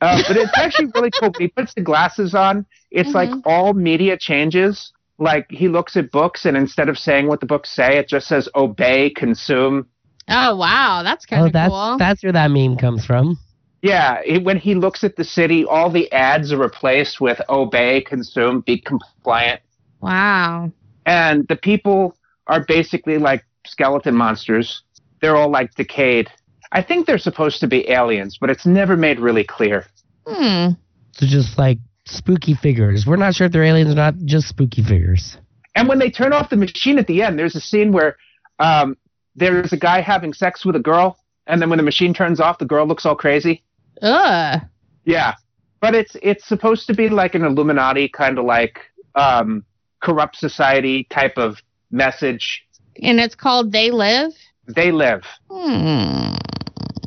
Uh, 0.00 0.22
but 0.28 0.36
it's 0.36 0.52
actually 0.58 0.90
really 0.94 1.10
cool. 1.18 1.32
He 1.38 1.48
puts 1.48 1.72
the 1.72 1.80
glasses 1.80 2.34
on, 2.34 2.66
it's 2.90 3.14
like 3.14 3.30
Mhm. 3.30 3.40
all 3.46 3.72
media 3.72 4.18
changes. 4.18 4.92
Like 5.18 5.46
he 5.50 5.68
looks 5.68 5.96
at 5.96 6.10
books, 6.10 6.44
and 6.44 6.58
instead 6.58 6.90
of 6.90 6.98
saying 6.98 7.26
what 7.26 7.40
the 7.40 7.46
books 7.46 7.70
say, 7.70 7.96
it 7.98 8.08
just 8.08 8.26
says 8.26 8.46
obey, 8.54 9.08
consume. 9.08 9.86
Oh 10.28 10.56
wow, 10.56 11.02
that's 11.02 11.26
kind 11.26 11.42
Oh, 11.42 11.46
of 11.46 11.52
that's 11.52 11.70
cool. 11.70 11.96
that's 11.98 12.22
where 12.22 12.32
that 12.32 12.50
meme 12.50 12.76
comes 12.76 13.04
from. 13.04 13.38
Yeah, 13.82 14.20
it, 14.24 14.42
when 14.44 14.56
he 14.58 14.74
looks 14.74 15.04
at 15.04 15.16
the 15.16 15.24
city, 15.24 15.64
all 15.66 15.90
the 15.90 16.10
ads 16.12 16.52
are 16.52 16.56
replaced 16.58 17.20
with 17.20 17.40
obey, 17.50 18.00
consume, 18.00 18.60
be 18.62 18.78
compliant. 18.80 19.60
wow. 20.00 20.72
And 21.06 21.46
the 21.48 21.56
people 21.56 22.16
are 22.46 22.64
basically 22.66 23.18
like 23.18 23.44
skeleton 23.66 24.14
monsters. 24.14 24.82
They're 25.20 25.36
all 25.36 25.50
like 25.50 25.74
decayed. 25.74 26.30
I 26.72 26.82
think 26.82 27.06
they're 27.06 27.18
supposed 27.18 27.60
to 27.60 27.66
be 27.66 27.88
aliens, 27.90 28.38
but 28.40 28.48
it's 28.48 28.64
never 28.64 28.96
made 28.96 29.20
really 29.20 29.44
clear. 29.44 29.84
Hmm. 30.26 30.70
So 31.12 31.26
just 31.26 31.58
like 31.58 31.78
spooky 32.06 32.54
figures. 32.54 33.04
We're 33.06 33.16
not 33.16 33.34
sure 33.34 33.46
if 33.46 33.52
they're 33.52 33.64
aliens 33.64 33.90
or 33.92 33.96
not. 33.96 34.14
Just 34.24 34.48
spooky 34.48 34.82
figures. 34.82 35.36
And 35.76 35.88
when 35.88 35.98
they 35.98 36.10
turn 36.10 36.32
off 36.32 36.48
the 36.48 36.56
machine 36.56 36.98
at 36.98 37.06
the 37.06 37.20
end, 37.22 37.38
there's 37.38 37.54
a 37.54 37.60
scene 37.60 37.92
where 37.92 38.16
um, 38.58 38.96
there's 39.36 39.72
a 39.72 39.76
guy 39.76 40.00
having 40.00 40.32
sex 40.32 40.64
with 40.64 40.76
a 40.76 40.80
girl, 40.80 41.18
and 41.46 41.60
then 41.60 41.70
when 41.70 41.76
the 41.76 41.82
machine 41.82 42.14
turns 42.14 42.40
off, 42.40 42.58
the 42.58 42.64
girl 42.64 42.86
looks 42.86 43.04
all 43.04 43.16
crazy. 43.16 43.62
Ugh. 44.02 44.60
Yeah, 45.04 45.34
but 45.80 45.94
it's 45.94 46.16
it's 46.22 46.46
supposed 46.46 46.86
to 46.86 46.94
be 46.94 47.08
like 47.08 47.34
an 47.34 47.44
Illuminati 47.44 48.08
kind 48.08 48.38
of 48.38 48.44
like 48.44 48.80
um, 49.14 49.64
corrupt 50.00 50.36
society 50.36 51.06
type 51.10 51.36
of 51.36 51.58
message. 51.90 52.66
And 53.02 53.20
it's 53.20 53.34
called 53.34 53.72
They 53.72 53.90
Live. 53.90 54.32
They 54.66 54.92
live. 54.92 55.24
Hmm. 55.50 56.34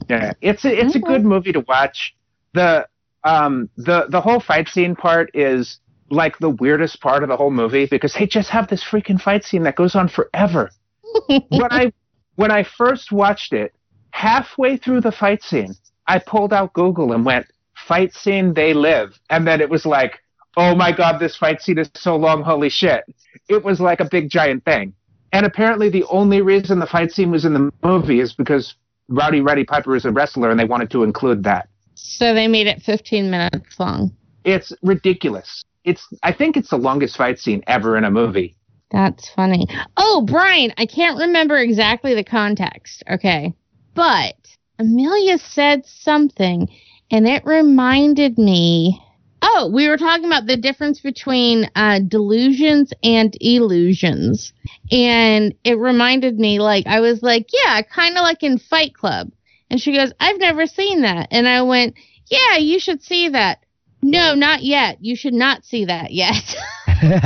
Yeah, 0.09 0.34
it's 0.41 0.63
a, 0.63 0.80
it's 0.80 0.95
a 0.95 0.99
good 0.99 1.25
movie 1.25 1.51
to 1.53 1.61
watch. 1.61 2.15
The 2.53 2.88
um 3.23 3.69
the 3.78 4.05
the 4.09 4.21
whole 4.21 4.39
fight 4.39 4.69
scene 4.69 4.95
part 4.95 5.32
is 5.34 5.80
like 6.09 6.38
the 6.39 6.49
weirdest 6.49 7.01
part 7.01 7.23
of 7.23 7.30
the 7.30 7.36
whole 7.36 7.51
movie 7.51 7.86
because 7.86 8.13
they 8.13 8.25
just 8.25 8.49
have 8.49 8.67
this 8.69 8.84
freaking 8.84 9.19
fight 9.19 9.43
scene 9.43 9.63
that 9.63 9.75
goes 9.75 9.95
on 9.95 10.07
forever. 10.07 10.69
when 11.28 11.71
I 11.71 11.91
when 12.38 12.51
I 12.51 12.63
first 12.63 13.11
watched 13.11 13.51
it, 13.51 13.73
halfway 14.11 14.77
through 14.77 15.01
the 15.01 15.11
fight 15.11 15.43
scene, 15.43 15.75
I 16.07 16.19
pulled 16.19 16.53
out 16.53 16.71
Google 16.73 17.11
and 17.11 17.25
went, 17.25 17.47
fight 17.75 18.13
scene, 18.13 18.53
they 18.53 18.73
live. 18.73 19.19
And 19.29 19.45
then 19.45 19.59
it 19.59 19.69
was 19.69 19.85
like, 19.85 20.19
oh 20.55 20.75
my 20.75 20.91
God, 20.91 21.19
this 21.19 21.35
fight 21.35 21.61
scene 21.61 21.77
is 21.77 21.89
so 21.95 22.15
long, 22.15 22.43
holy 22.43 22.69
shit. 22.69 23.03
It 23.49 23.63
was 23.63 23.81
like 23.81 23.99
a 23.99 24.05
big 24.05 24.29
giant 24.29 24.63
thing. 24.65 24.93
And 25.33 25.45
apparently, 25.45 25.89
the 25.89 26.05
only 26.05 26.41
reason 26.41 26.79
the 26.79 26.88
fight 26.88 27.11
scene 27.11 27.31
was 27.31 27.43
in 27.43 27.53
the 27.53 27.71
movie 27.83 28.21
is 28.21 28.33
because 28.33 28.75
Rowdy 29.09 29.41
Roddy 29.41 29.63
Piper 29.63 29.95
is 29.95 30.05
a 30.05 30.11
wrestler 30.11 30.49
and 30.49 30.59
they 30.59 30.65
wanted 30.65 30.89
to 30.91 31.03
include 31.03 31.43
that. 31.43 31.69
So 31.95 32.33
they 32.33 32.47
made 32.47 32.67
it 32.67 32.81
15 32.83 33.29
minutes 33.29 33.79
long. 33.79 34.15
It's 34.45 34.71
ridiculous. 34.83 35.63
It's 35.83 36.07
I 36.23 36.33
think 36.33 36.55
it's 36.55 36.69
the 36.69 36.77
longest 36.77 37.17
fight 37.17 37.39
scene 37.39 37.63
ever 37.67 37.97
in 37.97 38.03
a 38.03 38.11
movie. 38.11 38.57
That's 38.91 39.29
funny. 39.29 39.67
Oh, 39.97 40.23
Brian, 40.25 40.73
I 40.77 40.85
can't 40.85 41.19
remember 41.19 41.57
exactly 41.57 42.13
the 42.13 42.23
context. 42.23 43.03
Okay. 43.09 43.53
But 43.93 44.35
Amelia 44.79 45.38
said 45.38 45.85
something 45.85 46.69
and 47.11 47.27
it 47.27 47.45
reminded 47.45 48.38
me. 48.38 49.01
Oh, 49.41 49.69
we 49.71 49.88
were 49.88 49.97
talking 49.97 50.25
about 50.25 50.47
the 50.47 50.57
difference 50.57 50.99
between 50.99 51.69
uh, 51.75 51.99
delusions 52.07 52.91
and 53.03 53.35
illusions. 53.39 54.51
And 54.91 55.53
it 55.63 55.77
reminded 55.77 56.39
me, 56.39 56.59
like, 56.59 56.88
I 56.88 57.01
was 57.01 57.21
like, 57.21 57.47
yeah, 57.53 57.81
kind 57.83 58.17
of 58.17 58.23
like 58.23 58.41
in 58.41 58.57
Fight 58.57 58.95
Club. 58.95 59.31
And 59.69 59.79
she 59.79 59.95
goes, 59.95 60.11
I've 60.19 60.39
never 60.39 60.65
seen 60.65 61.01
that. 61.01 61.27
And 61.29 61.47
I 61.47 61.61
went, 61.61 61.95
yeah, 62.27 62.57
you 62.57 62.79
should 62.79 63.03
see 63.03 63.29
that. 63.29 63.63
No, 64.01 64.33
not 64.33 64.63
yet. 64.63 64.97
You 65.01 65.15
should 65.15 65.33
not 65.33 65.65
see 65.65 65.85
that 65.85 66.11
yet. 66.13 66.55
like 67.01 67.19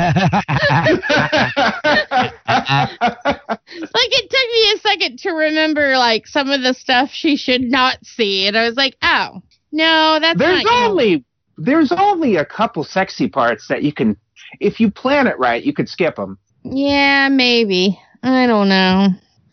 it 4.11 4.29
took 4.29 4.49
me 4.53 4.71
a 4.73 4.77
second 4.79 5.19
to 5.19 5.31
remember 5.31 5.97
like 5.97 6.27
some 6.27 6.49
of 6.49 6.61
the 6.61 6.73
stuff 6.73 7.09
she 7.11 7.35
should 7.35 7.61
not 7.61 7.97
see 8.05 8.47
and 8.47 8.57
i 8.57 8.65
was 8.65 8.75
like 8.75 8.95
oh 9.01 9.41
no 9.71 10.17
that's 10.19 10.37
there's 10.37 10.63
not 10.63 10.89
only 10.89 11.23
there's 11.57 11.91
only 11.91 12.35
a 12.35 12.45
couple 12.45 12.83
sexy 12.83 13.27
parts 13.29 13.67
that 13.67 13.83
you 13.83 13.93
can 13.93 14.17
if 14.59 14.79
you 14.79 14.89
plan 14.91 15.27
it 15.27 15.37
right 15.39 15.63
you 15.63 15.73
could 15.73 15.87
skip 15.87 16.15
them 16.15 16.37
yeah 16.63 17.29
maybe. 17.29 17.99
I 18.23 18.45
don't 18.47 18.69
know. 18.69 19.07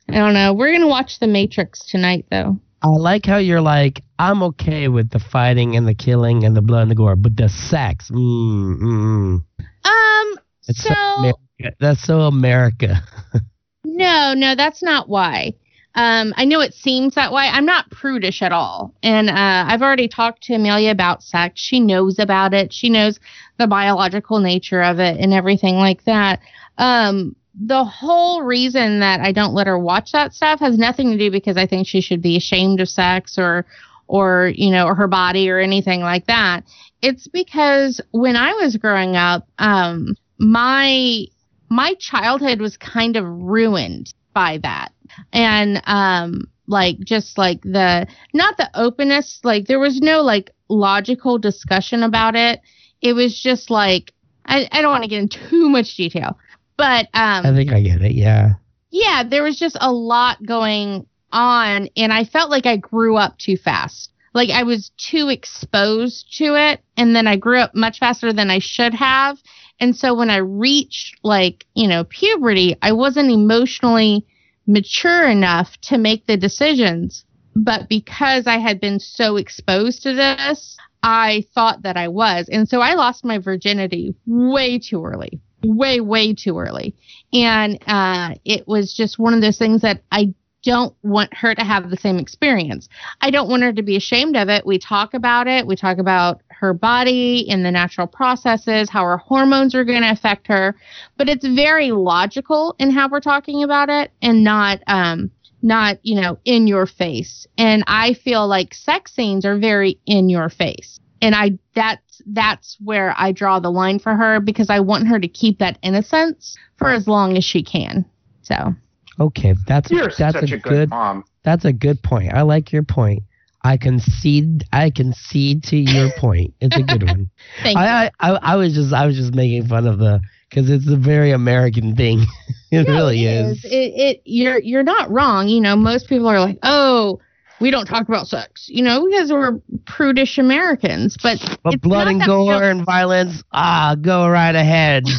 I 0.09 0.13
don't 0.13 0.35
know. 0.35 0.53
We're 0.53 0.73
gonna 0.73 0.89
watch 0.89 1.21
the 1.21 1.27
matrix 1.27 1.85
tonight 1.87 2.27
though. 2.31 2.59
I 2.83 2.89
like 2.89 3.27
how 3.27 3.39
you're 3.39 3.61
like, 3.61 4.03
I'm 4.19 4.43
okay 4.45 4.89
with 4.89 5.11
the 5.11 5.19
fighting 5.19 5.75
and 5.77 5.87
the 5.87 5.95
killing 5.95 6.45
and 6.45 6.57
the 6.57 6.63
blood 6.63 6.83
and 6.83 6.91
the 6.91 6.95
gore, 6.95 7.17
but 7.17 7.37
the 7.37 7.49
sex, 7.49 8.09
mm, 8.11 8.79
mm, 8.79 9.45
um 9.89 10.39
it's 10.69 10.83
so 10.83 10.95
America. 10.95 11.77
That's 11.81 12.03
so 12.03 12.21
America. 12.21 13.03
No, 13.85 14.35
no, 14.37 14.55
that's 14.55 14.83
not 14.83 15.09
why. 15.09 15.55
Um, 15.95 16.33
I 16.37 16.45
know 16.45 16.61
it 16.61 16.75
seems 16.75 17.15
that 17.15 17.33
way. 17.33 17.49
I'm 17.51 17.65
not 17.65 17.91
prudish 17.91 18.43
at 18.43 18.53
all. 18.53 18.95
And 19.03 19.29
uh, 19.29 19.65
I've 19.67 19.83
already 19.83 20.07
talked 20.07 20.45
to 20.45 20.55
Amelia 20.55 20.91
about 20.91 21.23
sex. 21.23 21.61
She 21.61 21.81
knows 21.81 22.19
about 22.19 22.55
it, 22.55 22.73
she 22.73 22.91
knows 22.91 23.19
the 23.59 23.67
biological 23.67 24.39
nature 24.39 24.83
of 24.83 25.01
it 25.01 25.19
and 25.19 25.33
everything 25.33 25.77
like 25.77 26.05
that. 26.05 26.41
Um, 26.77 27.35
the 27.61 27.83
whole 27.83 28.43
reason 28.43 29.01
that 29.01 29.21
I 29.21 29.33
don't 29.33 29.55
let 29.55 29.67
her 29.67 29.79
watch 29.79 30.13
that 30.13 30.33
stuff 30.33 30.61
has 30.61 30.79
nothing 30.79 31.11
to 31.11 31.19
do 31.19 31.31
because 31.31 31.57
I 31.57 31.67
think 31.67 31.89
she 31.89 32.01
should 32.01 32.23
be 32.23 32.37
ashamed 32.37 32.81
of 32.81 32.89
sex 32.89 33.37
or 33.37 33.67
or 34.07 34.53
you 34.55 34.71
know 34.71 34.87
or 34.87 34.95
her 34.95 35.09
body 35.09 35.51
or 35.51 35.59
anything 35.59 36.01
like 36.01 36.27
that. 36.27 36.63
It's 37.03 37.29
because 37.29 38.01
when 38.11 38.37
I 38.37 38.53
was 38.55 38.77
growing 38.77 39.17
up, 39.17 39.47
um, 39.59 40.15
my 40.39 41.25
my 41.71 41.95
childhood 41.95 42.61
was 42.61 42.77
kind 42.77 43.17
of 43.17 43.25
ruined 43.27 44.13
by 44.35 44.59
that. 44.63 44.93
And 45.33 45.83
um 45.87 46.49
like 46.67 46.99
just 47.01 47.39
like 47.39 47.63
the 47.63 48.07
not 48.33 48.57
the 48.57 48.71
openness, 48.75 49.41
like 49.43 49.67
there 49.67 49.81
was 49.81 50.01
no 50.01 50.23
like 50.23 50.51
logical 50.69 51.39
discussion 51.39 52.03
about 52.03 52.35
it. 52.37 52.61
It 53.01 53.15
was 53.15 53.39
just 53.39 53.71
like 53.71 54.13
I, 54.47 54.69
I 54.73 54.81
don't 54.81 54.91
want 54.91 55.05
to 55.05 55.11
get 55.11 55.21
into 55.21 55.49
too 55.49 55.69
much 55.69 55.97
detail. 55.97 56.39
But 56.77 57.07
um 57.15 57.47
I 57.47 57.53
think 57.55 57.73
I 57.73 57.81
get 57.81 58.03
it. 58.03 58.13
Yeah. 58.13 58.55
yeah, 58.91 59.25
there 59.29 59.43
was 59.43 59.59
just 59.59 59.77
a 59.81 59.93
lot 59.93 60.45
going 60.45 61.07
on, 61.33 61.89
and 61.97 62.13
I 62.13 62.25
felt 62.25 62.51
like 62.51 62.65
I 62.67 62.77
grew 62.77 63.17
up 63.17 63.39
too 63.39 63.57
fast. 63.57 64.13
Like 64.35 64.51
I 64.51 64.63
was 64.63 64.91
too 64.97 65.29
exposed 65.29 66.37
to 66.39 66.55
it, 66.55 66.81
and 66.97 67.15
then 67.15 67.27
I 67.27 67.37
grew 67.37 67.59
up 67.59 67.75
much 67.75 67.99
faster 67.99 68.33
than 68.33 68.51
I 68.51 68.59
should 68.59 68.95
have. 68.95 69.39
And 69.81 69.97
so 69.97 70.15
when 70.15 70.31
I 70.31 70.39
reached 70.39 71.19
like, 71.23 71.65
you 71.75 71.87
know, 71.87 72.05
puberty, 72.05 72.77
I 72.83 72.93
wasn't 72.93 73.31
emotionally 73.31 74.27
mature 74.67 75.29
enough 75.29 75.77
to 75.83 75.99
make 75.99 76.27
the 76.27 76.37
decisions. 76.37 77.25
But 77.55 77.89
because 77.89 78.47
I 78.47 78.59
had 78.59 78.81
been 78.81 79.01
so 79.01 79.37
exposed 79.37 80.03
to 80.03 80.15
this, 80.15 80.77
I 81.03 81.45
thought 81.55 81.83
that 81.83 81.97
I 81.97 82.09
was. 82.09 82.49
And 82.51 82.69
so 82.69 82.81
I 82.81 82.95
lost 82.95 83.25
my 83.25 83.39
virginity 83.39 84.15
way 84.27 84.79
too 84.79 85.05
early, 85.05 85.41
way, 85.65 86.01
way 86.01 86.35
too 86.35 86.59
early. 86.59 86.95
And 87.33 87.79
uh, 87.87 88.35
it 88.45 88.67
was 88.67 88.95
just 88.95 89.19
one 89.19 89.35
of 89.35 89.41
those 89.41 89.59
things 89.59 89.83
that 89.83 90.03
I 90.11 90.35
don't 90.69 90.95
want 91.03 91.33
her 91.33 91.55
to 91.55 91.65
have 91.65 91.89
the 91.89 91.97
same 91.97 92.19
experience. 92.19 92.91
I 93.23 93.31
don't 93.31 93.49
want 93.49 93.63
her 93.63 93.73
to 93.73 93.83
be 93.83 93.97
ashamed 93.97 94.37
of 94.37 94.51
it. 94.51 94.67
We 94.67 94.79
talk 94.79 95.15
about 95.15 95.47
it. 95.47 95.67
We 95.67 95.77
talk 95.77 95.97
about 95.97 96.43
her 96.51 96.75
body 96.75 97.49
and 97.49 97.65
the 97.65 97.71
natural 97.71 98.07
processes, 98.07 98.91
how 98.91 99.05
her 99.05 99.17
hormones 99.17 99.75
are 99.75 99.85
going 99.85 100.03
to 100.03 100.11
affect 100.11 100.47
her, 100.49 100.77
but 101.17 101.27
it's 101.27 101.47
very 101.47 101.91
logical 101.91 102.77
in 102.79 102.91
how 102.91 103.09
we're 103.09 103.21
talking 103.21 103.63
about 103.63 103.89
it 103.89 104.13
and 104.21 104.45
not 104.45 104.81
um 104.87 105.31
not, 105.63 105.99
you 106.03 106.21
know, 106.21 106.39
in 106.45 106.69
your 106.69 106.87
face. 106.87 107.47
And 107.57 107.83
I 107.87 108.15
feel 108.15 108.47
like 108.47 108.75
sex 108.75 109.13
scenes 109.15 109.45
are 109.45 109.59
very 109.59 109.99
in 110.07 110.29
your 110.29 110.51
face. 110.51 111.01
And 111.23 111.35
I 111.35 111.59
that's 111.75 112.21
that's 112.27 112.77
where 112.85 113.15
I 113.17 113.33
draw 113.33 113.59
the 113.59 113.71
line 113.71 114.01
for 114.01 114.15
her 114.15 114.39
because 114.39 114.69
I 114.69 114.81
want 114.81 115.09
her 115.09 115.19
to 115.19 115.29
keep 115.29 115.59
that 115.61 115.79
innocence 115.83 116.57
for 116.77 116.91
as 116.91 117.09
long 117.09 117.39
as 117.39 117.45
she 117.45 117.63
can. 117.63 118.05
So 118.43 118.75
Okay, 119.21 119.55
that's 119.67 119.91
You're 119.91 120.11
that's 120.17 120.37
a, 120.37 120.39
a 120.41 120.47
good, 120.47 120.63
good 120.63 120.91
mom. 120.91 121.25
that's 121.43 121.65
a 121.65 121.73
good 121.73 122.03
point. 122.03 122.33
I 122.33 122.43
like 122.43 122.73
your 122.73 122.85
point. 122.85 123.25
I 123.63 123.77
concede 123.77 124.65
I 124.73 124.91
concede 124.91 125.65
to 125.65 125.77
your 125.77 126.11
point. 126.19 126.55
It's 126.61 126.77
a 126.77 126.83
good 126.83 127.03
one. 127.03 127.31
thank 127.63 127.77
you. 127.77 127.83
I, 127.83 128.07
I 128.07 128.11
I 128.21 128.39
I 128.43 128.57
was 128.57 128.75
just 128.75 128.93
I 128.93 129.07
was 129.07 129.17
just 129.17 129.35
making 129.35 129.67
fun 129.67 129.87
of 129.87 129.99
the 129.99 130.21
because 130.49 130.71
it's 130.71 130.89
a 130.89 130.97
very 130.97 131.33
American 131.33 131.97
thing. 131.97 132.25
it 132.71 132.89
really 132.89 133.25
it 133.25 133.47
is. 133.47 133.65
It, 133.65 133.69
it 133.69 134.23
you're 134.25 134.59
you're 134.61 134.85
not 134.85 135.11
wrong. 135.11 135.49
You 135.49 135.61
know, 135.61 135.77
most 135.77 136.09
people 136.09 136.29
are 136.29 136.41
like, 136.41 136.59
oh, 136.63 137.21
we 137.61 137.71
don't 137.71 137.87
talk 137.87 138.09
about 138.09 138.27
sex. 138.29 138.67
You 138.69 138.83
know, 138.83 139.05
because 139.07 139.31
we're 139.33 139.61
prudish 139.87 140.39
Americans. 140.39 141.17
But 141.23 141.39
But 141.63 141.81
blood 141.81 142.09
and 142.09 142.23
gore 142.25 142.61
real- 142.61 142.71
and 142.71 142.85
violence, 142.85 143.43
ah, 143.53 143.97
go 144.01 144.29
right 144.29 144.55
ahead. 144.55 145.05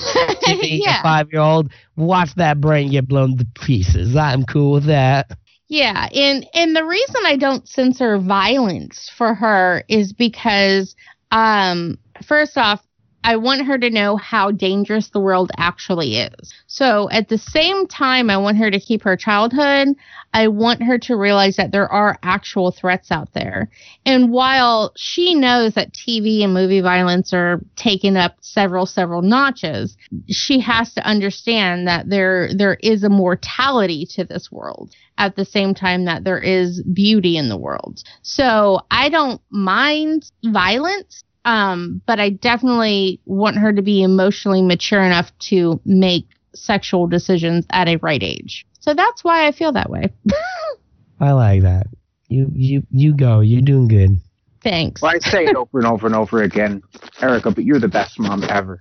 Yeah, 0.61 0.99
a 0.99 1.03
five 1.03 1.31
year 1.31 1.41
old, 1.41 1.71
watch 1.95 2.33
that 2.35 2.59
brain 2.59 2.89
get 2.89 3.07
blown 3.07 3.37
to 3.37 3.45
pieces. 3.53 4.15
I'm 4.15 4.45
cool 4.45 4.71
with 4.71 4.85
that. 4.85 5.29
yeah. 5.67 6.07
And 6.11 6.45
and 6.55 6.75
the 6.75 6.83
reason 6.83 7.15
I 7.25 7.35
don't 7.35 7.67
censor 7.67 8.17
violence 8.17 9.11
for 9.15 9.35
her 9.35 9.83
is 9.87 10.11
because, 10.11 10.95
um, 11.31 11.99
first 12.25 12.57
off. 12.57 12.83
I 13.23 13.35
want 13.35 13.65
her 13.65 13.77
to 13.77 13.89
know 13.89 14.17
how 14.17 14.51
dangerous 14.51 15.09
the 15.09 15.19
world 15.19 15.51
actually 15.57 16.17
is. 16.17 16.53
So 16.67 17.09
at 17.11 17.29
the 17.29 17.37
same 17.37 17.85
time, 17.87 18.29
I 18.29 18.37
want 18.37 18.57
her 18.57 18.71
to 18.71 18.79
keep 18.79 19.03
her 19.03 19.15
childhood. 19.15 19.89
I 20.33 20.47
want 20.47 20.83
her 20.83 20.97
to 20.99 21.15
realize 21.15 21.55
that 21.57 21.71
there 21.71 21.87
are 21.87 22.17
actual 22.23 22.71
threats 22.71 23.11
out 23.11 23.33
there. 23.33 23.69
And 24.05 24.31
while 24.31 24.93
she 24.95 25.35
knows 25.35 25.73
that 25.73 25.93
TV 25.93 26.43
and 26.43 26.53
movie 26.53 26.81
violence 26.81 27.33
are 27.33 27.61
taking 27.75 28.15
up 28.15 28.35
several, 28.41 28.85
several 28.85 29.21
notches, 29.21 29.97
she 30.29 30.59
has 30.59 30.93
to 30.93 31.05
understand 31.05 31.87
that 31.87 32.09
there 32.09 32.49
there 32.55 32.75
is 32.81 33.03
a 33.03 33.09
mortality 33.09 34.05
to 34.11 34.23
this 34.23 34.51
world 34.51 34.91
at 35.17 35.35
the 35.35 35.45
same 35.45 35.73
time 35.73 36.05
that 36.05 36.23
there 36.23 36.39
is 36.39 36.81
beauty 36.93 37.37
in 37.37 37.49
the 37.49 37.57
world. 37.57 38.01
So 38.21 38.79
I 38.89 39.09
don't 39.09 39.41
mind 39.51 40.31
violence. 40.43 41.23
Um, 41.49 41.99
but 42.05 42.19
I 42.19 42.29
definitely 42.29 43.19
want 43.25 43.57
her 43.57 43.73
to 43.73 43.81
be 43.81 44.03
emotionally 44.03 44.61
mature 44.61 45.01
enough 45.01 45.35
to 45.49 45.81
make 45.83 46.27
sexual 46.53 47.07
decisions 47.07 47.65
at 47.71 47.87
a 47.87 47.95
right 47.97 48.21
age. 48.21 48.67
So 48.81 48.93
that's 48.93 49.23
why 49.23 49.47
I 49.47 49.51
feel 49.51 49.71
that 49.71 49.89
way. 49.89 50.13
I 51.19 51.31
like 51.31 51.63
that. 51.63 51.87
You 52.27 52.51
you 52.53 52.83
you 52.91 53.15
go. 53.15 53.39
You're 53.39 53.63
doing 53.63 53.87
good. 53.87 54.21
Thanks. 54.61 55.01
Well, 55.01 55.11
I 55.15 55.17
say 55.27 55.45
it 55.45 55.55
over 55.55 55.79
and 55.79 55.87
over 55.87 56.05
and 56.05 56.15
over 56.15 56.43
again, 56.43 56.83
Erica, 57.19 57.49
but 57.49 57.63
you're 57.63 57.79
the 57.79 57.87
best 57.87 58.19
mom 58.19 58.43
ever. 58.43 58.79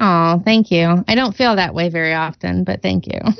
Oh, 0.00 0.40
thank 0.42 0.70
you. 0.70 1.04
I 1.06 1.14
don't 1.14 1.36
feel 1.36 1.56
that 1.56 1.74
way 1.74 1.90
very 1.90 2.14
often, 2.14 2.64
but 2.64 2.80
thank 2.82 3.06
you. 3.06 3.20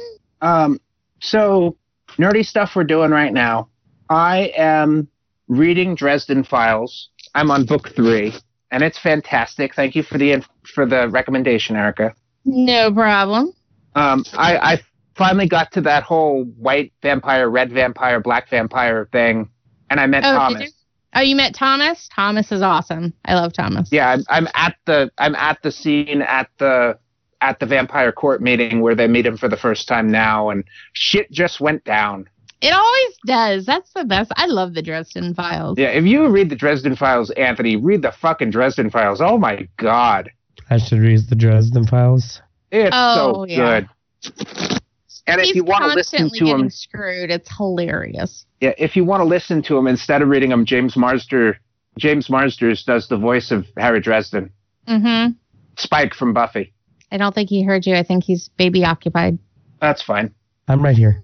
Um, 0.43 0.79
so 1.23 1.79
nerdy 2.19 2.45
stuff 2.45 2.77
we're 2.77 2.85
doing 2.85 3.11
right 3.11 3.33
now. 3.33 3.71
I 4.11 4.53
am 4.55 5.09
reading 5.49 5.95
Dresden 5.95 6.45
Files. 6.45 7.09
I'm 7.35 7.51
on 7.51 7.65
book 7.65 7.89
three, 7.97 8.35
and 8.71 8.83
it's 8.83 8.99
fantastic. 8.99 9.75
Thank 9.75 9.95
you 9.95 10.03
for 10.03 10.19
the 10.19 10.45
for 10.75 10.87
the 10.87 11.09
recommendation, 11.09 11.77
Erica. 11.77 12.15
No 12.45 12.93
problem. 12.93 13.53
Um, 13.95 14.25
I, 14.35 14.57
I 14.75 14.81
finally 15.17 15.49
got 15.49 15.73
to 15.73 15.81
that 15.83 16.03
whole 16.03 16.45
white 16.45 16.93
vampire, 17.03 17.49
red 17.49 17.73
vampire, 17.73 18.21
black 18.21 18.49
vampire 18.51 19.09
thing, 19.11 19.49
and 19.91 19.99
I 19.99 20.07
met 20.07 20.25
Oh, 20.25 20.33
Thomas. 20.33 20.63
you? 20.63 20.69
Oh, 21.15 21.21
you 21.23 21.35
met 21.35 21.55
Thomas? 21.55 22.09
Thomas 22.15 22.53
is 22.53 22.61
awesome. 22.61 23.15
I 23.25 23.35
love 23.35 23.53
Thomas. 23.55 23.89
Yeah, 23.91 24.11
I'm, 24.11 24.25
I'm 24.29 24.49
at 24.55 24.77
the 24.85 25.11
I'm 25.19 25.35
at 25.35 25.63
the 25.63 25.73
scene 25.73 26.21
at 26.23 26.51
the 26.59 26.99
at 27.41 27.59
the 27.59 27.67
vampire 27.67 28.13
court 28.13 28.43
meeting 28.43 28.81
where 28.81 28.95
they 28.95 29.07
meet 29.09 29.27
him 29.27 29.37
for 29.37 29.49
the 29.49 29.57
first 29.57 29.89
time 29.89 30.11
now, 30.11 30.51
and 30.51 30.65
shit 30.93 31.31
just 31.31 31.61
went 31.61 31.85
down. 31.85 32.29
It 32.63 32.73
always 32.73 33.17
does. 33.27 33.67
That's 33.67 33.93
the 33.93 34.05
best. 34.05 34.33
I 34.37 34.47
love 34.47 34.75
the 34.75 34.83
Dresden 34.83 35.35
Files. 35.35 35.79
Yeah, 35.79 35.89
if 35.89 36.05
you 36.05 36.29
read 36.29 36.49
the 36.51 36.57
Dresden 36.57 36.97
Files, 36.97 37.31
Anthony, 37.33 37.77
read 37.77 38.03
the 38.03 38.13
fucking 38.13 38.51
Dresden 38.51 38.91
Files. 38.91 39.21
Oh 39.21 39.37
my 39.39 39.69
god, 39.77 40.31
I 40.71 40.79
should 40.79 41.01
read 41.01 41.21
the 41.29 41.35
Dresden 41.37 41.87
Files. 41.87 42.41
it's 42.71 42.91
Oh, 42.95 43.45
so 43.45 43.47
yeah. 43.47 43.81
good. 43.81 44.81
And 45.29 45.41
He's 45.41 45.51
if 45.51 45.57
you 45.57 45.65
want 45.65 45.85
to 45.85 45.95
listen 45.95 46.31
to 46.31 46.39
getting 46.39 46.47
him, 46.61 46.71
screwed. 46.71 47.31
It's 47.31 47.55
hilarious. 47.57 48.47
yeah, 48.61 48.73
if 48.79 48.95
you 48.97 49.05
want 49.05 49.21
to 49.21 49.25
listen 49.25 49.61
to 49.65 49.77
him 49.77 49.87
instead 49.89 50.23
of 50.23 50.29
reading 50.29 50.53
him, 50.53 50.65
James 50.65 50.97
Marster, 50.97 51.57
James 51.99 52.31
Marsters 52.31 52.85
does 52.85 53.09
the 53.09 53.17
voice 53.17 53.51
of 53.51 53.67
Harry 53.77 54.01
Dresden, 54.01 54.51
Mm-hmm. 54.89 55.33
Spike 55.79 56.15
from 56.15 56.33
Buffy. 56.33 56.73
I 57.11 57.17
don't 57.19 57.35
think 57.35 57.51
he 57.51 57.63
heard 57.63 57.87
you. 57.87 57.97
I 57.97 58.03
think 58.05 58.23
he's 58.25 58.49
baby 58.57 58.85
occupied. 58.85 59.39
That's 59.81 60.01
fine. 60.01 60.33
I'm 60.69 60.81
right 60.83 60.97
here. 60.97 61.23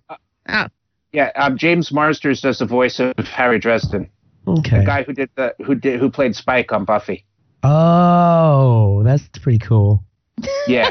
Oh, 0.48 0.66
Yeah, 1.12 1.30
um, 1.36 1.58
James 1.58 1.92
Marsters 1.92 2.40
does 2.40 2.58
the 2.58 2.66
voice 2.66 2.98
of 3.00 3.12
Harry 3.26 3.58
Dresden, 3.58 4.08
Okay. 4.46 4.78
the 4.78 4.84
guy 4.84 5.02
who 5.02 5.12
did 5.12 5.30
the 5.36 5.54
who 5.64 5.74
did 5.74 6.00
who 6.00 6.10
played 6.10 6.34
Spike 6.34 6.72
on 6.72 6.84
Buffy. 6.84 7.24
Oh, 7.62 9.02
that's 9.04 9.28
pretty 9.40 9.58
cool. 9.58 10.04
Yeah, 10.66 10.90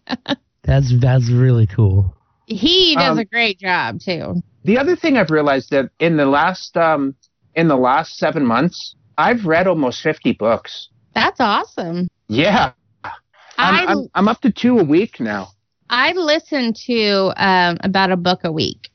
That's 0.62 0.92
that's 1.00 1.30
really 1.30 1.66
cool. 1.66 2.14
he 2.46 2.94
does 2.96 3.12
Um, 3.12 3.18
a 3.18 3.24
great 3.24 3.58
job 3.58 4.00
too. 4.00 4.42
the 4.64 4.78
other 4.78 4.96
thing 4.96 5.16
I've 5.16 5.30
realized 5.30 5.70
that 5.70 5.90
in 6.00 6.16
the 6.16 6.26
last 6.26 6.76
um 6.76 7.14
in 7.54 7.68
the 7.68 7.76
last 7.76 8.16
seven 8.18 8.44
months, 8.46 8.94
I've 9.18 9.44
read 9.46 9.66
almost 9.66 10.02
fifty 10.02 10.32
books. 10.32 10.88
That's 11.14 11.40
awesome. 11.40 12.08
Yeah, 12.28 12.72
I 13.04 13.10
I'm 13.58 13.88
I'm, 13.88 14.08
I'm 14.14 14.28
up 14.28 14.40
to 14.42 14.50
two 14.52 14.78
a 14.78 14.84
week 14.84 15.18
now. 15.20 15.48
I 15.90 16.12
listen 16.12 16.72
to 16.86 17.32
um, 17.36 17.76
about 17.82 18.10
a 18.10 18.16
book 18.16 18.40
a 18.44 18.50
week. 18.52 18.90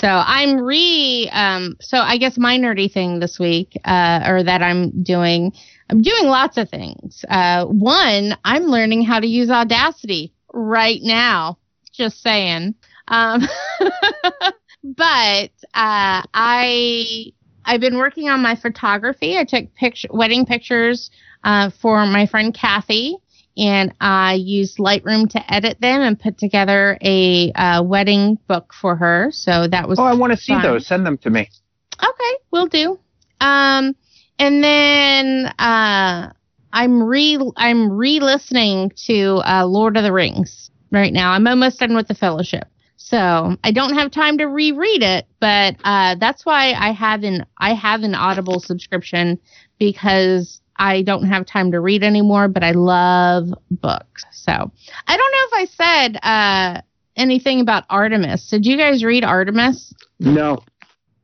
So 0.00 0.06
I'm 0.08 0.58
re 0.60 1.28
um 1.32 1.76
so 1.80 1.98
I 1.98 2.18
guess 2.18 2.38
my 2.38 2.56
nerdy 2.58 2.92
thing 2.92 3.18
this 3.20 3.38
week 3.38 3.72
uh 3.84 4.24
or 4.26 4.42
that 4.42 4.62
I'm 4.62 5.02
doing 5.02 5.52
I'm 5.90 6.02
doing 6.02 6.26
lots 6.26 6.56
of 6.56 6.68
things. 6.68 7.24
Uh 7.28 7.64
one, 7.66 8.36
I'm 8.44 8.64
learning 8.64 9.04
how 9.04 9.20
to 9.20 9.26
use 9.26 9.50
Audacity 9.50 10.32
right 10.52 11.00
now. 11.02 11.58
Just 11.92 12.22
saying. 12.22 12.74
Um 13.08 13.42
but 14.84 15.50
uh 15.74 16.22
I 16.34 17.32
I've 17.64 17.80
been 17.80 17.98
working 17.98 18.28
on 18.28 18.40
my 18.42 18.54
photography. 18.54 19.36
I 19.36 19.44
took 19.44 19.74
picture 19.74 20.08
wedding 20.12 20.46
pictures 20.46 21.10
uh 21.44 21.70
for 21.70 22.04
my 22.06 22.26
friend 22.26 22.54
Kathy 22.54 23.16
and 23.58 23.92
I 24.00 24.34
used 24.34 24.78
Lightroom 24.78 25.28
to 25.30 25.52
edit 25.52 25.80
them 25.80 26.00
and 26.00 26.18
put 26.18 26.38
together 26.38 26.96
a 27.02 27.52
uh, 27.52 27.82
wedding 27.82 28.38
book 28.46 28.72
for 28.72 28.94
her. 28.96 29.30
So 29.32 29.66
that 29.66 29.88
was 29.88 29.98
Oh, 29.98 30.04
I 30.04 30.14
want 30.14 30.32
to 30.32 30.36
see 30.36 30.54
those. 30.62 30.86
Send 30.86 31.04
them 31.04 31.18
to 31.18 31.30
me. 31.30 31.50
Okay, 32.00 32.36
we'll 32.52 32.68
do. 32.68 32.98
Um, 33.40 33.96
and 34.38 34.62
then 34.62 35.46
uh, 35.58 36.32
I'm 36.72 37.02
re 37.02 37.38
I'm 37.56 37.90
re-listening 37.90 38.92
to 39.06 39.40
uh, 39.44 39.66
Lord 39.66 39.96
of 39.96 40.04
the 40.04 40.12
Rings 40.12 40.70
right 40.92 41.12
now. 41.12 41.32
I'm 41.32 41.46
almost 41.46 41.80
done 41.80 41.96
with 41.96 42.06
the 42.06 42.14
Fellowship, 42.14 42.68
so 42.96 43.56
I 43.64 43.72
don't 43.72 43.94
have 43.94 44.12
time 44.12 44.38
to 44.38 44.44
reread 44.44 45.02
it. 45.02 45.26
But 45.40 45.76
uh, 45.82 46.14
that's 46.20 46.46
why 46.46 46.74
I 46.74 46.92
have 46.92 47.24
an 47.24 47.44
I 47.58 47.74
have 47.74 48.02
an 48.02 48.14
Audible 48.14 48.60
subscription 48.60 49.40
because 49.78 50.60
I 50.78 51.02
don't 51.02 51.24
have 51.24 51.46
time 51.46 51.72
to 51.72 51.80
read 51.80 52.02
anymore. 52.02 52.48
But 52.48 52.62
I 52.64 52.72
love 52.72 53.48
books, 53.70 54.24
so 54.30 54.52
I 54.52 55.16
don't 55.16 55.32
know 55.32 55.46
if 55.46 55.52
I 55.54 55.64
said 55.66 56.18
uh, 56.22 56.80
anything 57.16 57.60
about 57.60 57.84
Artemis. 57.90 58.48
Did 58.48 58.66
you 58.66 58.76
guys 58.76 59.02
read 59.04 59.24
Artemis? 59.24 59.92
No. 60.20 60.58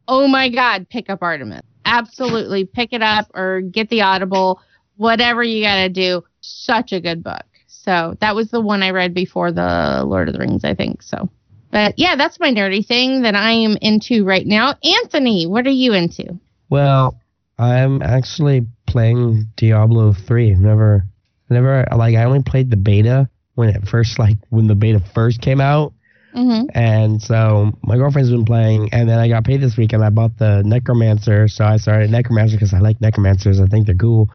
oh 0.06 0.28
my 0.28 0.48
god 0.50 0.86
pick 0.90 1.08
up 1.10 1.22
artemis 1.22 1.62
absolutely 1.86 2.64
pick 2.64 2.92
it 2.92 3.02
up 3.02 3.26
or 3.34 3.60
get 3.62 3.88
the 3.88 4.02
audible 4.02 4.60
whatever 4.96 5.42
you 5.42 5.62
gotta 5.64 5.88
do 5.88 6.22
such 6.40 6.92
a 6.92 7.00
good 7.00 7.24
book 7.24 7.44
so 7.66 8.14
that 8.20 8.34
was 8.34 8.50
the 8.50 8.60
one 8.60 8.82
i 8.82 8.90
read 8.90 9.14
before 9.14 9.50
the 9.50 10.02
lord 10.06 10.28
of 10.28 10.34
the 10.34 10.38
rings 10.40 10.64
i 10.64 10.74
think 10.74 11.02
so 11.02 11.28
but 11.70 11.94
yeah 11.98 12.14
that's 12.16 12.38
my 12.38 12.50
nerdy 12.52 12.86
thing 12.86 13.22
that 13.22 13.34
i 13.34 13.50
am 13.52 13.76
into 13.80 14.24
right 14.24 14.46
now 14.46 14.74
anthony 14.84 15.46
what 15.46 15.66
are 15.66 15.70
you 15.70 15.92
into 15.94 16.38
Well, 16.68 17.18
I'm 17.58 18.02
actually 18.02 18.66
playing 18.86 19.50
Diablo 19.56 20.12
3. 20.12 20.56
Never, 20.56 21.04
never 21.50 21.84
like 21.96 22.16
I 22.16 22.24
only 22.24 22.42
played 22.42 22.70
the 22.70 22.76
beta 22.76 23.28
when 23.54 23.68
it 23.68 23.86
first 23.86 24.18
like 24.18 24.36
when 24.50 24.66
the 24.66 24.74
beta 24.74 25.00
first 25.14 25.40
came 25.40 25.60
out, 25.60 25.92
mm-hmm. 26.34 26.66
and 26.74 27.22
so 27.22 27.72
my 27.82 27.96
girlfriend's 27.96 28.30
been 28.30 28.44
playing, 28.44 28.90
and 28.92 29.08
then 29.08 29.18
I 29.18 29.28
got 29.28 29.44
paid 29.44 29.60
this 29.60 29.76
week, 29.76 29.92
and 29.92 30.04
I 30.04 30.10
bought 30.10 30.36
the 30.38 30.62
Necromancer, 30.64 31.48
so 31.48 31.64
I 31.64 31.76
started 31.76 32.10
Necromancer 32.10 32.56
because 32.56 32.74
I 32.74 32.80
like 32.80 33.00
Necromancers. 33.00 33.60
I 33.60 33.66
think 33.66 33.86
they're 33.86 33.94
cool, 33.94 34.30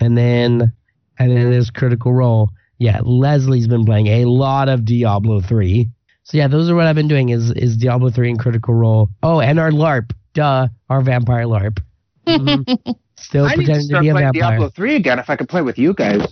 and 0.00 0.16
then 0.16 0.72
and 1.18 1.30
then 1.30 1.50
there's 1.50 1.70
Critical 1.70 2.12
Role. 2.12 2.50
Yeah, 2.78 3.00
Leslie's 3.04 3.68
been 3.68 3.84
playing 3.84 4.08
a 4.08 4.24
lot 4.24 4.68
of 4.68 4.84
Diablo 4.84 5.40
3. 5.40 5.88
So 6.24 6.38
yeah, 6.38 6.48
those 6.48 6.70
are 6.70 6.74
what 6.74 6.86
I've 6.86 6.96
been 6.96 7.08
doing 7.08 7.30
is 7.30 7.50
is 7.52 7.76
Diablo 7.76 8.10
3 8.10 8.30
and 8.30 8.38
Critical 8.38 8.74
Role. 8.74 9.08
Oh, 9.22 9.40
and 9.40 9.58
our 9.58 9.70
LARP, 9.70 10.12
duh, 10.34 10.68
our 10.88 11.00
vampire 11.00 11.44
LARP. 11.44 11.78
Mhm. 12.26 12.96
Still 13.16 13.44
I 13.44 13.54
need 13.54 13.66
to 13.66 13.72
pretending 13.72 13.80
to, 13.82 13.86
start 13.86 14.02
be 14.02 14.08
a 14.08 14.12
playing 14.12 14.32
vampire. 14.32 14.50
Diablo 14.50 14.68
3 14.70 14.96
again 14.96 15.18
if 15.18 15.30
I 15.30 15.36
could 15.36 15.48
play 15.48 15.62
with 15.62 15.78
you 15.78 15.94
guys. 15.94 16.26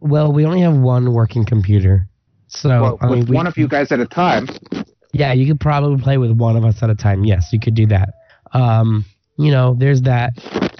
Well, 0.00 0.32
we 0.32 0.44
only 0.44 0.60
have 0.62 0.76
one 0.76 1.12
working 1.12 1.44
computer. 1.44 2.08
So 2.48 2.68
well, 2.68 2.98
I 3.00 3.06
mean, 3.06 3.20
with 3.20 3.28
we- 3.30 3.36
one 3.36 3.46
of 3.46 3.56
you 3.56 3.68
guys 3.68 3.92
at 3.92 4.00
a 4.00 4.06
time. 4.06 4.48
Yeah, 5.12 5.32
you 5.32 5.46
could 5.46 5.60
probably 5.60 6.02
play 6.02 6.18
with 6.18 6.32
one 6.32 6.56
of 6.56 6.64
us 6.64 6.82
at 6.82 6.90
a 6.90 6.94
time. 6.94 7.24
Yes, 7.24 7.52
you 7.52 7.60
could 7.60 7.74
do 7.74 7.86
that. 7.86 8.10
Um, 8.52 9.04
you 9.38 9.50
know, 9.50 9.74
there's 9.78 10.02
that. 10.02 10.32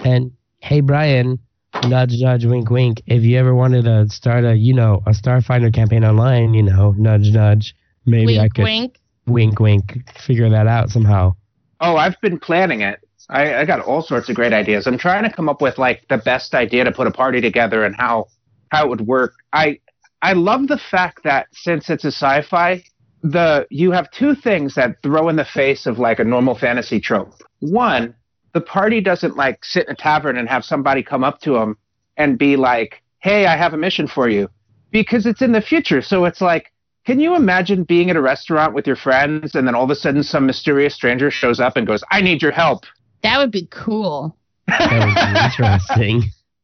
And 0.05 0.31
hey, 0.59 0.81
Brian, 0.81 1.39
nudge, 1.87 2.19
nudge, 2.19 2.45
wink, 2.45 2.69
wink. 2.69 3.01
If 3.07 3.23
you 3.23 3.37
ever 3.39 3.55
wanted 3.55 3.85
to 3.85 4.07
start 4.09 4.43
a, 4.43 4.55
you 4.55 4.73
know, 4.73 5.01
a 5.07 5.11
Starfinder 5.11 5.73
campaign 5.73 6.03
online, 6.03 6.53
you 6.53 6.63
know, 6.63 6.91
nudge, 6.97 7.31
nudge. 7.31 7.75
Maybe 8.05 8.39
I 8.39 8.47
could 8.49 8.63
wink 8.63 8.99
wink, 9.27 9.59
wink, 9.59 10.09
figure 10.19 10.49
that 10.49 10.67
out 10.67 10.89
somehow. 10.89 11.35
Oh, 11.79 11.95
I've 11.97 12.19
been 12.21 12.39
planning 12.39 12.81
it. 12.81 12.99
I, 13.29 13.55
I 13.55 13.65
got 13.65 13.81
all 13.81 14.01
sorts 14.01 14.29
of 14.29 14.35
great 14.35 14.53
ideas. 14.53 14.87
I'm 14.87 14.97
trying 14.97 15.23
to 15.23 15.35
come 15.35 15.49
up 15.49 15.61
with 15.61 15.77
like 15.77 16.07
the 16.09 16.17
best 16.17 16.53
idea 16.53 16.83
to 16.83 16.91
put 16.91 17.07
a 17.07 17.11
party 17.11 17.41
together 17.41 17.83
and 17.83 17.95
how 17.95 18.27
how 18.69 18.85
it 18.85 18.89
would 18.89 19.01
work. 19.01 19.33
I 19.53 19.79
I 20.21 20.33
love 20.33 20.67
the 20.67 20.77
fact 20.77 21.23
that 21.23 21.47
since 21.51 21.89
it's 21.89 22.05
a 22.05 22.11
sci-fi, 22.11 22.83
the 23.23 23.67
you 23.69 23.91
have 23.91 24.09
two 24.11 24.33
things 24.35 24.75
that 24.75 25.01
throw 25.03 25.29
in 25.29 25.35
the 25.35 25.45
face 25.45 25.85
of 25.85 25.99
like 25.99 26.19
a 26.19 26.23
normal 26.23 26.55
fantasy 26.55 26.99
trope. 26.99 27.33
One, 27.59 28.15
the 28.53 28.61
party 28.61 29.01
doesn't 29.01 29.35
like 29.35 29.63
sit 29.65 29.87
in 29.87 29.93
a 29.93 29.95
tavern 29.95 30.37
and 30.37 30.47
have 30.47 30.63
somebody 30.63 31.03
come 31.03 31.23
up 31.23 31.41
to 31.41 31.53
them 31.53 31.77
and 32.15 32.37
be 32.37 32.55
like, 32.55 33.03
"Hey, 33.19 33.45
I 33.45 33.57
have 33.57 33.73
a 33.73 33.77
mission 33.77 34.07
for 34.07 34.29
you," 34.29 34.49
because 34.91 35.25
it's 35.25 35.41
in 35.41 35.51
the 35.51 35.61
future. 35.61 36.01
So 36.01 36.25
it's 36.25 36.41
like, 36.41 36.71
can 37.05 37.19
you 37.19 37.35
imagine 37.35 37.83
being 37.83 38.09
at 38.09 38.15
a 38.15 38.21
restaurant 38.21 38.73
with 38.73 38.87
your 38.87 38.95
friends 38.95 39.53
and 39.53 39.67
then 39.67 39.75
all 39.75 39.83
of 39.83 39.89
a 39.89 39.95
sudden 39.95 40.23
some 40.23 40.45
mysterious 40.45 40.95
stranger 40.95 41.29
shows 41.29 41.59
up 41.59 41.75
and 41.75 41.85
goes, 41.85 42.03
"I 42.09 42.21
need 42.21 42.41
your 42.41 42.51
help." 42.53 42.85
That 43.23 43.37
would 43.37 43.51
be 43.51 43.67
cool 43.71 44.37
That 44.67 45.05
would 45.05 45.15
be 45.15 45.45
interesting. 45.45 46.23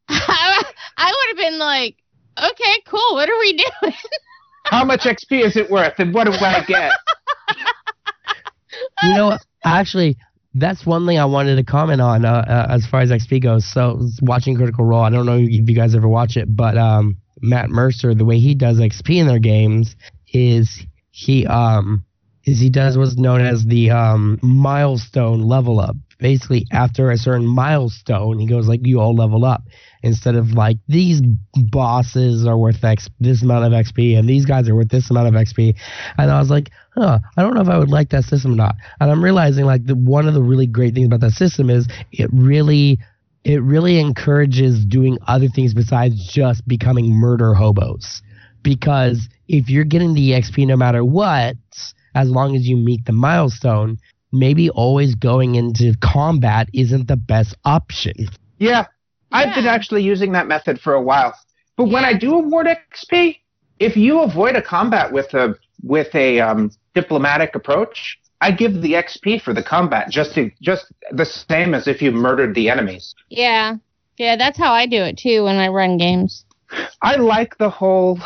I, 0.10 0.64
I 0.98 1.12
would 1.12 1.38
have 1.38 1.52
been 1.52 1.60
like 1.60 1.98
okay 2.38 2.82
cool 2.88 3.14
what 3.14 3.30
are 3.30 3.40
we 3.40 3.54
doing 3.54 3.94
How 4.66 4.86
much 4.86 5.02
XP 5.02 5.44
is 5.44 5.58
it 5.58 5.70
worth, 5.70 6.00
and 6.00 6.14
what 6.14 6.26
do 6.26 6.32
I 6.32 6.64
get? 6.66 6.92
you 9.04 9.10
know, 9.10 9.38
actually, 9.66 10.18
that's 10.54 10.86
one 10.86 11.06
thing 11.06 11.20
I 11.20 11.26
wanted 11.26 11.58
to 11.58 11.64
comment 11.64 12.02
on 12.02 12.26
uh, 12.26 12.46
uh, 12.48 12.68
as 12.70 12.86
far 12.86 13.02
as 13.02 13.12
XP 13.12 13.44
goes. 13.44 13.66
So, 13.66 14.00
watching 14.22 14.56
Critical 14.56 14.86
Role, 14.86 15.02
I 15.02 15.10
don't 15.10 15.26
know 15.26 15.38
if 15.38 15.50
you 15.50 15.76
guys 15.76 15.96
ever 15.96 16.08
watch 16.08 16.38
it, 16.38 16.56
but 16.56 16.78
um, 16.78 17.18
Matt 17.42 17.70
Mercer, 17.70 18.16
the 18.16 18.26
way 18.26 18.40
he 18.40 18.56
does 18.56 18.80
XP 18.80 19.18
in 19.18 19.28
their 19.28 19.40
games 19.40 19.96
is 20.32 20.86
he 21.12 21.46
um 21.46 22.06
is 22.46 22.60
he 22.60 22.70
does 22.70 22.98
what's 22.98 23.18
known 23.18 23.42
as 23.42 23.66
the 23.66 23.92
um 23.92 24.40
milestone 24.42 25.42
level 25.42 25.80
up. 25.80 25.96
Basically, 26.24 26.66
after 26.72 27.12
a 27.12 27.18
certain 27.18 27.46
milestone, 27.46 28.40
he 28.40 28.48
goes 28.48 28.66
like, 28.66 28.88
"You 28.88 29.02
all 29.02 29.14
level 29.14 29.44
up." 29.44 29.64
Instead 30.04 30.36
of 30.36 30.54
like 30.54 30.78
these 30.88 31.22
bosses 31.54 32.48
are 32.48 32.58
worth 32.58 32.82
X 32.82 33.10
this 33.20 33.44
amount 33.44 33.66
of 33.66 33.74
XP 33.74 34.18
and 34.18 34.28
these 34.28 34.46
guys 34.46 34.70
are 34.70 34.76
worth 34.76 34.88
this 34.88 35.12
amount 35.12 35.28
of 35.28 35.34
XP, 35.34 35.76
and 36.18 36.32
I 36.32 36.40
was 36.40 36.50
like, 36.50 36.72
huh, 36.96 37.20
I 37.36 37.42
don't 37.42 37.54
know 37.56 37.62
if 37.62 37.68
I 37.68 37.78
would 37.78 37.90
like 37.90 38.10
that 38.12 38.24
system 38.24 38.54
or 38.54 38.56
not. 38.56 38.76
And 39.02 39.12
I'm 39.12 39.22
realizing 39.22 39.66
like 39.66 39.86
the 39.86 39.96
one 39.96 40.26
of 40.26 40.34
the 40.34 40.42
really 40.42 40.66
great 40.66 40.94
things 40.94 41.08
about 41.08 41.20
that 41.20 41.34
system 41.34 41.70
is 41.70 41.88
it 42.14 42.30
really 42.32 43.00
it 43.44 43.62
really 43.62 44.00
encourages 44.00 44.86
doing 44.86 45.18
other 45.28 45.50
things 45.50 45.74
besides 45.74 46.26
just 46.26 46.66
becoming 46.66 47.12
murder 47.12 47.54
hobos. 47.54 48.22
Because 48.62 49.28
if 49.50 49.70
you're 49.70 49.84
getting 49.84 50.14
the 50.14 50.32
XP 50.32 50.68
no 50.68 50.78
matter 50.78 51.04
what, 51.04 51.58
as 52.16 52.30
long 52.30 52.56
as 52.56 52.66
you 52.66 52.78
meet 52.78 53.04
the 53.06 53.12
milestone, 53.12 53.98
maybe 54.34 54.70
always 54.70 55.16
going 55.16 55.56
into 55.56 55.94
combat 56.02 56.68
isn't 56.74 57.08
the 57.08 57.16
best 57.16 57.56
option. 57.64 58.14
Yeah, 58.58 58.88
I've 59.32 59.56
been 59.56 59.66
actually 59.66 60.04
using 60.04 60.34
that 60.34 60.48
method 60.48 60.80
for 60.82 60.94
a 60.94 61.02
while. 61.02 61.34
But 61.78 61.86
when 61.86 62.04
I 62.04 62.14
do 62.14 62.36
award 62.36 62.68
XP, 62.68 63.38
if 63.80 63.96
you 63.96 64.22
avoid 64.22 64.56
a 64.56 64.62
combat 64.62 65.12
with 65.12 65.34
a 65.34 65.56
with 65.82 66.14
a 66.16 66.40
um, 66.40 66.72
diplomatic 66.94 67.56
approach, 67.56 68.20
I 68.42 68.52
give 68.52 68.82
the 68.82 68.94
XP 68.94 69.42
for 69.42 69.54
the 69.54 69.64
combat 69.64 70.10
just 70.10 70.36
to, 70.36 70.52
just 70.62 70.92
the 71.12 71.26
same 71.26 71.74
as 71.74 71.88
if 71.88 72.02
you 72.02 72.12
murdered 72.12 72.56
the 72.56 72.70
enemies. 72.70 73.16
Yeah. 73.30 73.76
Yeah, 74.18 74.36
that's 74.36 74.58
how 74.58 74.72
I 74.72 74.86
do 74.86 75.02
it 75.02 75.18
too 75.18 75.46
when 75.46 75.58
I 75.58 75.70
run 75.70 75.98
games. 75.98 76.46
I 77.02 77.16
like 77.16 77.58
the 77.58 77.70
whole 77.70 78.20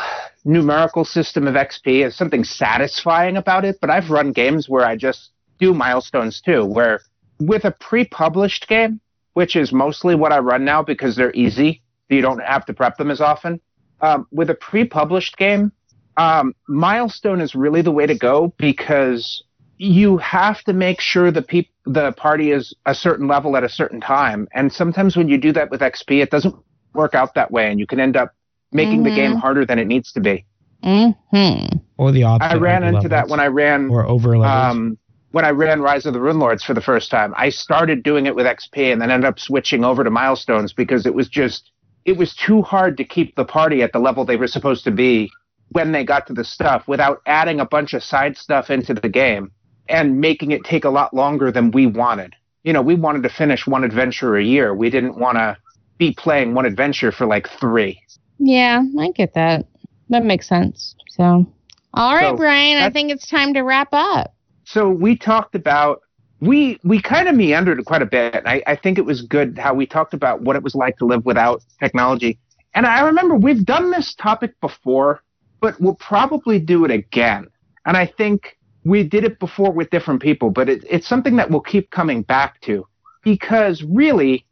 numerical 0.44 1.04
system 1.04 1.46
of 1.46 1.54
XP. 1.54 2.00
There's 2.00 2.16
something 2.16 2.44
satisfying 2.44 3.36
about 3.36 3.64
it, 3.64 3.78
but 3.80 3.90
I've 3.90 4.10
run 4.10 4.32
games 4.32 4.68
where 4.68 4.84
I 4.84 4.96
just 4.96 5.30
do 5.58 5.74
milestones 5.74 6.40
too, 6.40 6.64
where 6.64 7.00
with 7.40 7.64
a 7.64 7.70
pre-published 7.72 8.68
game, 8.68 9.00
which 9.34 9.56
is 9.56 9.72
mostly 9.72 10.14
what 10.14 10.32
I 10.32 10.38
run 10.38 10.64
now 10.64 10.82
because 10.82 11.16
they're 11.16 11.32
easy, 11.34 11.82
you 12.08 12.20
don't 12.20 12.42
have 12.42 12.64
to 12.66 12.72
prep 12.74 12.96
them 12.96 13.10
as 13.10 13.20
often. 13.20 13.60
Um, 14.00 14.26
with 14.30 14.50
a 14.50 14.54
pre-published 14.54 15.36
game, 15.36 15.72
um, 16.16 16.54
milestone 16.68 17.40
is 17.40 17.54
really 17.54 17.82
the 17.82 17.92
way 17.92 18.06
to 18.06 18.14
go 18.14 18.52
because 18.58 19.42
you 19.76 20.16
have 20.18 20.62
to 20.64 20.72
make 20.72 21.00
sure 21.00 21.30
the 21.30 21.42
peop- 21.42 21.70
the 21.84 22.12
party 22.12 22.50
is 22.50 22.74
a 22.86 22.94
certain 22.94 23.28
level 23.28 23.56
at 23.56 23.62
a 23.64 23.68
certain 23.68 24.00
time, 24.00 24.48
and 24.52 24.72
sometimes 24.72 25.16
when 25.16 25.28
you 25.28 25.38
do 25.38 25.52
that 25.52 25.70
with 25.70 25.80
XP, 25.80 26.20
it 26.20 26.30
doesn't 26.30 26.54
work 26.94 27.14
out 27.14 27.34
that 27.34 27.50
way, 27.50 27.70
and 27.70 27.78
you 27.78 27.86
can 27.86 28.00
end 28.00 28.16
up 28.16 28.32
making 28.72 29.04
the 29.04 29.10
Mhm. 29.10 29.14
game 29.16 29.34
harder 29.36 29.64
than 29.64 29.78
it 29.78 29.86
needs 29.86 30.12
to 30.12 30.20
be. 30.20 30.44
Mm-hmm. 30.82 31.78
Or 31.96 32.12
the 32.12 32.24
opposite. 32.24 32.52
I 32.52 32.56
ran 32.56 32.82
into 32.84 33.08
that 33.08 33.28
when 33.28 33.40
I 33.40 33.46
ran 33.46 33.88
or 33.88 34.06
over 34.06 34.36
levels. 34.38 34.76
um, 34.76 34.98
when 35.30 35.44
I 35.44 35.50
ran 35.50 35.82
Rise 35.82 36.06
of 36.06 36.14
the 36.14 36.20
Runelords 36.20 36.62
for 36.62 36.74
the 36.74 36.80
first 36.80 37.10
time. 37.10 37.34
I 37.36 37.50
started 37.50 38.02
doing 38.02 38.26
it 38.26 38.34
with 38.34 38.46
XP 38.46 38.92
and 38.92 39.00
then 39.00 39.10
ended 39.10 39.28
up 39.28 39.38
switching 39.38 39.84
over 39.84 40.02
to 40.04 40.10
milestones 40.10 40.72
because 40.72 41.06
it 41.06 41.14
was 41.14 41.28
just 41.28 41.70
it 42.04 42.16
was 42.16 42.34
too 42.34 42.62
hard 42.62 42.96
to 42.96 43.04
keep 43.04 43.36
the 43.36 43.44
party 43.44 43.82
at 43.82 43.92
the 43.92 43.98
level 43.98 44.24
they 44.24 44.36
were 44.36 44.46
supposed 44.46 44.84
to 44.84 44.90
be 44.90 45.30
when 45.70 45.92
they 45.92 46.04
got 46.04 46.26
to 46.26 46.32
the 46.32 46.44
stuff 46.44 46.88
without 46.88 47.20
adding 47.26 47.60
a 47.60 47.66
bunch 47.66 47.92
of 47.92 48.02
side 48.02 48.36
stuff 48.36 48.70
into 48.70 48.94
the 48.94 49.08
game 49.08 49.50
and 49.88 50.20
making 50.20 50.50
it 50.50 50.64
take 50.64 50.84
a 50.84 50.90
lot 50.90 51.12
longer 51.12 51.52
than 51.52 51.70
we 51.70 51.86
wanted. 51.86 52.34
You 52.62 52.72
know, 52.72 52.82
we 52.82 52.94
wanted 52.94 53.22
to 53.24 53.28
finish 53.28 53.66
one 53.66 53.84
adventure 53.84 54.36
a 54.36 54.44
year. 54.44 54.74
We 54.74 54.88
didn't 54.88 55.18
want 55.18 55.36
to 55.36 55.56
be 55.98 56.14
playing 56.14 56.54
one 56.54 56.64
adventure 56.64 57.12
for 57.12 57.26
like 57.26 57.48
three. 57.60 58.00
Yeah, 58.38 58.82
I 58.98 59.10
get 59.10 59.34
that. 59.34 59.66
That 60.08 60.24
makes 60.24 60.48
sense. 60.48 60.94
So, 61.10 61.46
all 61.92 62.14
right, 62.14 62.30
So, 62.30 62.36
Brian, 62.36 62.82
I 62.82 62.90
think 62.90 63.10
it's 63.10 63.28
time 63.28 63.52
to 63.54 63.60
wrap 63.62 63.88
up. 63.92 64.34
So 64.68 64.90
we 64.90 65.16
talked 65.16 65.54
about 65.54 66.02
we 66.40 66.78
we 66.84 67.00
kind 67.00 67.26
of 67.26 67.34
meandered 67.34 67.82
quite 67.86 68.02
a 68.02 68.06
bit 68.06 68.42
I, 68.44 68.62
I 68.66 68.76
think 68.76 68.98
it 68.98 69.04
was 69.04 69.22
good 69.22 69.56
how 69.58 69.72
we 69.72 69.86
talked 69.86 70.12
about 70.12 70.42
what 70.42 70.56
it 70.56 70.62
was 70.62 70.74
like 70.74 70.98
to 70.98 71.06
live 71.06 71.24
without 71.24 71.62
technology. 71.80 72.38
And 72.74 72.86
i 72.86 73.00
remember 73.00 73.34
we've 73.34 73.64
done 73.64 73.90
this 73.90 74.14
topic 74.14 74.60
before 74.60 75.22
but 75.60 75.80
we'll 75.80 75.96
probably 75.96 76.60
do 76.60 76.84
it 76.84 76.90
again. 76.90 77.48
And 77.86 77.96
i 77.96 78.06
think 78.06 78.58
we 78.84 79.02
did 79.02 79.24
it 79.24 79.38
before 79.38 79.72
with 79.72 79.88
different 79.90 80.20
people 80.20 80.50
but 80.50 80.68
it, 80.68 80.84
it's 80.88 81.08
something 81.08 81.36
that 81.36 81.50
we'll 81.50 81.60
keep 81.60 81.90
coming 81.90 82.22
back 82.22 82.60
to 82.62 82.86
because 83.24 83.82
really 83.82 84.44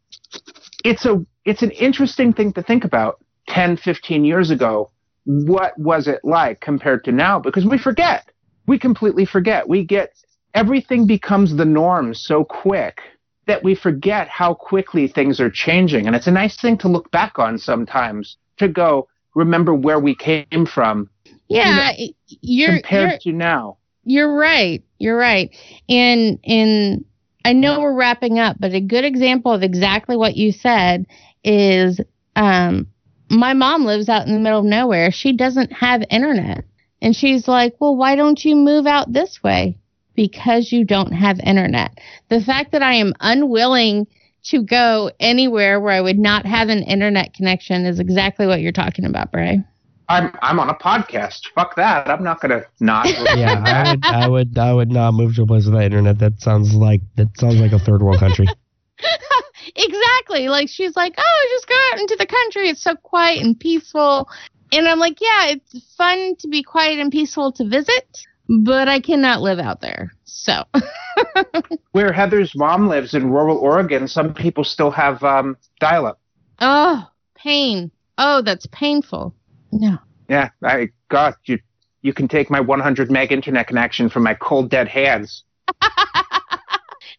it's 0.83 1.05
a 1.05 1.23
it's 1.45 1.61
an 1.61 1.71
interesting 1.71 2.33
thing 2.33 2.51
to 2.53 2.63
think 2.63 2.83
about 2.83 3.23
10 3.49 3.77
15 3.77 4.25
years 4.25 4.49
ago 4.49 4.89
what 5.27 5.77
was 5.77 6.07
it 6.07 6.21
like 6.23 6.61
compared 6.61 7.03
to 7.03 7.11
now? 7.11 7.37
Because 7.37 7.65
we 7.65 7.77
forget 7.77 8.31
we 8.67 8.77
completely 8.77 9.25
forget. 9.25 9.67
We 9.67 9.83
get 9.83 10.13
everything 10.53 11.07
becomes 11.07 11.55
the 11.55 11.65
norm 11.65 12.13
so 12.13 12.43
quick 12.43 13.01
that 13.47 13.63
we 13.63 13.75
forget 13.75 14.27
how 14.27 14.53
quickly 14.53 15.07
things 15.07 15.39
are 15.39 15.49
changing. 15.49 16.05
And 16.05 16.15
it's 16.15 16.27
a 16.27 16.31
nice 16.31 16.59
thing 16.59 16.77
to 16.79 16.87
look 16.89 17.09
back 17.11 17.39
on 17.39 17.57
sometimes 17.57 18.37
to 18.57 18.67
go, 18.67 19.07
remember 19.35 19.73
where 19.73 19.99
we 19.99 20.15
came 20.15 20.65
from 20.65 21.09
Yeah, 21.47 21.91
you're 22.41 22.73
compared 22.73 23.09
you're 23.09 23.17
to 23.19 23.31
now. 23.31 23.77
you're 24.03 24.35
right. 24.35 24.83
You're 24.99 25.17
right. 25.17 25.55
And 25.87 26.39
and 26.45 27.05
I 27.45 27.53
know 27.53 27.79
we're 27.79 27.93
wrapping 27.95 28.39
up, 28.39 28.57
but 28.59 28.73
a 28.73 28.81
good 28.81 29.05
example 29.05 29.53
of 29.53 29.63
exactly 29.63 30.17
what 30.17 30.35
you 30.35 30.51
said 30.51 31.05
is 31.43 32.01
um 32.35 32.87
my 33.29 33.53
mom 33.53 33.85
lives 33.85 34.09
out 34.09 34.27
in 34.27 34.33
the 34.33 34.39
middle 34.39 34.59
of 34.59 34.65
nowhere. 34.65 35.11
She 35.11 35.33
doesn't 35.33 35.71
have 35.71 36.03
internet. 36.09 36.65
And 37.01 37.15
she's 37.15 37.47
like, 37.47 37.75
"Well, 37.79 37.95
why 37.95 38.15
don't 38.15 38.43
you 38.43 38.55
move 38.55 38.87
out 38.87 39.11
this 39.11 39.41
way?" 39.43 39.77
Because 40.15 40.71
you 40.71 40.83
don't 40.83 41.11
have 41.11 41.39
internet. 41.39 41.99
The 42.29 42.41
fact 42.41 42.71
that 42.71 42.81
I 42.81 42.95
am 42.95 43.13
unwilling 43.19 44.07
to 44.45 44.63
go 44.63 45.11
anywhere 45.19 45.79
where 45.79 45.93
I 45.93 46.01
would 46.01 46.17
not 46.17 46.45
have 46.45 46.69
an 46.69 46.81
internet 46.83 47.33
connection 47.33 47.85
is 47.85 47.99
exactly 47.99 48.47
what 48.47 48.61
you're 48.61 48.71
talking 48.71 49.05
about, 49.05 49.31
Bray. 49.31 49.63
I'm 50.09 50.31
I'm 50.41 50.59
on 50.59 50.69
a 50.69 50.73
podcast. 50.73 51.47
Fuck 51.53 51.75
that. 51.75 52.09
I'm 52.09 52.23
not 52.23 52.39
gonna 52.39 52.63
not. 52.79 53.07
yeah, 53.35 53.61
I 53.63 53.93
would, 53.93 54.05
I 54.05 54.27
would, 54.27 54.57
I 54.57 54.73
would 54.73 54.91
not 54.91 55.13
move 55.13 55.35
to 55.35 55.43
a 55.43 55.45
place 55.45 55.65
without 55.65 55.83
internet. 55.83 56.19
That 56.19 56.39
sounds 56.39 56.73
like 56.73 57.01
that 57.15 57.37
sounds 57.37 57.55
like 57.55 57.73
a 57.73 57.79
third 57.79 58.01
world 58.01 58.19
country. 58.19 58.47
exactly. 59.75 60.47
Like 60.47 60.69
she's 60.69 60.95
like, 60.95 61.13
oh, 61.17 61.47
just 61.51 61.67
go 61.67 61.75
out 61.91 61.99
into 61.99 62.15
the 62.17 62.25
country. 62.25 62.69
It's 62.69 62.81
so 62.81 62.95
quiet 62.95 63.43
and 63.43 63.59
peaceful. 63.59 64.29
And 64.71 64.87
I'm 64.87 64.99
like, 64.99 65.19
yeah, 65.21 65.47
it's 65.47 65.95
fun 65.95 66.35
to 66.39 66.47
be 66.47 66.63
quiet 66.63 66.99
and 66.99 67.11
peaceful 67.11 67.51
to 67.53 67.67
visit, 67.67 68.25
but 68.63 68.87
I 68.87 68.99
cannot 68.99 69.41
live 69.41 69.59
out 69.59 69.81
there. 69.81 70.13
So, 70.25 70.63
Where 71.91 72.11
Heather's 72.11 72.55
mom 72.55 72.87
lives 72.87 73.13
in 73.13 73.31
rural 73.31 73.57
Oregon, 73.57 74.07
some 74.07 74.33
people 74.33 74.63
still 74.63 74.91
have 74.91 75.23
um, 75.23 75.57
dial-up. 75.79 76.19
oh, 76.59 77.07
pain. 77.35 77.91
Oh, 78.17 78.41
that's 78.41 78.67
painful. 78.71 79.33
No. 79.71 79.97
Yeah, 80.29 80.49
I 80.63 80.89
God, 81.09 81.35
you 81.45 81.59
you 82.01 82.13
can 82.13 82.27
take 82.27 82.49
my 82.49 82.59
100 82.59 83.11
meg 83.11 83.31
internet 83.31 83.67
connection 83.67 84.09
from 84.09 84.23
my 84.23 84.33
cold 84.33 84.69
dead 84.69 84.87
hands. 84.87 85.43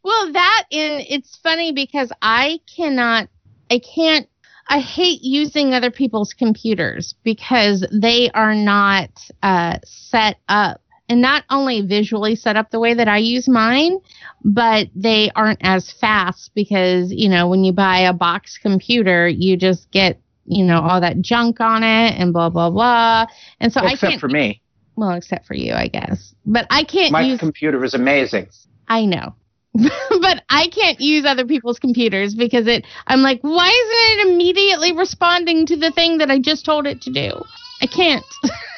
Well, 0.04 0.32
that 0.32 0.64
and 0.72 1.04
it's 1.08 1.36
funny 1.36 1.72
because 1.72 2.10
I 2.22 2.60
cannot, 2.74 3.28
I 3.70 3.78
can't, 3.80 4.28
I 4.68 4.80
hate 4.80 5.22
using 5.22 5.72
other 5.72 5.90
people's 5.90 6.34
computers 6.34 7.14
because 7.22 7.86
they 7.90 8.30
are 8.34 8.54
not 8.54 9.10
uh, 9.42 9.78
set 9.84 10.36
up 10.48 10.82
and 11.08 11.22
not 11.22 11.44
only 11.48 11.80
visually 11.80 12.36
set 12.36 12.56
up 12.56 12.70
the 12.70 12.78
way 12.78 12.92
that 12.92 13.08
I 13.08 13.18
use 13.18 13.48
mine, 13.48 13.98
but 14.44 14.88
they 14.94 15.30
aren't 15.34 15.60
as 15.62 15.90
fast 15.90 16.50
because, 16.54 17.10
you 17.10 17.30
know, 17.30 17.48
when 17.48 17.64
you 17.64 17.72
buy 17.72 18.00
a 18.00 18.12
box 18.12 18.58
computer, 18.58 19.26
you 19.26 19.56
just 19.56 19.90
get, 19.90 20.20
you 20.44 20.64
know, 20.64 20.80
all 20.80 21.00
that 21.00 21.20
junk 21.22 21.60
on 21.60 21.82
it 21.82 22.14
and 22.18 22.34
blah, 22.34 22.50
blah, 22.50 22.68
blah. 22.68 23.26
And 23.60 23.72
so 23.72 23.80
I 23.80 23.92
Except 23.92 24.10
can't, 24.10 24.20
for 24.20 24.28
me, 24.28 24.60
well, 24.96 25.12
except 25.12 25.46
for 25.46 25.54
you, 25.54 25.72
I 25.72 25.88
guess, 25.88 26.34
but 26.44 26.66
I 26.68 26.84
can't 26.84 27.12
my 27.12 27.22
use 27.22 27.40
computer 27.40 27.82
is 27.84 27.94
amazing. 27.94 28.48
I 28.86 29.06
know. 29.06 29.34
but 30.20 30.42
I 30.48 30.68
can't 30.68 31.00
use 31.00 31.24
other 31.24 31.46
people's 31.46 31.78
computers 31.78 32.34
because 32.34 32.66
it 32.66 32.84
I'm 33.06 33.20
like, 33.20 33.40
why 33.42 33.68
isn't 33.68 34.28
it 34.28 34.32
immediately 34.32 34.92
responding 34.92 35.66
to 35.66 35.76
the 35.76 35.90
thing 35.92 36.18
that 36.18 36.30
I 36.30 36.38
just 36.38 36.64
told 36.64 36.86
it 36.86 37.00
to 37.02 37.12
do? 37.12 37.32
I 37.80 37.86
can't. 37.86 38.24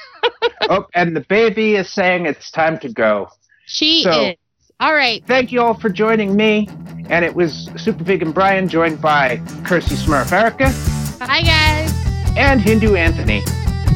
oh, 0.69 0.87
and 0.95 1.17
the 1.17 1.23
baby 1.23 1.77
is 1.77 1.89
saying 1.93 2.27
it's 2.27 2.51
time 2.51 2.79
to 2.81 2.89
go. 2.93 3.29
she 3.67 4.03
So- 4.03 4.27
is. 4.31 4.37
All 4.81 4.95
right. 4.95 5.23
Thank 5.27 5.53
you 5.53 5.61
all 5.61 5.75
for 5.75 5.91
joining 5.91 6.35
me. 6.35 6.67
And 7.11 7.23
it 7.23 7.35
was 7.35 7.69
Super 7.77 8.03
Vegan 8.03 8.33
Brian 8.33 8.67
joined 8.67 8.99
by 9.03 9.37
Kirsty 9.62 9.95
Smurf 9.95 10.33
Erica 10.33 10.73
Bye 11.19 11.43
guys. 11.43 11.93
and 12.39 12.62
Hindu 12.62 12.95
Anthony. 12.95 13.43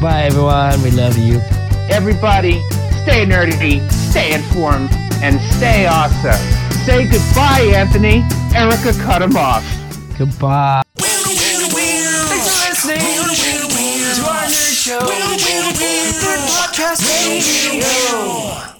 Bye, 0.02 0.24
everyone. 0.24 0.82
We 0.82 0.90
love 0.90 1.16
you. 1.16 1.40
Everybody, 1.90 2.60
stay 3.02 3.24
nerdy, 3.24 3.90
stay 3.90 4.34
informed, 4.34 4.90
and 5.22 5.40
stay 5.56 5.86
awesome. 5.86 6.63
Say 6.84 7.04
goodbye, 7.08 7.72
Anthony. 7.74 8.22
Erica 8.54 8.92
cut 9.02 9.22
him 9.22 9.36
off. 9.36 9.64
Goodbye. 10.18 10.82
Thanks 10.98 11.24
for 12.50 12.60
listening 12.68 13.00
to 13.00 14.22
our 14.28 14.44
nerd 14.44 14.74
show. 14.74 15.00
Third 15.00 16.40
podcast 16.50 17.00
radio. 17.08 18.73